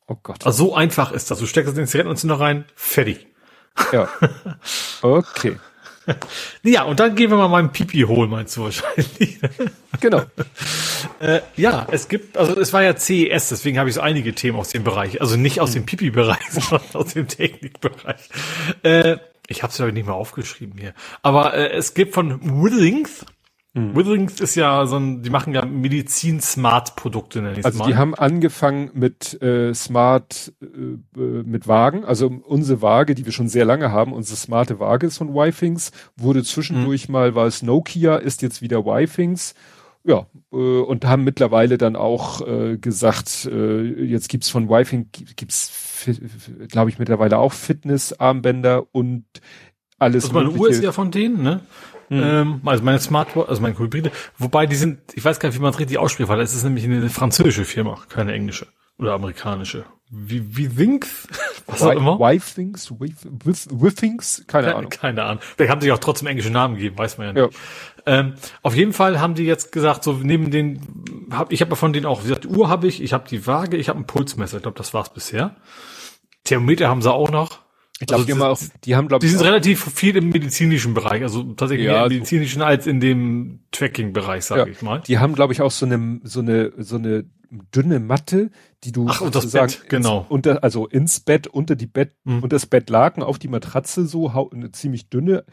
[0.07, 0.45] Oh Gott.
[0.45, 1.39] Also so einfach ist das.
[1.39, 3.27] Du steckst es in den Zigarettenanzünder rein, fertig.
[3.91, 4.09] Ja.
[5.01, 5.57] Okay.
[6.63, 9.39] ja, und dann gehen wir mal meinen Pipi holen, meinst du wahrscheinlich.
[9.99, 10.21] genau.
[11.19, 14.57] äh, ja, es gibt, also es war ja CES, deswegen habe ich so einige Themen
[14.57, 15.21] aus dem Bereich.
[15.21, 18.29] Also nicht aus dem Pipi-Bereich, sondern aus dem Technikbereich.
[18.83, 19.17] Äh,
[19.47, 20.93] ich habe es ja nicht mal aufgeschrieben hier.
[21.21, 23.25] Aber äh, es gibt von Withings,
[23.75, 23.95] Mhm.
[23.95, 27.87] Witherings ist ja so ein, die machen ja Medizin-Smart-Produkte, nenne ich Also mal.
[27.87, 32.05] die haben angefangen mit äh, Smart, äh, äh, mit Wagen.
[32.05, 35.91] Also unsere Waage, die wir schon sehr lange haben, unsere smarte Waage ist von Wifings,
[36.15, 37.13] wurde zwischendurch mhm.
[37.13, 39.55] mal, war es Nokia, ist jetzt wieder Wifings.
[40.03, 46.05] Ja, äh, und haben mittlerweile dann auch äh, gesagt, äh, jetzt gibt's von Wifing, gibt's,
[46.67, 49.25] glaube ich, mittlerweile auch Fitness-Armbänder und
[49.97, 50.25] alles.
[50.25, 51.61] Also meine Uhr ist ja von denen, ne?
[52.09, 52.23] Mhm.
[52.23, 55.61] Ähm, also meine Smartwatch, also meine Hybride, wobei die sind, ich weiß gar nicht, wie
[55.61, 58.67] man es richtig ausspricht, weil es ist nämlich eine französische Firma, keine englische
[58.97, 59.85] oder amerikanische.
[60.09, 61.27] Wie, wie Winks?
[61.65, 62.19] Was auch immer.
[62.19, 62.91] Wife Things?
[62.91, 64.43] Withings?
[64.47, 64.91] Keine ja, Ahnung.
[64.91, 65.41] Keine Ahnung.
[65.57, 67.53] Der haben sich auch trotzdem englische Namen gegeben, weiß man ja nicht.
[68.05, 68.19] Ja.
[68.19, 70.81] Ähm, auf jeden Fall haben die jetzt gesagt, so neben den,
[71.31, 73.47] hab, ich habe von denen auch, wie gesagt, die Uhr habe ich, ich habe die
[73.47, 75.55] Waage, ich habe ein Pulsmesser, ich glaube, das war's bisher.
[76.43, 77.62] Thermometer haben sie auch noch.
[78.03, 79.31] Ich glaube, also die, haben die haben, glaube ich.
[79.31, 82.99] Die sind relativ viel im medizinischen Bereich, also tatsächlich ja, mehr im medizinischen als in
[82.99, 85.01] dem Tracking-Bereich, sage ja, ich mal.
[85.01, 87.25] Die haben, glaube ich, auch so eine, so eine, so eine
[87.71, 88.49] dünne Matte,
[88.83, 90.21] die du Ach, und das Bett, genau.
[90.21, 92.43] Ins, unter, also ins Bett, unter die Bett, mhm.
[92.43, 95.45] und das Bettlaken auf die Matratze so, eine ziemlich dünne,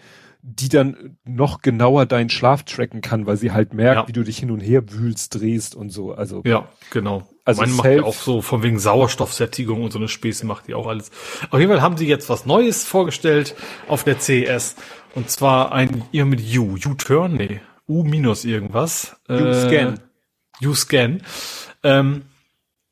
[0.42, 4.08] die dann noch genauer deinen Schlaf tracken kann, weil sie halt merkt, ja.
[4.08, 6.12] wie du dich hin und her wühlst, drehst und so.
[6.12, 7.28] Also ja, genau.
[7.50, 10.74] Also Meine macht ja auch so von wegen Sauerstoffsättigung und so eine Späße macht die
[10.74, 11.10] auch alles.
[11.50, 13.56] Auf jeden Fall haben sie jetzt was Neues vorgestellt
[13.88, 14.76] auf der CES
[15.14, 19.16] und zwar ein ihr mit U, U-Turn, nee, U minus irgendwas.
[19.28, 19.98] U-Scan.
[20.60, 21.22] Äh, U-Scan.
[21.82, 22.22] Ähm,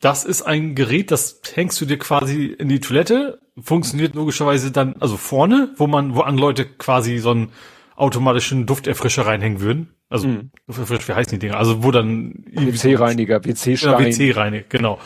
[0.01, 4.97] das ist ein Gerät, das hängst du dir quasi in die Toilette, funktioniert logischerweise dann,
[5.01, 7.53] also vorne, wo man, wo an Leute quasi so einen
[7.99, 9.95] automatischen Dufterfrischer reinhängen würden.
[10.09, 10.51] Also, mhm.
[10.67, 11.57] wie heißen die Dinger?
[11.57, 12.45] Also, wo dann...
[12.53, 13.99] WC-Reiniger, WC-Stein.
[13.99, 14.99] WC-Reiniger, genau.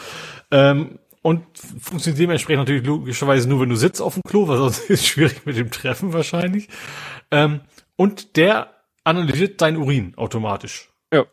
[0.50, 4.78] Ähm, und funktioniert dementsprechend natürlich logischerweise nur, wenn du sitzt auf dem Klo, weil sonst
[4.90, 6.68] ist es schwierig mit dem Treffen wahrscheinlich.
[7.30, 7.60] Ähm,
[7.96, 10.90] und der analysiert dein Urin automatisch.
[11.12, 11.24] Ja.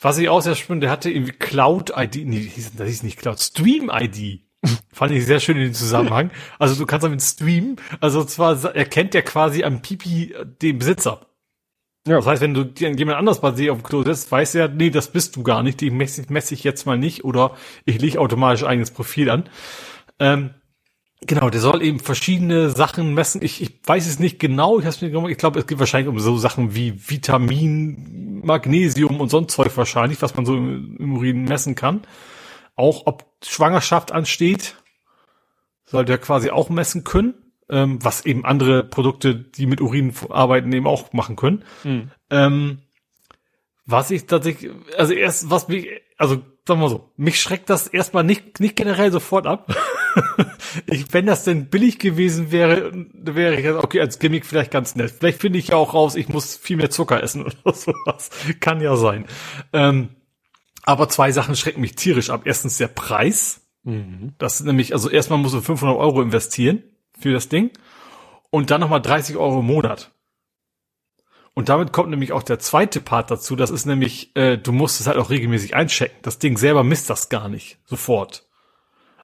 [0.00, 4.43] Was ich auch sehr spannend, der hatte irgendwie Cloud-ID, nee, das hieß nicht Cloud, Stream-ID.
[4.92, 6.30] Fand ich sehr schön in dem Zusammenhang.
[6.58, 11.26] Also du kannst damit streamen, also zwar erkennt der quasi am Pipi den Besitzer.
[12.06, 12.16] Ja.
[12.16, 14.90] Das heißt, wenn du jemand anders bei dir auf dem Klo sitzt, weiß er, nee,
[14.90, 18.20] das bist du gar nicht, die messe, messe ich jetzt mal nicht oder ich lege
[18.20, 19.44] automatisch eigenes Profil an.
[20.18, 20.50] Ähm,
[21.22, 23.40] genau, der soll eben verschiedene Sachen messen.
[23.42, 26.36] Ich, ich weiß es nicht genau, ich, mir, ich glaube, es geht wahrscheinlich um so
[26.36, 31.74] Sachen wie Vitamin, Magnesium und sonst Zeug wahrscheinlich, was man so im, im Urin messen
[31.74, 32.02] kann.
[32.76, 34.76] Auch ob Schwangerschaft ansteht,
[35.84, 37.34] sollte er quasi auch messen können
[37.68, 41.64] ähm, was eben andere Produkte, die mit Urin arbeiten, eben auch machen können.
[41.82, 42.10] Mhm.
[42.30, 42.78] Ähm,
[43.86, 47.86] was ich tatsächlich, also erst, was mich, also sagen wir mal so, mich schreckt das
[47.86, 49.74] erstmal nicht, nicht generell sofort ab.
[50.86, 55.10] ich, wenn das denn billig gewesen wäre, wäre ich, okay, als Gimmick vielleicht ganz nett.
[55.10, 58.30] Vielleicht finde ich ja auch raus, ich muss viel mehr Zucker essen oder sowas.
[58.60, 59.26] Kann ja sein.
[59.72, 60.10] Ähm,
[60.84, 62.42] Aber zwei Sachen schrecken mich tierisch ab.
[62.44, 63.62] Erstens der Preis.
[63.82, 64.34] Mhm.
[64.38, 66.82] Das ist nämlich, also erstmal musst du 500 Euro investieren
[67.18, 67.70] für das Ding
[68.50, 70.10] und dann nochmal 30 Euro im Monat.
[71.54, 73.54] Und damit kommt nämlich auch der zweite Part dazu.
[73.54, 76.16] Das ist nämlich, äh, du musst es halt auch regelmäßig einchecken.
[76.22, 78.44] Das Ding selber misst das gar nicht sofort.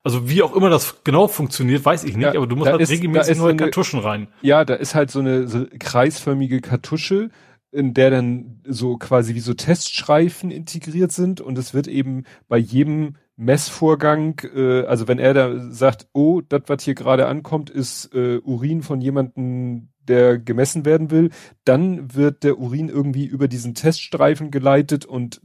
[0.03, 2.81] Also wie auch immer das genau funktioniert, weiß ich nicht, ja, aber du musst halt
[2.81, 4.29] ist, regelmäßig neue eine, Kartuschen rein.
[4.41, 7.31] Ja, da ist halt so eine so kreisförmige Kartusche,
[7.73, 12.59] in der dann so quasi wie so Teststreifen integriert sind und es wird eben bei
[12.59, 18.13] jedem Messvorgang, äh, also wenn er da sagt, oh, das, was hier gerade ankommt, ist
[18.15, 21.31] äh, Urin von jemandem, der gemessen werden will,
[21.65, 25.41] dann wird der Urin irgendwie über diesen Teststreifen geleitet und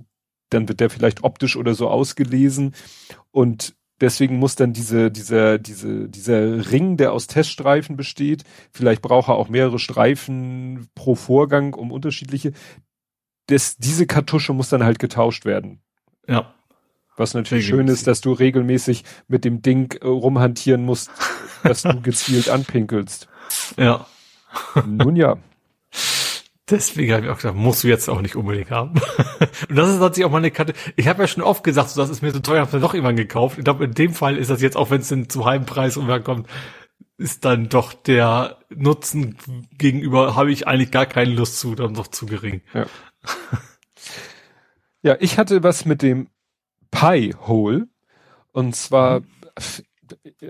[0.50, 2.74] dann wird der vielleicht optisch oder so ausgelesen
[3.32, 9.30] und deswegen muss dann diese, dieser, diese, dieser Ring, der aus Teststreifen besteht, vielleicht braucht
[9.30, 12.54] er auch mehrere Streifen pro Vorgang, um unterschiedliche,
[13.48, 15.82] das, diese Kartusche muss dann halt getauscht werden.
[16.28, 16.54] Ja.
[17.18, 21.10] Was natürlich schön ist, dass du regelmäßig mit dem Ding äh, rumhantieren musst,
[21.64, 23.30] dass du gezielt anpinkelst.
[23.78, 24.06] Ja.
[24.86, 25.38] Nun ja.
[26.70, 28.94] Deswegen habe ich auch gesagt, musst du jetzt auch nicht unbedingt haben.
[29.70, 30.74] Und das ist tatsächlich auch mal eine Karte.
[30.96, 32.96] Ich habe ja schon oft gesagt, so, das ist mir so teuer, habe mir doch
[32.96, 33.60] irgendwann gekauft.
[33.60, 36.48] Ich glaube, in dem Fall ist das jetzt, auch wenn es zum halben Preis umherkommt,
[37.18, 39.38] ist dann doch der Nutzen
[39.78, 42.62] gegenüber, habe ich eigentlich gar keine Lust zu, dann doch zu gering.
[42.74, 42.88] Ja.
[45.04, 46.30] ja, ich hatte was mit dem
[46.90, 47.88] Pi-Hole.
[48.52, 49.28] Und zwar, mhm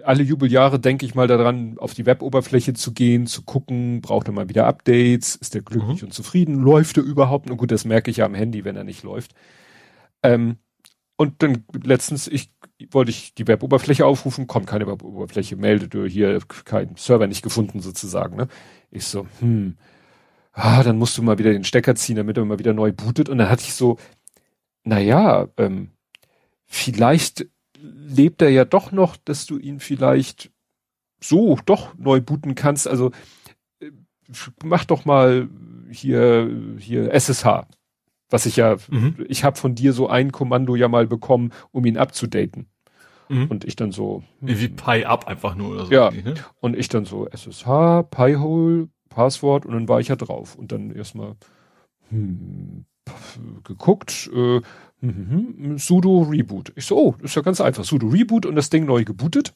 [0.03, 4.33] alle Jubeljahre denke ich mal daran, auf die Weboberfläche zu gehen, zu gucken, braucht er
[4.33, 6.07] mal wieder Updates, ist er glücklich mhm.
[6.07, 7.49] und zufrieden, läuft er überhaupt?
[7.49, 9.33] Und gut, das merke ich ja am Handy, wenn er nicht läuft.
[10.23, 10.57] Ähm,
[11.17, 12.51] und dann letztens, ich
[12.91, 17.79] wollte ich die Weboberfläche aufrufen, kommt keine Weboberfläche, meldet du hier keinen Server nicht gefunden
[17.79, 18.35] sozusagen.
[18.35, 18.47] Ne?
[18.91, 19.77] Ich so, hm,
[20.51, 23.29] ah, dann musst du mal wieder den Stecker ziehen, damit er mal wieder neu bootet.
[23.29, 23.97] Und dann hatte ich so,
[24.83, 25.91] naja, ähm,
[26.65, 27.47] vielleicht
[27.85, 30.51] lebt er ja doch noch, dass du ihn vielleicht
[31.21, 32.87] so doch neu booten kannst.
[32.87, 33.11] Also
[33.79, 33.91] äh,
[34.63, 35.49] mach doch mal
[35.89, 37.67] hier hier SSH,
[38.29, 39.25] was ich ja, mhm.
[39.27, 42.67] ich habe von dir so ein Kommando ja mal bekommen, um ihn abzudaten.
[43.29, 43.47] Mhm.
[43.47, 44.23] Und ich dann so.
[44.39, 45.91] Hm, Wie Pi up einfach nur oder so.
[45.91, 46.11] Ja.
[46.11, 46.35] Ne?
[46.59, 50.55] Und ich dann so SSH, Pi-Hole, Passwort und dann war ich ja drauf.
[50.55, 51.35] Und dann erstmal
[52.09, 52.85] hm,
[53.63, 54.61] geguckt, äh,
[55.05, 56.73] Mhm, sudo Reboot.
[56.75, 57.83] Ich so, oh, das ist ja ganz einfach.
[57.83, 59.53] Sudo Reboot und das Ding neu gebootet.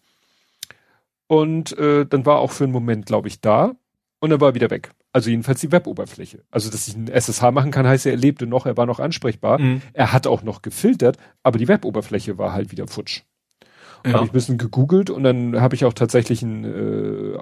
[1.28, 3.74] Und äh, dann war auch für einen Moment, glaube ich, da.
[4.20, 4.92] Und dann war er wieder weg.
[5.12, 6.44] Also jedenfalls die Weboberfläche.
[6.52, 9.60] Also, dass ich ein SSH machen kann, heißt, er lebte noch, er war noch ansprechbar.
[9.60, 9.82] Mhm.
[9.94, 13.22] Er hat auch noch gefiltert, aber die Weboberfläche war halt wieder futsch.
[14.06, 14.14] Ja.
[14.14, 17.38] Habe ich ein bisschen gegoogelt und dann habe ich auch tatsächlich ein äh,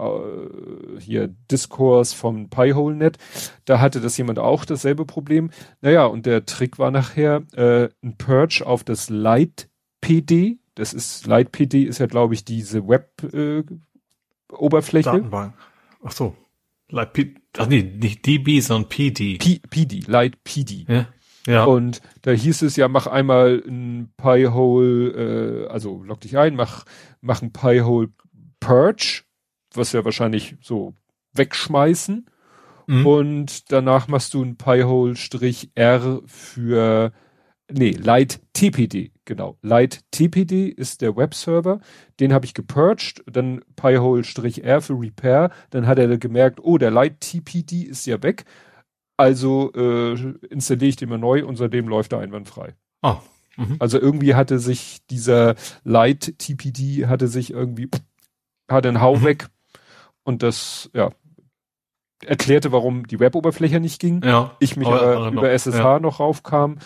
[1.00, 3.18] hier Diskurs vom Pi-Hole-Net.
[3.66, 5.52] Da hatte das jemand auch dasselbe Problem.
[5.82, 10.58] Naja, und der Trick war nachher äh, ein Purge auf das Light-PD.
[10.76, 15.10] Das ist Light-PD ist ja, glaube ich, diese Web-Oberfläche.
[15.10, 15.54] Äh, Datenbank.
[16.04, 16.36] Ach so.
[16.90, 19.38] Light P Ach nee, nicht DB, sondern PD.
[19.38, 20.86] P PD, Light PD.
[20.88, 21.08] Ja.
[21.48, 21.64] Ja.
[21.64, 26.84] Und da hieß es ja, mach einmal ein Pi-Hole, äh, also log dich ein, mach,
[27.22, 28.10] mach ein Pi-Hole
[28.60, 29.24] Purge,
[29.74, 30.94] was ja wahrscheinlich so
[31.34, 32.30] wegschmeißen.
[32.88, 33.06] Mhm.
[33.08, 37.12] Und danach machst du ein Pi-Hole-R für,
[37.72, 39.58] nee, Light TPD, genau.
[39.62, 41.80] Light TPD ist der Webserver.
[42.20, 45.52] Den habe ich gepurged, dann Pi-Hole-R für Repair.
[45.70, 48.44] Dann hat er gemerkt, oh, der Light TPD ist ja weg
[49.18, 50.14] also äh,
[50.50, 52.76] installiere ich den mal neu und seitdem läuft er einwandfrei.
[53.02, 53.18] Ah.
[53.58, 53.78] Mhm.
[53.80, 57.90] Also irgendwie hatte sich dieser Light TPD hatte sich irgendwie
[58.70, 59.24] hatte einen Hau mhm.
[59.24, 59.48] weg
[60.24, 61.10] und das ja
[62.26, 64.24] erklärte, warum die Weboberfläche nicht ging.
[64.24, 64.56] Ja.
[64.60, 66.00] Ich mich aber, über SSH ja.
[66.00, 66.80] noch raufkam.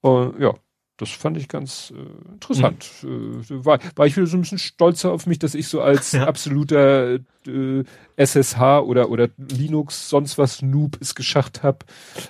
[0.00, 0.54] Und ja,
[0.96, 2.90] das fand ich ganz äh, interessant.
[3.02, 3.42] Mhm.
[3.50, 6.12] Äh, war, war ich wieder so ein bisschen stolzer auf mich, dass ich so als
[6.12, 6.26] ja.
[6.26, 7.84] absoluter äh,
[8.16, 11.78] SSH oder oder Linux sonst was Noob es geschafft habe,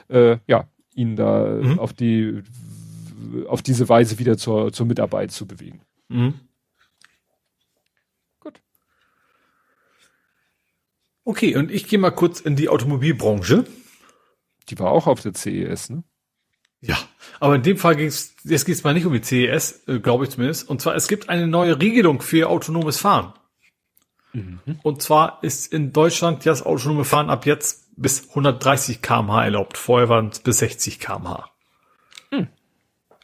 [0.08, 1.78] äh, ja, ihn da mhm.
[1.78, 2.42] auf die
[3.48, 5.80] auf diese Weise wieder zur zur Mitarbeit zu bewegen.
[6.08, 6.34] Mhm.
[8.40, 8.60] Gut.
[11.24, 13.64] Okay, und ich gehe mal kurz in die Automobilbranche.
[14.68, 16.02] Die war auch auf der CES, ne?
[17.40, 19.98] Aber in dem Fall ging es, jetzt geht es mal nicht um die CES, äh,
[19.98, 20.68] glaube ich zumindest.
[20.68, 23.32] Und zwar, es gibt eine neue Regelung für autonomes Fahren.
[24.32, 24.60] Mhm.
[24.82, 29.78] Und zwar ist in Deutschland das autonome Fahren ab jetzt bis 130 kmh erlaubt.
[29.78, 31.48] Vorher waren es bis 60 kmh.
[32.30, 32.48] Mhm.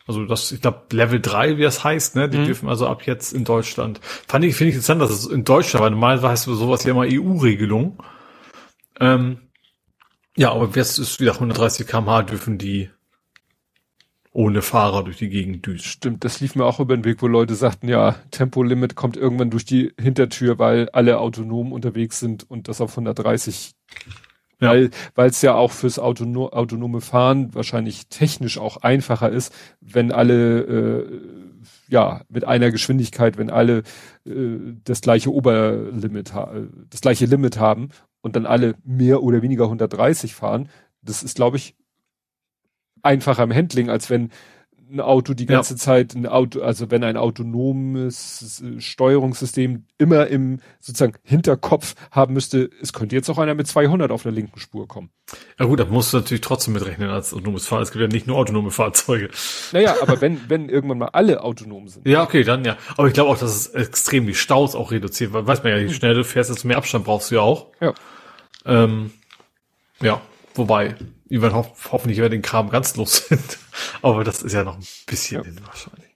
[0.06, 2.28] Also das, ich glaube, Level 3, wie das heißt, ne?
[2.28, 2.47] Die mhm.
[2.47, 4.00] dürfen also ab jetzt in Deutschland.
[4.26, 7.06] Fand ich, finde ich interessant, dass es in Deutschland, weil normalerweise heißt sowas ja immer
[7.06, 8.02] EU-Regelung.
[8.98, 9.39] Ähm,
[10.36, 12.90] ja, aber jetzt ist wieder 130 kmh dürfen die
[14.33, 15.85] ohne Fahrer durch die Gegend düst.
[15.85, 19.51] Stimmt, das lief mir auch über den Weg, wo Leute sagten, ja, Tempolimit kommt irgendwann
[19.51, 23.73] durch die Hintertür, weil alle autonom unterwegs sind und das auf 130.
[24.61, 24.75] Ja.
[25.17, 30.61] Weil es ja auch fürs Autono autonome Fahren wahrscheinlich technisch auch einfacher ist, wenn alle
[30.61, 31.20] äh,
[31.89, 33.83] ja mit einer Geschwindigkeit, wenn alle
[34.25, 36.33] äh, das gleiche Oberlimit
[36.91, 37.89] das gleiche Limit haben
[38.20, 40.69] und dann alle mehr oder weniger 130 fahren.
[41.02, 41.75] Das ist, glaube ich,
[43.02, 44.31] einfacher im Handling, als wenn
[44.92, 45.78] ein Auto die ganze ja.
[45.78, 52.92] Zeit ein Auto, also wenn ein autonomes Steuerungssystem immer im sozusagen Hinterkopf haben müsste, es
[52.92, 55.10] könnte jetzt auch einer mit 200 auf der linken Spur kommen.
[55.58, 57.82] Ja gut, da musst du natürlich trotzdem mitrechnen als autonomes Fahrzeug.
[57.84, 59.31] Es gibt ja nicht nur autonome Fahrzeuge.
[59.72, 62.06] Naja, aber wenn, wenn irgendwann mal alle autonom sind.
[62.06, 62.76] Ja, okay, dann ja.
[62.97, 65.78] Aber ich glaube auch, dass es extrem die Staus auch reduziert, weil weiß man ja,
[65.78, 67.68] je schneller du fährst, desto mehr Abstand brauchst du ja auch.
[67.81, 67.94] Ja.
[68.66, 69.10] Ähm,
[70.00, 70.20] ja,
[70.55, 70.97] wobei,
[71.33, 73.59] irgendwann ho hoffentlich über den Kram ganz los sind.
[74.02, 75.44] Aber das ist ja noch ein bisschen ja.
[75.44, 76.11] hin wahrscheinlich.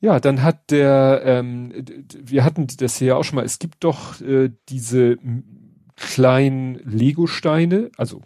[0.00, 1.72] Ja, dann hat der, ähm,
[2.14, 5.16] wir hatten das hier ja auch schon mal, es gibt doch äh, diese
[5.96, 8.20] kleinen Lego-Steine, also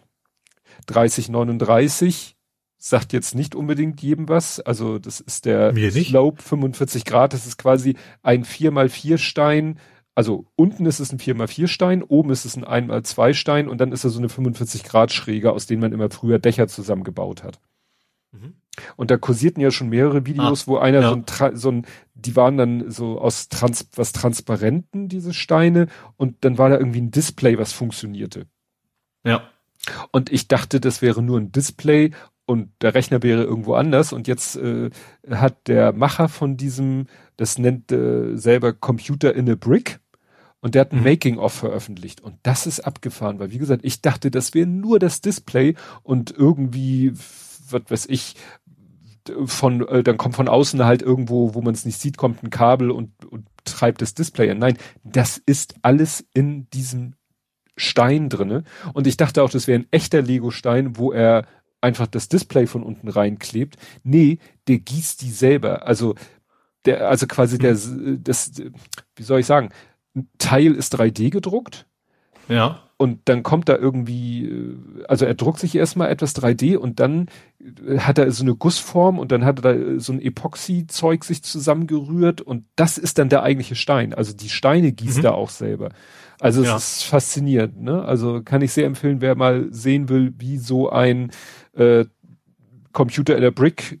[0.87, 2.35] 3039,
[2.77, 4.59] sagt jetzt nicht unbedingt jedem was.
[4.59, 9.79] Also das ist der Slope 45 Grad, das ist quasi ein 4x4 Stein,
[10.21, 13.91] also unten ist es ein 4x4 Stein, oben ist es ein 1x2 Stein und dann
[13.91, 17.59] ist da so eine 45 Grad Schräge, aus denen man immer früher Dächer zusammengebaut hat.
[18.31, 18.53] Mhm.
[18.97, 21.09] Und da kursierten ja schon mehrere Videos, ah, wo einer ja.
[21.09, 26.45] so, ein, so ein, die waren dann so aus trans, was Transparenten, diese Steine, und
[26.45, 28.45] dann war da irgendwie ein Display, was funktionierte.
[29.25, 29.49] Ja.
[30.11, 32.11] Und ich dachte, das wäre nur ein Display
[32.45, 34.13] und der Rechner wäre irgendwo anders.
[34.13, 34.91] Und jetzt äh,
[35.27, 40.00] hat der Macher von diesem, das nennt äh, selber Computer in a Brick,
[40.61, 41.05] und der hat ein mhm.
[41.05, 42.21] Making-of veröffentlicht.
[42.21, 46.31] Und das ist abgefahren, weil wie gesagt, ich dachte, das wäre nur das Display und
[46.31, 47.13] irgendwie,
[47.69, 48.35] was weiß ich,
[49.45, 52.49] von, äh, dann kommt von außen halt irgendwo, wo man es nicht sieht, kommt ein
[52.49, 54.59] Kabel und, und treibt das Display an.
[54.59, 57.13] Nein, das ist alles in diesem
[57.75, 58.63] Stein drinne.
[58.93, 61.45] Und ich dachte auch, das wäre ein echter Lego-Stein, wo er
[61.81, 63.77] einfach das Display von unten reinklebt.
[64.03, 65.87] Nee, der gießt die selber.
[65.87, 66.15] Also
[66.85, 68.23] der, also quasi der, mhm.
[68.23, 68.51] das,
[69.15, 69.69] wie soll ich sagen,
[70.15, 71.85] ein Teil ist 3D gedruckt.
[72.47, 72.81] Ja.
[72.97, 77.29] Und dann kommt da irgendwie, äh, also er druckt sich erstmal etwas 3D und dann
[77.59, 81.43] äh, hat er so eine Gussform und dann hat er da so ein Epoxy-Zeug sich
[81.43, 84.13] zusammengerührt und das ist dann der eigentliche Stein.
[84.13, 85.25] Also die Steine gießt mhm.
[85.25, 85.89] er auch selber.
[86.39, 86.77] Also es ja.
[86.77, 88.03] ist faszinierend, ne?
[88.03, 91.31] Also kann ich sehr empfehlen, wer mal sehen will, wie so ein
[91.73, 92.05] äh,
[92.91, 93.99] Computer in der Brick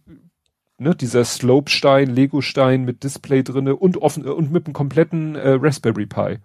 [0.81, 6.07] ne, dieser Slope-Stein, Lego-Stein mit Display drinne und offen und mit einem kompletten äh, Raspberry
[6.07, 6.39] Pi.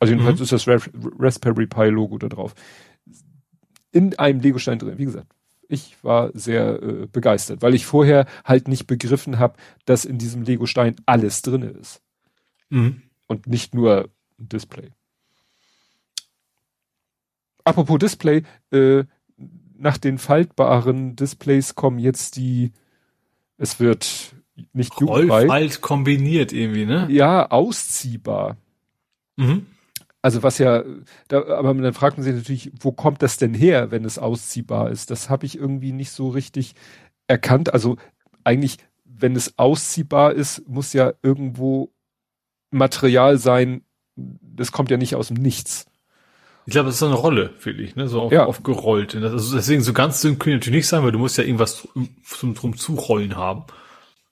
[0.00, 0.44] Also jedenfalls mhm.
[0.44, 0.78] ist das Ra
[1.18, 2.54] Raspberry Pi Logo da drauf.
[3.92, 4.98] In einem Lego-Stein drin.
[4.98, 5.28] Wie gesagt,
[5.68, 10.42] ich war sehr äh, begeistert, weil ich vorher halt nicht begriffen habe, dass in diesem
[10.42, 12.00] Lego-Stein alles drinne ist.
[12.70, 13.02] Mhm.
[13.26, 14.90] Und nicht nur ein Display.
[17.64, 19.04] Apropos Display, äh,
[19.76, 22.72] nach den faltbaren Displays kommen jetzt die
[23.64, 24.34] es wird
[24.72, 25.48] nicht jugendfrei.
[25.50, 27.08] alt kombiniert irgendwie, ne?
[27.10, 28.56] Ja, ausziehbar.
[29.36, 29.66] Mhm.
[30.22, 30.84] Also was ja,
[31.28, 34.90] da, aber dann fragt man sich natürlich, wo kommt das denn her, wenn es ausziehbar
[34.90, 35.10] ist?
[35.10, 36.74] Das habe ich irgendwie nicht so richtig
[37.26, 37.74] erkannt.
[37.74, 37.96] Also
[38.44, 41.92] eigentlich, wenn es ausziehbar ist, muss ja irgendwo
[42.70, 43.82] Material sein.
[44.16, 45.86] Das kommt ja nicht aus dem Nichts.
[46.66, 48.08] Ich glaube, das ist so eine Rolle, finde ich, ne?
[48.08, 48.46] So auf, ja.
[48.46, 49.14] aufgerollt.
[49.14, 51.86] Also deswegen so ganz dünn können natürlich nicht sein, weil du musst ja irgendwas
[52.24, 53.64] zum drum zurollen haben.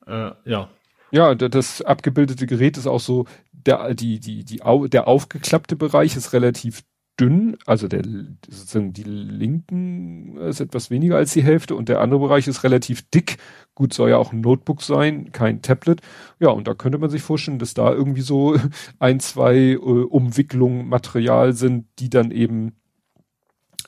[0.07, 0.69] Äh, ja.
[1.11, 6.33] Ja, das abgebildete Gerät ist auch so, der, die, die, die, der aufgeklappte Bereich ist
[6.33, 6.83] relativ
[7.21, 8.03] dünn, also der
[8.49, 13.03] sozusagen die linken ist etwas weniger als die Hälfte und der andere Bereich ist relativ
[13.11, 13.37] dick.
[13.75, 16.01] Gut, soll ja auch ein Notebook sein, kein Tablet.
[16.41, 18.57] Ja, und da könnte man sich vorstellen, dass da irgendwie so
[18.99, 22.77] ein, zwei äh, Umwicklungen Material sind, die dann eben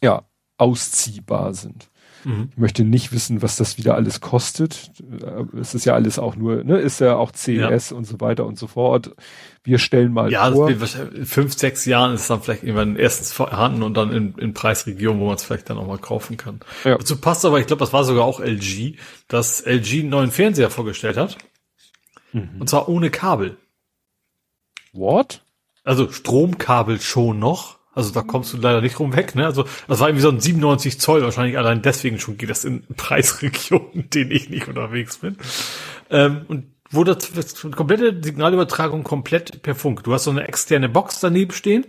[0.03, 0.23] ja
[0.59, 1.91] ausziehbar sind.
[2.25, 2.49] Mhm.
[2.53, 4.91] Ich möchte nicht wissen, was das wieder alles kostet.
[5.61, 7.97] Es ist ja alles auch nur, ne, ist ja auch CES ja.
[7.97, 9.15] und so weiter und so fort.
[9.63, 10.71] Wir stellen mal ja, vor.
[10.71, 10.77] Ja,
[11.15, 14.55] in fünf, sechs Jahren ist es dann vielleicht irgendwann erstens vorhanden und dann in, in
[14.55, 16.61] Preisregionen, wo man es vielleicht dann auch mal kaufen kann.
[16.85, 16.97] Ja.
[16.97, 18.97] Dazu passt aber, ich glaube, das war sogar auch LG,
[19.29, 21.39] dass LG einen neuen Fernseher vorgestellt hat.
[22.33, 22.51] Mhm.
[22.59, 23.57] Und zwar ohne Kabel.
[24.93, 25.43] What?
[25.83, 29.45] Also Stromkabel schon noch, also da kommst du leider nicht rum weg, ne?
[29.47, 32.85] Also das war irgendwie so ein 97 Zoll, wahrscheinlich allein deswegen schon geht das in
[32.97, 35.37] Preisregionen, denen ich nicht unterwegs bin.
[36.11, 40.05] Ähm, und wo das, das komplette Signalübertragung komplett per Funk.
[40.05, 41.87] Du hast so eine externe Box daneben stehen.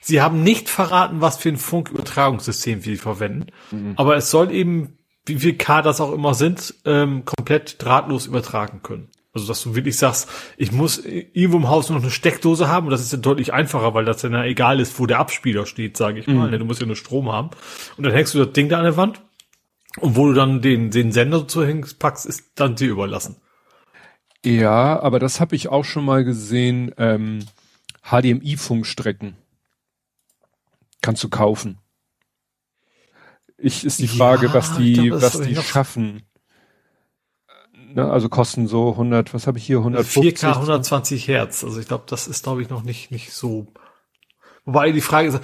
[0.00, 3.46] Sie haben nicht verraten, was für ein Funkübertragungssystem sie verwenden.
[3.70, 3.94] Mhm.
[3.96, 4.96] Aber es soll eben
[5.26, 9.08] wie viel K das auch immer sind, ähm, komplett drahtlos übertragen können.
[9.32, 12.90] Also dass du wirklich sagst, ich muss irgendwo im Haus noch eine Steckdose haben und
[12.90, 15.96] das ist ja deutlich einfacher, weil das dann ja egal ist, wo der Abspieler steht,
[15.96, 16.46] sage ich mal.
[16.46, 16.50] Mhm.
[16.50, 16.58] Ne?
[16.58, 17.50] Du musst ja nur Strom haben.
[17.96, 19.22] Und dann hängst du das Ding da an der Wand
[19.98, 23.36] und wo du dann den, den Sender so hängst, packst, ist dann dir überlassen.
[24.44, 26.92] Ja, aber das habe ich auch schon mal gesehen.
[26.96, 27.46] Ähm,
[28.02, 29.36] HDMI-Funkstrecken
[31.02, 31.78] kannst du kaufen.
[33.58, 36.22] Ich ist die Frage, ja, was die, glaub, was die schaffen.
[37.94, 40.38] Ne, also kosten so 100, was habe ich hier 150?
[40.38, 41.64] 4K 120 Hertz.
[41.64, 43.66] Also ich glaube, das ist glaube ich noch nicht nicht so.
[44.64, 45.40] Wobei die Frage ist,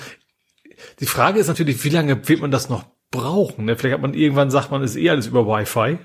[1.01, 3.65] die Frage ist natürlich, wie lange wird man das noch brauchen?
[3.65, 3.77] Ne?
[3.77, 5.99] Vielleicht hat man irgendwann sagt man, ist eh alles über Wi-Fi.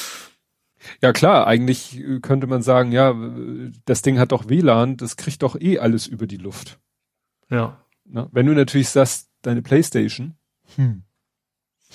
[1.02, 3.14] ja klar, eigentlich könnte man sagen, ja,
[3.84, 6.78] das Ding hat doch WLAN, das kriegt doch eh alles über die Luft.
[7.50, 7.84] Ja.
[8.04, 8.28] Ne?
[8.32, 10.34] Wenn du natürlich sagst, deine Playstation,
[10.76, 11.02] hm,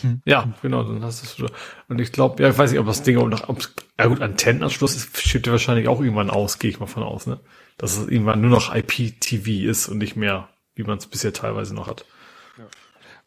[0.01, 0.21] hm.
[0.25, 1.47] Ja, genau, dann hast du
[1.87, 3.59] Und ich glaube, ja, ich weiß nicht, ob das Ding auch noch, ob,
[3.97, 7.39] ja gut, Antennenanschluss schiebt ja wahrscheinlich auch irgendwann aus, gehe ich mal von aus, ne?
[7.77, 11.73] Dass es irgendwann nur noch IPTV ist und nicht mehr, wie man es bisher teilweise
[11.73, 12.05] noch hat.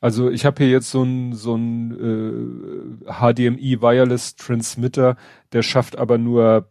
[0.00, 5.16] Also ich habe hier jetzt so ein so ein äh, HDMI Wireless Transmitter,
[5.52, 6.70] der schafft aber nur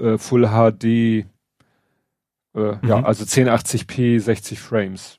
[0.00, 1.24] äh, Full HD, äh,
[2.54, 2.78] mhm.
[2.86, 5.18] ja, also 1080p 60 Frames.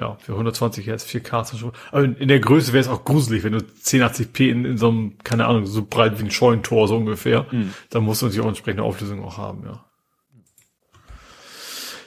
[0.00, 1.72] Ja, für 120 Hertz 4K schon.
[1.92, 4.88] Aber in, in der Größe wäre es auch gruselig, wenn du 1080p in, in so
[4.88, 7.46] einem, keine Ahnung, so breit wie ein Scheunentor so ungefähr.
[7.50, 7.74] Mhm.
[7.90, 9.84] Dann musst du natürlich auch entsprechende Auflösung auch haben, ja.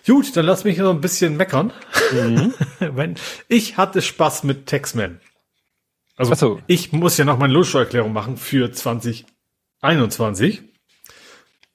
[0.08, 1.72] Gut, dann lass mich noch ein bisschen meckern.
[2.12, 2.56] Mhm.
[2.80, 3.14] wenn,
[3.48, 5.22] ich hatte Spaß mit Textman.
[6.16, 6.60] Also so.
[6.66, 10.64] ich muss ja noch meine Lohnsteuererklärung machen für 2021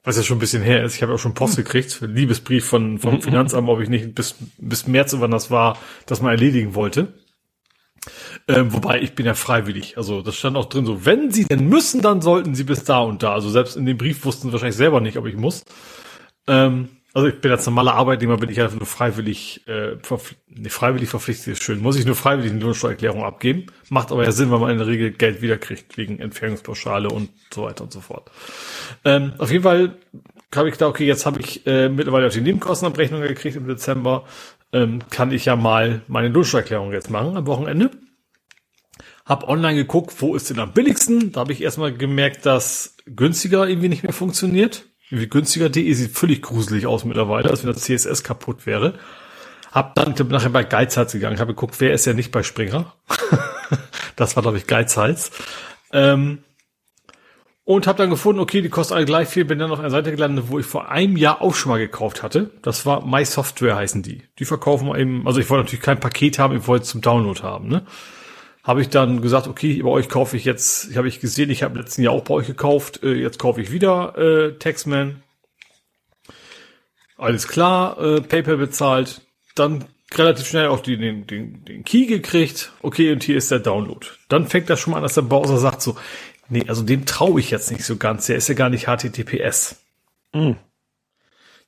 [0.09, 0.97] was ja schon ein bisschen her ist.
[0.97, 3.23] Ich habe auch schon Post gekriegt, Liebesbrief von vom mhm.
[3.23, 7.13] Finanzamt, ob ich nicht bis bis März, wann das war, das mal erledigen wollte.
[8.49, 9.99] Ähm, wobei ich bin ja freiwillig.
[9.99, 13.01] Also das stand auch drin so, wenn Sie denn müssen, dann sollten Sie bis da
[13.01, 13.35] und da.
[13.35, 15.65] Also selbst in dem Brief wussten Sie wahrscheinlich selber nicht, ob ich muss.
[16.47, 16.89] Ähm,
[17.19, 21.09] also ich bin als normaler Arbeitnehmer, bin ich einfach nur freiwillig, äh, verpf nee, freiwillig
[21.09, 21.83] verpflichtet ist schön.
[21.83, 23.67] Muss ich nur freiwillig eine Lohnsteuererklärung abgeben.
[23.89, 27.65] Macht aber ja Sinn, weil man in der Regel Geld wiederkriegt, wegen Entfernungspauschale und so
[27.65, 28.31] weiter und so fort.
[29.05, 29.97] Ähm, auf jeden Fall
[30.55, 34.25] habe ich da, okay, jetzt habe ich äh, mittlerweile auch die Nebenkostenabrechnung gekriegt im Dezember.
[34.73, 37.91] Ähm, kann ich ja mal meine Lohnsteuererklärung jetzt machen am Wochenende.
[39.25, 41.33] Hab online geguckt, wo ist denn am billigsten.
[41.33, 46.87] Da habe ich erstmal gemerkt, dass günstiger irgendwie nicht mehr funktioniert günstiger.de sieht völlig gruselig
[46.87, 48.99] aus mittlerweile, als wenn das CSS kaputt wäre.
[49.73, 52.95] Hab dann ich nachher bei Geizhals gegangen, habe geguckt, wer ist ja nicht bei Springer.
[54.17, 55.31] das war, glaube ich, Geizhals.
[55.93, 56.39] Ähm,
[57.65, 60.11] und habe dann gefunden, okay, die kosten alle gleich viel, bin dann auf einer Seite
[60.11, 62.51] gelandet, wo ich vor einem Jahr auch schon mal gekauft hatte.
[62.63, 64.23] Das war My Software heißen die.
[64.39, 67.43] Die verkaufen eben, also ich wollte natürlich kein Paket haben, ich wollte es zum Download
[67.43, 67.85] haben, ne?
[68.63, 71.75] Habe ich dann gesagt, okay, bei euch kaufe ich jetzt, habe ich gesehen, ich habe
[71.75, 75.23] im letzten Jahr auch bei euch gekauft, äh, jetzt kaufe ich wieder äh, Taxman.
[77.17, 79.23] Alles klar, äh, PayPal bezahlt,
[79.55, 83.59] dann relativ schnell auch die, den, den, den Key gekriegt, okay, und hier ist der
[83.59, 84.07] Download.
[84.29, 85.97] Dann fängt das schon mal an, dass der Browser sagt so,
[86.49, 89.77] nee, also dem traue ich jetzt nicht so ganz, der ist ja gar nicht HTTPS.
[90.33, 90.57] Mhm.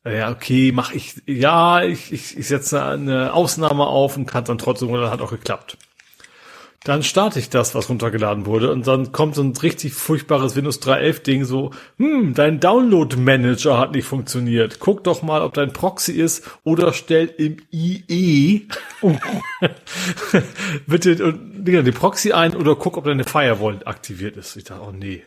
[0.04, 4.56] Ja, okay, mach ich, ja, ich, ich, ich setze eine Ausnahme auf und kann dann
[4.56, 5.76] trotzdem, und dann hat auch geklappt.
[6.82, 10.80] Dann starte ich das, was runtergeladen wurde, und dann kommt so ein richtig furchtbares Windows
[10.80, 14.78] 3.11 Ding so, hm, dein Download Manager hat nicht funktioniert.
[14.80, 18.66] Guck doch mal, ob dein Proxy ist oder stell im IE
[20.86, 24.56] bitte den Proxy ein oder guck, ob deine Firewall aktiviert ist.
[24.56, 25.22] Ich dachte, oh nee.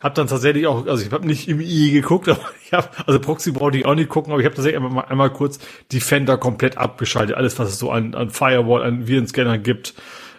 [0.00, 3.20] Hab dann tatsächlich auch, also ich habe nicht im IE geguckt, aber ich habe, also
[3.20, 5.58] Proxy brauchte ich auch nicht gucken, aber ich habe tatsächlich einmal, einmal kurz
[5.92, 7.36] Defender komplett abgeschaltet.
[7.36, 9.92] Alles, was es so an, an Firewall, an Virenscanner gibt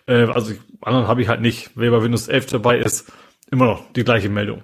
[0.09, 1.71] äh, also anderen habe ich halt nicht.
[1.75, 3.11] Wer bei Windows 11 dabei ist,
[3.51, 4.63] immer noch die gleiche Meldung.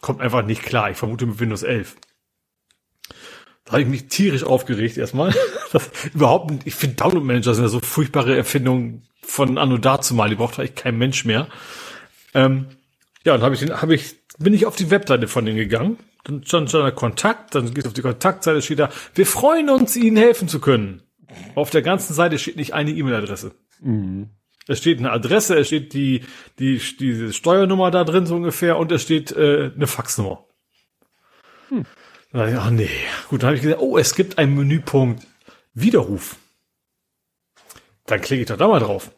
[0.00, 0.90] Kommt einfach nicht klar.
[0.90, 1.96] Ich vermute mit Windows 11.
[3.64, 5.34] Da habe ich mich tierisch aufgeregt erstmal.
[5.72, 6.52] Das, überhaupt.
[6.66, 10.28] Ich finde Download Manager sind ja so furchtbare Erfindungen von Anno dazu mal.
[10.28, 11.48] Die braucht eigentlich kein Mensch mehr.
[12.34, 12.66] Ähm,
[13.24, 15.96] ja, dann habe ich den, habe ich, bin ich auf die Webseite von denen gegangen.
[16.24, 19.96] Dann stand schon der Kontakt, dann geht auf die Kontaktseite, steht da, wir freuen uns,
[19.96, 21.00] Ihnen helfen zu können.
[21.54, 23.52] Auf der ganzen Seite steht nicht eine E-Mail-Adresse.
[23.80, 24.28] Mhm.
[24.68, 26.24] Es steht eine Adresse, es steht die,
[26.58, 30.44] die, diese Steuernummer da drin so ungefähr und es steht äh, eine Faxnummer.
[31.68, 31.84] Hm.
[32.32, 32.88] Ach nee.
[33.28, 35.26] Gut, dann habe ich gesagt, oh, es gibt einen Menüpunkt
[35.74, 36.36] Widerruf.
[38.06, 39.10] Dann klicke ich doch da mal drauf.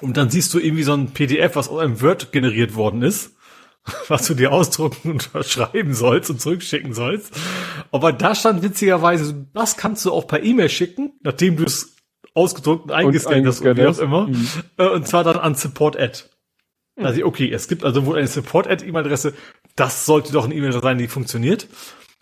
[0.00, 3.36] Und dann siehst du irgendwie so ein PDF, was aus einem Word generiert worden ist,
[4.08, 7.32] was du dir ausdrucken und schreiben sollst und zurückschicken sollst.
[7.92, 11.96] Aber da stand witzigerweise, das kannst du auch per E-Mail schicken, nachdem du es
[12.34, 14.26] ausgedruckt und eingescannt, das wie auch immer.
[14.28, 14.48] Mhm.
[14.76, 16.24] Äh, und zwar dann an Support Ad.
[16.96, 17.06] Hm.
[17.06, 19.34] Also okay, es gibt also wohl eine Support-Ad-E-Mail-Adresse.
[19.76, 21.68] Das sollte doch eine E-Mail sein, die funktioniert.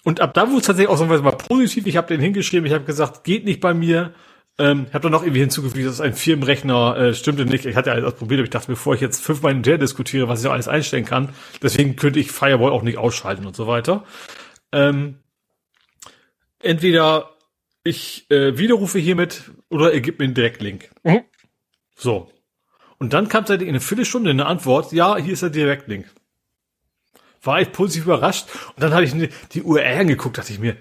[0.05, 1.87] Und ab da wurde es tatsächlich auch so mal positiv.
[1.87, 4.15] Ich habe den hingeschrieben, ich habe gesagt, geht nicht bei mir.
[4.59, 7.67] Ähm, ich habe dann noch irgendwie hinzugefügt, dass ein Firmenrechner äh, stimmte nicht.
[7.67, 10.29] Ich hatte ja alles probiert, aber ich dachte, bevor ich jetzt fünfmal hin und diskutiere,
[10.29, 11.31] was ich auch alles einstellen kann,
[11.63, 14.05] deswegen könnte ich Firewall auch nicht ausschalten und so weiter.
[14.73, 15.19] Ähm,
[16.61, 17.31] entweder
[17.85, 20.91] ich äh, widerrufe hiermit oder er gibt mir einen Direktlink.
[21.05, 21.23] Mhm.
[21.97, 22.31] So.
[22.99, 26.07] Und dann kam seit eine Viertelstunde eine Antwort, ja, hier ist der Direktlink.
[27.43, 28.49] War ich positiv überrascht.
[28.75, 29.13] Und dann habe ich
[29.53, 30.77] die URL angeguckt, dachte ich mir,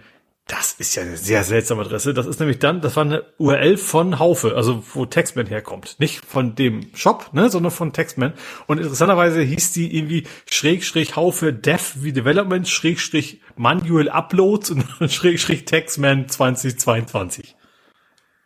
[0.47, 2.13] das ist ja eine sehr seltsame Adresse.
[2.13, 5.97] Das ist nämlich dann, das war eine URL von Haufe, also wo Textman herkommt.
[5.99, 8.33] Nicht von dem Shop, ne, sondern von Textman.
[8.65, 15.65] Und interessanterweise hieß die irgendwie Schrägstrich Haufe Dev wie Development Schrägstrich Manual Uploads und Schrägstrich
[15.65, 17.55] Textman 2022.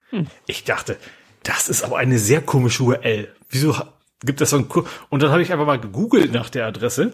[0.10, 0.28] Hm.
[0.48, 0.98] Ich dachte,
[1.44, 3.28] das ist aber eine sehr komische URL.
[3.50, 3.76] Wieso
[4.24, 4.68] gibt das so ein,
[5.10, 7.14] und dann habe ich einfach mal gegoogelt nach der Adresse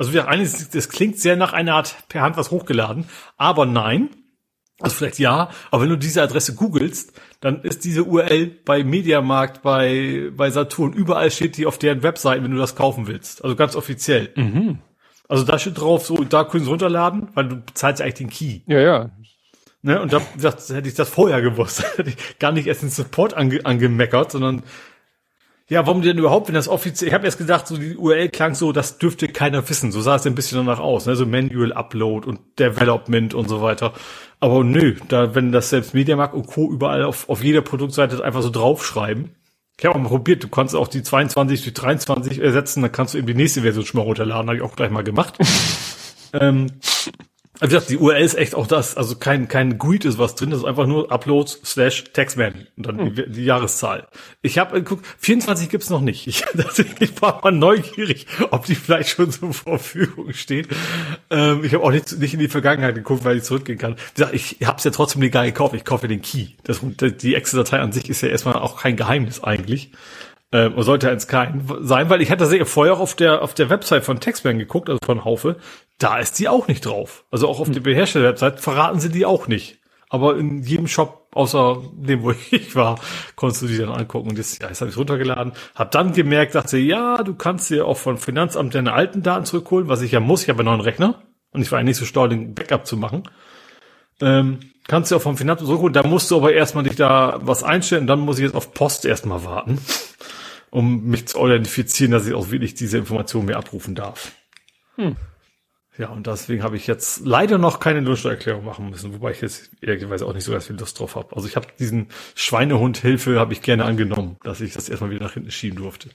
[0.00, 3.04] also wir eines, das klingt sehr nach einer Art per Hand was hochgeladen,
[3.36, 4.08] aber nein.
[4.80, 9.60] Also vielleicht ja, aber wenn du diese Adresse googelst, dann ist diese URL bei Mediamarkt,
[9.60, 13.44] bei, bei Saturn, überall steht die auf deren Webseite, wenn du das kaufen willst.
[13.44, 14.30] Also ganz offiziell.
[14.36, 14.78] Mhm.
[15.28, 18.30] Also da steht drauf, so, da können sie runterladen, weil du bezahlst ja eigentlich den
[18.30, 18.60] Key.
[18.68, 19.10] Ja, ja.
[19.82, 20.00] Ne?
[20.00, 21.84] Und da das, hätte ich das vorher gewusst.
[21.96, 24.62] hätte ich gar nicht erst den Support ange, angemeckert, sondern
[25.70, 28.56] ja, warum denn überhaupt, wenn das offiziell, ich habe erst gedacht, so die URL klang
[28.56, 29.92] so, das dürfte keiner wissen.
[29.92, 31.14] So sah es ein bisschen danach aus, ne?
[31.14, 33.92] so Manual Upload und Development und so weiter.
[34.40, 36.68] Aber nö, da wenn das selbst Mediamarkt und Co.
[36.68, 39.36] überall auf, auf jeder Produktseite einfach so draufschreiben.
[39.78, 43.14] Ich habe auch mal probiert, du kannst auch die 22 durch 23 ersetzen, dann kannst
[43.14, 45.38] du eben die nächste Version schon mal runterladen, habe ich auch gleich mal gemacht.
[46.32, 46.66] ähm,
[47.60, 50.50] wie gesagt, die URL ist echt auch das, also kein, kein GUID ist was drin,
[50.50, 53.14] das ist einfach nur Uploads slash Textman und dann hm.
[53.14, 54.08] die, die, Jahreszahl.
[54.42, 56.26] Ich habe geguckt, 24 gibt's noch nicht.
[56.26, 56.44] Ich,
[57.00, 60.68] ich war mal neugierig, ob die vielleicht schon zur Verfügung steht.
[61.30, 63.96] Ähm, ich habe auch nicht, nicht in die Vergangenheit geguckt, weil ich zurückgehen kann.
[63.96, 66.48] Wie gesagt, ich habe es ja trotzdem legal gekauft, ich kaufe den Key.
[66.64, 69.92] Das, die Excel-Datei an sich ist ja erstmal auch kein Geheimnis eigentlich.
[70.52, 74.04] Ähm, sollte eins kein sein, weil ich hatte vorher auch auf der, auf der Website
[74.04, 75.56] von Textman geguckt, also von Haufe,
[76.00, 77.24] da ist die auch nicht drauf.
[77.30, 77.82] Also auch auf hm.
[77.82, 79.78] der Hersteller-Website verraten sie die auch nicht.
[80.08, 82.98] Aber in jedem Shop, außer dem, wo ich war,
[83.36, 84.30] konntest du die dann angucken.
[84.30, 85.52] Und jetzt, ja, jetzt habe ich runtergeladen.
[85.74, 89.88] Hab dann gemerkt, dachte, ja, du kannst dir auch von Finanzamt deine alten Daten zurückholen,
[89.88, 90.42] was ich ja muss.
[90.42, 91.22] Ich habe einen neuen Rechner.
[91.52, 93.24] Und ich war ja nicht so stau, den Backup zu machen.
[94.20, 95.92] Ähm, kannst du auch vom Finanzamt zurückholen.
[95.92, 98.02] Da musst du aber erstmal dich da was einstellen.
[98.02, 99.78] Und dann muss ich jetzt auf Post erstmal warten
[100.70, 104.32] um mich zu identifizieren, dass ich auch wirklich diese Information mir abrufen darf.
[104.96, 105.16] Hm.
[106.00, 109.70] Ja, und deswegen habe ich jetzt leider noch keine Lohnsteuererklärung machen müssen, wobei ich jetzt
[109.82, 111.36] ehrlicherweise auch nicht so ganz viel Lust drauf habe.
[111.36, 115.34] Also ich habe diesen Schweinehund-Hilfe habe ich gerne angenommen, dass ich das erstmal wieder nach
[115.34, 116.08] hinten schieben durfte.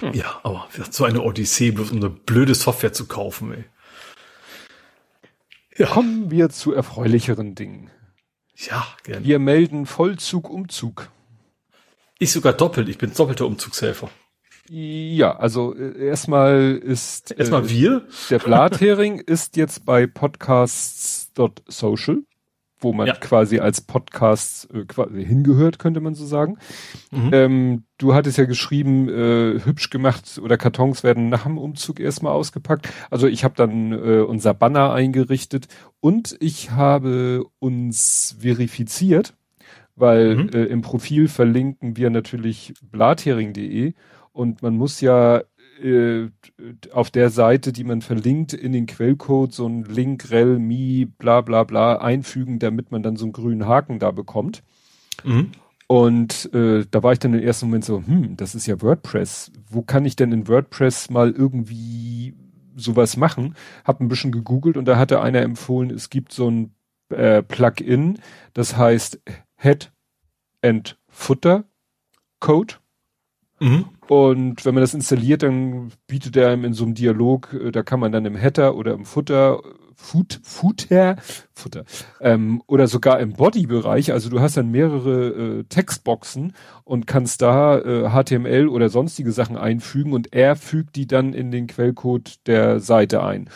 [0.00, 0.12] Hm.
[0.12, 3.64] Ja, aber so eine Odyssee, bloß um eine blöde Software zu kaufen, ey.
[5.78, 5.86] Ja.
[5.86, 7.90] Kommen wir zu erfreulicheren Dingen.
[8.56, 9.24] Ja, gerne.
[9.24, 11.08] Wir melden Vollzug, Umzug.
[12.18, 14.10] Ich sogar doppelt, ich bin doppelter Umzugshelfer.
[14.74, 18.06] Ja, also äh, erstmal ist erstmal äh, wir.
[18.30, 22.22] Der Blathering ist jetzt bei podcasts.social,
[22.80, 23.14] wo man ja.
[23.16, 26.56] quasi als Podcast äh, quasi hingehört, könnte man so sagen.
[27.10, 27.30] Mhm.
[27.34, 32.32] Ähm, du hattest ja geschrieben, äh, hübsch gemacht oder Kartons werden nach dem Umzug erstmal
[32.32, 32.88] ausgepackt.
[33.10, 35.68] Also ich habe dann äh, unser Banner eingerichtet
[36.00, 39.34] und ich habe uns verifiziert
[39.94, 40.48] weil mhm.
[40.54, 43.92] äh, im Profil verlinken wir natürlich blathering.de
[44.32, 45.42] und man muss ja
[45.82, 46.28] äh,
[46.92, 51.40] auf der Seite, die man verlinkt, in den Quellcode so ein Link, rel, mi, bla
[51.40, 54.62] bla bla einfügen, damit man dann so einen grünen Haken da bekommt.
[55.24, 55.52] Mhm.
[55.86, 59.52] Und äh, da war ich dann im ersten Moment so, hm, das ist ja WordPress.
[59.68, 62.34] Wo kann ich denn in WordPress mal irgendwie
[62.76, 63.54] sowas machen?
[63.84, 66.74] Hab ein bisschen gegoogelt und da hatte einer empfohlen, es gibt so ein
[67.10, 68.18] äh, Plugin,
[68.54, 69.20] das heißt
[69.56, 69.92] Head
[70.62, 71.64] and Footer
[72.40, 72.76] Code.
[73.60, 73.84] Mhm.
[74.08, 77.82] Und wenn man das installiert, dann bietet er einem in so einem Dialog, äh, da
[77.82, 79.60] kann man dann im Header oder im Footer,
[79.94, 81.16] Foot, Footer,
[81.54, 81.84] Footer,
[82.20, 87.78] ähm, oder sogar im Body-Bereich, also du hast dann mehrere äh, Textboxen und kannst da
[87.78, 92.80] äh, HTML oder sonstige Sachen einfügen und er fügt die dann in den Quellcode der
[92.80, 93.48] Seite ein.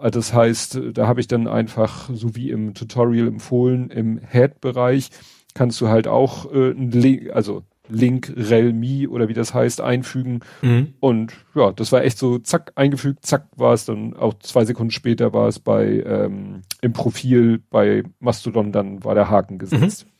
[0.00, 5.10] Äh, das heißt, da habe ich dann einfach, so wie im Tutorial empfohlen, im Head-Bereich
[5.54, 9.80] kannst du halt auch äh, ein Link, also Link, rel, me oder wie das heißt,
[9.80, 10.40] einfügen.
[10.62, 10.94] Mhm.
[11.00, 14.90] Und ja, das war echt so, zack, eingefügt, zack, war es dann auch zwei Sekunden
[14.90, 20.06] später war es bei ähm, im Profil bei Mastodon, dann war der Haken gesetzt.
[20.06, 20.10] Mhm.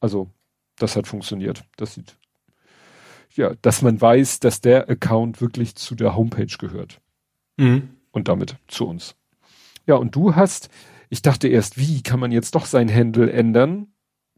[0.00, 0.30] Also,
[0.78, 1.64] das hat funktioniert.
[1.76, 2.16] Das sieht
[3.36, 7.00] ja, dass man weiß, dass der Account wirklich zu der Homepage gehört.
[7.56, 7.90] Mhm.
[8.12, 9.16] Und damit zu uns.
[9.86, 10.68] Ja, und du hast,
[11.10, 13.88] ich dachte erst, wie kann man jetzt doch sein Handle ändern?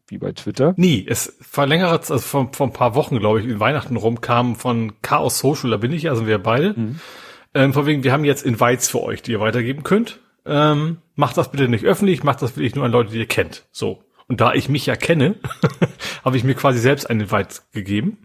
[0.09, 0.75] Wie bei Twitter.
[0.77, 1.05] Nie.
[1.09, 4.55] Es vor längerer also vor, vor ein paar Wochen, glaube ich, in Weihnachten rum, kam
[4.55, 6.75] von Chaos Social, da bin ich, also wir beide.
[6.77, 7.01] Mhm.
[7.55, 10.21] Ähm, von wegen, wir haben jetzt Invites für euch, die ihr weitergeben könnt.
[10.45, 13.65] Ähm, macht das bitte nicht öffentlich, macht das wirklich nur an Leute, die ihr kennt.
[13.73, 14.05] So.
[14.29, 15.37] Und da ich mich ja kenne,
[16.25, 18.19] habe ich mir quasi selbst einen Invite gegeben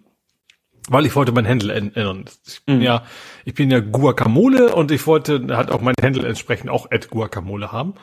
[0.89, 2.25] weil ich wollte mein Handle ändern.
[2.45, 2.81] Ich bin mhm.
[2.81, 3.03] ja,
[3.45, 7.71] ich bin ja Guacamole und ich wollte halt auch mein Handle entsprechend auch at Guacamole
[7.71, 7.93] haben.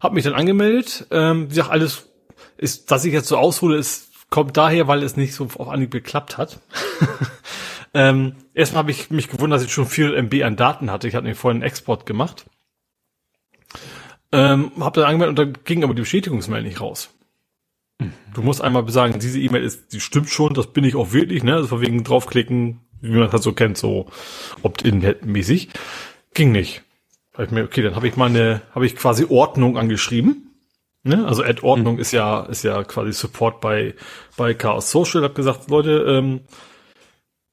[0.00, 1.06] Hab mich dann angemeldet.
[1.10, 2.08] Ähm, wie gesagt, alles
[2.56, 5.90] ist, dass ich jetzt so aushole, ist, kommt daher, weil es nicht so auf Anhieb
[5.90, 6.60] geklappt hat.
[7.94, 11.08] ähm, erstmal habe ich mich gewundert, dass ich schon viel MB an Daten hatte.
[11.08, 12.46] Ich hatte mir vorhin einen Export gemacht.
[14.30, 17.10] Ähm, hab dann angemeldet und dann ging aber die Bestätigungsmail nicht raus.
[18.34, 21.42] Du musst einmal sagen, diese E-Mail ist, die stimmt schon, das bin ich auch wirklich,
[21.42, 21.54] ne?
[21.54, 24.06] Also von wegen draufklicken, wie man das so kennt, so
[24.62, 25.70] opt-in-mäßig.
[26.34, 26.82] Ging nicht.
[27.38, 30.47] ich mir, okay, dann habe ich mal eine, habe ich quasi Ordnung angeschrieben.
[31.08, 31.26] Ne?
[31.26, 32.00] Also Ad-Ordnung mhm.
[32.00, 33.94] ist ja, ist ja quasi Support bei,
[34.36, 35.22] bei Chaos Social.
[35.24, 36.40] Hab gesagt, Leute, ähm,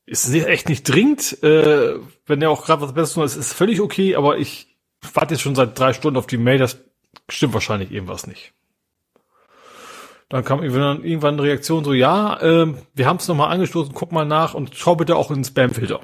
[0.06, 1.42] ist echt nicht dringend.
[1.44, 4.78] Äh, wenn ihr auch gerade was Besseres tun, ist, ist völlig okay, aber ich
[5.14, 6.84] warte jetzt schon seit drei Stunden auf die Mail, das
[7.30, 8.54] stimmt wahrscheinlich irgendwas nicht.
[10.30, 14.26] Dann kam irgendwann eine Reaktion so, ja, äh, wir haben es nochmal angestoßen, guck mal
[14.26, 16.02] nach und schau bitte auch in den Spam-Filter.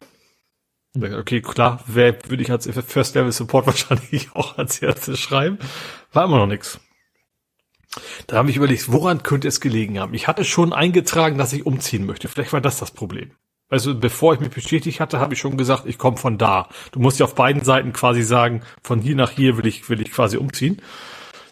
[0.96, 5.58] Okay, klar, wer würde ich als First Level Support wahrscheinlich auch als erstes schreiben.
[6.12, 6.80] War immer noch nix.
[8.28, 10.14] Da habe ich überlegt, woran könnte es gelegen haben?
[10.14, 12.28] Ich hatte schon eingetragen, dass ich umziehen möchte.
[12.28, 13.32] Vielleicht war das das Problem.
[13.70, 16.68] Also bevor ich mich bestätigt hatte, habe ich schon gesagt, ich komme von da.
[16.92, 20.02] Du musst ja auf beiden Seiten quasi sagen, von hier nach hier will ich, will
[20.02, 20.82] ich quasi umziehen.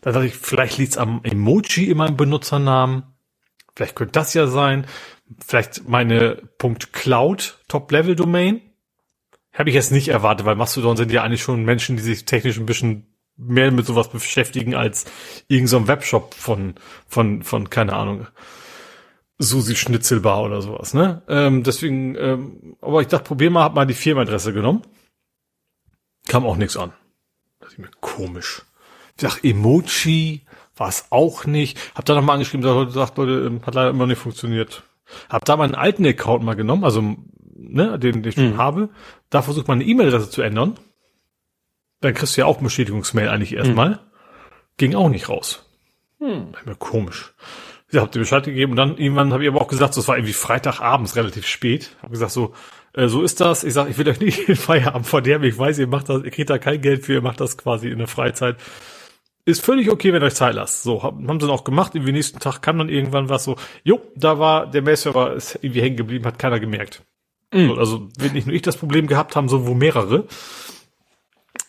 [0.01, 3.03] Da dachte ich, vielleicht liegt's am Emoji in meinem Benutzernamen.
[3.75, 4.85] Vielleicht könnte das ja sein.
[5.45, 6.41] Vielleicht meine
[6.91, 8.61] .cloud Top-Level-Domain.
[9.53, 12.57] Habe ich jetzt nicht erwartet, weil Mastodon sind ja eigentlich schon Menschen, die sich technisch
[12.57, 13.08] ein bisschen
[13.39, 15.05] mehr mit sowas beschäftigen als
[15.47, 16.75] irgendein so Webshop von,
[17.07, 18.27] von, von, keine Ahnung,
[19.39, 21.21] Susi Schnitzelbar oder sowas, ne?
[21.29, 24.81] Ähm, deswegen, ähm, aber ich dachte, probier mal, hab mal die Firmenadresse genommen.
[26.27, 26.91] Kam auch nichts an.
[27.61, 28.63] Das ist mir komisch.
[29.15, 30.41] Ich sag, Emoji
[30.75, 31.79] war es auch nicht.
[31.95, 34.83] Hab da nochmal angeschrieben, gesagt, Leute, ähm, hat leider immer nicht funktioniert.
[35.29, 37.01] Hab da meinen alten Account mal genommen, also
[37.55, 38.57] ne, den, den ich schon mhm.
[38.57, 38.89] habe.
[39.29, 40.75] Da versucht man eine E-Mail-Adresse zu ändern.
[42.01, 43.89] Dann kriegst du ja auch Bestätigungsmail eigentlich erstmal.
[43.89, 43.99] Mhm.
[44.77, 45.65] Ging auch nicht raus.
[46.19, 46.53] Hm.
[46.65, 47.33] Mir komisch.
[47.91, 50.07] Ich hab dir Bescheid gegeben und dann irgendwann habe ich aber auch gesagt, so, es
[50.07, 51.95] war irgendwie Freitagabends relativ spät.
[52.01, 52.53] Hab gesagt so,
[52.93, 53.63] äh, so ist das.
[53.63, 55.45] Ich sag, ich will euch nicht den Feierabend verderben.
[55.45, 57.89] Ich weiß, ihr macht das, ihr kriegt da kein Geld für, ihr macht das quasi
[57.89, 58.57] in der Freizeit
[59.49, 60.83] ist völlig okay, wenn ihr euch Zeit lasst.
[60.83, 61.95] So, haben sie dann auch gemacht.
[61.95, 65.81] Irgendwie nächsten Tag kam dann irgendwann was so, jo, da war, der Mail-Server ist irgendwie
[65.81, 67.03] hängen geblieben, hat keiner gemerkt.
[67.53, 67.69] Mhm.
[67.69, 70.25] So, also, wenn nicht nur ich das Problem gehabt haben, so wo mehrere.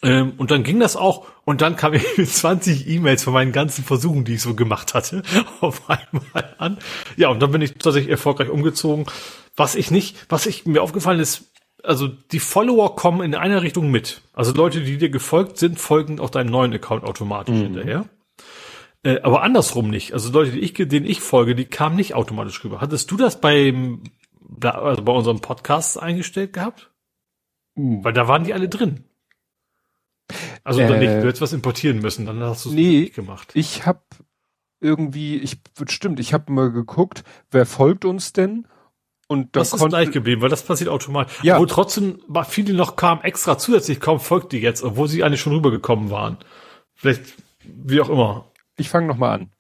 [0.03, 3.53] Ähm, und dann ging das auch, und dann kam ich mit 20 E-Mails von meinen
[3.53, 5.23] ganzen Versuchen, die ich so gemacht hatte,
[5.61, 6.79] auf einmal an.
[7.17, 9.07] Ja, und dann bin ich tatsächlich erfolgreich umgezogen.
[9.57, 13.91] Was ich nicht, was ich mir aufgefallen ist, also die Follower kommen in einer Richtung
[13.91, 14.23] mit.
[14.33, 17.63] Also Leute, die dir gefolgt sind, folgen auch deinem neuen Account automatisch mhm.
[17.63, 18.05] hinterher.
[19.03, 20.13] Äh, aber andersrum nicht.
[20.13, 22.81] Also Leute, die ich, denen ich folge, die kamen nicht automatisch rüber.
[22.81, 24.03] Hattest du das beim,
[24.63, 26.91] also bei unserem Podcast eingestellt gehabt?
[27.75, 28.05] Mhm.
[28.05, 29.05] Weil da waren die alle drin.
[30.65, 33.51] Also äh, nicht, du hättest was importieren müssen, dann hast du es nee, nicht gemacht.
[33.55, 34.01] Ich habe
[34.81, 38.67] irgendwie, ich stimmt, ich habe mal geguckt, wer folgt uns denn?
[39.29, 41.39] Und das ist gleich geblieben, weil das passiert automatisch.
[41.45, 41.55] Ja.
[41.55, 45.53] Obwohl trotzdem viele noch kamen extra zusätzlich, kaum folgt die jetzt, obwohl sie eigentlich schon
[45.53, 46.39] rübergekommen waren.
[46.95, 48.51] Vielleicht, wie auch immer.
[48.77, 49.51] Ich fange nochmal an.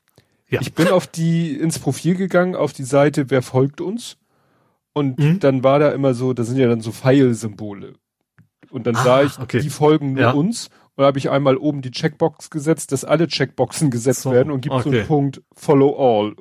[0.48, 0.60] Ja.
[0.60, 4.16] Ich bin auf die, ins Profil gegangen, auf die Seite, wer folgt uns?
[4.92, 5.38] Und mhm.
[5.38, 7.94] dann war da immer so, da sind ja dann so Pfeilsymbole.
[8.70, 9.60] Und dann ah, sah ich, okay.
[9.60, 10.30] die folgen nur ja.
[10.32, 10.68] uns.
[10.96, 14.52] Und da habe ich einmal oben die Checkbox gesetzt, dass alle Checkboxen gesetzt so, werden
[14.52, 14.82] und gibt okay.
[14.82, 16.34] so einen Punkt Follow All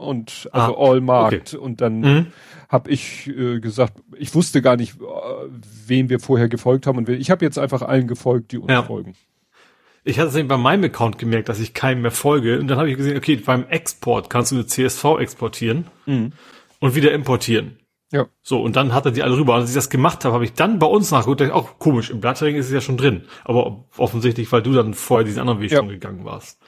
[0.00, 1.54] und also ah, All Markt.
[1.54, 1.62] Okay.
[1.62, 2.26] Und dann mhm.
[2.68, 5.04] habe ich äh, gesagt, ich wusste gar nicht, äh,
[5.86, 6.98] wem wir vorher gefolgt haben.
[6.98, 8.82] Und ich habe jetzt einfach allen gefolgt, die uns ja.
[8.82, 9.14] folgen.
[10.02, 12.58] Ich hatte es eben bei meinem Account gemerkt, dass ich keinem mehr folge.
[12.58, 16.32] Und dann habe ich gesehen, okay, beim Export kannst du eine CSV exportieren mhm.
[16.78, 17.76] und wieder importieren.
[18.12, 18.26] Ja.
[18.42, 19.54] So, und dann hat er die alle rüber.
[19.54, 22.20] Und als ich das gemacht habe, habe ich dann bei uns nachgeguckt, auch komisch, im
[22.20, 23.22] Blattering ist es ja schon drin.
[23.44, 25.78] Aber offensichtlich, weil du dann vorher diesen anderen Weg ja.
[25.78, 26.60] schon gegangen warst.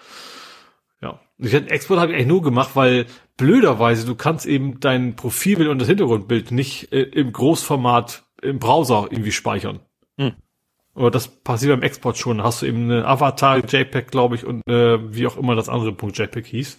[1.00, 1.20] Ja.
[1.38, 3.06] Ich Export habe ich eigentlich nur gemacht, weil
[3.36, 9.08] blöderweise du kannst eben dein Profilbild und das Hintergrundbild nicht äh, im Großformat im Browser
[9.10, 9.80] irgendwie speichern.
[10.18, 10.34] Hm.
[10.94, 12.38] Aber das passiert beim Export schon.
[12.38, 15.68] Da hast du eben eine Avatar JPEG, glaube ich, und äh, wie auch immer das
[15.68, 16.76] andere Punkt JPEG hieß.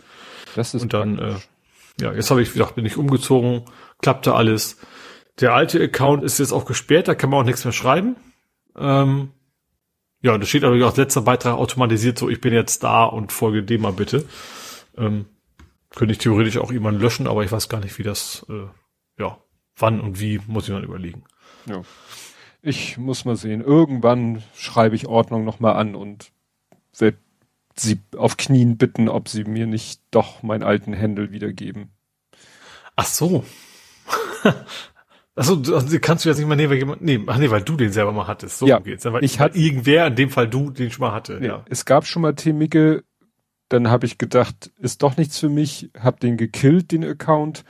[0.55, 1.35] Das ist und dann äh,
[1.99, 3.63] ja, jetzt habe ich gedacht, bin ich umgezogen,
[4.03, 4.77] klappte alles.
[5.39, 8.15] Der alte Account ist jetzt auch gesperrt, da kann man auch nichts mehr schreiben.
[8.77, 9.31] Ähm,
[10.21, 13.63] ja, da steht aber auch letzter Beitrag automatisiert so, ich bin jetzt da und folge
[13.63, 14.25] dem mal bitte.
[14.95, 15.25] Ähm,
[15.89, 18.67] könnte ich theoretisch auch jemanden löschen, aber ich weiß gar nicht, wie das, äh,
[19.21, 19.37] ja,
[19.75, 21.23] wann und wie, muss ich dann überlegen.
[21.65, 21.81] Ja.
[22.61, 23.61] Ich muss mal sehen.
[23.61, 26.31] Irgendwann schreibe ich Ordnung nochmal an und
[26.97, 27.17] werde
[27.75, 31.91] sie auf Knien bitten, ob sie mir nicht doch meinen alten Händel wiedergeben.
[32.95, 33.43] Ach so.
[35.35, 37.75] Achso, also kannst du jetzt nicht mal nehmen, weil jemand, nee, ach nee, weil du
[37.75, 38.59] den selber mal hattest.
[38.59, 39.03] So ja, geht's.
[39.05, 41.39] Weil ich hatte irgendwer, in dem Fall du, den schon mal hatte.
[41.39, 41.65] Nee, ja.
[41.69, 43.03] Es gab schon mal Temike,
[43.69, 47.63] dann habe ich gedacht, ist doch nichts für mich, hab den gekillt, den Account.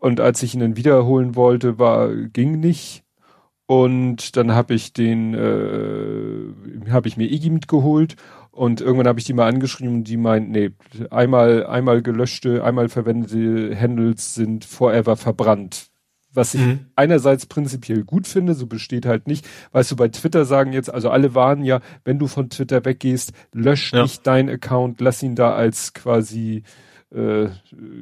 [0.00, 3.04] Und als ich ihn dann wiederholen wollte, war, ging nicht.
[3.64, 8.16] Und dann habe ich den, äh, habe ich mir Iggy mitgeholt
[8.52, 10.70] und irgendwann habe ich die mal angeschrieben und die meint, nee,
[11.10, 15.86] einmal, einmal gelöschte, einmal verwendete Handles sind forever verbrannt.
[16.34, 16.86] Was ich mhm.
[16.96, 19.46] einerseits prinzipiell gut finde, so besteht halt nicht.
[19.72, 23.32] Weißt du, bei Twitter sagen jetzt, also alle warnen ja, wenn du von Twitter weggehst,
[23.52, 24.02] lösch ja.
[24.02, 26.62] nicht deinen Account, lass ihn da als quasi
[27.10, 27.48] äh,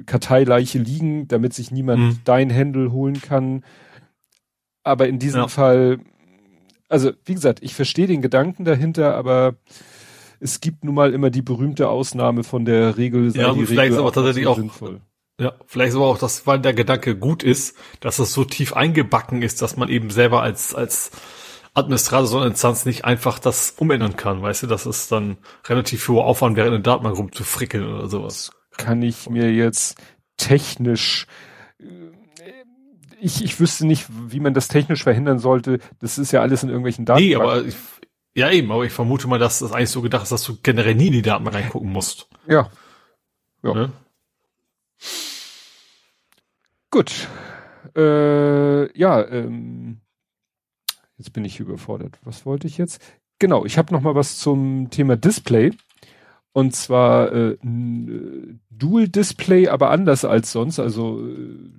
[0.06, 2.18] Karteileiche liegen, damit sich niemand mhm.
[2.24, 3.64] dein Handle holen kann.
[4.82, 5.48] Aber in diesem ja.
[5.48, 5.98] Fall,
[6.88, 9.56] also wie gesagt, ich verstehe den Gedanken dahinter, aber
[10.40, 13.30] es gibt nun mal immer die berühmte Ausnahme von der Regel.
[13.36, 15.00] Ja, die vielleicht Regel ist aber tatsächlich auch sinnvoll.
[15.38, 18.74] Ja, vielleicht ist aber auch das, weil der Gedanke gut ist, dass es so tief
[18.74, 21.12] eingebacken ist, dass man eben selber als, als
[21.72, 26.06] Administrator so einer Instanz nicht einfach das umändern kann, weißt du, dass es dann relativ
[26.08, 28.50] hoher Aufwand wäre, in der Datenbank rumzufrickeln oder sowas.
[28.76, 29.98] Kann ich mir jetzt
[30.36, 31.26] technisch
[33.22, 35.78] ich, ich wüsste nicht, wie man das technisch verhindern sollte.
[36.00, 37.20] Das ist ja alles in irgendwelchen Daten.
[37.20, 37.76] Nee, aber ich,
[38.34, 40.94] ja eben, aber ich vermute mal, dass das eigentlich so gedacht ist, dass du generell
[40.94, 42.28] nie in die Daten reingucken musst.
[42.46, 42.70] Ja.
[43.62, 43.74] Ja.
[43.74, 43.92] Ne?
[46.90, 47.28] Gut.
[47.96, 50.00] Äh, ja, ähm,
[51.18, 52.18] jetzt bin ich überfordert.
[52.24, 53.00] Was wollte ich jetzt?
[53.38, 55.72] Genau, ich habe noch mal was zum Thema Display.
[56.52, 60.78] Und zwar äh, äh Dual Display, aber anders als sonst.
[60.78, 61.70] Also äh,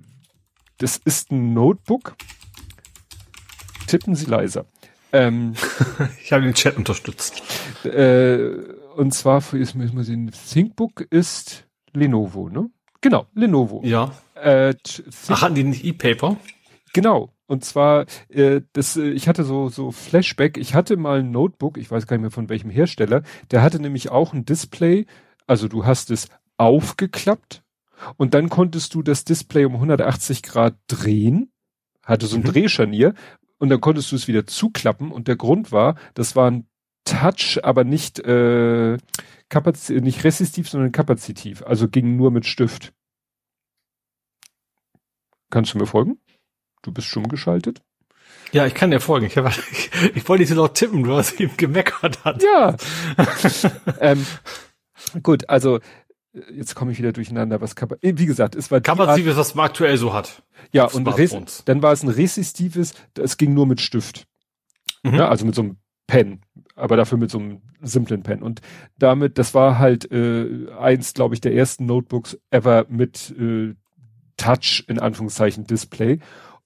[0.78, 2.16] das ist ein Notebook.
[3.86, 4.66] Tippen Sie leiser.
[5.12, 5.54] Ähm,
[6.22, 7.42] ich habe den Chat unterstützt.
[7.84, 8.56] Äh,
[8.96, 12.70] und zwar für ist mir mal sehen, ThinkBook ist Lenovo, ne?
[13.00, 13.82] Genau, Lenovo.
[13.84, 14.12] Ja.
[14.34, 14.74] Äh,
[15.28, 16.36] Ach, hatten die nicht E-Paper?
[16.92, 17.32] Genau.
[17.46, 21.76] Und zwar, äh, das, äh, ich hatte so, so Flashback, ich hatte mal ein Notebook,
[21.76, 25.06] ich weiß gar nicht mehr von welchem Hersteller, der hatte nämlich auch ein Display,
[25.46, 27.62] also du hast es aufgeklappt
[28.16, 31.52] und dann konntest du das Display um 180 Grad drehen,
[32.02, 32.46] hatte so ein mhm.
[32.46, 33.14] Drehscharnier
[33.62, 36.66] und dann konntest du es wieder zuklappen und der Grund war, das war ein
[37.04, 38.98] Touch, aber nicht, äh,
[39.88, 42.92] nicht resistiv, sondern kapazitiv, also ging nur mit Stift.
[45.48, 46.18] Kannst du mir folgen?
[46.82, 47.82] Du bist stumm geschaltet?
[48.50, 49.26] Ja, ich kann dir folgen.
[49.26, 52.42] Ich, hab, ich, ich wollte dich noch tippen, du hast ihm gemeckert hat.
[52.42, 52.76] Ja.
[54.00, 54.26] ähm,
[55.22, 55.78] gut, also
[56.52, 59.66] jetzt komme ich wieder durcheinander, was Kapa äh, wie gesagt, es war kapazives, was man
[59.66, 60.42] aktuell so hat.
[60.72, 61.06] Ja, und
[61.66, 64.26] dann war es ein resistives, es ging nur mit Stift.
[65.02, 65.14] Mhm.
[65.14, 66.40] Ja, also mit so einem Pen,
[66.74, 68.42] aber dafür mit so einem simplen Pen.
[68.42, 68.60] Und
[68.98, 73.74] damit, das war halt äh, eins, glaube ich, der ersten Notebooks ever mit äh,
[74.36, 76.18] Touch in Anführungszeichen Display.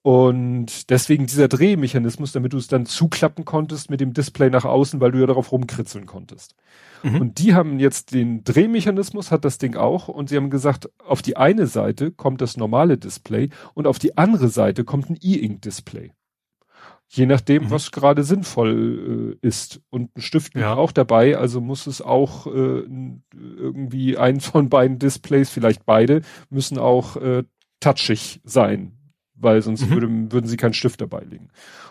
[0.06, 5.00] Und deswegen dieser Drehmechanismus, damit du es dann zuklappen konntest mit dem Display nach außen,
[5.00, 6.54] weil du ja darauf rumkritzeln konntest.
[7.02, 7.20] Mhm.
[7.20, 11.22] Und die haben jetzt den Drehmechanismus, hat das Ding auch, und sie haben gesagt, auf
[11.22, 16.12] die eine Seite kommt das normale Display und auf die andere Seite kommt ein E-Ink-Display.
[17.08, 17.70] Je nachdem, mhm.
[17.72, 19.80] was gerade sinnvoll äh, ist.
[19.90, 20.76] Und ein Stift ja.
[20.76, 22.84] auch dabei, also muss es auch äh,
[23.34, 27.42] irgendwie eins von beiden Displays, vielleicht beide, müssen auch äh,
[27.80, 28.92] touchig sein
[29.36, 29.90] weil sonst mhm.
[29.90, 31.48] würde, würden sie keinen Stift dabei legen.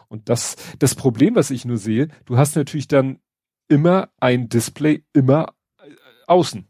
[0.08, 3.20] Und das, das Problem, was ich nur sehe, du hast natürlich dann
[3.68, 5.90] immer ein Display immer äh,
[6.28, 6.68] außen.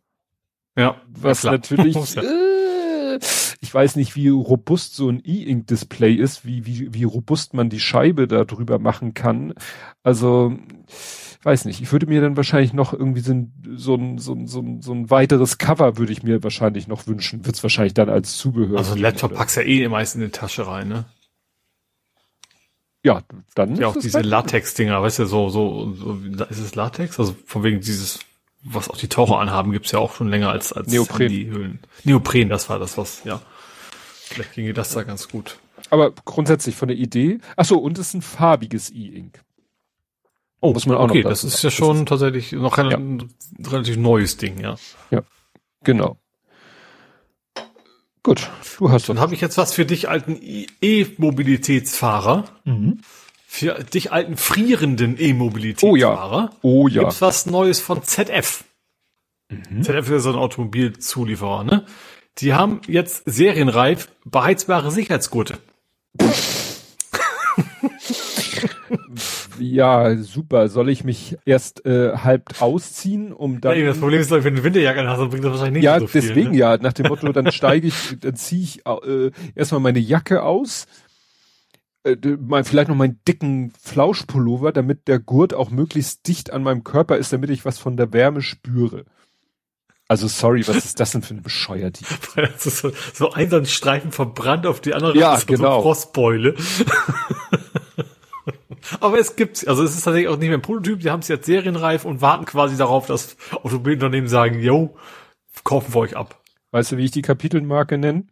[0.78, 1.02] Ja.
[1.08, 2.55] Was natürlich, äh,
[3.76, 8.26] weiß nicht, wie robust so ein E-Ink-Display ist, wie, wie, wie robust man die Scheibe
[8.26, 9.54] da drüber machen kann.
[10.02, 10.58] Also,
[11.44, 14.48] weiß nicht, ich würde mir dann wahrscheinlich noch irgendwie so ein, so ein, so ein,
[14.48, 17.46] so ein, so ein weiteres Cover würde ich mir wahrscheinlich noch wünschen.
[17.46, 18.78] Wird es wahrscheinlich dann als Zubehör.
[18.78, 19.40] Also ein Laptop oder?
[19.40, 21.06] packst ja eh meist in die Tasche rein, ne?
[23.04, 23.22] Ja,
[23.54, 23.76] dann.
[23.76, 26.18] Ja, auch diese Latex-Dinger, weißt du, so, so, so,
[26.50, 27.20] ist es Latex?
[27.20, 28.20] Also von wegen dieses,
[28.64, 31.28] was auch die Taucher anhaben, gibt's ja auch schon länger als, als Neopren.
[31.28, 31.80] die Höhlen.
[32.06, 33.42] Neopren, das war das, was, ja.
[34.36, 35.60] Vielleicht ginge das da ganz gut.
[35.90, 37.40] Aber grundsätzlich von der Idee.
[37.56, 39.42] Ach so, und es ist ein farbiges E-Ink.
[40.60, 43.20] Oh, muss man auch okay, noch das ist ja schon ist tatsächlich noch ein
[43.60, 43.70] ja.
[43.72, 44.76] relativ neues Ding, ja.
[45.10, 45.22] Ja,
[45.84, 46.18] genau.
[48.24, 48.50] Gut,
[48.80, 50.38] du hast Dann habe ich jetzt was für dich alten
[50.82, 52.44] E-Mobilitätsfahrer.
[52.66, 53.00] Mhm.
[53.48, 56.50] Für dich alten frierenden E-Mobilitätsfahrer.
[56.62, 56.90] Oh ja.
[56.90, 57.02] Oh ja.
[57.04, 58.66] Gibt's was Neues von ZF.
[59.50, 59.82] Mhm.
[59.82, 61.86] ZF ist so ein Automobilzulieferer, ne?
[62.40, 65.58] Die haben jetzt serienreif beheizbare Sicherheitsgurte.
[69.60, 70.68] ja, super.
[70.68, 73.80] Soll ich mich erst äh, halb ausziehen, um dann.
[73.80, 76.00] Ja, das Problem ist, wenn du eine Winterjacke hast, dann bringt das wahrscheinlich nicht ja,
[76.00, 76.22] so viel.
[76.22, 76.58] Ja, deswegen ne?
[76.58, 76.78] ja.
[76.78, 80.88] Nach dem Motto, dann steige ich, dann ziehe ich äh, erstmal meine Jacke aus,
[82.04, 82.18] äh,
[82.64, 87.32] vielleicht noch meinen dicken Flauschpullover, damit der Gurt auch möglichst dicht an meinem Körper ist,
[87.32, 89.06] damit ich was von der Wärme spüre.
[90.08, 92.00] Also sorry, was ist das denn für ein bescheuert?
[92.58, 95.78] so, so ein Streifen verbrannt auf die andere ja, genau.
[95.78, 96.54] so Frostbeule.
[99.00, 101.28] Aber es gibt's, also es ist tatsächlich auch nicht mehr ein Prototyp, die haben es
[101.28, 104.96] jetzt serienreif und warten quasi darauf, dass Automobilunternehmen sagen, yo,
[105.64, 106.40] kaufen wir euch ab.
[106.72, 108.28] Weißt du, wie ich die Kapitelmarke nenne?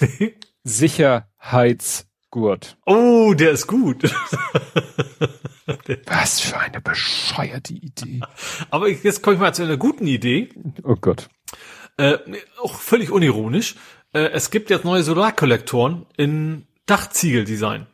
[0.64, 2.76] Sicherheitsgurt.
[2.84, 4.14] Oh, der ist gut.
[6.06, 8.20] Was für eine bescheuerte Idee.
[8.70, 10.50] Aber jetzt komme ich mal zu einer guten Idee.
[10.82, 11.28] Oh Gott.
[11.96, 12.18] Äh,
[12.62, 13.74] auch völlig unironisch.
[14.12, 17.86] Äh, es gibt jetzt neue Solarkollektoren in Dachziegeldesign.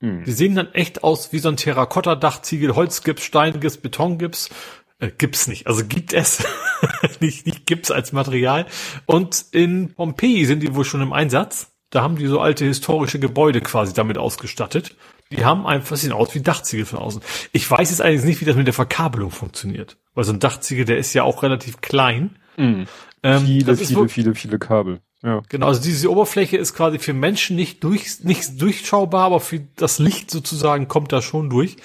[0.00, 0.24] Hm.
[0.24, 4.50] Die sehen dann echt aus wie so ein Terrakotta-Dachziegel, Holzgips, Steingips, Betongips.
[4.98, 5.66] Äh, gibt's nicht.
[5.66, 6.44] Also gibt es.
[7.20, 8.66] nicht, nicht gibt's als Material.
[9.06, 11.70] Und in Pompeji sind die wohl schon im Einsatz.
[11.90, 14.96] Da haben die so alte historische Gebäude quasi damit ausgestattet.
[15.30, 17.22] Die haben einfach, sehen aus wie Dachziegel von außen.
[17.52, 19.96] Ich weiß jetzt eigentlich nicht, wie das mit der Verkabelung funktioniert.
[20.14, 22.36] Weil so ein Dachziegel, der ist ja auch relativ klein.
[22.56, 22.86] Mhm.
[23.22, 25.00] Ähm, viele, viele, viele, viele Kabel.
[25.22, 25.42] Ja.
[25.48, 29.98] Genau, also diese Oberfläche ist quasi für Menschen nicht durch, nicht durchschaubar, aber für das
[29.98, 31.76] Licht sozusagen kommt da schon durch.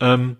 [0.00, 0.38] Ähm,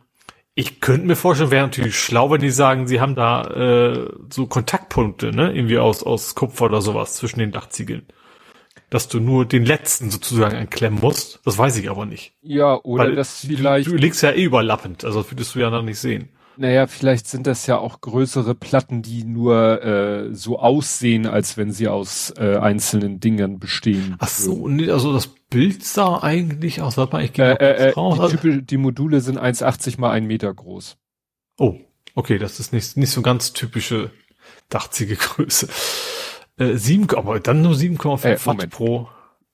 [0.55, 4.47] ich könnte mir vorstellen, wäre natürlich schlau, wenn die sagen, sie haben da äh, so
[4.47, 8.07] Kontaktpunkte, ne, irgendwie aus aus Kupfer oder sowas zwischen den Dachziegeln
[8.91, 11.41] dass du nur den letzten sozusagen einklemmen musst.
[11.45, 12.33] Das weiß ich aber nicht.
[12.43, 13.87] Ja, oder Weil das vielleicht.
[13.87, 16.31] Du, du liegst ja eh überlappend, also das würdest du ja noch nicht sehen.
[16.61, 21.71] Naja, vielleicht sind das ja auch größere Platten, die nur äh, so aussehen, als wenn
[21.71, 24.17] sie aus äh, einzelnen Dingern bestehen.
[24.19, 27.91] Ach so, nee, also das Bild sah eigentlich aus, warte mal, ich gehe äh, äh,
[27.91, 28.19] raus.
[28.31, 30.97] Die, typisch, die Module sind 1,80 mal 1 Meter groß.
[31.59, 31.77] Oh,
[32.17, 34.11] okay, das ist nicht, nicht so ganz typische
[34.69, 35.69] Dachziegelgröße.
[36.59, 39.09] Äh, 7, aber dann nur 7,5 äh, Watt pro.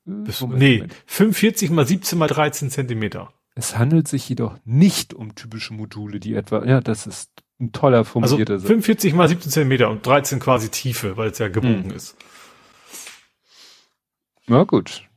[0.04, 0.94] Bis, Moment, nee, Moment.
[1.06, 3.32] 45 mal 17 mal 13 Zentimeter.
[3.54, 8.04] Es handelt sich jedoch nicht um typische Module, die etwa, ja, das ist ein toller
[8.04, 11.96] formulierter also 45 mal 17 Zentimeter und 13 quasi Tiefe, weil es ja gebogen hm.
[11.96, 12.16] ist.
[14.46, 15.08] Na gut.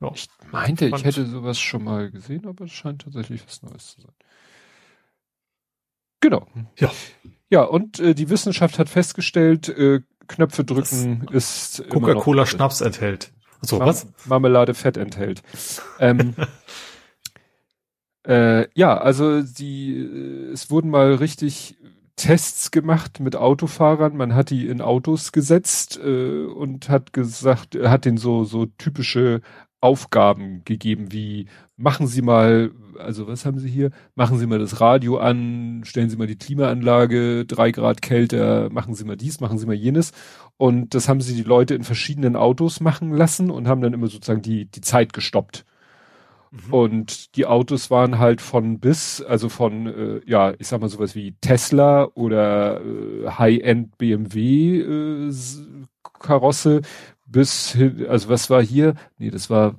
[0.00, 0.10] Ja.
[0.14, 4.00] Ich meinte, ich hätte sowas schon mal gesehen, aber es scheint tatsächlich was Neues zu
[4.00, 4.12] sein.
[6.20, 6.46] Genau.
[6.76, 6.90] Ja.
[7.50, 13.32] Ja, und äh, die Wissenschaft hat festgestellt, äh, Knöpfe drücken das ist Coca-Cola Schnaps enthält.
[13.62, 14.06] So, was?
[14.26, 15.42] Marmelade Fett enthält.
[15.98, 16.34] ähm,
[18.26, 21.76] äh, ja, also die, äh, es wurden mal richtig
[22.14, 24.16] Tests gemacht mit Autofahrern.
[24.16, 29.40] Man hat die in Autos gesetzt äh, und hat gesagt, hat den so so typische
[29.80, 33.90] Aufgaben gegeben, wie machen Sie mal, also was haben Sie hier?
[34.14, 38.94] Machen Sie mal das Radio an, stellen Sie mal die Klimaanlage, drei Grad kälter, machen
[38.94, 40.12] Sie mal dies, machen Sie mal jenes.
[40.58, 44.08] Und das haben sie die Leute in verschiedenen Autos machen lassen und haben dann immer
[44.08, 45.64] sozusagen die, die Zeit gestoppt.
[46.50, 46.74] Mhm.
[46.74, 51.14] Und die Autos waren halt von bis, also von, äh, ja, ich sag mal sowas
[51.14, 55.32] wie Tesla oder äh, High-End BMW äh,
[56.18, 56.82] Karosse
[57.28, 58.94] bis hin, also was war hier?
[59.18, 59.76] Nee, das war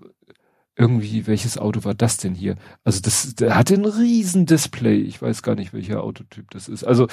[0.76, 2.56] irgendwie, welches Auto war das denn hier?
[2.84, 4.98] Also das, der hatte ein riesen Display.
[5.02, 6.86] Ich weiß gar nicht, welcher Autotyp das ist.
[6.86, 7.08] Also,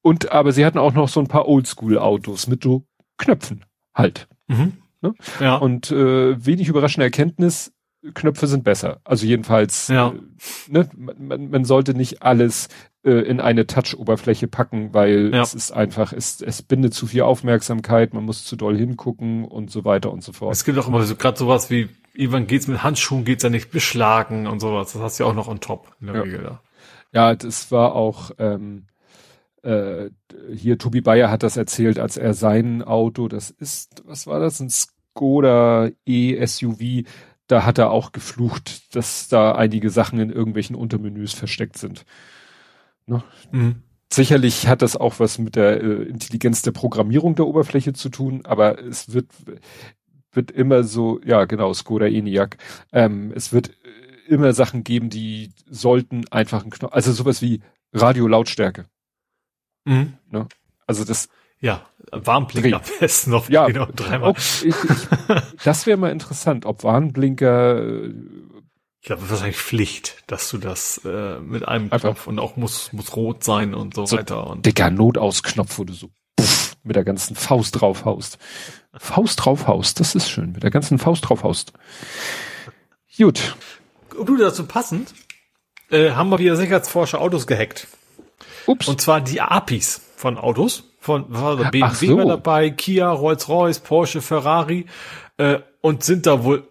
[0.00, 2.86] und, aber sie hatten auch noch so ein paar Oldschool-Autos mit so
[3.16, 4.28] Knöpfen halt.
[4.46, 4.74] Mhm.
[5.00, 5.14] Ne?
[5.40, 5.56] Ja.
[5.56, 7.72] Und äh, wenig überraschende Erkenntnis,
[8.12, 9.00] Knöpfe sind besser.
[9.04, 10.08] Also jedenfalls, ja.
[10.08, 10.12] äh,
[10.68, 12.68] ne, man, man sollte nicht alles
[13.04, 15.42] äh, in eine Touch-Oberfläche packen, weil ja.
[15.42, 19.70] es ist einfach, es, es bindet zu viel Aufmerksamkeit, man muss zu doll hingucken und
[19.70, 20.52] so weiter und so fort.
[20.52, 23.70] Es gibt auch immer so gerade sowas wie, irgendwann geht's mit Handschuhen, geht's ja nicht
[23.70, 24.92] beschlagen und sowas.
[24.92, 26.22] Das hast du ja auch noch on top in der ja.
[26.22, 26.42] Regel.
[26.44, 26.60] Ja.
[27.12, 28.86] ja, das war auch, ähm,
[29.62, 30.10] äh,
[30.54, 34.60] hier Tobi Bayer hat das erzählt, als er sein Auto, das ist, was war das,
[34.60, 37.04] ein Skoda E-SUV,
[37.46, 42.04] da hat er auch geflucht, dass da einige Sachen in irgendwelchen Untermenüs versteckt sind.
[43.06, 43.22] Ne?
[43.52, 43.82] Mhm.
[44.12, 48.42] Sicherlich hat das auch was mit der äh, Intelligenz der Programmierung der Oberfläche zu tun,
[48.44, 49.26] aber es wird,
[50.32, 52.56] wird immer so, ja genau, Skoda ENIAC,
[52.92, 53.72] ähm, es wird äh,
[54.28, 57.60] immer Sachen geben, die sollten einfach ein Knopf, also sowas wie
[57.92, 58.86] Radiolautstärke.
[59.84, 60.14] Mhm.
[60.30, 60.48] Ne?
[60.86, 61.28] Also das
[61.60, 63.48] Ja, Warnblinker am besten noch.
[63.48, 64.30] Ja, genau, dreimal.
[64.30, 64.74] Ob, ich, ich,
[65.64, 68.10] das wäre mal interessant, ob Warnblinker
[69.04, 72.00] ich glaube, wahrscheinlich Pflicht, dass du das äh, mit einem Einfach.
[72.00, 74.46] Knopf und auch muss muss rot sein und so, so weiter.
[74.46, 78.38] Und dicker Notausknopf, wo du so puff, mit der ganzen Faust drauf haust.
[78.96, 80.52] Faust drauf haust, das ist schön.
[80.52, 81.74] Mit der ganzen Faust drauf haust.
[83.18, 83.56] Gut.
[84.16, 85.12] Und du dazu passend,
[85.90, 87.88] äh, haben wir wieder Sicherheitsforscher Autos gehackt.
[88.66, 88.88] Ups.
[88.88, 90.93] Und zwar die APIs von Autos.
[91.04, 92.16] Von war BMW so.
[92.16, 94.86] war dabei, Kia, Rolls-Royce, Porsche, Ferrari
[95.36, 96.66] äh, und sind da wohl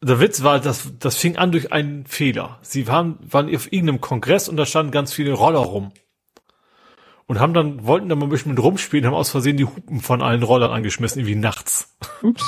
[0.00, 2.58] der Witz war, dass das fing an durch einen Fehler.
[2.62, 5.92] Sie waren, waren auf irgendeinem Kongress und da standen ganz viele Roller rum.
[7.26, 10.00] Und haben dann, wollten dann mal ein bisschen mit rumspielen, haben aus Versehen die Hupen
[10.00, 11.94] von allen Rollern angeschmissen, irgendwie nachts.
[12.22, 12.42] Ups.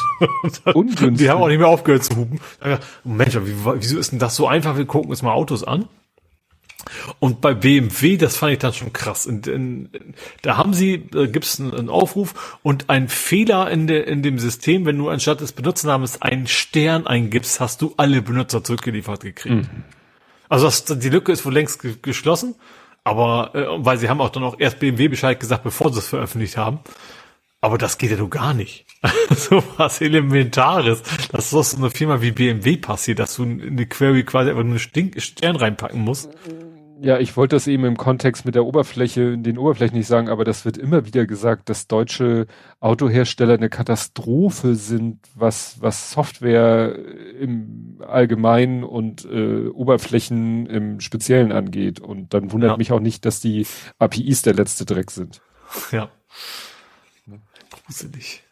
[0.73, 2.41] und die haben auch nicht mehr aufgehört zu hupen.
[3.05, 4.79] Mensch, wieso ist denn das so einfach?
[4.79, 5.87] Wir gucken uns mal Autos an.
[7.19, 9.27] Und bei BMW, das fand ich dann schon krass.
[9.27, 9.89] In, in,
[10.43, 14.23] da haben sie, äh, gibt es einen, einen, Aufruf und ein Fehler in, de, in
[14.23, 19.23] dem System, wenn du anstatt des Benutzernamens einen Stern eingibst, hast du alle Benutzer zurückgeliefert
[19.23, 19.55] gekriegt.
[19.55, 19.85] Mhm.
[20.49, 22.55] Also das, die Lücke ist wohl längst ge geschlossen,
[23.03, 26.09] aber äh, weil sie haben auch dann auch erst BMW Bescheid gesagt, bevor sie es
[26.09, 26.81] veröffentlicht haben.
[27.67, 28.87] Aber das geht ja doch gar nicht.
[29.31, 31.03] so was Elementares.
[31.33, 34.63] Das ist so eine Firma wie BMW passiert, dass du in die Query quasi einfach
[34.63, 36.31] nur einen Stern reinpacken musst.
[37.01, 40.45] Ja, ich wollte das eben im Kontext mit der Oberfläche, den Oberflächen nicht sagen, aber
[40.45, 42.47] das wird immer wieder gesagt, dass deutsche
[42.79, 46.97] Autohersteller eine Katastrophe sind, was, was Software
[47.41, 51.99] im Allgemeinen und äh, Oberflächen im Speziellen angeht.
[51.99, 52.77] Und dann wundert ja.
[52.77, 53.67] mich auch nicht, dass die
[53.99, 55.43] APIs der letzte Dreck sind.
[55.91, 56.11] Ja.
[57.87, 58.43] Gruselig.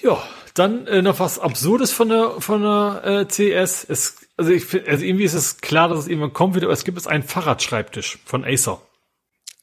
[0.00, 0.22] Ja,
[0.54, 3.84] dann äh, noch was Absurdes von der von der äh, CS.
[3.84, 6.72] Es also ich finde, also irgendwie ist es klar, dass es irgendwann kommen wird, aber
[6.72, 8.80] es gibt jetzt einen Fahrradschreibtisch von Acer.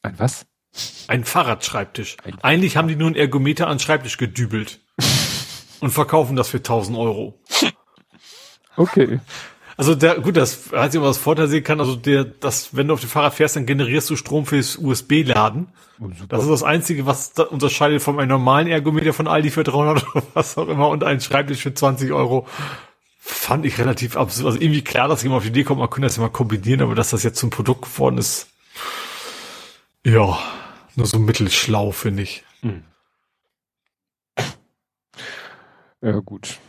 [0.04, 0.46] Ein was?
[1.08, 2.18] Ein Fahrradschreibtisch.
[2.24, 4.80] Ein Eigentlich haben die nur einen Ergometer an den Schreibtisch gedübelt
[5.80, 7.42] und verkaufen das für 1000 Euro.
[8.76, 9.20] Okay.
[9.78, 12.96] Also der, gut, das heißt immer was Vorteil sehen kann, also der, das, wenn du
[12.96, 15.68] auf dem Fahrrad fährst, dann generierst du Strom fürs USB-Laden.
[16.00, 19.64] Oh, das ist das Einzige, was da unterscheidet von einem normalen Ergometer von Aldi für
[19.64, 22.48] 300 oder was auch immer und einen Schreibtisch für 20 Euro
[23.20, 24.48] fand ich relativ absurd.
[24.48, 26.82] Also irgendwie klar, dass jemand auf die Idee kommt, man könnte das ja mal kombinieren,
[26.82, 28.48] aber dass das jetzt zum Produkt geworden ist,
[30.04, 30.40] ja,
[30.96, 32.44] nur so mittelschlau, finde ich.
[32.62, 32.84] Hm.
[36.02, 36.60] Ja, gut.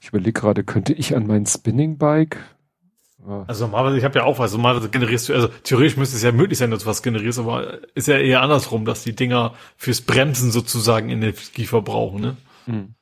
[0.00, 2.38] Ich überlege gerade, könnte ich an mein Spinning Bike?
[3.26, 3.44] Ja.
[3.46, 6.32] Also normalerweise, ich habe ja auch was, normalerweise generierst du, also theoretisch müsste es ja
[6.32, 10.00] möglich sein, dass du was generierst, aber ist ja eher andersrum, dass die Dinger fürs
[10.00, 12.36] Bremsen sozusagen Energie verbrauchen, ne?
[12.66, 12.94] Hm.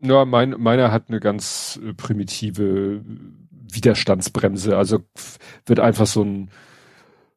[0.00, 3.02] Ja, mein, meiner hat eine ganz äh, primitive
[3.50, 4.76] Widerstandsbremse.
[4.76, 5.00] Also
[5.64, 6.50] wird einfach so ein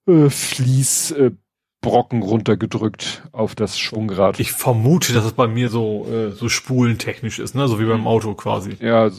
[0.05, 1.46] äh, Fließbrocken äh,
[1.85, 4.39] runtergedrückt auf das Schwungrad.
[4.39, 7.67] Ich vermute, dass es bei mir so, äh, so spulentechnisch ist, ne?
[7.67, 8.07] So wie beim mhm.
[8.07, 8.77] Auto quasi.
[8.81, 9.09] Ja,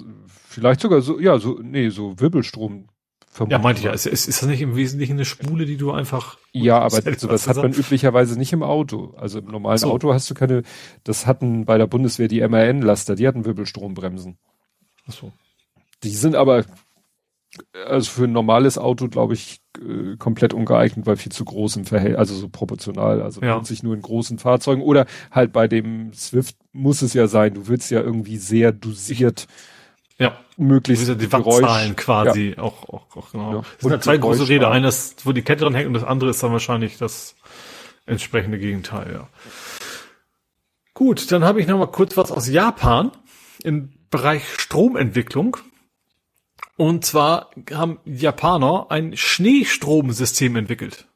[0.48, 2.88] vielleicht sogar so, ja, so, nee, so Wirbelstrom
[3.48, 3.92] ja, meinte ich ja.
[3.92, 6.38] Ist, ist, ist das nicht im Wesentlichen eine Spule, die du einfach.
[6.52, 9.14] Ja, aber sowas hat man üblicherweise nicht im Auto.
[9.16, 9.90] Also im normalen so.
[9.90, 10.62] Auto hast du keine,
[11.04, 14.38] das hatten bei der Bundeswehr die MAN-Laster, die hatten Wirbelstrombremsen.
[15.06, 15.32] Ach so.
[16.02, 16.64] Die sind aber,
[17.86, 21.84] also für ein normales Auto, glaube ich, äh, komplett ungeeignet, weil viel zu groß im
[21.84, 23.62] Verhältnis, also so proportional, also ja.
[23.64, 27.68] sich nur in großen Fahrzeugen oder halt bei dem Swift muss es ja sein, du
[27.68, 29.46] willst ja irgendwie sehr dosiert.
[30.18, 30.36] Ja.
[30.56, 32.62] Möglichst die Wattzahlen quasi ja.
[32.62, 33.54] auch, auch, auch genau.
[33.54, 33.62] Ja.
[33.76, 34.70] Es sind ja zwei große Räder.
[34.70, 37.36] Eines, wo die Kette dran hängt und das andere ist dann wahrscheinlich das
[38.06, 39.28] entsprechende Gegenteil, ja.
[40.94, 43.12] Gut, dann habe ich noch mal kurz was aus Japan
[43.62, 45.56] im Bereich Stromentwicklung.
[46.78, 51.08] Und zwar haben Japaner ein Schneestromsystem entwickelt.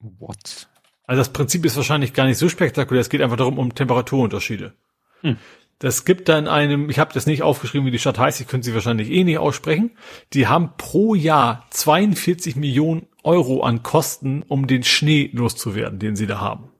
[0.00, 0.68] What?
[1.04, 3.00] Also das Prinzip ist wahrscheinlich gar nicht so spektakulär.
[3.00, 4.74] Es geht einfach darum, um Temperaturunterschiede.
[5.20, 5.36] Hm.
[5.78, 8.64] Das gibt dann einem, ich habe das nicht aufgeschrieben, wie die Stadt heißt, ich könnte
[8.64, 9.92] sie wahrscheinlich eh nicht aussprechen.
[10.32, 16.26] Die haben pro Jahr 42 Millionen Euro an Kosten, um den Schnee loszuwerden, den sie
[16.26, 16.72] da haben.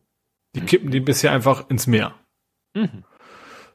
[0.56, 0.66] Die mhm.
[0.66, 2.16] kippen den bisher einfach ins Meer.
[2.74, 3.04] Mhm.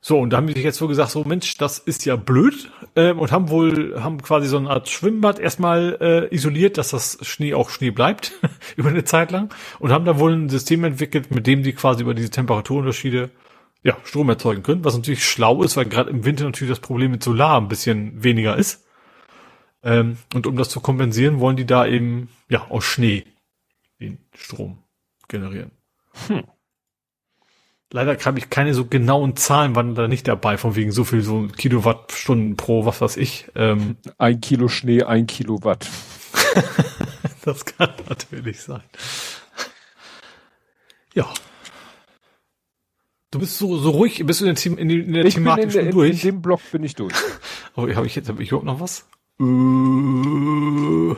[0.04, 2.72] So, und da haben die sich jetzt wohl gesagt, so Mensch, das ist ja blöd,
[2.96, 7.20] ähm, und haben wohl, haben quasi so eine Art Schwimmbad erstmal äh, isoliert, dass das
[7.22, 8.34] Schnee auch Schnee bleibt,
[8.76, 12.02] über eine Zeit lang, und haben da wohl ein System entwickelt, mit dem die quasi
[12.02, 13.30] über diese Temperaturunterschiede
[13.84, 17.12] ja, Strom erzeugen können, was natürlich schlau ist, weil gerade im Winter natürlich das Problem
[17.12, 18.84] mit Solar ein bisschen weniger ist.
[19.84, 23.26] Ähm, und um das zu kompensieren, wollen die da eben ja aus Schnee
[24.00, 24.80] den Strom
[25.28, 25.72] generieren.
[26.28, 26.44] Hm.
[27.94, 31.22] Leider habe ich keine so genauen Zahlen, waren da nicht dabei, von wegen so viel
[31.22, 33.48] so Kilowattstunden pro, was weiß ich.
[33.54, 35.90] Ähm, ein Kilo Schnee, ein Kilowatt.
[37.46, 38.84] das kann natürlich sein.
[41.14, 41.28] Ja.
[43.30, 45.80] Du bist so, so ruhig, bist du in, der, in, in der ich Thematik bin
[45.80, 46.12] in, schon durch?
[46.12, 47.14] In dem Block bin ich durch.
[47.76, 49.06] Aber habe ich jetzt, habe ich überhaupt noch was?
[49.38, 51.16] Äh,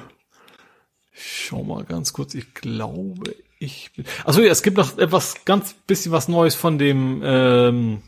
[1.11, 3.91] schau mal ganz kurz, ich glaube, ich.
[4.25, 8.01] Also ja, es gibt noch etwas ganz bisschen was Neues von dem ähm,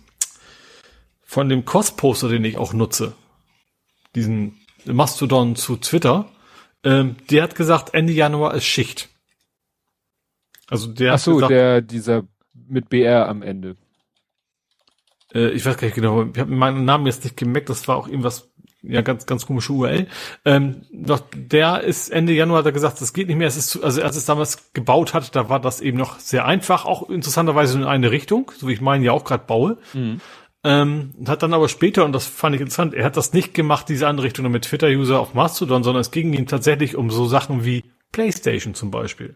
[1.23, 3.15] von dem Cross-Poster, den ich auch nutze.
[4.15, 6.29] Diesen Mastodon zu Twitter.
[6.83, 9.09] Ähm, der hat gesagt, Ende Januar ist Schicht.
[10.67, 13.75] Also der Ach so, hat gesagt, der dieser mit BR am Ende.
[15.33, 17.97] äh, ich weiß gar nicht genau, ich habe meinen Namen jetzt nicht gemerkt, das war
[17.97, 18.49] auch irgendwas,
[18.87, 20.07] ja, ganz, ganz komische URL.
[20.45, 23.47] Ähm, doch der ist Ende Januar hat er gesagt, das geht nicht mehr.
[23.47, 26.45] Es ist zu, also als es damals gebaut hat, da war das eben noch sehr
[26.45, 29.77] einfach, auch interessanterweise in eine Richtung, so wie ich meinen ja auch gerade baue.
[30.63, 33.87] Ähm, hat dann aber später, und das fand ich interessant, er hat das nicht gemacht,
[33.87, 37.65] diese andere Richtung mit Twitter-User auf Mastodon, sondern es ging ihm tatsächlich um so Sachen
[37.65, 39.35] wie PlayStation zum Beispiel.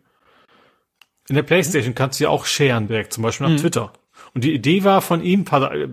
[1.28, 3.94] In der PlayStation kannst du ja auch sharen direkt, zum Beispiel nach Twitter.
[4.40, 5.44] Und die Idee war von ihm,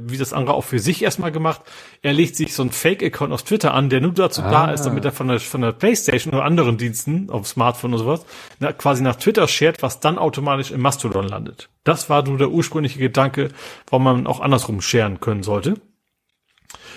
[0.07, 1.62] wie das andere auch für sich erstmal gemacht,
[2.00, 4.70] er legt sich so einen Fake-Account auf Twitter an, der nur dazu da Ah.
[4.70, 8.26] ist, damit er von der, von der Playstation oder anderen Diensten auf Smartphone oder sowas,
[8.60, 11.70] na, quasi nach Twitter shared, was dann automatisch im Mastodon landet.
[11.83, 13.49] Das war nur der ursprüngliche Gedanke,
[13.91, 15.75] warum man auch andersrum sharen können sollte.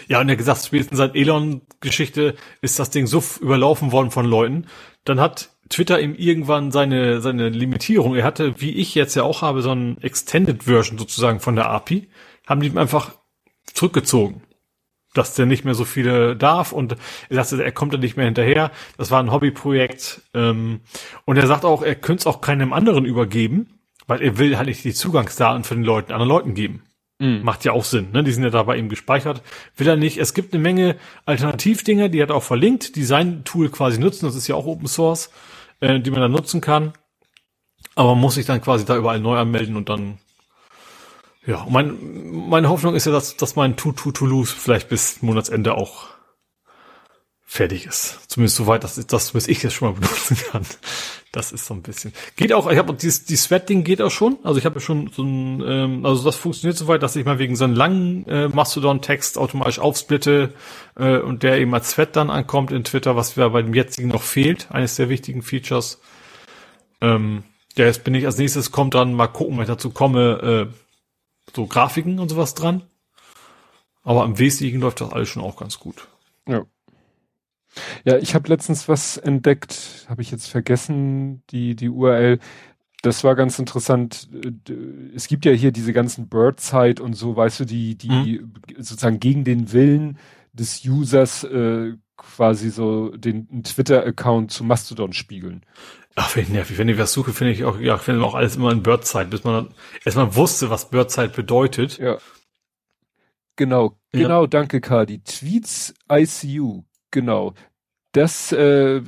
[0.08, 4.68] Ja, und er gesagt, spätestens seit Elon-Geschichte ist das Ding so überlaufen worden von Leuten.
[5.04, 8.16] Dann hat Twitter ihm irgendwann seine, seine Limitierung.
[8.16, 11.70] Er hatte, wie ich jetzt ja auch habe, so ein Extended Version sozusagen von der
[11.70, 12.10] API,
[12.48, 13.12] haben die ihm einfach
[13.74, 14.42] zurückgezogen.
[15.14, 16.96] Dass der nicht mehr so viele darf und
[17.30, 18.72] er sagte, er kommt da nicht mehr hinterher.
[18.98, 20.22] Das war ein Hobbyprojekt.
[20.36, 20.82] Ähm,
[21.26, 24.68] und er sagt auch, er könnte es auch keinem anderen übergeben, weil er will halt
[24.68, 26.84] nicht die Zugangsdaten für den Leuten, anderen Leuten geben.
[27.44, 28.24] Macht ja auch Sinn, ne?
[28.24, 29.42] Die sind ja da bei ihm gespeichert.
[29.76, 30.18] Will er nicht.
[30.20, 34.26] Es gibt eine Menge Alternativdinge, die hat er auch verlinkt, die sein Tool quasi nutzen.
[34.26, 35.30] Das ist ja auch Open Source,
[35.80, 36.94] äh, die man dann nutzen kann.
[37.96, 40.20] Aber man muss sich dann quasi da überall neu anmelden und dann,
[41.46, 41.66] ja.
[41.70, 41.98] Mein,
[42.50, 46.08] meine Hoffnung ist ja, dass, dass mein To-To-To-Lose vielleicht bis Monatsende auch
[47.52, 48.20] fertig ist.
[48.28, 50.68] Zumindest soweit, dass, dass bis ich es schon mal benutzen kann.
[51.32, 52.14] Das ist so ein bisschen.
[52.36, 54.38] Geht auch, ich habe dieses die Sweat-Ding geht auch schon.
[54.44, 57.40] Also ich habe ja schon so ein, ähm, also das funktioniert soweit, dass ich mal
[57.40, 60.54] wegen so einem langen äh, Mastodon-Text automatisch aufsplitte
[60.96, 64.10] äh, und der eben als Thread dann ankommt in Twitter, was ja bei dem jetzigen
[64.10, 66.00] noch fehlt, eines der wichtigen Features.
[67.02, 67.44] Ähm,
[67.76, 71.54] ja, jetzt bin ich als nächstes kommt dann mal gucken, wenn ich dazu komme, äh,
[71.56, 72.84] so Grafiken und sowas dran.
[74.04, 76.08] Aber im Wesentlichen läuft das alles schon auch ganz gut.
[76.48, 76.64] Ja.
[78.04, 82.40] Ja, ich habe letztens was entdeckt, habe ich jetzt vergessen, die, die URL.
[83.02, 84.28] Das war ganz interessant.
[84.34, 84.74] Äh,
[85.16, 88.42] Es gibt ja hier diese ganzen Birdside und so, weißt du, die, die
[88.78, 90.18] sozusagen gegen den Willen
[90.54, 95.64] des Users äh, quasi so den Twitter-Account zu Mastodon spiegeln.
[96.16, 96.78] Ach, wenn ich nervig.
[96.78, 99.28] Wenn ich was suche, finde ich auch, ja, ich finde auch alles immer in Birdside,
[99.28, 99.74] bis man dann
[100.04, 101.98] erstmal wusste, was Birdside bedeutet.
[101.98, 102.18] Ja.
[103.56, 104.22] Genau, Ja.
[104.24, 105.20] genau, danke, Kadi.
[105.24, 107.54] Tweets ICU, genau.
[108.12, 109.02] Das, äh,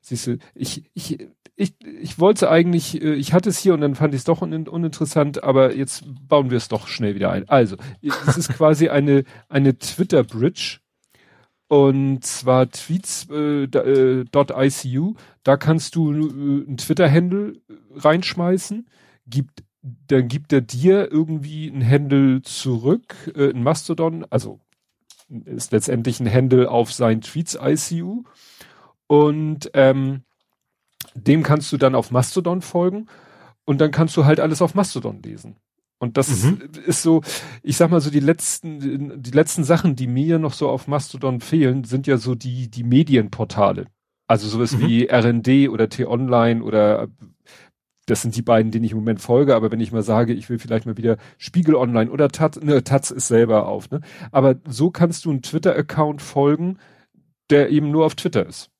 [0.00, 1.18] siehst du, ich, ich,
[1.56, 4.42] ich, ich wollte eigentlich, äh, ich hatte es hier und dann fand ich es doch
[4.42, 7.48] un uninteressant, aber jetzt bauen wir es doch schnell wieder ein.
[7.48, 10.80] Also, es ist quasi eine, eine Twitter-Bridge
[11.68, 17.60] und zwar tweets äh, da, äh, da kannst du äh, einen Twitter-Handle
[17.96, 18.86] reinschmeißen,
[19.26, 19.64] gibt
[20.06, 24.60] dann gibt er dir irgendwie ein Handle zurück, äh, ein Mastodon, also
[25.42, 28.24] ist letztendlich ein Handle auf sein Tweets ICU
[29.06, 30.22] und ähm,
[31.14, 33.06] dem kannst du dann auf Mastodon folgen
[33.64, 35.56] und dann kannst du halt alles auf Mastodon lesen.
[35.98, 36.60] Und das Mhm.
[36.86, 37.22] ist so,
[37.62, 41.40] ich sag mal so die letzten, die letzten Sachen, die mir noch so auf Mastodon
[41.40, 43.86] fehlen, sind ja so die, die Medienportale.
[44.26, 44.80] Also sowas Mhm.
[44.80, 47.08] wie RND oder T-Online oder
[48.06, 50.48] das sind die beiden, denen ich im Moment folge, aber wenn ich mal sage, ich
[50.50, 54.00] will vielleicht mal wieder Spiegel Online oder Taz, ne, Taz ist selber auf, ne?
[54.30, 56.78] Aber so kannst du einen Twitter-Account folgen,
[57.50, 58.70] der eben nur auf Twitter ist.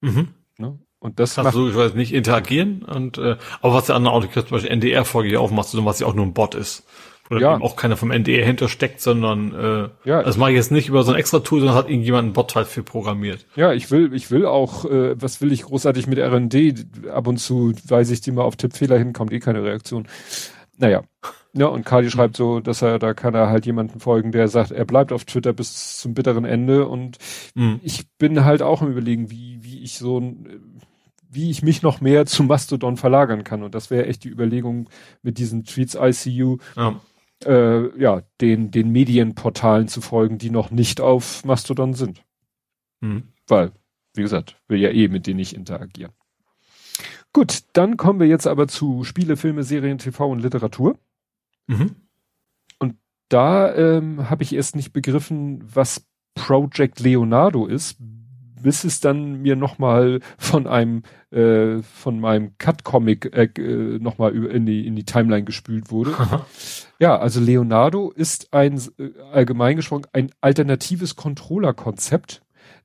[0.00, 0.28] Mhm.
[0.58, 0.78] Ne?
[0.98, 4.28] Und das Kannst du, ich weiß nicht, interagieren und, äh, aber was der andere Auto,
[4.28, 6.86] zum Beispiel NDR folge ich auch Mastodon, was ja auch nur ein Bot ist.
[7.30, 7.54] Oder Ja.
[7.54, 10.22] eben auch keiner vom NDR hintersteckt, sondern, äh, Ja.
[10.22, 12.54] das mache ich jetzt nicht über so ein extra Tool, sondern hat irgendjemand einen Bot
[12.54, 13.46] halt für programmiert.
[13.56, 16.86] ja, ich will, ich will auch, äh, was will ich großartig mit RND?
[17.10, 20.06] Ab und zu weise ich die mal auf Tippfehler hin, kommt eh keine Reaktion.
[20.76, 21.02] Naja.
[21.56, 24.72] Ja, und Kali schreibt so, dass er, da kann er halt jemanden folgen, der sagt,
[24.72, 27.18] er bleibt auf Twitter bis zum bitteren Ende und
[27.54, 27.78] Mhm.
[27.84, 30.80] ich bin halt auch im Überlegen, wie, wie ich so, ein-
[31.30, 33.62] wie ich mich noch mehr zu Mastodon verlagern kann.
[33.62, 34.88] Und das wäre echt die Überlegung
[35.22, 37.00] mit diesen Tweets ICU, Ja.
[37.44, 42.22] Äh, ja, den, den Medienportalen zu folgen, die noch nicht auf Mastodon sind.
[43.00, 43.24] Mhm.
[43.46, 43.72] Weil,
[44.14, 46.12] wie gesagt, will ja eh mit denen nicht interagieren.
[47.32, 50.96] Gut, dann kommen wir jetzt aber zu Spiele, Filme, Serien, TV und Literatur.
[51.66, 51.96] Mhm.
[52.78, 52.96] Und
[53.28, 57.96] da ähm, habe ich erst nicht begriffen, was Project Leonardo ist,
[58.64, 64.64] bis es dann mir nochmal von einem, äh, von meinem Cut-Comic äh, äh nochmal in
[64.64, 66.14] die, in die Timeline gespült wurde.
[66.98, 72.40] ja, also Leonardo ist ein, äh, allgemein gesprochen, ein alternatives Controller-Konzept,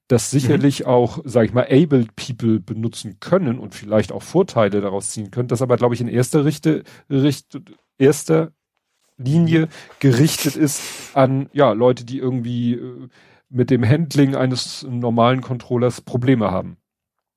[0.10, 0.88] das sicherlich mhm.
[0.88, 5.48] auch, sag ich mal, abled people benutzen können und vielleicht auch Vorteile daraus ziehen können,
[5.48, 7.62] das aber, glaube ich, in erster Richte, Richt,
[7.98, 8.52] erster
[9.18, 10.82] Linie gerichtet ist
[11.14, 13.08] an, ja, Leute, die irgendwie äh,
[13.50, 16.78] mit dem Handling eines normalen Controllers Probleme haben.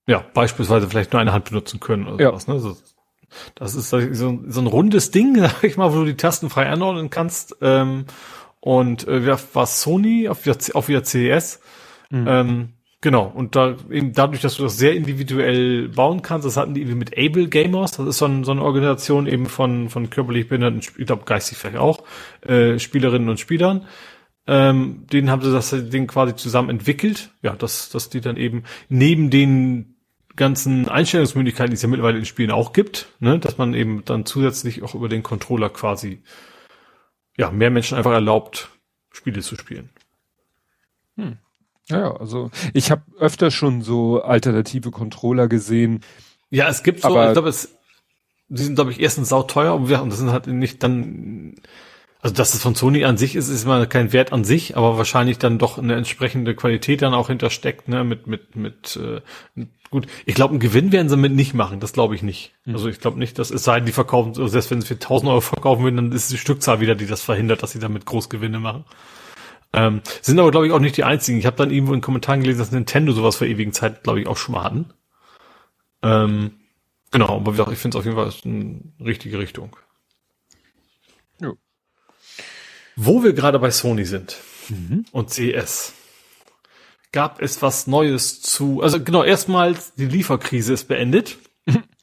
[0.06, 2.38] Ja, beispielsweise vielleicht nur eine Hand benutzen können oder ja.
[2.38, 2.48] sowas.
[2.48, 2.76] Ne?
[3.54, 6.68] Das ist so, so ein rundes Ding, sag ich mal, wo du die Tasten frei
[6.68, 7.56] anordnen kannst.
[7.60, 8.06] Ähm,
[8.60, 11.60] und äh, war Sony auf wieder, auf wieder CES.
[12.10, 12.26] Mhm.
[12.28, 12.68] Ähm,
[13.00, 16.82] genau, und da eben dadurch, dass du das sehr individuell bauen kannst, das hatten die
[16.82, 20.48] eben mit Able Gamers, das ist so, ein, so eine Organisation eben von, von körperlich
[20.48, 22.04] behinderten, ich glaube geistig vielleicht auch,
[22.42, 23.86] äh, Spielerinnen und Spielern
[24.46, 27.30] ähm, den haben sie das Ding quasi zusammen entwickelt.
[27.42, 29.96] Ja, dass, dass die dann eben neben den
[30.36, 34.24] ganzen Einstellungsmöglichkeiten, die es ja mittlerweile in Spielen auch gibt, ne, dass man eben dann
[34.26, 36.22] zusätzlich auch über den Controller quasi
[37.36, 38.70] ja mehr Menschen einfach erlaubt,
[39.10, 39.90] Spiele zu spielen.
[41.16, 41.38] Hm.
[41.88, 46.00] Ja, also ich habe öfter schon so alternative Controller gesehen.
[46.50, 47.76] Ja, es gibt so, aber ich glaube, es,
[48.48, 51.56] die sind, glaube ich, erstens sauteuer und das sind halt nicht dann
[52.22, 54.96] also dass es von Sony an sich ist, ist immer kein Wert an sich, aber
[54.96, 59.20] wahrscheinlich dann doch eine entsprechende Qualität dann auch hintersteckt, ne, mit, mit, mit, äh,
[59.90, 60.06] gut.
[60.24, 62.52] Ich glaube, einen Gewinn werden sie mit nicht machen, das glaube ich nicht.
[62.64, 62.74] Mhm.
[62.74, 64.94] Also ich glaube nicht, dass es sei denn, die verkaufen, also selbst wenn sie für
[64.94, 68.06] 1000 Euro verkaufen würden, dann ist die Stückzahl wieder, die das verhindert, dass sie damit
[68.06, 68.84] Großgewinne machen.
[69.72, 71.38] Ähm, sind aber, glaube ich, auch nicht die einzigen.
[71.38, 74.28] Ich habe dann irgendwo in Kommentaren gelesen, dass Nintendo sowas vor ewigen Zeit, glaube ich,
[74.28, 74.92] auch schon mal hatten.
[76.02, 76.52] Ähm,
[77.10, 79.74] genau, aber ich finde es auf jeden Fall eine richtige Richtung.
[82.96, 84.38] Wo wir gerade bei Sony sind
[84.68, 85.04] mhm.
[85.12, 85.94] und CS,
[87.12, 91.38] gab es was Neues zu, also genau, erstmals die Lieferkrise ist beendet.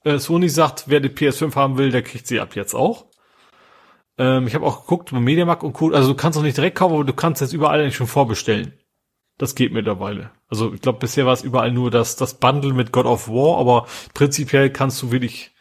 [0.03, 3.05] äh, Sony sagt, wer die PS5 haben will, der kriegt sie ab jetzt auch.
[4.17, 5.91] Ähm, ich habe auch geguckt bei Mediamarkt und Co.
[5.91, 8.73] Also du kannst auch nicht direkt kaufen, aber du kannst jetzt überall eigentlich schon vorbestellen.
[9.37, 10.31] Das geht mittlerweile.
[10.49, 13.57] Also ich glaube, bisher war es überall nur das, das Bundle mit God of War,
[13.57, 15.51] aber prinzipiell kannst du wirklich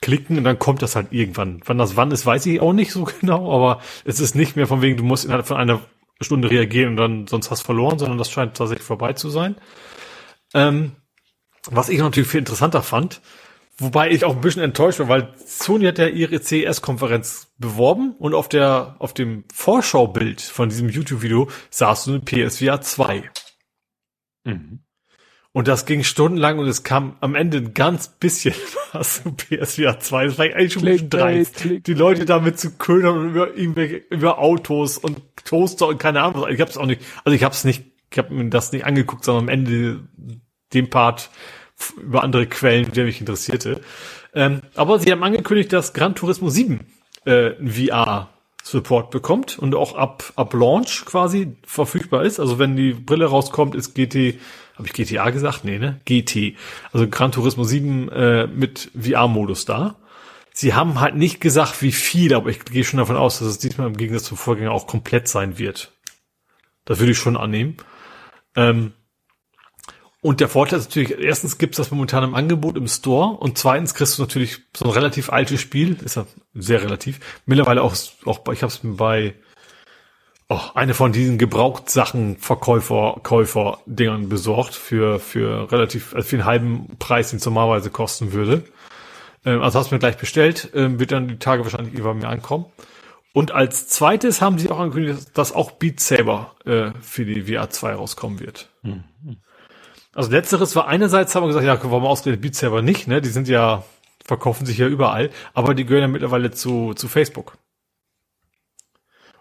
[0.00, 1.60] klicken und dann kommt das halt irgendwann.
[1.64, 4.66] Wann das wann ist, weiß ich auch nicht so genau, aber es ist nicht mehr
[4.66, 5.80] von wegen, du musst innerhalb von einer
[6.20, 9.56] Stunde reagieren und dann sonst hast verloren, sondern das scheint tatsächlich vorbei zu sein.
[10.54, 10.92] Ähm,
[11.70, 13.20] was ich natürlich viel interessanter fand,
[13.76, 18.34] wobei ich auch ein bisschen enttäuscht war, weil Sony hat ja ihre CES-Konferenz beworben und
[18.34, 23.30] auf der, auf dem Vorschaubild von diesem YouTube-Video sahst du eine PSVR 2.
[24.44, 24.85] Mhm.
[25.56, 28.54] Und das ging stundenlang und es kam am Ende ein ganz bisschen
[28.92, 30.26] was zu PSVR 2.
[30.26, 31.64] Das war eigentlich schon ein bisschen dreist.
[31.86, 36.46] Die Leute damit zu ködern und über, über Autos und Toaster und keine Ahnung.
[36.50, 39.44] Ich hab's auch nicht, also ich hab's nicht, ich habe mir das nicht angeguckt, sondern
[39.44, 40.00] am Ende
[40.74, 41.30] den Part
[41.96, 43.80] über andere Quellen, der mich interessierte.
[44.34, 46.80] Ähm, aber sie haben angekündigt, dass Gran Turismo 7
[47.24, 48.28] äh, VR
[48.62, 52.40] Support bekommt und auch ab, ab Launch quasi verfügbar ist.
[52.40, 54.38] Also wenn die Brille rauskommt, ist GT
[54.76, 55.64] habe ich GTA gesagt?
[55.64, 56.00] Nee, ne?
[56.04, 56.56] GT.
[56.92, 59.96] Also Gran Turismo 7 äh, mit VR-Modus da.
[60.52, 63.58] Sie haben halt nicht gesagt, wie viel, aber ich gehe schon davon aus, dass es
[63.58, 65.92] diesmal im Gegensatz zum Vorgänger auch komplett sein wird.
[66.84, 67.76] Das würde ich schon annehmen.
[68.54, 68.92] Ähm,
[70.22, 73.58] und der Vorteil ist natürlich, erstens gibt es das momentan im Angebot im Store und
[73.58, 77.94] zweitens kriegst du natürlich so ein relativ altes Spiel, ist ja sehr relativ, mittlerweile auch,
[78.24, 79.34] auch ich habe es bei
[80.48, 86.44] oh, eine von diesen Gebrauchtsachen Verkäufer, Käufer Dingern besorgt für, für relativ, also für einen
[86.44, 88.64] halben Preis, den es normalerweise kosten würde.
[89.44, 92.28] Ähm, also hast du mir gleich bestellt, ähm, wird dann die Tage wahrscheinlich über mir
[92.28, 92.66] ankommen.
[93.32, 97.68] Und als zweites haben sie auch angekündigt, dass auch Beat Saber äh, für die VR
[97.68, 98.70] 2 rauskommen wird.
[98.82, 99.04] Mhm.
[100.14, 103.20] Also letzteres war einerseits haben wir gesagt, ja, warum ausgerechnet Beat Saber nicht, ne?
[103.20, 103.84] Die sind ja,
[104.24, 107.58] verkaufen sich ja überall, aber die gehören ja mittlerweile zu, zu Facebook.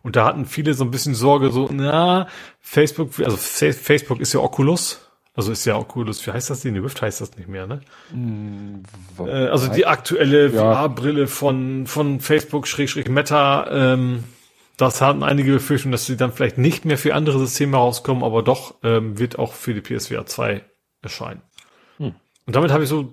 [0.06, 2.28] Und da hatten viele so ein bisschen Sorge, so, na,
[2.62, 5.02] Facebook, also Facebook ist ja Oculus.
[5.34, 6.78] Also ist ja Oculus, wie heißt das denn?
[6.78, 7.82] Rift heißt das nicht mehr, ne?
[8.14, 8.84] Mm,
[9.18, 10.62] äh, also die aktuelle ja.
[10.62, 14.24] VR-Brille von, von Facebook, Schrägstrich Meta, ähm,
[14.78, 18.44] das hatten einige Befürchtungen, dass sie dann vielleicht nicht mehr für andere Systeme rauskommen, aber
[18.44, 20.64] doch ähm, wird auch für die PSVR 2
[21.02, 21.42] erscheinen.
[21.98, 22.14] Hm.
[22.46, 23.12] Und damit habe ich so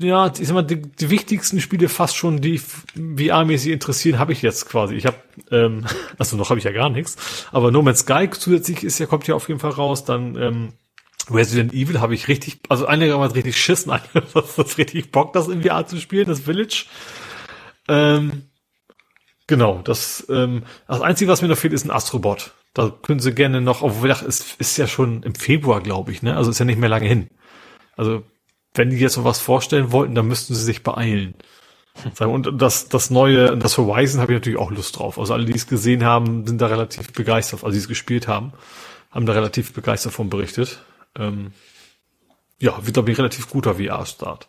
[0.00, 4.42] ja, ich sag mal, die, die wichtigsten Spiele fast schon, die VR-mäßig interessieren, habe ich
[4.42, 4.94] jetzt quasi.
[4.94, 5.16] Ich habe,
[5.50, 5.84] ähm,
[6.18, 7.46] also noch habe ich ja gar nichts.
[7.50, 10.04] Aber No Man's Sky zusätzlich ist ja, kommt ja auf jeden Fall raus.
[10.04, 10.72] Dann ähm,
[11.30, 13.92] Resident Evil habe ich richtig, also einigermaßen richtig Schissen,
[14.56, 16.86] ist richtig Bock, das in VR zu spielen, das Village.
[17.88, 18.44] Ähm,
[19.46, 22.52] genau, das, ähm, das Einzige, was mir noch fehlt, ist ein Astrobot.
[22.72, 26.22] Da können sie gerne noch, obwohl das ist, ist ja schon im Februar, glaube ich,
[26.22, 26.36] ne?
[26.36, 27.28] Also ist ja nicht mehr lange hin.
[27.96, 28.22] Also,
[28.78, 31.34] wenn die jetzt so was vorstellen wollten, dann müssten sie sich beeilen.
[32.20, 35.18] Und das, das neue, das Horizon habe ich natürlich auch Lust drauf.
[35.18, 38.52] Also alle, die es gesehen haben, sind da relativ begeistert, also die es gespielt haben,
[39.10, 40.78] haben da relativ begeistert von berichtet.
[41.16, 41.52] Ähm,
[42.60, 44.48] ja, wird glaube ich relativ guter VR-Start.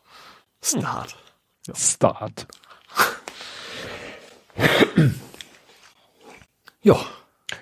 [0.61, 1.15] Start.
[1.65, 1.75] Ja.
[1.75, 2.47] Start.
[6.83, 6.97] ja.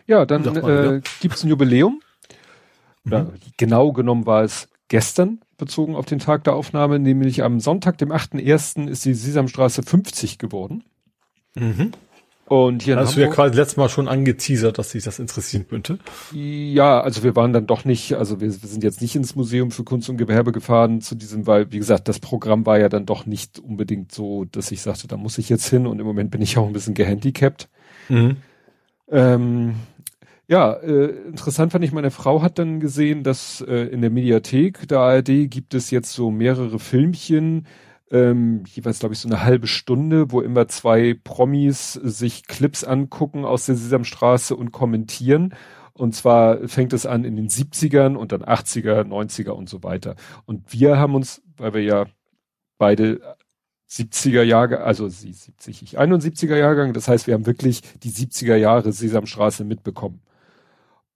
[0.06, 2.02] Ja, dann äh, gibt ein Jubiläum.
[3.06, 3.12] Mhm.
[3.12, 7.98] Ja, genau genommen war es gestern bezogen auf den Tag der Aufnahme, nämlich am Sonntag,
[7.98, 8.88] dem 8.1.
[8.88, 10.84] ist die Sesamstraße 50 geworden.
[11.56, 11.92] Mhm.
[12.48, 16.00] Und hier Hast du ja quasi letztes Mal schon angeteasert, dass sich das interessieren könnte.
[16.32, 19.70] Ja, also wir waren dann doch nicht, also wir, wir, sind jetzt nicht ins Museum
[19.70, 23.06] für Kunst und Gewerbe gefahren zu diesem, weil, wie gesagt, das Programm war ja dann
[23.06, 26.32] doch nicht unbedingt so, dass ich sagte, da muss ich jetzt hin und im Moment
[26.32, 27.68] bin ich auch ein bisschen gehandicapt.
[28.08, 28.38] Mhm.
[29.10, 29.76] Ähm,
[30.48, 34.88] ja, äh, interessant fand ich, meine Frau hat dann gesehen, dass äh, in der Mediathek
[34.88, 37.68] der ARD gibt es jetzt so mehrere Filmchen,
[38.12, 43.44] ähm, jeweils glaube ich so eine halbe Stunde, wo immer zwei Promis sich Clips angucken
[43.44, 45.54] aus der Sesamstraße und kommentieren.
[45.94, 50.16] Und zwar fängt es an in den 70ern und dann 80er, 90er und so weiter.
[50.46, 52.06] Und wir haben uns, weil wir ja
[52.78, 53.20] beide
[53.90, 58.56] 70er Jahre, also sie 70, ich 71er Jahrgang, das heißt, wir haben wirklich die 70er
[58.56, 60.22] Jahre Sesamstraße mitbekommen.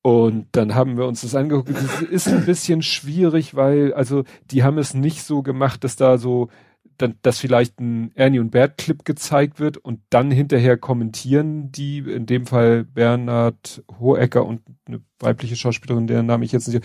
[0.04, 1.70] Und dann haben wir uns das angeguckt.
[1.70, 6.18] Das ist ein bisschen schwierig, weil, also, die haben es nicht so gemacht, dass da
[6.18, 6.50] so,
[6.98, 12.00] dann, dass vielleicht ein Ernie und Bert Clip gezeigt wird und dann hinterher kommentieren die,
[12.00, 16.84] in dem Fall Bernhard Hohecker und eine weibliche Schauspielerin, deren Name ich jetzt nicht,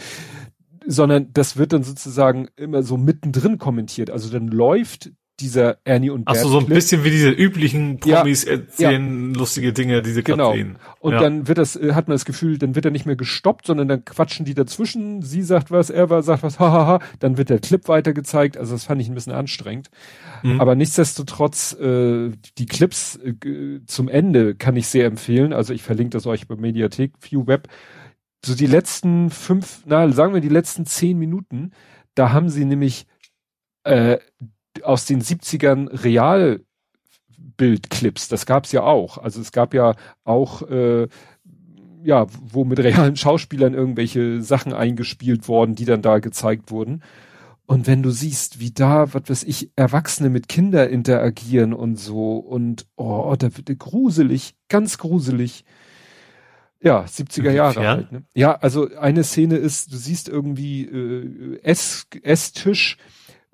[0.86, 4.10] sondern das wird dann sozusagen immer so mittendrin kommentiert.
[4.10, 6.39] Also dann läuft dieser Ernie und Bert.
[6.39, 9.39] Ach so, so ein bisschen wie diese üblichen Promis ja, erzählen ja.
[9.39, 10.52] lustige Dinge, die sie genau.
[10.52, 10.78] sehen.
[10.98, 11.20] Und ja.
[11.20, 13.89] dann wird das, äh, hat man das Gefühl, dann wird er nicht mehr gestoppt, sondern
[13.89, 15.23] dann quatschen die dazwischen.
[15.23, 17.00] Sie sagt was, er war, sagt was, hahaha.
[17.18, 18.56] Dann wird der Clip weiter gezeigt.
[18.56, 19.90] Also das fand ich ein bisschen anstrengend.
[20.42, 20.60] Mhm.
[20.60, 25.52] Aber nichtsdestotrotz, äh, die Clips äh, zum Ende kann ich sehr empfehlen.
[25.52, 27.68] Also ich verlinke das euch bei Mediathek, View Web.
[28.44, 31.73] So die letzten fünf, na, sagen wir die letzten zehn Minuten,
[32.15, 33.06] da haben sie nämlich
[33.84, 34.18] äh,
[34.84, 39.18] aus den 70ern Realbildclips, das gab's ja auch.
[39.18, 41.06] Also es gab ja auch äh,
[42.06, 47.02] ja, wo mit realen Schauspielern irgendwelche Sachen eingespielt worden, die dann da gezeigt wurden.
[47.66, 52.36] Und wenn du siehst, wie da, was weiß ich, Erwachsene mit Kindern interagieren und so
[52.36, 55.64] und oh, da wird gruselig, ganz gruselig.
[56.80, 58.12] Ja, 70er Jahre halt.
[58.12, 58.22] Ne?
[58.34, 62.98] Ja, also eine Szene ist, du siehst irgendwie äh, Ess, Esstisch,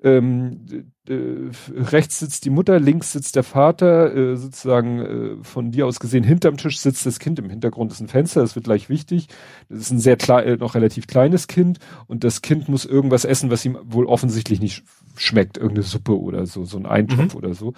[0.03, 5.87] ähm, äh, rechts sitzt die Mutter, links sitzt der Vater, äh, sozusagen äh, von dir
[5.87, 8.89] aus gesehen hinterm Tisch sitzt das Kind, im Hintergrund ist ein Fenster, das wird gleich
[8.89, 9.27] wichtig.
[9.69, 13.23] Das ist ein sehr klein, äh, noch relativ kleines Kind und das Kind muss irgendwas
[13.23, 14.83] essen, was ihm wohl offensichtlich nicht
[15.15, 17.37] schmeckt, irgendeine Suppe oder so, so ein Eintopf mhm.
[17.37, 17.73] oder so.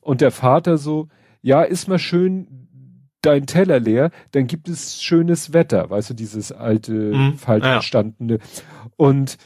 [0.00, 1.08] Und der Vater so,
[1.40, 2.68] ja, ist mal schön
[3.22, 7.38] dein Teller leer, dann gibt es schönes Wetter, weißt du, dieses alte, mhm.
[7.38, 8.34] falsch verstandene.
[8.34, 8.40] Ja.
[8.96, 9.38] Und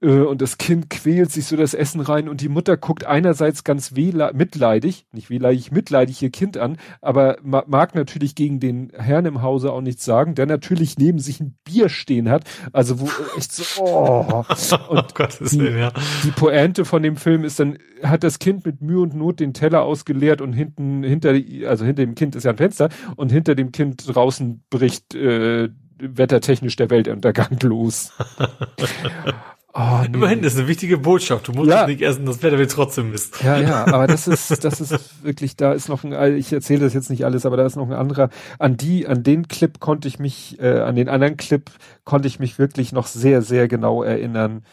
[0.00, 3.92] und das Kind quält sich so das Essen rein und die Mutter guckt einerseits ganz
[3.92, 9.40] mitleidig, nicht wehleidig, mitleidig ihr Kind an, aber ma mag natürlich gegen den Herrn im
[9.40, 13.08] Hause auch nichts sagen, der natürlich neben sich ein Bier stehen hat, also wo
[13.38, 14.44] echt so, oh.
[14.88, 15.92] Und oh die, Willen, ja.
[16.24, 19.54] die Pointe von dem Film ist dann, hat das Kind mit Mühe und Not den
[19.54, 21.30] Teller ausgeleert und hinten, hinter,
[21.66, 25.70] also hinter dem Kind ist ja ein Fenster und hinter dem Kind draußen bricht äh,
[25.98, 28.12] wettertechnisch der Weltuntergang los.
[29.78, 30.06] Oh, nee.
[30.14, 31.48] Immerhin, das ist eine wichtige Botschaft.
[31.48, 31.86] Du musst ja.
[31.86, 33.42] nicht essen, das Wetter wird trotzdem Mist.
[33.42, 36.94] Ja, ja, aber das ist, das ist wirklich, da ist noch ein, ich erzähle das
[36.94, 38.30] jetzt nicht alles, aber da ist noch ein anderer.
[38.58, 41.70] An die, an den Clip konnte ich mich, äh, an den anderen Clip
[42.04, 44.64] konnte ich mich wirklich noch sehr, sehr genau erinnern,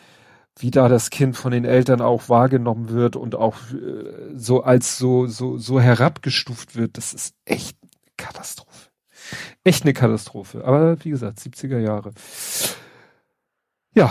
[0.57, 4.97] wie da das Kind von den Eltern auch wahrgenommen wird und auch äh, so als
[4.97, 6.97] so, so, so herabgestuft wird.
[6.97, 8.89] Das ist echt eine Katastrophe.
[9.65, 10.63] Echt eine Katastrophe.
[10.63, 12.11] Aber wie gesagt, 70er Jahre.
[13.95, 14.09] Ja,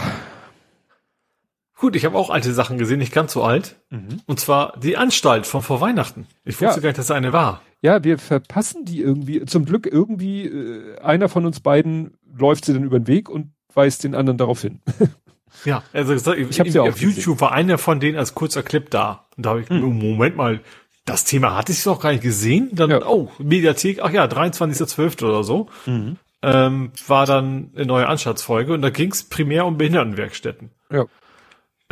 [1.83, 3.75] Gut, ich habe auch alte Sachen gesehen, nicht ganz so alt.
[3.91, 4.21] Mhm.
[4.27, 6.29] Und zwar die Anstalt von vor Weihnachten.
[6.45, 6.81] Ich wusste ja.
[6.81, 7.61] gar nicht, dass eine war.
[7.81, 9.45] Ja, wir verpassen die irgendwie.
[9.47, 13.51] Zum Glück irgendwie, äh, einer von uns beiden läuft sie dann über den Weg und
[13.75, 14.81] weist den anderen darauf hin.
[15.65, 17.41] ja, also ich, ich habe ja auf YouTube gesehen.
[17.41, 19.27] war einer von denen als kurzer Clip da.
[19.37, 19.99] Und da habe ich, mhm.
[19.99, 20.61] Moment mal,
[21.05, 22.71] das Thema hatte ich noch gar nicht gesehen.
[22.75, 23.05] Dann, ja.
[23.05, 25.25] oh, Mediathek, ach ja, 23.12.
[25.25, 25.69] oder so.
[25.87, 26.17] Mhm.
[26.43, 30.71] ähm, war dann eine neue Anstaltsfolge und da ging es primär um Behindertenwerkstätten.
[30.89, 31.07] Ja.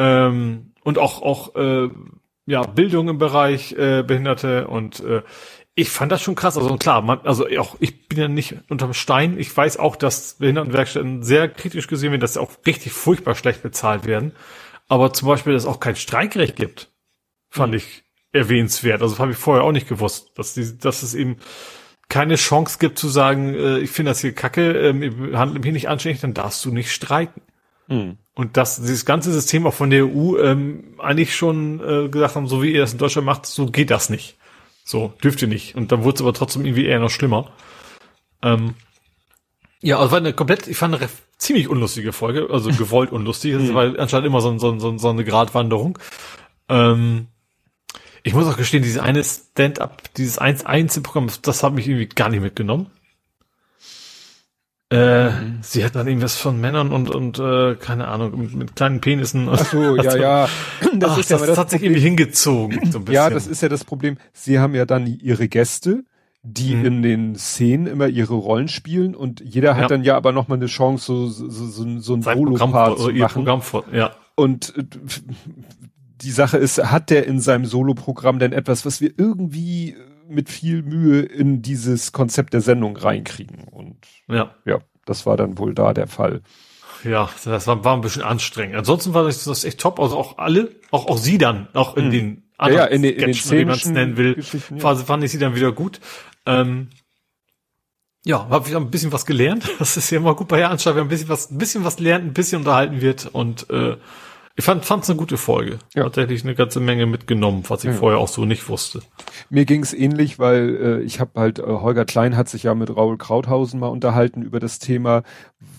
[0.01, 1.91] Ähm, und auch, auch äh,
[2.47, 5.23] ja, Bildung im Bereich äh, Behinderte und äh,
[5.75, 6.57] ich fand das schon krass.
[6.57, 9.39] Also klar, man, also auch ich bin ja nicht unterm Stein.
[9.39, 13.63] Ich weiß auch, dass Behindertenwerkstätten sehr kritisch gesehen werden, dass sie auch richtig furchtbar schlecht
[13.63, 14.33] bezahlt werden.
[14.89, 16.91] Aber zum Beispiel, dass es auch kein Streikrecht gibt,
[17.51, 17.79] fand mhm.
[17.79, 19.03] ich erwähnenswert.
[19.03, 21.37] Also das habe ich vorher auch nicht gewusst, dass, die, dass es eben
[22.09, 25.89] keine Chance gibt zu sagen, äh, ich finde das hier kacke, ähm, handle mich nicht
[25.89, 27.43] anständig, dann darfst du nicht streiken.
[27.91, 28.17] Mhm.
[28.35, 32.47] Und dass dieses ganze System auch von der EU ähm, eigentlich schon äh, gesagt haben,
[32.47, 34.39] so wie ihr das in Deutschland macht, so geht das nicht.
[34.85, 35.75] So, dürft ihr nicht.
[35.75, 37.53] Und dann wurde es aber trotzdem irgendwie eher noch schlimmer.
[38.43, 38.75] Ähm,
[39.83, 43.75] ja, also war eine komplett, ich fand eine ziemlich unlustige Folge, also gewollt unlustig, das
[43.75, 45.99] war anscheinend immer so, so, so, so eine Gratwanderung.
[46.69, 47.27] Ähm,
[48.23, 52.43] ich muss auch gestehen, dieses eine Stand-up, dieses Einzelprogramm, das hat mich irgendwie gar nicht
[52.43, 52.91] mitgenommen.
[54.93, 55.59] Äh, mhm.
[55.63, 59.49] Sie hat dann irgendwas von Männern und und äh, keine Ahnung mit, mit kleinen Penissen.
[59.49, 60.49] Ach so, ja, ja.
[60.95, 62.91] Das, Ach, ist das, ja das, das hat sich irgendwie hingezogen.
[62.91, 63.15] So ein bisschen.
[63.15, 64.19] Ja, das ist ja das Problem.
[64.33, 66.03] Sie haben ja dann ihre Gäste,
[66.43, 66.85] die mhm.
[66.85, 69.89] in den Szenen immer ihre Rollen spielen und jeder hat ja.
[69.89, 71.67] dann ja aber noch mal eine Chance, so so so,
[72.01, 73.35] so ein Solo-Part zu machen.
[73.35, 74.11] Programm vor, ja.
[74.35, 74.85] Und äh,
[76.21, 79.95] die Sache ist, hat der in seinem Solo-Programm denn etwas, was wir irgendwie
[80.31, 83.65] mit viel Mühe in dieses Konzept der Sendung reinkriegen?
[83.65, 83.97] Und
[84.29, 86.43] ja, ja das war dann wohl da der Fall.
[87.05, 88.77] Ja, das war, war ein bisschen anstrengend.
[88.77, 89.99] Ansonsten war das, das echt top.
[90.01, 92.11] Also auch alle, auch, auch sie dann, auch in hm.
[92.11, 94.45] den anderen ja, ja, in, den, in den wie man es nennen will,
[94.77, 94.95] ja.
[94.97, 96.01] fand ich sie dann wieder gut.
[96.47, 96.89] Ähm,
[98.25, 99.69] ja, habe ich ein bisschen was gelernt.
[99.79, 101.99] Das ist ja immer gut bei der Anstalt, wenn ein bisschen was, ein bisschen was
[101.99, 103.97] lernt, ein bisschen unterhalten wird und äh,
[104.61, 105.79] ich fand es eine gute Folge.
[105.95, 106.05] Ja.
[106.05, 107.97] Tatsächlich eine ganze Menge mitgenommen, was ich ja.
[107.97, 109.01] vorher auch so nicht wusste.
[109.49, 112.75] Mir ging es ähnlich, weil äh, ich habe halt, äh, Holger Klein hat sich ja
[112.75, 115.23] mit Raul Krauthausen mal unterhalten über das Thema,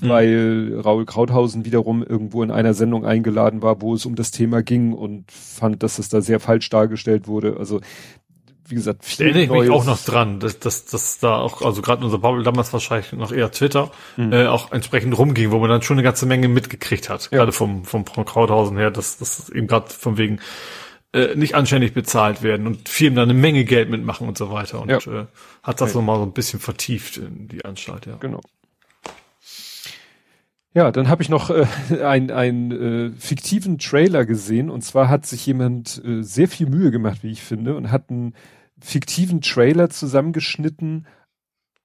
[0.01, 0.09] mhm.
[0.09, 4.63] weil Raul Krauthausen wiederum irgendwo in einer Sendung eingeladen war, wo es um das Thema
[4.63, 7.57] ging und fand, dass es da sehr falsch dargestellt wurde.
[7.59, 7.81] Also
[8.71, 11.81] wie gesagt, viel Erinnere ich mich auch noch dran, dass, dass, dass da auch, also
[11.81, 14.33] gerade unser Bubble damals wahrscheinlich noch eher Twitter, mhm.
[14.33, 17.29] äh, auch entsprechend rumging, wo man dann schon eine ganze Menge mitgekriegt hat.
[17.31, 17.39] Ja.
[17.39, 20.39] Gerade vom, vom, vom Krauthausen her, dass das eben gerade von wegen
[21.13, 24.81] äh, nicht anständig bezahlt werden und Firmen da eine Menge Geld mitmachen und so weiter.
[24.81, 24.97] Und ja.
[24.97, 25.25] äh,
[25.61, 25.97] hat das okay.
[25.97, 28.15] nochmal so ein bisschen vertieft in die Anstalt, ja.
[28.19, 28.41] Genau.
[30.73, 31.65] Ja, dann habe ich noch äh,
[32.01, 36.91] einen, einen äh, fiktiven Trailer gesehen und zwar hat sich jemand äh, sehr viel Mühe
[36.91, 38.33] gemacht, wie ich finde, und hat einen
[38.81, 41.07] fiktiven Trailer zusammengeschnitten,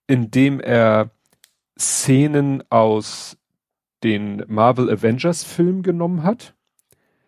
[0.06, 1.10] in dem er
[1.78, 3.36] Szenen aus
[4.02, 6.54] den Marvel Avengers Film genommen hat,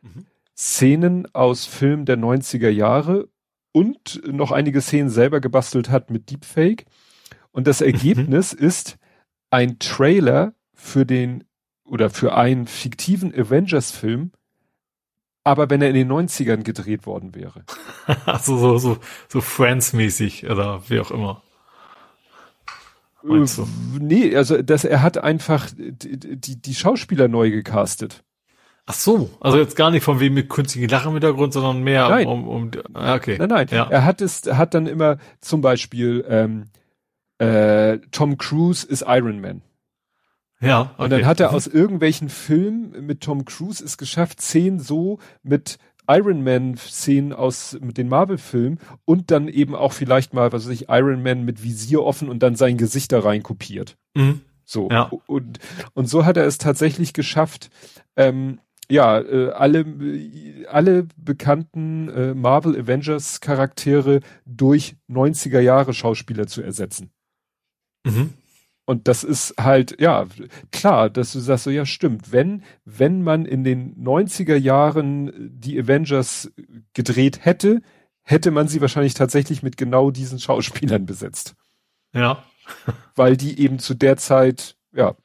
[0.03, 0.27] mhm.
[0.57, 3.29] Szenen aus Filmen der 90er Jahre
[3.73, 6.85] und noch einige Szenen selber gebastelt hat mit Deepfake.
[7.53, 7.87] Und das mhm.
[7.87, 8.67] Ergebnis mhm.
[8.67, 8.99] ist
[9.51, 11.45] ein Trailer für den
[11.85, 14.33] oder für einen fiktiven Avengers-Film,
[15.49, 17.65] aber wenn er in den 90ern gedreht worden wäre.
[18.27, 21.43] also so, so, so Friends-mäßig oder wie auch immer.
[23.25, 23.45] Äh,
[23.99, 28.23] nee, also das, er hat einfach die, die, die Schauspieler neu gecastet.
[28.87, 32.09] Ach so, also jetzt gar nicht von wem mit künstlichen Lachen im Hintergrund, sondern mehr
[32.09, 32.27] nein.
[32.27, 33.37] um, um, ah, okay.
[33.39, 33.67] Nein, nein.
[33.71, 33.87] Ja.
[33.91, 36.71] Er hat es, hat dann immer zum Beispiel ähm,
[37.39, 39.63] äh, Tom Cruise ist Iron Man.
[40.61, 40.93] Ja.
[40.95, 41.05] Okay.
[41.05, 45.79] Und dann hat er aus irgendwelchen Filmen mit Tom Cruise es geschafft, Szenen so mit
[46.09, 50.65] Iron Man Szenen aus mit den Marvel Filmen und dann eben auch vielleicht mal, was
[50.65, 53.97] weiß ich, Iron Man mit Visier offen und dann sein Gesicht da rein kopiert.
[54.15, 54.41] Mhm.
[54.65, 54.89] So.
[54.91, 55.11] Ja.
[55.27, 55.59] Und,
[55.95, 57.71] und so hat er es tatsächlich geschafft,
[58.17, 59.85] ähm, ja, äh, alle,
[60.69, 67.11] alle bekannten äh, Marvel Avengers Charaktere durch 90er Jahre Schauspieler zu ersetzen.
[68.05, 68.33] Mhm.
[68.89, 70.25] Und das ist halt, ja,
[70.73, 72.33] klar, dass du sagst so, ja, stimmt.
[72.33, 76.51] Wenn, wenn man in den 90er Jahren die Avengers
[76.95, 77.83] gedreht hätte,
[78.23, 81.55] hätte man sie wahrscheinlich tatsächlich mit genau diesen Schauspielern besetzt.
[82.15, 82.43] Ja.
[83.15, 85.17] Weil die eben zu der Zeit, ja,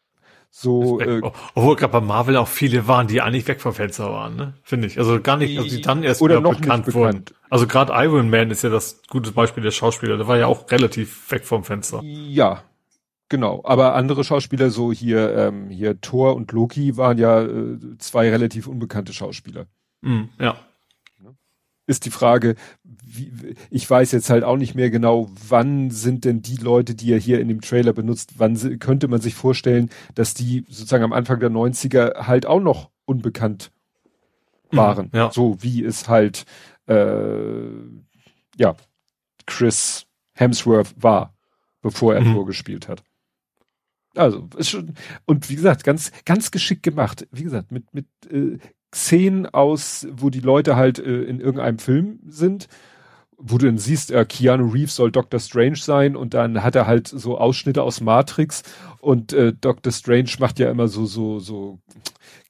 [0.49, 0.99] so.
[0.99, 1.21] Äh,
[1.55, 4.55] Obwohl gerade bei Marvel auch viele waren, die eigentlich weg vom Fenster waren, ne?
[4.63, 4.99] Finde ich.
[4.99, 7.25] Also gar nicht, also die dann erst oder noch bekannt, bekannt wurden.
[7.49, 10.17] Also gerade Iron Man ist ja das gute Beispiel der Schauspieler.
[10.17, 12.01] Der war ja auch relativ weg vom Fenster.
[12.03, 12.61] Ja,
[13.29, 18.29] Genau, aber andere Schauspieler, so hier, ähm, hier Thor und Loki, waren ja äh, zwei
[18.29, 19.65] relativ unbekannte Schauspieler.
[20.01, 20.55] Mm, ja.
[21.85, 26.41] Ist die Frage, wie, ich weiß jetzt halt auch nicht mehr genau, wann sind denn
[26.41, 30.33] die Leute, die er hier in dem Trailer benutzt, wann könnte man sich vorstellen, dass
[30.33, 33.71] die sozusagen am Anfang der 90er halt auch noch unbekannt
[34.71, 35.09] mhm, waren.
[35.11, 35.31] Mm, ja.
[35.31, 36.45] So wie es halt,
[36.87, 37.65] äh,
[38.57, 38.75] ja,
[39.45, 41.35] Chris Hemsworth war,
[41.81, 42.33] bevor er mhm.
[42.33, 43.03] Tor gespielt hat.
[44.15, 44.93] Also, ist schon,
[45.25, 47.27] und wie gesagt, ganz, ganz geschickt gemacht.
[47.31, 48.57] Wie gesagt, mit, mit äh,
[48.93, 52.67] Szenen aus, wo die Leute halt äh, in irgendeinem Film sind,
[53.37, 56.87] wo du dann siehst, äh, Keanu Reeves soll Doctor Strange sein und dann hat er
[56.87, 58.63] halt so Ausschnitte aus Matrix
[58.99, 61.79] und äh, Doctor Strange macht ja immer so, so, so,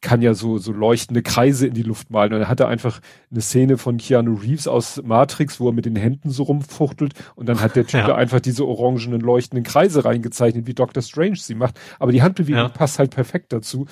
[0.01, 2.33] kann ja so, so leuchtende Kreise in die Luft malen.
[2.33, 2.99] Und dann hat er einfach
[3.31, 7.47] eine Szene von Keanu Reeves aus Matrix, wo er mit den Händen so rumfuchtelt und
[7.47, 8.07] dann hat der Typ ja.
[8.07, 11.79] da einfach diese orangenen leuchtenden Kreise reingezeichnet, wie Doctor Strange sie macht.
[11.99, 12.69] Aber die Handbewegung ja.
[12.69, 13.87] passt halt perfekt dazu.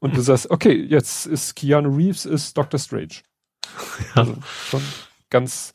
[0.00, 3.22] Und du sagst, okay, jetzt ist Keanu Reeves, ist Doctor Strange.
[4.14, 4.22] Ja.
[4.22, 4.36] Also
[4.70, 4.82] schon
[5.28, 5.72] ganz,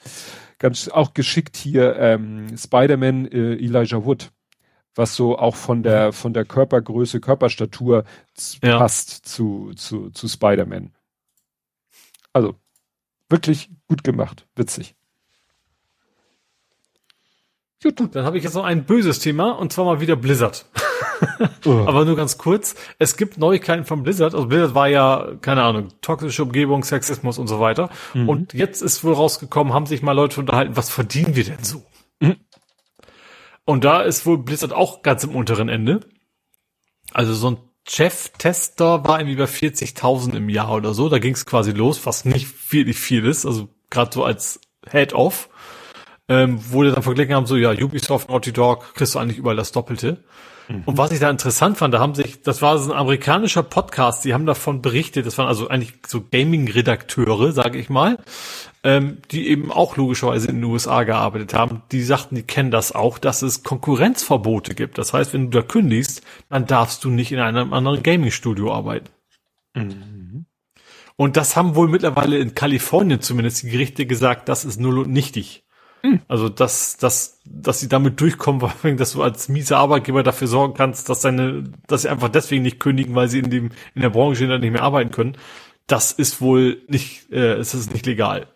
[0.64, 4.32] ganz auch geschickt hier ähm, Spider-Man äh, Elijah Wood
[4.95, 6.14] was so auch von der, mhm.
[6.14, 8.06] von der Körpergröße, Körperstatur
[8.61, 8.77] ja.
[8.77, 10.93] passt zu, zu, zu Spider-Man.
[12.32, 12.56] Also,
[13.30, 14.48] wirklich gut gemacht.
[14.56, 14.95] Witzig.
[17.82, 20.66] Gut, dann habe ich jetzt noch ein böses Thema und zwar mal wieder Blizzard.
[21.66, 22.76] Aber nur ganz kurz.
[23.00, 24.34] Es gibt Neuigkeiten von Blizzard.
[24.34, 27.90] Also Blizzard war ja, keine Ahnung, toxische Umgebung, Sexismus und so weiter.
[28.14, 28.30] Mhm.
[28.30, 31.84] Und jetzt ist wohl rausgekommen, haben sich mal Leute unterhalten, was verdienen wir denn so?
[32.19, 32.38] Mhm.
[33.66, 36.02] Und da ist wohl Blizzard auch ganz im unteren Ende.
[37.14, 41.10] Also so ein Chef-Tester war irgendwie bei 40.000 im Jahr oder so.
[41.10, 43.45] Da ging es quasi los, was nicht wirklich viel ist.
[43.45, 45.50] Also gerade so als Head-Off.
[46.30, 49.58] Ähm, wo die dann verglichen haben, so ja, Ubisoft, Naughty Dog, kriegst du eigentlich überall
[49.58, 50.24] das Doppelte.
[50.67, 50.83] Mhm.
[50.85, 54.24] Und was ich da interessant fand, da haben sich, das war so ein amerikanischer Podcast,
[54.25, 58.17] die haben davon berichtet, das waren also eigentlich so Gaming-Redakteure, sage ich mal,
[58.83, 62.93] ähm, die eben auch logischerweise in den USA gearbeitet haben, die sagten, die kennen das
[62.93, 64.98] auch, dass es Konkurrenzverbote gibt.
[64.98, 69.09] Das heißt, wenn du da kündigst, dann darfst du nicht in einem anderen Gaming-Studio arbeiten.
[69.75, 70.45] Mhm.
[71.16, 75.11] Und das haben wohl mittlerweile in Kalifornien zumindest die Gerichte gesagt, das ist null und
[75.11, 75.62] nichtig.
[76.04, 76.22] Mhm.
[76.28, 81.10] Also, dass, dass, dass sie damit durchkommen, dass du als miese Arbeitgeber dafür sorgen kannst,
[81.10, 84.46] dass deine, dass sie einfach deswegen nicht kündigen, weil sie in dem, in der Branche
[84.46, 85.38] nicht mehr arbeiten können.
[85.88, 88.48] Das ist wohl nicht, äh, es ist nicht legal.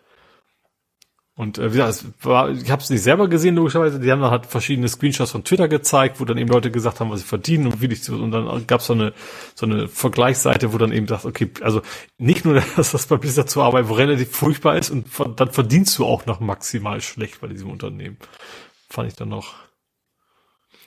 [1.38, 4.00] Und äh, wie gesagt, es war, ich habe es nicht selber gesehen, logischerweise.
[4.00, 7.12] Die haben dann halt verschiedene Screenshots von Twitter gezeigt, wo dann eben Leute gesagt haben,
[7.12, 9.12] was sie verdienen und wie ich und dann gab es so eine
[9.54, 11.80] so eine Vergleichsseite, wo dann eben sagt, okay, also
[12.18, 16.06] nicht nur, dass das bei Blizzard zu arbeiten relativ furchtbar ist und dann verdienst du
[16.06, 18.16] auch noch maximal schlecht bei diesem Unternehmen.
[18.90, 19.54] Fand ich dann noch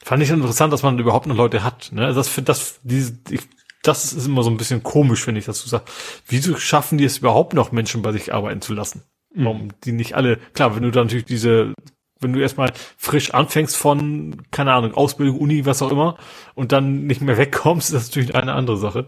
[0.03, 1.93] fand ich interessant, dass man überhaupt noch Leute hat.
[1.93, 2.13] Ne?
[2.13, 3.43] Das für das diese ich,
[3.83, 5.85] das ist immer so ein bisschen komisch, wenn ich dazu sage.
[6.27, 9.03] Wieso schaffen die es überhaupt noch, Menschen bei sich arbeiten zu lassen?
[9.33, 9.71] Warum mhm.
[9.83, 11.73] die nicht alle, klar, wenn du dann natürlich diese,
[12.19, 16.17] wenn du erstmal frisch anfängst von, keine Ahnung, Ausbildung, Uni, was auch immer,
[16.53, 19.07] und dann nicht mehr wegkommst, ist das natürlich eine andere Sache.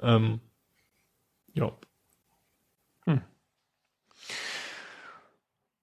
[0.00, 0.40] Ähm,
[1.54, 1.72] ja.
[3.06, 3.22] Hm.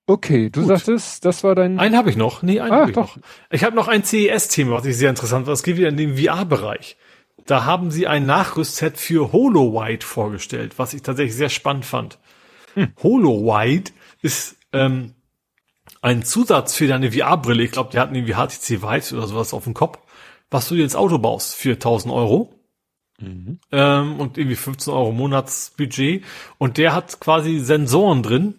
[0.06, 0.70] Okay, du Gut.
[0.70, 1.80] sagtest, das war dein.
[1.80, 2.42] Einen habe ich noch.
[2.42, 3.18] Nee, einen ah, habe ich doch.
[3.18, 3.24] noch.
[3.52, 5.56] Ich habe noch ein CES-Thema, was ich sehr interessant fand.
[5.56, 6.98] Es geht wieder in den VR-Bereich.
[7.46, 12.18] Da haben sie ein Nachrüstset für HoloWide vorgestellt, was ich tatsächlich sehr spannend fand.
[12.78, 12.94] Hm.
[13.02, 13.92] HoloWide
[14.22, 15.16] ist ähm,
[16.02, 17.64] ein Zusatz für deine VR-Brille.
[17.64, 19.98] Ich glaube, die hatten irgendwie HTC Vive oder sowas auf dem Kopf,
[20.52, 22.54] was du dir ins Auto baust für 1000 Euro.
[23.20, 23.60] Mhm.
[23.72, 26.24] Ähm, und irgendwie 15 Euro Monatsbudget.
[26.60, 28.56] Und der hat quasi Sensoren drin.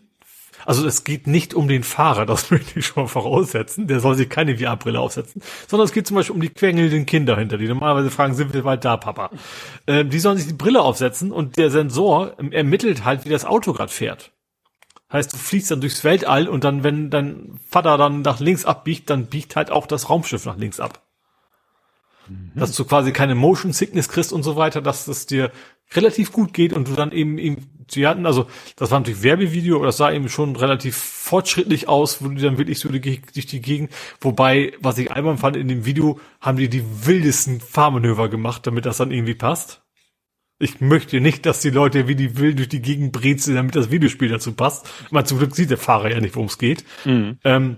[0.64, 3.86] Also es geht nicht um den Fahrer, das möchte ich schon mal voraussetzen.
[3.86, 5.42] Der soll sich keine VR-Brille aufsetzen.
[5.66, 8.62] Sondern es geht zum Beispiel um die quengelnden Kinder hinter, die normalerweise fragen, sind wir
[8.62, 9.30] bald da, Papa?
[9.86, 13.72] Ähm, die sollen sich die Brille aufsetzen und der Sensor ermittelt halt, wie das Auto
[13.72, 14.32] gerade fährt.
[15.10, 19.08] Heißt, du fliegst dann durchs Weltall und dann, wenn dein Vater dann nach links abbiegt,
[19.08, 21.02] dann biegt halt auch das Raumschiff nach links ab.
[22.28, 22.52] Mhm.
[22.54, 25.50] Dass du quasi keine Motion Sickness kriegst und so weiter, dass es dir
[25.92, 29.76] relativ gut geht und du dann eben, eben sie hatten, also das war natürlich Werbevideo,
[29.76, 33.60] aber das sah eben schon relativ fortschrittlich aus, wo die dann wirklich so durch die
[33.60, 38.66] Gegend, wobei, was ich albern fand, in dem Video haben die die wildesten Fahrmanöver gemacht,
[38.66, 39.82] damit das dann irgendwie passt.
[40.60, 43.92] Ich möchte nicht, dass die Leute wie die will durch die Gegend brezeln, damit das
[43.92, 44.88] Videospiel dazu passt.
[45.10, 46.84] Man zum Glück sieht der Fahrer ja nicht, worum es geht.
[47.04, 47.38] Mhm.
[47.44, 47.76] Ähm,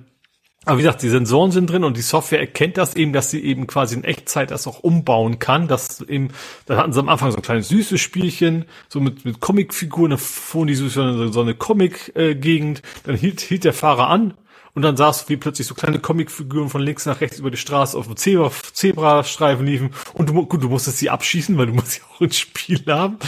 [0.67, 3.43] aber wie gesagt, die Sensoren sind drin und die Software erkennt das eben, dass sie
[3.43, 5.69] eben quasi in Echtzeit das auch umbauen kann.
[5.69, 6.29] Das eben,
[6.67, 10.17] da hatten sie am Anfang so ein kleines süßes Spielchen, so mit, mit Comicfiguren, da
[10.19, 14.35] fuhren die so, so eine Comic-Gegend, dann hielt, hielt der Fahrer an
[14.75, 17.57] und dann sahst du, wie plötzlich so kleine Comicfiguren von links nach rechts über die
[17.57, 21.73] Straße auf dem Zebra, Zebrastreifen liefen und du, gut, du musstest sie abschießen, weil du
[21.73, 23.19] musst sie auch ins Spiel haben.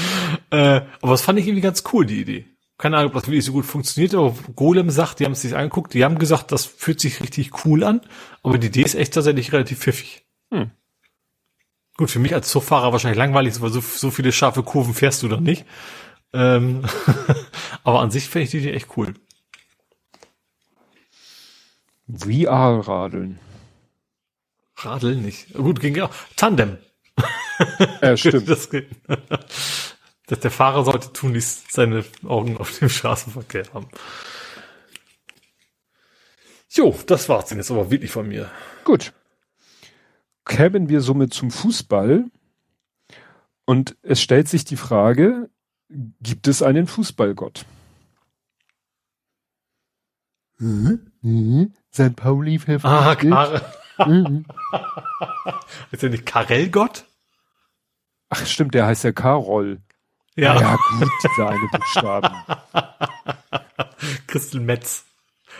[0.50, 2.51] Äh, aber das fand ich irgendwie ganz cool, die Idee
[2.82, 5.54] keine Ahnung, ob das wirklich so gut funktioniert, aber Golem sagt, die haben es sich
[5.54, 8.00] angeguckt, die haben gesagt, das fühlt sich richtig cool an,
[8.42, 10.26] aber die Idee ist echt tatsächlich relativ pfiffig.
[10.50, 10.72] Hm.
[11.96, 15.28] Gut, für mich als Zugfahrer wahrscheinlich langweilig, weil so, so viele scharfe Kurven fährst du
[15.28, 15.64] dann nicht.
[16.32, 16.82] Ähm
[17.84, 19.14] aber an sich finde ich die Idee echt cool.
[22.08, 23.38] VR-Radeln.
[24.76, 25.54] Radl nicht.
[25.54, 26.14] Gut, ging ja auch.
[26.34, 26.78] Tandem.
[28.02, 28.48] Ja, stimmt.
[28.48, 28.68] Das,
[30.32, 33.88] dass der Fahrer sollte tunlichst seine Augen auf dem Straßenverkehr haben.
[36.70, 38.50] Jo, das war's denn jetzt aber wirklich von mir.
[38.84, 39.12] Gut.
[40.46, 42.24] Kämen wir somit zum Fußball.
[43.66, 45.50] Und es stellt sich die Frage,
[45.90, 47.66] gibt es einen Fußballgott?
[50.56, 51.74] Mhm.
[51.92, 52.16] St.
[52.16, 53.30] Pauli Ah, verpflichtet.
[53.98, 54.46] Kar Mhm.
[55.90, 57.04] ist ja nicht Karellgott?
[58.30, 59.82] Ach stimmt, der heißt ja Karol.
[60.36, 62.34] Ja, ja gut, dieser eine Buchstaben.
[64.26, 65.04] Christel Metz.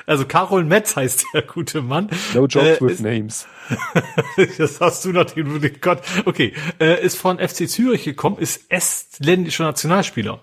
[0.06, 2.08] Also Karol Metz heißt der gute Mann.
[2.34, 3.46] No jokes Äh, with names.
[4.58, 6.02] Das hast du natürlich den Gott.
[6.24, 10.40] Okay, äh, ist von FC Zürich gekommen, ist estländischer Nationalspieler.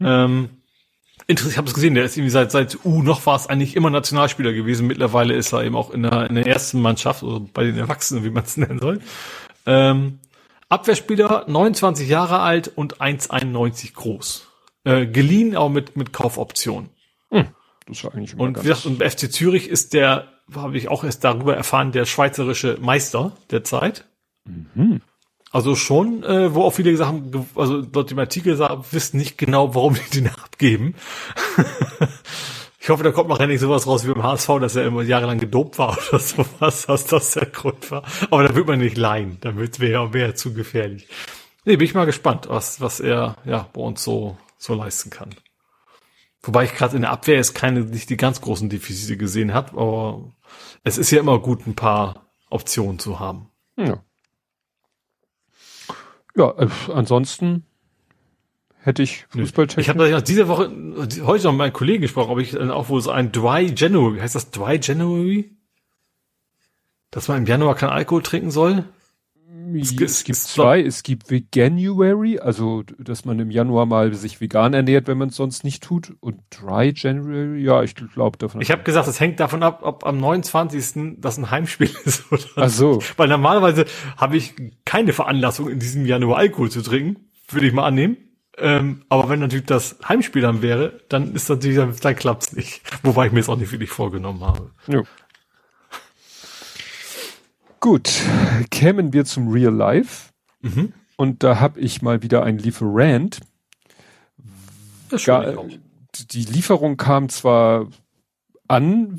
[0.00, 0.48] Ähm,
[1.26, 3.76] interessant, ich habe es gesehen, der ist irgendwie seit seit U noch war es eigentlich
[3.76, 4.86] immer Nationalspieler gewesen.
[4.86, 8.24] Mittlerweile ist er eben auch in der, in der ersten Mannschaft, also bei den Erwachsenen,
[8.24, 9.00] wie man es nennen soll.
[9.66, 10.18] Ähm,
[10.72, 14.48] Abwehrspieler, 29 Jahre alt und 1,91 groß.
[14.84, 16.88] Äh, geliehen, aber mit, mit Kaufoption.
[17.86, 20.88] Das ist eigentlich immer Und ganz wie gesagt, und FC Zürich ist der, habe ich
[20.88, 24.06] auch erst darüber erfahren, der schweizerische Meister der Zeit.
[25.50, 29.36] Also schon, äh, wo auch viele gesagt haben, also dort im Artikel sagen, wissen nicht
[29.36, 30.94] genau, warum die den abgeben.
[32.82, 35.38] Ich hoffe, da kommt noch nicht sowas raus wie beim HSV, dass er immer jahrelang
[35.38, 38.02] gedopt war oder sowas, dass das der Grund war.
[38.28, 41.06] Aber da wird man nicht leihen, da wäre wär zu gefährlich.
[41.64, 45.30] Nee, bin ich mal gespannt, was, was er ja bei uns so, so leisten kann.
[46.42, 49.80] Wobei ich gerade in der Abwehr jetzt keine, nicht die ganz großen Defizite gesehen habe,
[49.80, 50.32] aber
[50.82, 53.48] es ist ja immer gut, ein paar Optionen zu haben.
[53.76, 54.02] Ja.
[56.34, 57.64] Ja, äh, ansonsten
[58.82, 59.88] hätte ich Ich Fußballtechnik.
[59.88, 60.70] habe ja diese Woche,
[61.24, 64.18] heute noch mit meinen Kollegen gesprochen, ob ich dann auch wohl so ein Dry January,
[64.20, 65.50] heißt das Dry January?
[67.10, 68.84] Dass man im Januar kein Alkohol trinken soll?
[69.74, 70.80] es, gibt- es gibt zwei.
[70.80, 75.36] Es gibt Veganuary, also dass man im Januar mal sich vegan ernährt, wenn man es
[75.36, 76.14] sonst nicht tut.
[76.20, 78.60] Und Dry January, ja, ich glaube davon.
[78.60, 81.16] Ich habe gesagt, es hängt davon ab, ob am 29.
[81.20, 83.02] das ein Heimspiel ist oder Ach so.
[83.18, 83.84] Weil normalerweise
[84.16, 84.54] habe ich
[84.84, 87.20] keine Veranlassung, in diesem Januar Alkohol zu trinken,
[87.50, 88.16] würde ich mal annehmen.
[88.58, 92.82] Ähm, aber wenn natürlich das Heimspiel dann wäre, dann ist natürlich, dann, dann klappt's nicht.
[93.02, 94.70] Wobei ich mir es auch nicht wirklich vorgenommen habe.
[94.88, 95.02] Ja.
[97.80, 98.22] Gut,
[98.70, 100.30] kämen wir zum Real Life.
[100.60, 100.92] Mhm.
[101.16, 103.40] Und da habe ich mal wieder ein Lieferant.
[105.08, 105.68] Das Ga- schon auch.
[106.30, 107.88] die Lieferung kam zwar
[108.68, 109.18] an,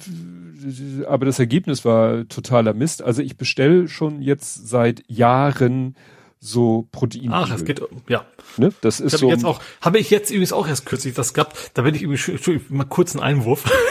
[1.08, 3.02] aber das Ergebnis war totaler Mist.
[3.02, 5.96] Also ich bestelle schon jetzt seit Jahren
[6.44, 7.32] so Protein.
[7.32, 8.26] Ach, es geht, ja.
[8.58, 8.74] Ne?
[8.82, 9.28] Das ist so.
[9.28, 12.04] habe jetzt auch, habe ich jetzt übrigens auch erst kürzlich das gehabt, da bin ich
[12.04, 13.64] Entschuldigung, mal kurz einen Einwurf.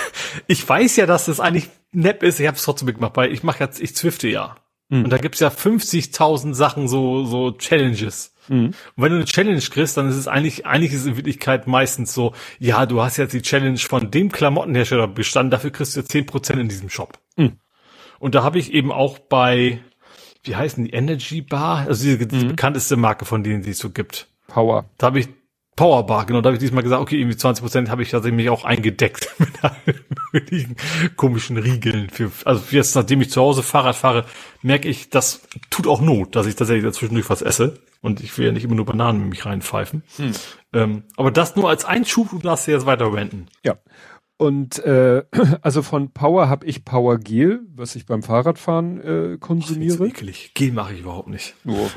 [0.46, 3.42] Ich weiß ja, dass das eigentlich nett ist, ich habe es trotzdem mitgemacht, weil ich
[3.42, 4.56] mache jetzt, ich zwifte ja.
[4.88, 8.34] Und da gibt's ja 50.000 Sachen, so, so Challenges.
[8.48, 11.66] Und wenn du eine Challenge kriegst, dann ist es eigentlich, eigentlich ist es in Wirklichkeit
[11.66, 16.00] meistens so, ja, du hast jetzt die Challenge von dem Klamottenhersteller bestanden, dafür kriegst du
[16.00, 17.18] 10% in diesem Shop.
[18.18, 19.80] Und da habe ich eben auch bei,
[20.44, 23.90] wie heißen die, Energy Bar, also diese, die bekannteste Marke von denen, die es so
[23.90, 24.28] gibt.
[24.48, 24.86] Power.
[24.98, 25.28] Da habe ich
[25.74, 28.50] Powerbar, genau, da habe ich diesmal gesagt, okay, irgendwie 20 Prozent habe ich tatsächlich mich
[28.50, 30.76] auch eingedeckt mit allen möglichen
[31.16, 32.10] komischen Riegeln.
[32.10, 34.26] Für, also jetzt, nachdem ich zu Hause Fahrrad fahre,
[34.60, 35.40] merke ich, das
[35.70, 37.80] tut auch Not, dass ich tatsächlich dazwischendurch was esse.
[38.02, 40.02] Und ich will ja nicht immer nur Bananen mit mich reinpfeifen.
[40.74, 43.46] Ähm, aber das nur als Einschub, du darfst jetzt weiter renten.
[43.64, 43.78] Ja.
[44.42, 45.22] Und äh,
[45.62, 49.00] also von Power habe ich Power Gel, was ich beim Fahrradfahren
[49.34, 50.06] äh, konsumiere.
[50.08, 50.52] ekelig.
[50.54, 51.54] Gel mache ich überhaupt nicht.
[51.64, 51.88] Nur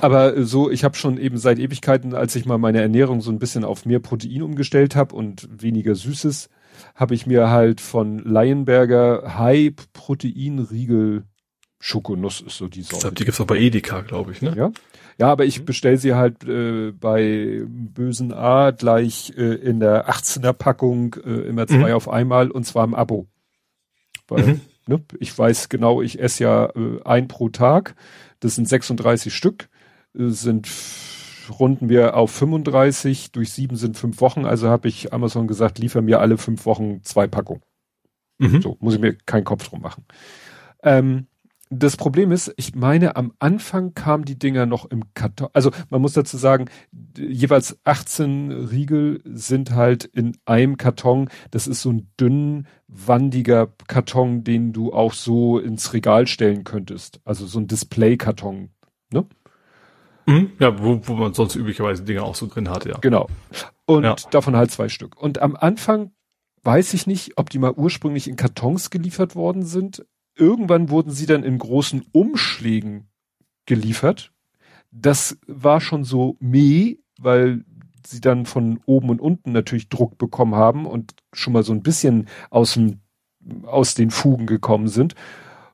[0.00, 3.30] Aber äh, so, ich habe schon eben seit Ewigkeiten, als ich mal meine Ernährung so
[3.30, 6.50] ein bisschen auf mehr Protein umgestellt habe und weniger Süßes,
[6.94, 11.24] habe ich mir halt von Lionberger High Protein Riegel
[11.78, 13.02] Schokonuss ist so die Ich Sorte.
[13.02, 14.54] glaube, die gibt's auch bei Edeka, glaube ich, ne?
[14.56, 14.70] Ja.
[15.18, 20.52] Ja, aber ich bestell sie halt äh, bei bösen A gleich äh, in der 18er
[20.52, 23.26] Packung äh, immer zwei auf einmal und zwar im Abo.
[24.26, 24.60] Weil, Mhm.
[24.86, 27.94] ne, ich weiß genau, ich esse ja äh, ein pro Tag.
[28.40, 29.68] Das sind 36 Stück,
[30.18, 30.68] äh, sind
[31.60, 36.00] runden wir auf 35, durch sieben sind fünf Wochen, also habe ich Amazon gesagt, liefer
[36.00, 37.62] mir alle fünf Wochen zwei Packungen.
[38.38, 38.62] Mhm.
[38.62, 40.06] So, muss ich mir keinen Kopf drum machen.
[40.82, 41.26] Ähm,
[41.78, 45.48] das Problem ist, ich meine, am Anfang kamen die Dinger noch im Karton.
[45.52, 46.66] Also man muss dazu sagen,
[47.16, 51.28] jeweils 18 Riegel sind halt in einem Karton.
[51.50, 57.20] Das ist so ein dünn, wandiger Karton, den du auch so ins Regal stellen könntest.
[57.24, 58.70] Also so ein Display-Karton.
[59.12, 59.26] Ne?
[60.26, 60.52] Mhm.
[60.58, 62.98] Ja, wo, wo man sonst üblicherweise Dinge auch so drin hat, ja.
[63.00, 63.28] Genau.
[63.86, 64.16] Und Ja.
[64.30, 65.20] davon halt zwei Stück.
[65.20, 66.12] Und am Anfang
[66.62, 70.04] weiß ich nicht, ob die mal ursprünglich in Kartons geliefert worden sind
[70.36, 73.08] irgendwann wurden sie dann in großen Umschlägen
[73.66, 74.32] geliefert.
[74.90, 77.64] Das war schon so meh, weil
[78.06, 81.82] sie dann von oben und unten natürlich Druck bekommen haben und schon mal so ein
[81.82, 83.00] bisschen aus dem,
[83.64, 85.14] aus den Fugen gekommen sind.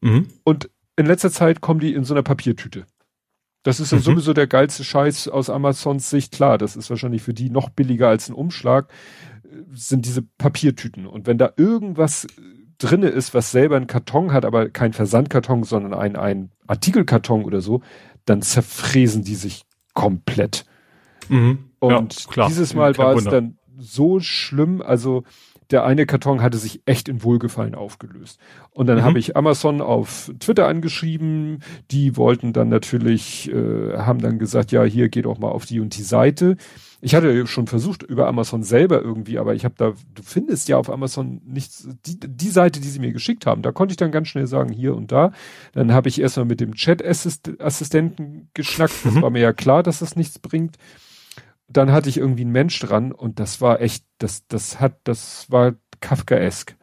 [0.01, 0.29] Mhm.
[0.45, 2.87] Und in letzter Zeit kommen die in so einer Papiertüte.
[3.63, 4.03] Das ist ja mhm.
[4.03, 6.33] sowieso der geilste Scheiß aus Amazons Sicht.
[6.33, 8.91] Klar, das ist wahrscheinlich für die noch billiger als ein Umschlag,
[9.73, 11.07] sind diese Papiertüten.
[11.07, 12.27] Und wenn da irgendwas
[12.81, 17.61] drinne ist, was selber ein Karton hat, aber kein Versandkarton, sondern ein, ein Artikelkarton oder
[17.61, 17.83] so,
[18.25, 19.63] dann zerfräsen die sich
[19.95, 20.65] komplett.
[21.29, 21.71] Mhm.
[21.79, 23.19] Und ja, dieses Mal war Wunder.
[23.19, 25.25] es dann so schlimm, also
[25.71, 28.41] der eine Karton hatte sich echt in Wohlgefallen aufgelöst.
[28.71, 29.03] Und dann mhm.
[29.05, 34.83] habe ich Amazon auf Twitter angeschrieben, die wollten dann natürlich, äh, haben dann gesagt, ja,
[34.83, 36.57] hier geht auch mal auf die und die Seite.
[37.01, 40.69] Ich hatte ja schon versucht über Amazon selber irgendwie, aber ich habe da, du findest
[40.69, 43.97] ja auf Amazon nichts, die, die Seite, die sie mir geschickt haben, da konnte ich
[43.97, 45.33] dann ganz schnell sagen, hier und da.
[45.73, 49.23] Dann habe ich erstmal mit dem Chat-Assistenten geschnackt, das mhm.
[49.23, 50.77] war mir ja klar, dass das nichts bringt
[51.71, 55.51] dann hatte ich irgendwie einen Mensch dran und das war echt, das, das hat, das
[55.51, 56.77] war Kafkaesk.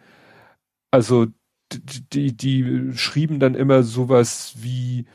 [0.92, 1.28] Also
[1.70, 5.06] die, die schrieben dann immer sowas wie,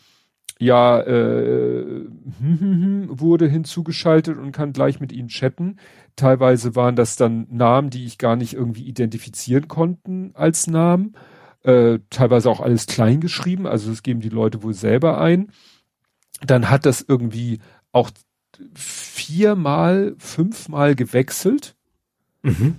[0.62, 2.04] ja, äh,
[3.08, 5.78] wurde hinzugeschaltet und kann gleich mit ihnen chatten.
[6.14, 11.14] Teilweise waren das dann Namen, die ich gar nicht irgendwie identifizieren konnten als Namen.
[11.64, 15.50] Äh, teilweise auch alles klein geschrieben, also das geben die Leute wohl selber ein.
[16.44, 17.58] Dann hat das irgendwie
[17.90, 18.10] auch
[18.74, 21.74] viermal, fünfmal gewechselt.
[22.42, 22.76] Mhm.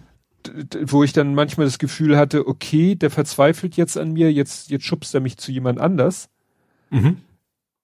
[0.85, 4.85] Wo ich dann manchmal das Gefühl hatte, okay, der verzweifelt jetzt an mir, jetzt, jetzt
[4.85, 6.29] schubst er mich zu jemand anders.
[6.89, 7.17] Mhm.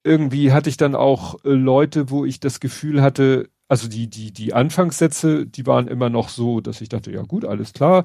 [0.02, 4.32] Irgendwie hatte ich dann auch äh, Leute, wo ich das Gefühl hatte, also die, die,
[4.32, 8.04] die Anfangssätze, die waren immer noch so, dass ich dachte, ja gut, alles klar.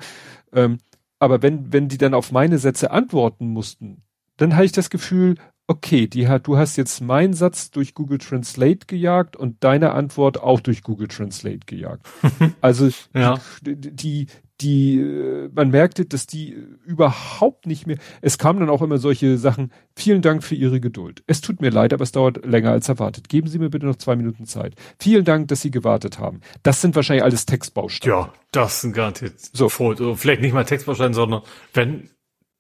[0.53, 0.77] Ähm,
[1.19, 4.03] aber wenn, wenn die dann auf meine Sätze antworten mussten,
[4.37, 5.35] dann hatte ich das Gefühl,
[5.67, 10.41] okay, die hat, du hast jetzt meinen Satz durch Google Translate gejagt und deine Antwort
[10.41, 12.07] auch durch Google Translate gejagt.
[12.61, 13.39] also ja.
[13.63, 14.27] die,
[14.61, 19.37] die, äh, man merkte, dass die überhaupt nicht mehr, es kamen dann auch immer solche
[19.37, 21.23] Sachen, vielen Dank für Ihre Geduld.
[21.27, 23.27] Es tut mir leid, aber es dauert länger als erwartet.
[23.27, 24.75] Geben Sie mir bitte noch zwei Minuten Zeit.
[24.99, 26.41] Vielen Dank, dass Sie gewartet haben.
[26.63, 28.13] Das sind wahrscheinlich alles Textbausteine.
[28.13, 29.67] Ja, das sind garantiert so.
[29.69, 31.41] Vielleicht nicht mal Textbausteine, sondern
[31.73, 32.09] wenn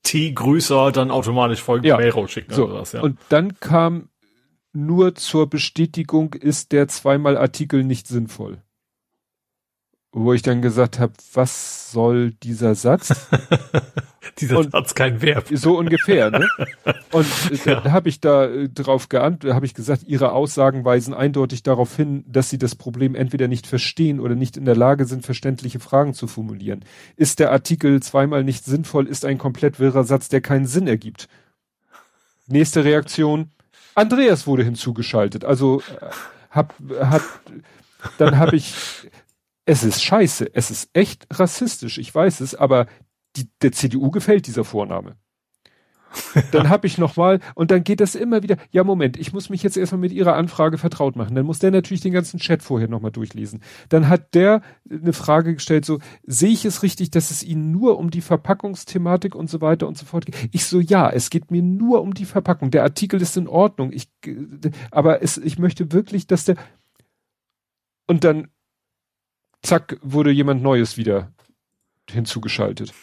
[0.05, 1.97] T größer dann automatisch folgende ja.
[1.97, 2.65] Mail rausschicken so.
[2.65, 3.01] oder was, ja.
[3.01, 4.09] Und dann kam
[4.71, 8.61] nur zur Bestätigung, ist der zweimal Artikel nicht sinnvoll
[10.17, 13.27] wo ich dann gesagt habe, was soll dieser Satz?
[14.39, 15.47] dieser und Satz kein Verb.
[15.51, 16.47] So ungefähr, ne?
[17.11, 17.81] Und äh, ja.
[17.81, 21.95] da habe ich da äh, drauf geantwortet, habe ich gesagt, ihre Aussagen weisen eindeutig darauf
[21.95, 25.81] hin, dass sie das Problem entweder nicht verstehen oder nicht in der Lage sind, verständliche
[25.81, 26.85] Fragen zu formulieren.
[27.17, 31.27] Ist der Artikel zweimal nicht sinnvoll, ist ein komplett wirrer Satz, der keinen Sinn ergibt.
[32.47, 33.51] Nächste Reaktion,
[33.95, 35.43] Andreas wurde hinzugeschaltet.
[35.43, 36.05] Also äh,
[36.51, 37.23] hab, hat,
[38.17, 38.73] dann habe ich
[39.65, 42.87] es ist scheiße, es ist echt rassistisch, ich weiß es, aber
[43.35, 45.17] die, der CDU gefällt dieser Vorname.
[46.51, 49.63] Dann habe ich nochmal, und dann geht das immer wieder, ja Moment, ich muss mich
[49.63, 51.35] jetzt erstmal mit Ihrer Anfrage vertraut machen.
[51.35, 53.61] Dann muss der natürlich den ganzen Chat vorher nochmal durchlesen.
[53.89, 57.97] Dann hat der eine Frage gestellt, so, sehe ich es richtig, dass es Ihnen nur
[57.97, 60.49] um die Verpackungsthematik und so weiter und so fort geht?
[60.51, 62.71] Ich so, ja, es geht mir nur um die Verpackung.
[62.71, 63.91] Der Artikel ist in Ordnung.
[63.91, 64.09] Ich,
[64.91, 66.55] aber es, ich möchte wirklich, dass der,
[68.07, 68.47] und dann
[69.65, 71.31] zack, wurde jemand Neues wieder
[72.09, 72.93] hinzugeschaltet.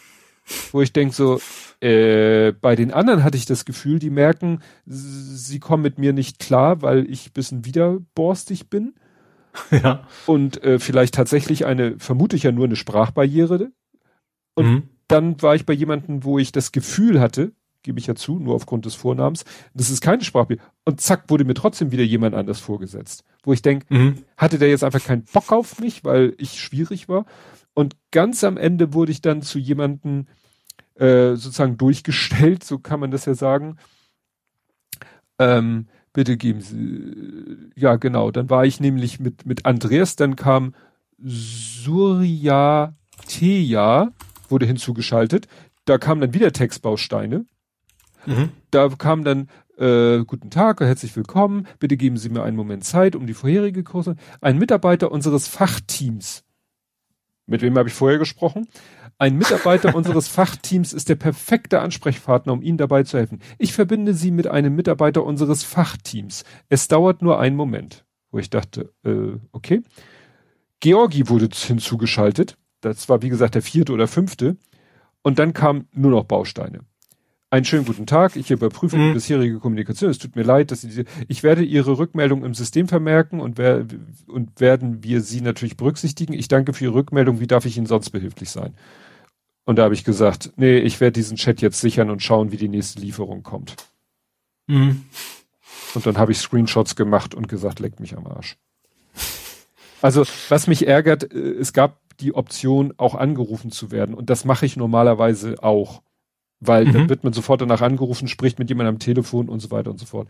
[0.73, 1.41] Wo ich denke so,
[1.81, 6.39] äh, bei den anderen hatte ich das Gefühl, die merken, sie kommen mit mir nicht
[6.41, 8.95] klar, weil ich bisschen widerborstig bin.
[9.71, 10.09] Ja.
[10.25, 13.71] Und äh, vielleicht tatsächlich eine, vermute ich ja nur eine Sprachbarriere.
[14.55, 14.83] Und mhm.
[15.09, 18.55] dann war ich bei jemandem, wo ich das Gefühl hatte, gebe ich ja zu, nur
[18.55, 19.45] aufgrund des Vornamens.
[19.75, 20.59] Das ist keine Sprache.
[20.85, 23.25] Und zack, wurde mir trotzdem wieder jemand anders vorgesetzt.
[23.43, 24.25] Wo ich denke, mhm.
[24.37, 27.27] hatte der jetzt einfach keinen Bock auf mich, weil ich schwierig war.
[27.75, 30.27] Und ganz am Ende wurde ich dann zu jemanden
[30.95, 33.77] äh, sozusagen durchgestellt, so kann man das ja sagen.
[35.39, 40.75] Ähm, bitte geben Sie, ja genau, dann war ich nämlich mit, mit Andreas, dann kam
[41.19, 42.95] Surya
[43.27, 44.13] Teja,
[44.49, 45.47] wurde hinzugeschaltet.
[45.85, 47.47] Da kamen dann wieder Textbausteine.
[48.27, 48.51] Mhm.
[48.71, 53.17] Da kam dann, äh, guten Tag, herzlich willkommen, bitte geben Sie mir einen Moment Zeit,
[53.17, 54.17] um die vorherige Kurse.
[54.41, 56.45] Ein Mitarbeiter unseres Fachteams,
[57.47, 58.69] mit wem habe ich vorher gesprochen?
[59.19, 63.41] Ein Mitarbeiter unseres Fachteams ist der perfekte Ansprechpartner, um Ihnen dabei zu helfen.
[63.59, 66.45] Ich verbinde Sie mit einem Mitarbeiter unseres Fachteams.
[66.69, 68.05] Es dauert nur einen Moment.
[68.31, 69.83] Wo ich dachte, äh, okay.
[70.81, 72.57] Georgi wurde hinzugeschaltet.
[72.81, 74.57] Das war, wie gesagt, der vierte oder fünfte.
[75.23, 76.81] Und dann kamen nur noch Bausteine.
[77.53, 78.37] Einen schönen guten Tag.
[78.37, 79.09] Ich überprüfe mhm.
[79.09, 80.09] die bisherige Kommunikation.
[80.09, 83.85] Es tut mir leid, dass Sie, ich werde Ihre Rückmeldung im System vermerken und, wer,
[84.27, 86.33] und werden wir Sie natürlich berücksichtigen.
[86.33, 87.41] Ich danke für Ihre Rückmeldung.
[87.41, 88.73] Wie darf ich Ihnen sonst behilflich sein?
[89.65, 92.57] Und da habe ich gesagt, nee, ich werde diesen Chat jetzt sichern und schauen, wie
[92.57, 93.77] die nächste Lieferung kommt.
[94.67, 95.03] Mhm.
[95.95, 98.57] Und dann habe ich Screenshots gemacht und gesagt, leck mich am Arsch.
[100.01, 104.15] Also, was mich ärgert, äh, es gab die Option, auch angerufen zu werden.
[104.15, 106.01] Und das mache ich normalerweise auch.
[106.65, 106.93] Weil mhm.
[106.93, 109.99] dann wird man sofort danach angerufen, spricht mit jemandem am Telefon und so weiter und
[109.99, 110.29] so fort.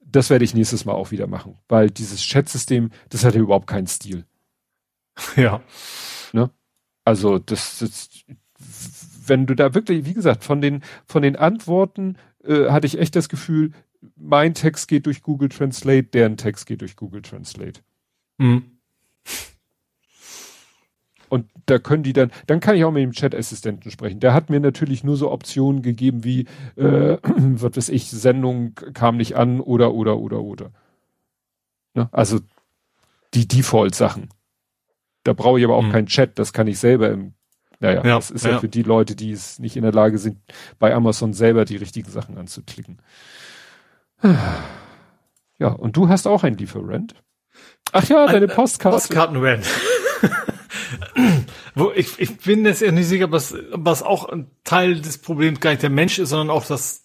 [0.00, 1.58] Das werde ich nächstes Mal auch wieder machen.
[1.68, 4.24] Weil dieses Chat-System, das hat ja überhaupt keinen Stil.
[5.36, 5.62] Ja.
[6.32, 6.50] Ne?
[7.04, 8.08] Also, das, das,
[9.26, 13.14] wenn du da wirklich, wie gesagt, von den, von den Antworten äh, hatte ich echt
[13.14, 13.72] das Gefühl,
[14.16, 17.80] mein Text geht durch Google Translate, deren Text geht durch Google Translate.
[18.38, 18.78] Mhm.
[21.34, 24.20] Und da können die dann, dann kann ich auch mit dem Chat-Assistenten sprechen.
[24.20, 26.46] Der hat mir natürlich nur so Optionen gegeben wie,
[26.76, 30.70] äh, was weiß ich, Sendung kam nicht an oder, oder, oder, oder.
[31.94, 32.08] Ne?
[32.12, 32.38] Also
[33.34, 34.28] die Default-Sachen.
[35.24, 35.90] Da brauche ich aber auch mhm.
[35.90, 37.34] keinen Chat, das kann ich selber im,
[37.80, 40.18] naja, ja, das ist ja, ja für die Leute, die es nicht in der Lage
[40.18, 40.38] sind,
[40.78, 42.98] bei Amazon selber die richtigen Sachen anzuklicken.
[45.58, 47.16] Ja, und du hast auch ein Lieferant?
[47.90, 48.98] Ach ja, deine Postkarte.
[48.98, 49.66] Postkartenrand.
[51.74, 55.60] Wo ich, ich bin jetzt ja nicht sicher, was, was auch ein Teil des Problems
[55.60, 57.04] gar nicht der Mensch ist, sondern auch das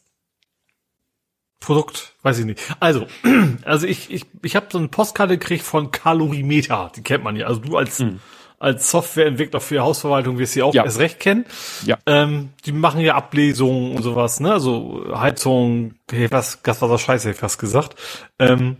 [1.59, 2.61] Produkt, weiß ich nicht.
[2.79, 3.07] Also,
[3.65, 7.47] also ich, ich, ich habe so eine Postkarte gekriegt von Kalorimeter, die kennt man ja.
[7.47, 8.19] Also du als, hm.
[8.59, 10.85] als Softwareentwickler für Hausverwaltung wirst sie auch ja.
[10.85, 11.45] erst recht kennen.
[11.85, 11.97] Ja.
[12.05, 14.53] Ähm, die machen ja Ablesungen und sowas, ne?
[14.53, 15.95] Also Heizung,
[16.29, 17.95] was, Gaswasser, Scheiße, hätte ich fast gesagt.
[18.37, 18.77] Ähm,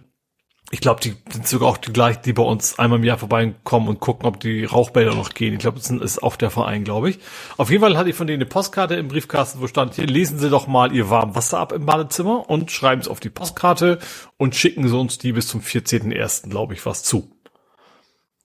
[0.72, 3.88] ich glaube, die sind sogar auch die gleichen, die bei uns einmal im Jahr vorbeikommen
[3.88, 5.54] und gucken, ob die Rauchbäder noch gehen.
[5.54, 7.20] Ich glaube, das ist auch der Verein, glaube ich.
[7.58, 10.38] Auf jeden Fall hatte ich von denen eine Postkarte im Briefkasten, wo stand hier, lesen
[10.38, 13.98] Sie doch mal Ihr warmes Wasser ab im Badezimmer und schreiben es auf die Postkarte
[14.38, 17.36] und schicken Sie uns die bis zum 14.01., glaube ich, was zu.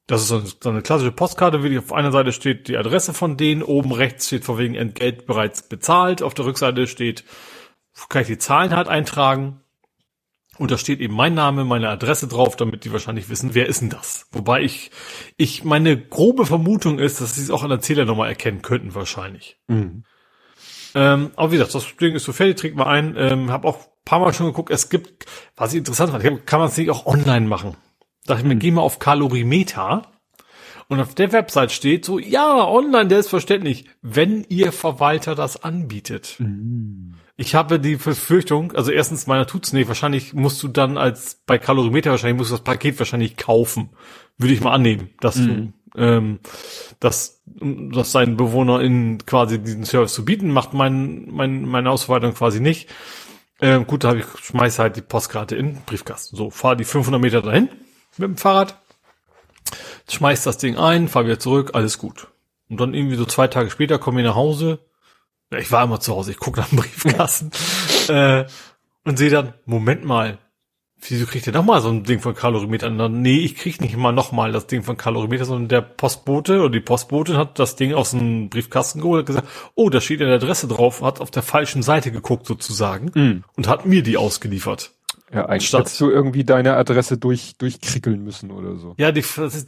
[0.07, 3.37] Das ist so eine klassische Postkarte, wie die auf einer Seite steht die Adresse von
[3.37, 7.25] denen, oben rechts steht vor wegen Entgelt bereits bezahlt, auf der Rückseite steht,
[8.09, 9.61] kann ich die Zahlen halt eintragen
[10.59, 13.81] und da steht eben mein Name, meine Adresse drauf, damit die wahrscheinlich wissen, wer ist
[13.81, 14.27] denn das?
[14.33, 14.91] Wobei ich,
[15.37, 19.59] ich, meine grobe Vermutung ist, dass sie es auch an der Zählernummer erkennen könnten, wahrscheinlich.
[19.67, 20.05] Mhm.
[20.95, 23.17] Ähm, aber wie gesagt, das Ding ist so fertig, trägt mal ein.
[23.17, 25.27] Ähm, habe auch paar Mal schon geguckt, es gibt,
[25.57, 27.77] was ich interessant fand, kann man es nicht auch online machen.
[28.27, 28.61] Da dachte ich mir, mhm.
[28.61, 30.03] geh mal auf Kalorimeter.
[30.89, 35.63] Und auf der Website steht so, ja, online, der ist verständlich, wenn ihr Verwalter das
[35.63, 36.37] anbietet.
[36.39, 37.15] Mhm.
[37.37, 39.89] Ich habe die Befürchtung, also erstens, meiner tut's nicht.
[39.89, 43.91] Wahrscheinlich musst du dann als bei Kalorimeter wahrscheinlich musst du das Paket wahrscheinlich kaufen.
[44.39, 45.73] Würde ich mal annehmen, dass mhm.
[45.95, 46.39] du, ähm,
[47.01, 52.35] dass, dass dein Bewohner in quasi diesen Service zu bieten, macht mein, mein, meine Ausverwaltung
[52.35, 52.89] quasi nicht.
[53.61, 56.37] Ähm, gut, da habe ich, schmeiß halt die Postkarte in den Briefkasten.
[56.37, 57.69] So, fahr die 500 Meter dahin
[58.17, 58.81] mit dem Fahrrad,
[60.09, 62.29] schmeiß das Ding ein, fahr wieder zurück, alles gut.
[62.69, 64.81] Und dann irgendwie so zwei Tage später komme ich nach Hause,
[65.51, 67.51] ich war immer zu Hause, ich gucke nach dem Briefkasten
[68.09, 68.45] äh,
[69.05, 70.39] und sehe dann, Moment mal,
[71.09, 72.87] wieso kriegt ihr noch mal so ein Ding von Kalorimeter?
[72.87, 76.71] Und dann, nee, ich krieg nicht mal das Ding von Kalorimeter, sondern der Postbote oder
[76.71, 80.35] die Postbotin hat das Ding aus dem Briefkasten geholt und gesagt, oh, da steht eine
[80.35, 83.45] Adresse drauf, hat auf der falschen Seite geguckt sozusagen mm.
[83.57, 84.93] und hat mir die ausgeliefert.
[85.35, 85.81] Ja, eigentlich Statt.
[85.81, 88.95] hättest du irgendwie deine Adresse durch, durchkrickeln müssen oder so.
[88.99, 89.25] Ja, die,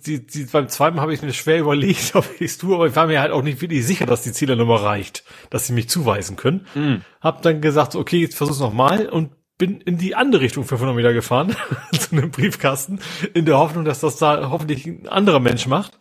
[0.06, 2.94] die, die, beim zweiten habe ich mir schwer überlegt, ob ich es tue, aber ich
[2.94, 6.36] war mir halt auch nicht wirklich sicher, dass die Zielernummer reicht, dass sie mich zuweisen
[6.36, 6.66] können.
[6.74, 7.02] Mhm.
[7.20, 11.12] Hab dann gesagt, okay, jetzt versuch's nochmal und bin in die andere Richtung 500 Meter
[11.12, 11.56] gefahren,
[11.98, 13.00] zu einem Briefkasten,
[13.34, 15.98] in der Hoffnung, dass das da hoffentlich ein anderer Mensch macht,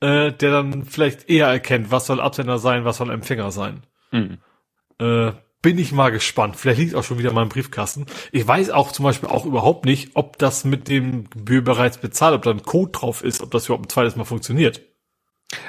[0.00, 3.82] äh, der dann vielleicht eher erkennt, was soll Absender sein, was soll Empfänger sein.
[4.10, 4.38] Mhm.
[4.98, 5.32] Äh,
[5.62, 6.56] bin ich mal gespannt.
[6.56, 8.06] Vielleicht liegt auch schon wieder mein Briefkasten.
[8.32, 12.34] Ich weiß auch zum Beispiel auch überhaupt nicht, ob das mit dem Gebühr bereits bezahlt,
[12.34, 14.82] ob da ein Code drauf ist, ob das überhaupt ein zweites Mal funktioniert.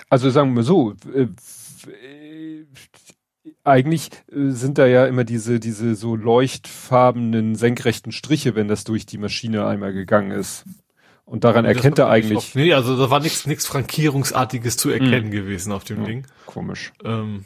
[0.10, 1.28] Also sagen wir so, äh,
[3.64, 9.18] eigentlich sind da ja immer diese, diese so leuchtfarbenen senkrechten Striche, wenn das durch die
[9.18, 10.66] Maschine einmal gegangen ist.
[11.26, 12.38] Und daran Und erkennt er eigentlich.
[12.38, 15.32] Oft, nee, also da war nichts nichts Frankierungsartiges zu erkennen hm.
[15.32, 16.28] gewesen auf dem ja, Ding.
[16.46, 16.92] Komisch.
[17.06, 17.46] Ähm,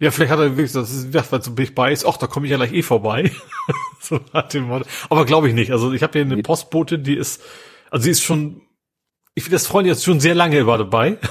[0.00, 2.46] ja, vielleicht hat er wirklich, das ist, weil so Big bei ist, ach, da komme
[2.46, 3.32] ich ja gleich eh vorbei.
[4.00, 4.20] so
[4.52, 4.86] dem Motto.
[5.10, 5.72] Aber glaube ich nicht.
[5.72, 7.42] Also ich habe hier eine Postbote, die ist,
[7.90, 8.60] also sie ist schon,
[9.38, 11.16] ich finde, das Freund jetzt schon sehr lange war dabei.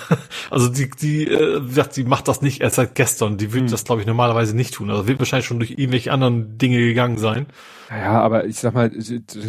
[0.50, 3.38] Also die, die, äh, sagt, die macht das nicht erst seit gestern.
[3.38, 3.72] Die wird hm.
[3.72, 4.90] das, glaube ich, normalerweise nicht tun.
[4.90, 7.48] Also wird wahrscheinlich schon durch irgendwelche anderen Dinge gegangen sein.
[7.90, 8.90] Ja, aber ich sag mal,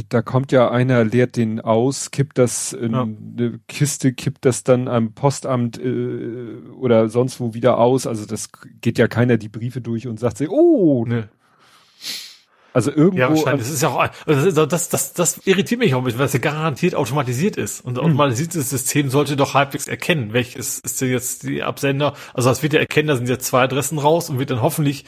[0.09, 3.03] da kommt ja einer, leert den aus, kippt das in ja.
[3.03, 8.09] eine Kiste, kippt das dann am Postamt äh, oder sonst wo wieder aus.
[8.09, 11.28] Also das geht ja keiner die Briefe durch und sagt sich, oh, ne.
[12.79, 13.19] Also irgendwo.
[13.19, 13.67] Ja, wahrscheinlich.
[13.67, 16.33] Das ist ja auch, also das, das, das irritiert mich auch ein bisschen, weil es
[16.33, 17.81] ja garantiert automatisiert ist.
[17.85, 18.11] Und ein hm.
[18.13, 22.15] automatisiertes System sollte doch halbwegs erkennen, welches ist denn jetzt die Absender.
[22.35, 25.07] Also es wird ja erkennen, da sind jetzt zwei Adressen raus und wird dann hoffentlich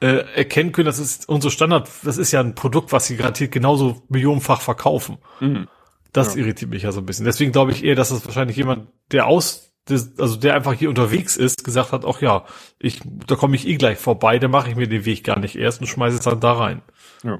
[0.00, 3.52] äh, erkennen können, das ist unser Standard, das ist ja ein Produkt, was sie garantiert
[3.52, 5.18] genauso millionenfach verkaufen.
[5.38, 5.68] Mhm.
[6.12, 6.40] Das ja.
[6.40, 7.26] irritiert mich ja so ein bisschen.
[7.26, 10.88] Deswegen glaube ich eher, dass das wahrscheinlich jemand, der aus das, also der einfach hier
[10.88, 12.44] unterwegs ist, gesagt hat, ach ja,
[12.78, 15.56] ich, da komme ich eh gleich vorbei, da mache ich mir den Weg gar nicht
[15.56, 16.82] erst und schmeiße es dann da rein.
[17.24, 17.38] Ja.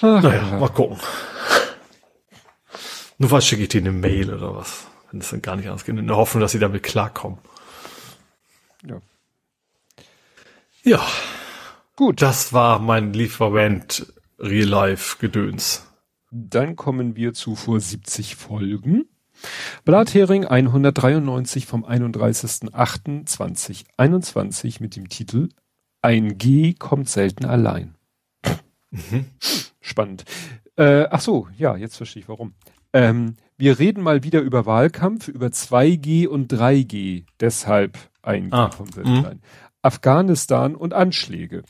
[0.00, 0.58] Ach, naja, ja.
[0.58, 0.98] mal gucken.
[3.18, 4.86] Nur was schicke ich dir eine Mail oder was?
[5.10, 7.38] Wenn es dann gar nicht anders geht, in der Hoffnung, dass sie damit klarkommen.
[8.86, 9.00] Ja.
[10.84, 11.04] Ja.
[11.96, 12.22] Gut.
[12.22, 14.06] Das war mein Lieferant
[14.38, 15.84] Real Life Gedöns.
[16.30, 19.08] Dann kommen wir zu vor 70 Folgen.
[19.84, 25.48] Blathering 193 vom 31.08.2021 mit dem Titel
[26.02, 27.94] Ein G kommt selten allein.
[28.90, 29.26] Mhm.
[29.80, 30.24] Spannend.
[30.76, 32.54] Äh, ach so, ja, jetzt verstehe ich warum.
[32.92, 37.24] Ähm, wir reden mal wieder über Wahlkampf, über 2G und 3G.
[37.40, 39.24] Deshalb ein G ah, kommt selten mhm.
[39.24, 39.40] allein.
[39.82, 41.62] Afghanistan und Anschläge.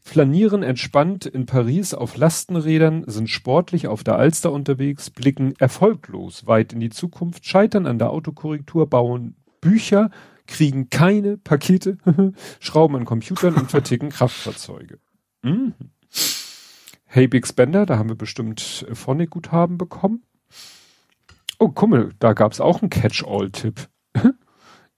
[0.00, 6.72] Flanieren entspannt in Paris auf Lastenrädern, sind sportlich auf der Alster unterwegs, blicken erfolglos weit
[6.72, 10.10] in die Zukunft, scheitern an der Autokorrektur, bauen Bücher,
[10.46, 11.98] kriegen keine Pakete,
[12.60, 14.98] schrauben an Computern und verticken Kraftfahrzeuge.
[15.42, 15.74] Mhm.
[17.04, 20.22] Hey Big Spender, da haben wir bestimmt Phonic-Guthaben bekommen.
[21.58, 23.88] Oh, mal, da gab's auch einen Catch-all-Tipp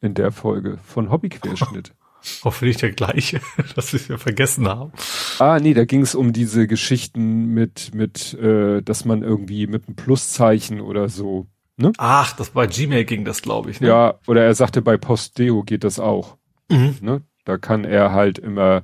[0.01, 1.94] in der Folge von Hobbyquerschnitt.
[2.43, 3.41] Hoffentlich der gleiche,
[3.77, 4.93] dass wir es ja vergessen haben.
[5.39, 9.86] Ah, nee, da ging es um diese Geschichten mit, mit, äh, dass man irgendwie mit
[9.86, 11.47] einem Pluszeichen oder so.
[11.79, 11.93] Ne?
[11.97, 13.81] Ach, das bei Gmail ging das, glaube ich.
[13.81, 13.89] Ne?
[13.89, 16.37] Ja, oder er sagte, bei Postdeo geht das auch.
[16.69, 16.97] Mhm.
[17.01, 17.23] Ne?
[17.45, 18.83] Da kann er halt immer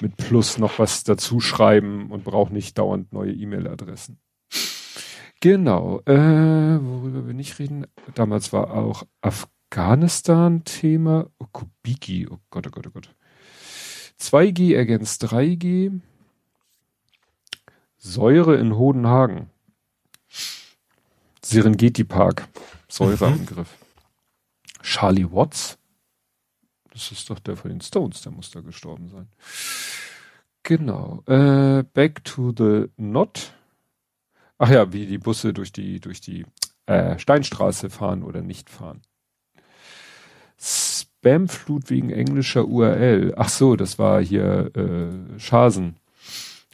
[0.00, 4.18] mit Plus noch was dazu schreiben und braucht nicht dauernd neue E-Mail-Adressen.
[5.40, 6.00] Genau.
[6.06, 9.52] Äh, worüber wir nicht reden, damals war auch Afghanistan.
[9.72, 11.30] Afghanistan-Thema.
[11.38, 12.28] Oh, Kubiki.
[12.30, 13.14] Oh Gott, oh Gott, oh Gott.
[14.20, 16.00] 2G ergänzt 3G.
[17.96, 19.48] Säure in Hodenhagen.
[21.44, 22.48] Serengeti Park.
[22.88, 23.58] Säureangriff.
[23.58, 24.82] Mhm.
[24.82, 25.78] Charlie Watts.
[26.92, 29.28] Das ist doch der von den Stones, der muss da gestorben sein.
[30.62, 31.22] Genau.
[31.26, 33.54] Äh, back to the Not.
[34.58, 36.44] Ach ja, wie die Busse durch die, durch die
[36.86, 39.02] äh, Steinstraße fahren oder nicht fahren.
[40.58, 43.34] Spamflut wegen englischer URL.
[43.36, 45.96] Ach so, das war hier äh, Schasen.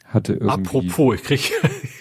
[0.09, 0.49] Hatte irgendwie.
[0.49, 1.51] Apropos, ich krieg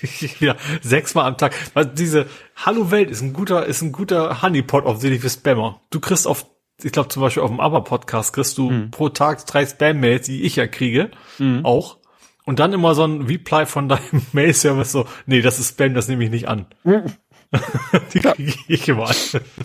[0.40, 1.54] wieder sechsmal am Tag.
[1.74, 5.82] Weil diese Hallo Welt ist ein guter, ist ein guter Honeypot offensichtlich für Spammer.
[5.90, 6.46] Du kriegst auf,
[6.82, 8.90] ich glaube zum Beispiel auf dem Aber-Podcast kriegst du mhm.
[8.90, 11.64] pro Tag drei Spam-Mails, die ich ja kriege, mhm.
[11.64, 11.98] auch.
[12.46, 16.08] Und dann immer so ein Reply von deinem Mail-Service so, nee, das ist Spam, das
[16.08, 16.64] nehme ich nicht an.
[16.84, 17.12] Mhm.
[18.14, 19.16] die kriege ich immer an.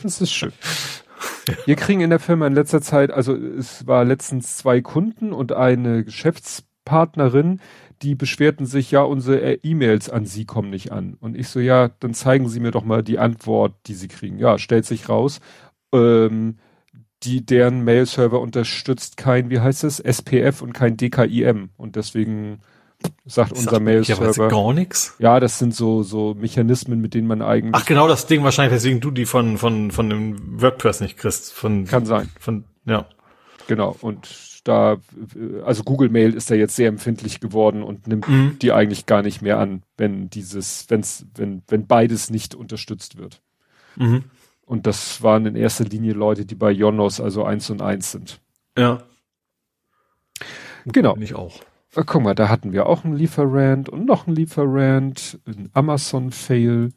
[0.04, 0.52] Das ist schön.
[1.66, 5.54] Wir kriegen in der Firma in letzter Zeit, also es war letztens zwei Kunden und
[5.54, 7.62] eine Geschäftspartnerin,
[8.04, 11.18] die beschwerten sich, ja, unsere E-Mails an sie kommen nicht an.
[11.20, 14.38] Und ich so, ja, dann zeigen Sie mir doch mal die Antwort, die Sie kriegen.
[14.38, 15.40] Ja, stellt sich raus,
[15.94, 16.58] ähm,
[17.24, 21.70] die, deren Mail-Server unterstützt kein, wie heißt es, SPF und kein DKIM.
[21.78, 22.60] Und deswegen
[23.26, 24.50] sagt das unser Mail-Server.
[24.50, 25.16] gar nichts?
[25.20, 27.74] Ja, das sind so, so Mechanismen, mit denen man eigentlich.
[27.74, 31.54] Ach, genau das Ding wahrscheinlich, weswegen du die von, von, von dem WordPress nicht kriegst.
[31.54, 32.30] Von, Kann sein.
[32.40, 33.06] Von, ja.
[33.68, 33.96] Genau.
[34.02, 34.28] Und
[34.64, 34.98] da,
[35.66, 38.58] also Google Mail ist da jetzt sehr empfindlich geworden und nimmt mhm.
[38.62, 43.42] die eigentlich gar nicht mehr an, wenn dieses, wenn's, wenn, wenn beides nicht unterstützt wird.
[43.96, 44.24] Mhm.
[44.66, 48.40] Und das waren in erster Linie Leute, die bei Jonos also eins und eins sind.
[48.78, 49.04] Ja.
[50.86, 51.16] Genau.
[51.18, 51.60] Ich auch.
[51.96, 56.90] Äh, guck mal, da hatten wir auch einen Lieferant und noch einen Lieferant, ein Amazon-Fail.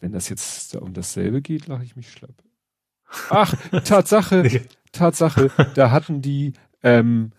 [0.00, 2.34] Wenn das jetzt um dasselbe geht, lache ich mich schlapp.
[3.30, 4.62] Ach, Tatsache,
[4.92, 7.32] Tatsache, da hatten die ähm,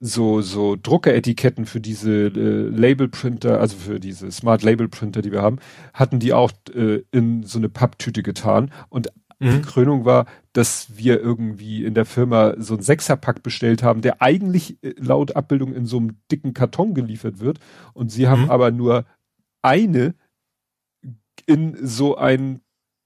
[0.00, 5.42] so so Druckeretiketten für diese äh, Labelprinter, also für diese Smart Label Printer, die wir
[5.42, 5.58] haben,
[5.92, 9.10] hatten die auch äh, in so eine Papptüte getan und
[9.44, 9.50] Mhm.
[9.50, 14.22] Die Krönung war, dass wir irgendwie in der Firma so ein Sechserpack bestellt haben, der
[14.22, 17.58] eigentlich äh, laut Abbildung in so einem dicken Karton geliefert wird.
[17.92, 18.50] Und sie haben mhm.
[18.50, 19.04] aber nur
[19.62, 20.14] eine
[21.46, 22.60] in so ein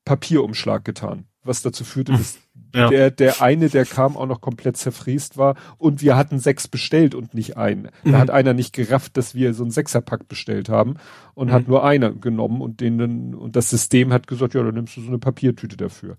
[0.05, 2.39] Papierumschlag getan, was dazu führte, dass
[2.74, 2.88] Ja.
[2.88, 7.14] der, der eine, der kam, auch noch komplett zerfriest war und wir hatten sechs bestellt
[7.14, 7.84] und nicht einen.
[8.05, 8.18] Da Mhm.
[8.18, 10.97] hat einer nicht gerafft, dass wir so einen Sechserpack bestellt haben
[11.34, 11.68] und hat Mhm.
[11.70, 15.00] nur einer genommen und den dann, und das System hat gesagt, ja, dann nimmst du
[15.00, 16.16] so eine Papiertüte dafür.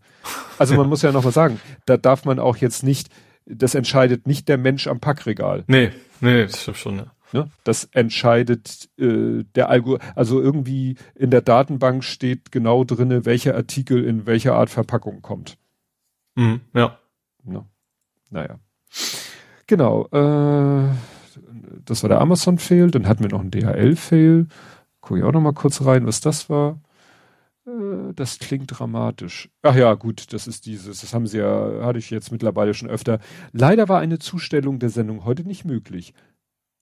[0.58, 3.10] Also man muss ja noch mal sagen, da darf man auch jetzt nicht,
[3.46, 5.64] das entscheidet nicht der Mensch am Packregal.
[5.68, 7.06] Nee, nee, das stimmt schon, ja.
[7.32, 7.48] Ne?
[7.64, 7.88] Das
[8.24, 14.26] entscheidet äh, der Algo, also irgendwie in der Datenbank steht genau drinne, welcher Artikel in
[14.26, 15.56] welcher Art Verpackung kommt.
[16.40, 16.98] Mhm, ja.
[17.44, 17.66] Ne?
[18.30, 18.60] Naja.
[19.68, 20.06] Genau.
[20.08, 20.90] Äh,
[21.86, 22.92] das war der Amazon-Fail.
[22.92, 24.48] Dann hatten wir noch einen DHL-Fail.
[25.02, 26.80] Gucke ich auch noch mal kurz rein, was das war.
[27.68, 29.50] Äh, Das klingt dramatisch.
[29.64, 31.02] Ach ja, gut, das ist dieses.
[31.02, 33.20] Das haben sie ja, hatte ich jetzt mittlerweile schon öfter.
[33.52, 36.14] Leider war eine Zustellung der Sendung heute nicht möglich.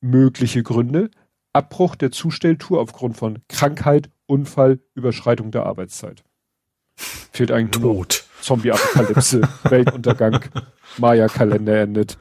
[0.02, 1.10] Mögliche Gründe.
[1.54, 6.24] Abbruch der Zustelltour aufgrund von Krankheit, Unfall, Überschreitung der Arbeitszeit.
[6.96, 8.27] Fehlt eigentlich Tot.
[8.48, 10.40] Zombie-Apokalypse, Weltuntergang,
[10.98, 12.18] Maya-Kalender endet.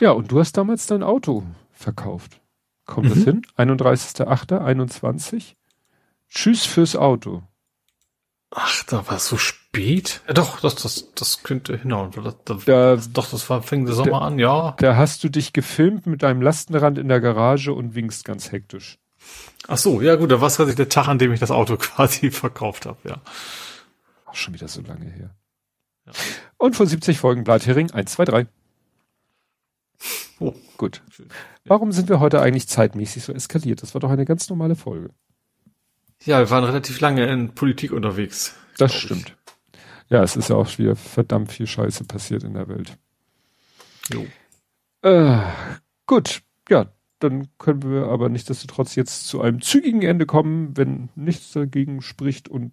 [0.00, 2.40] Ja, und du hast damals dein Auto verkauft.
[2.86, 3.24] Kommt das Mhm.
[3.24, 3.42] hin?
[3.56, 5.54] 31.08.21.
[6.28, 7.42] Tschüss fürs Auto.
[8.52, 10.20] Ach, da war es so spät?
[10.26, 12.10] Ja, doch, das, das, das könnte hinhauen.
[12.10, 14.74] Das, das, Da, doch, das war, fing der Sommer an, ja.
[14.78, 18.98] da hast du dich gefilmt mit deinem Lastenrad in der Garage und winkst ganz hektisch.
[19.68, 21.76] Ach so, ja gut, da war es quasi der Tag, an dem ich das Auto
[21.78, 23.18] quasi verkauft habe, ja.
[24.30, 25.34] Auch schon wieder so lange her.
[26.06, 26.12] Ja.
[26.56, 28.46] Und vor 70 Folgen Blathering 1, 2, 3.
[30.38, 31.02] Oh, Gut.
[31.10, 31.28] schön.
[31.64, 33.82] Warum sind wir heute eigentlich zeitmäßig so eskaliert?
[33.82, 35.10] Das war doch eine ganz normale Folge.
[36.22, 38.54] Ja, wir waren relativ lange in Politik unterwegs.
[38.78, 39.00] Das ich.
[39.00, 39.36] stimmt.
[40.08, 42.96] Ja, es ist ja auch wieder verdammt viel Scheiße passiert in der Welt.
[44.12, 44.26] Jo.
[45.02, 45.40] Äh,
[46.06, 46.86] gut, ja,
[47.20, 52.48] dann können wir aber nichtsdestotrotz jetzt zu einem zügigen Ende kommen, wenn nichts dagegen spricht
[52.48, 52.72] und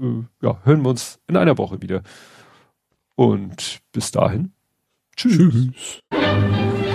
[0.00, 2.02] äh, ja, hören wir uns in einer Woche wieder.
[3.14, 4.52] Und bis dahin.
[5.16, 5.38] Tschüss.
[5.38, 6.85] Tschüss.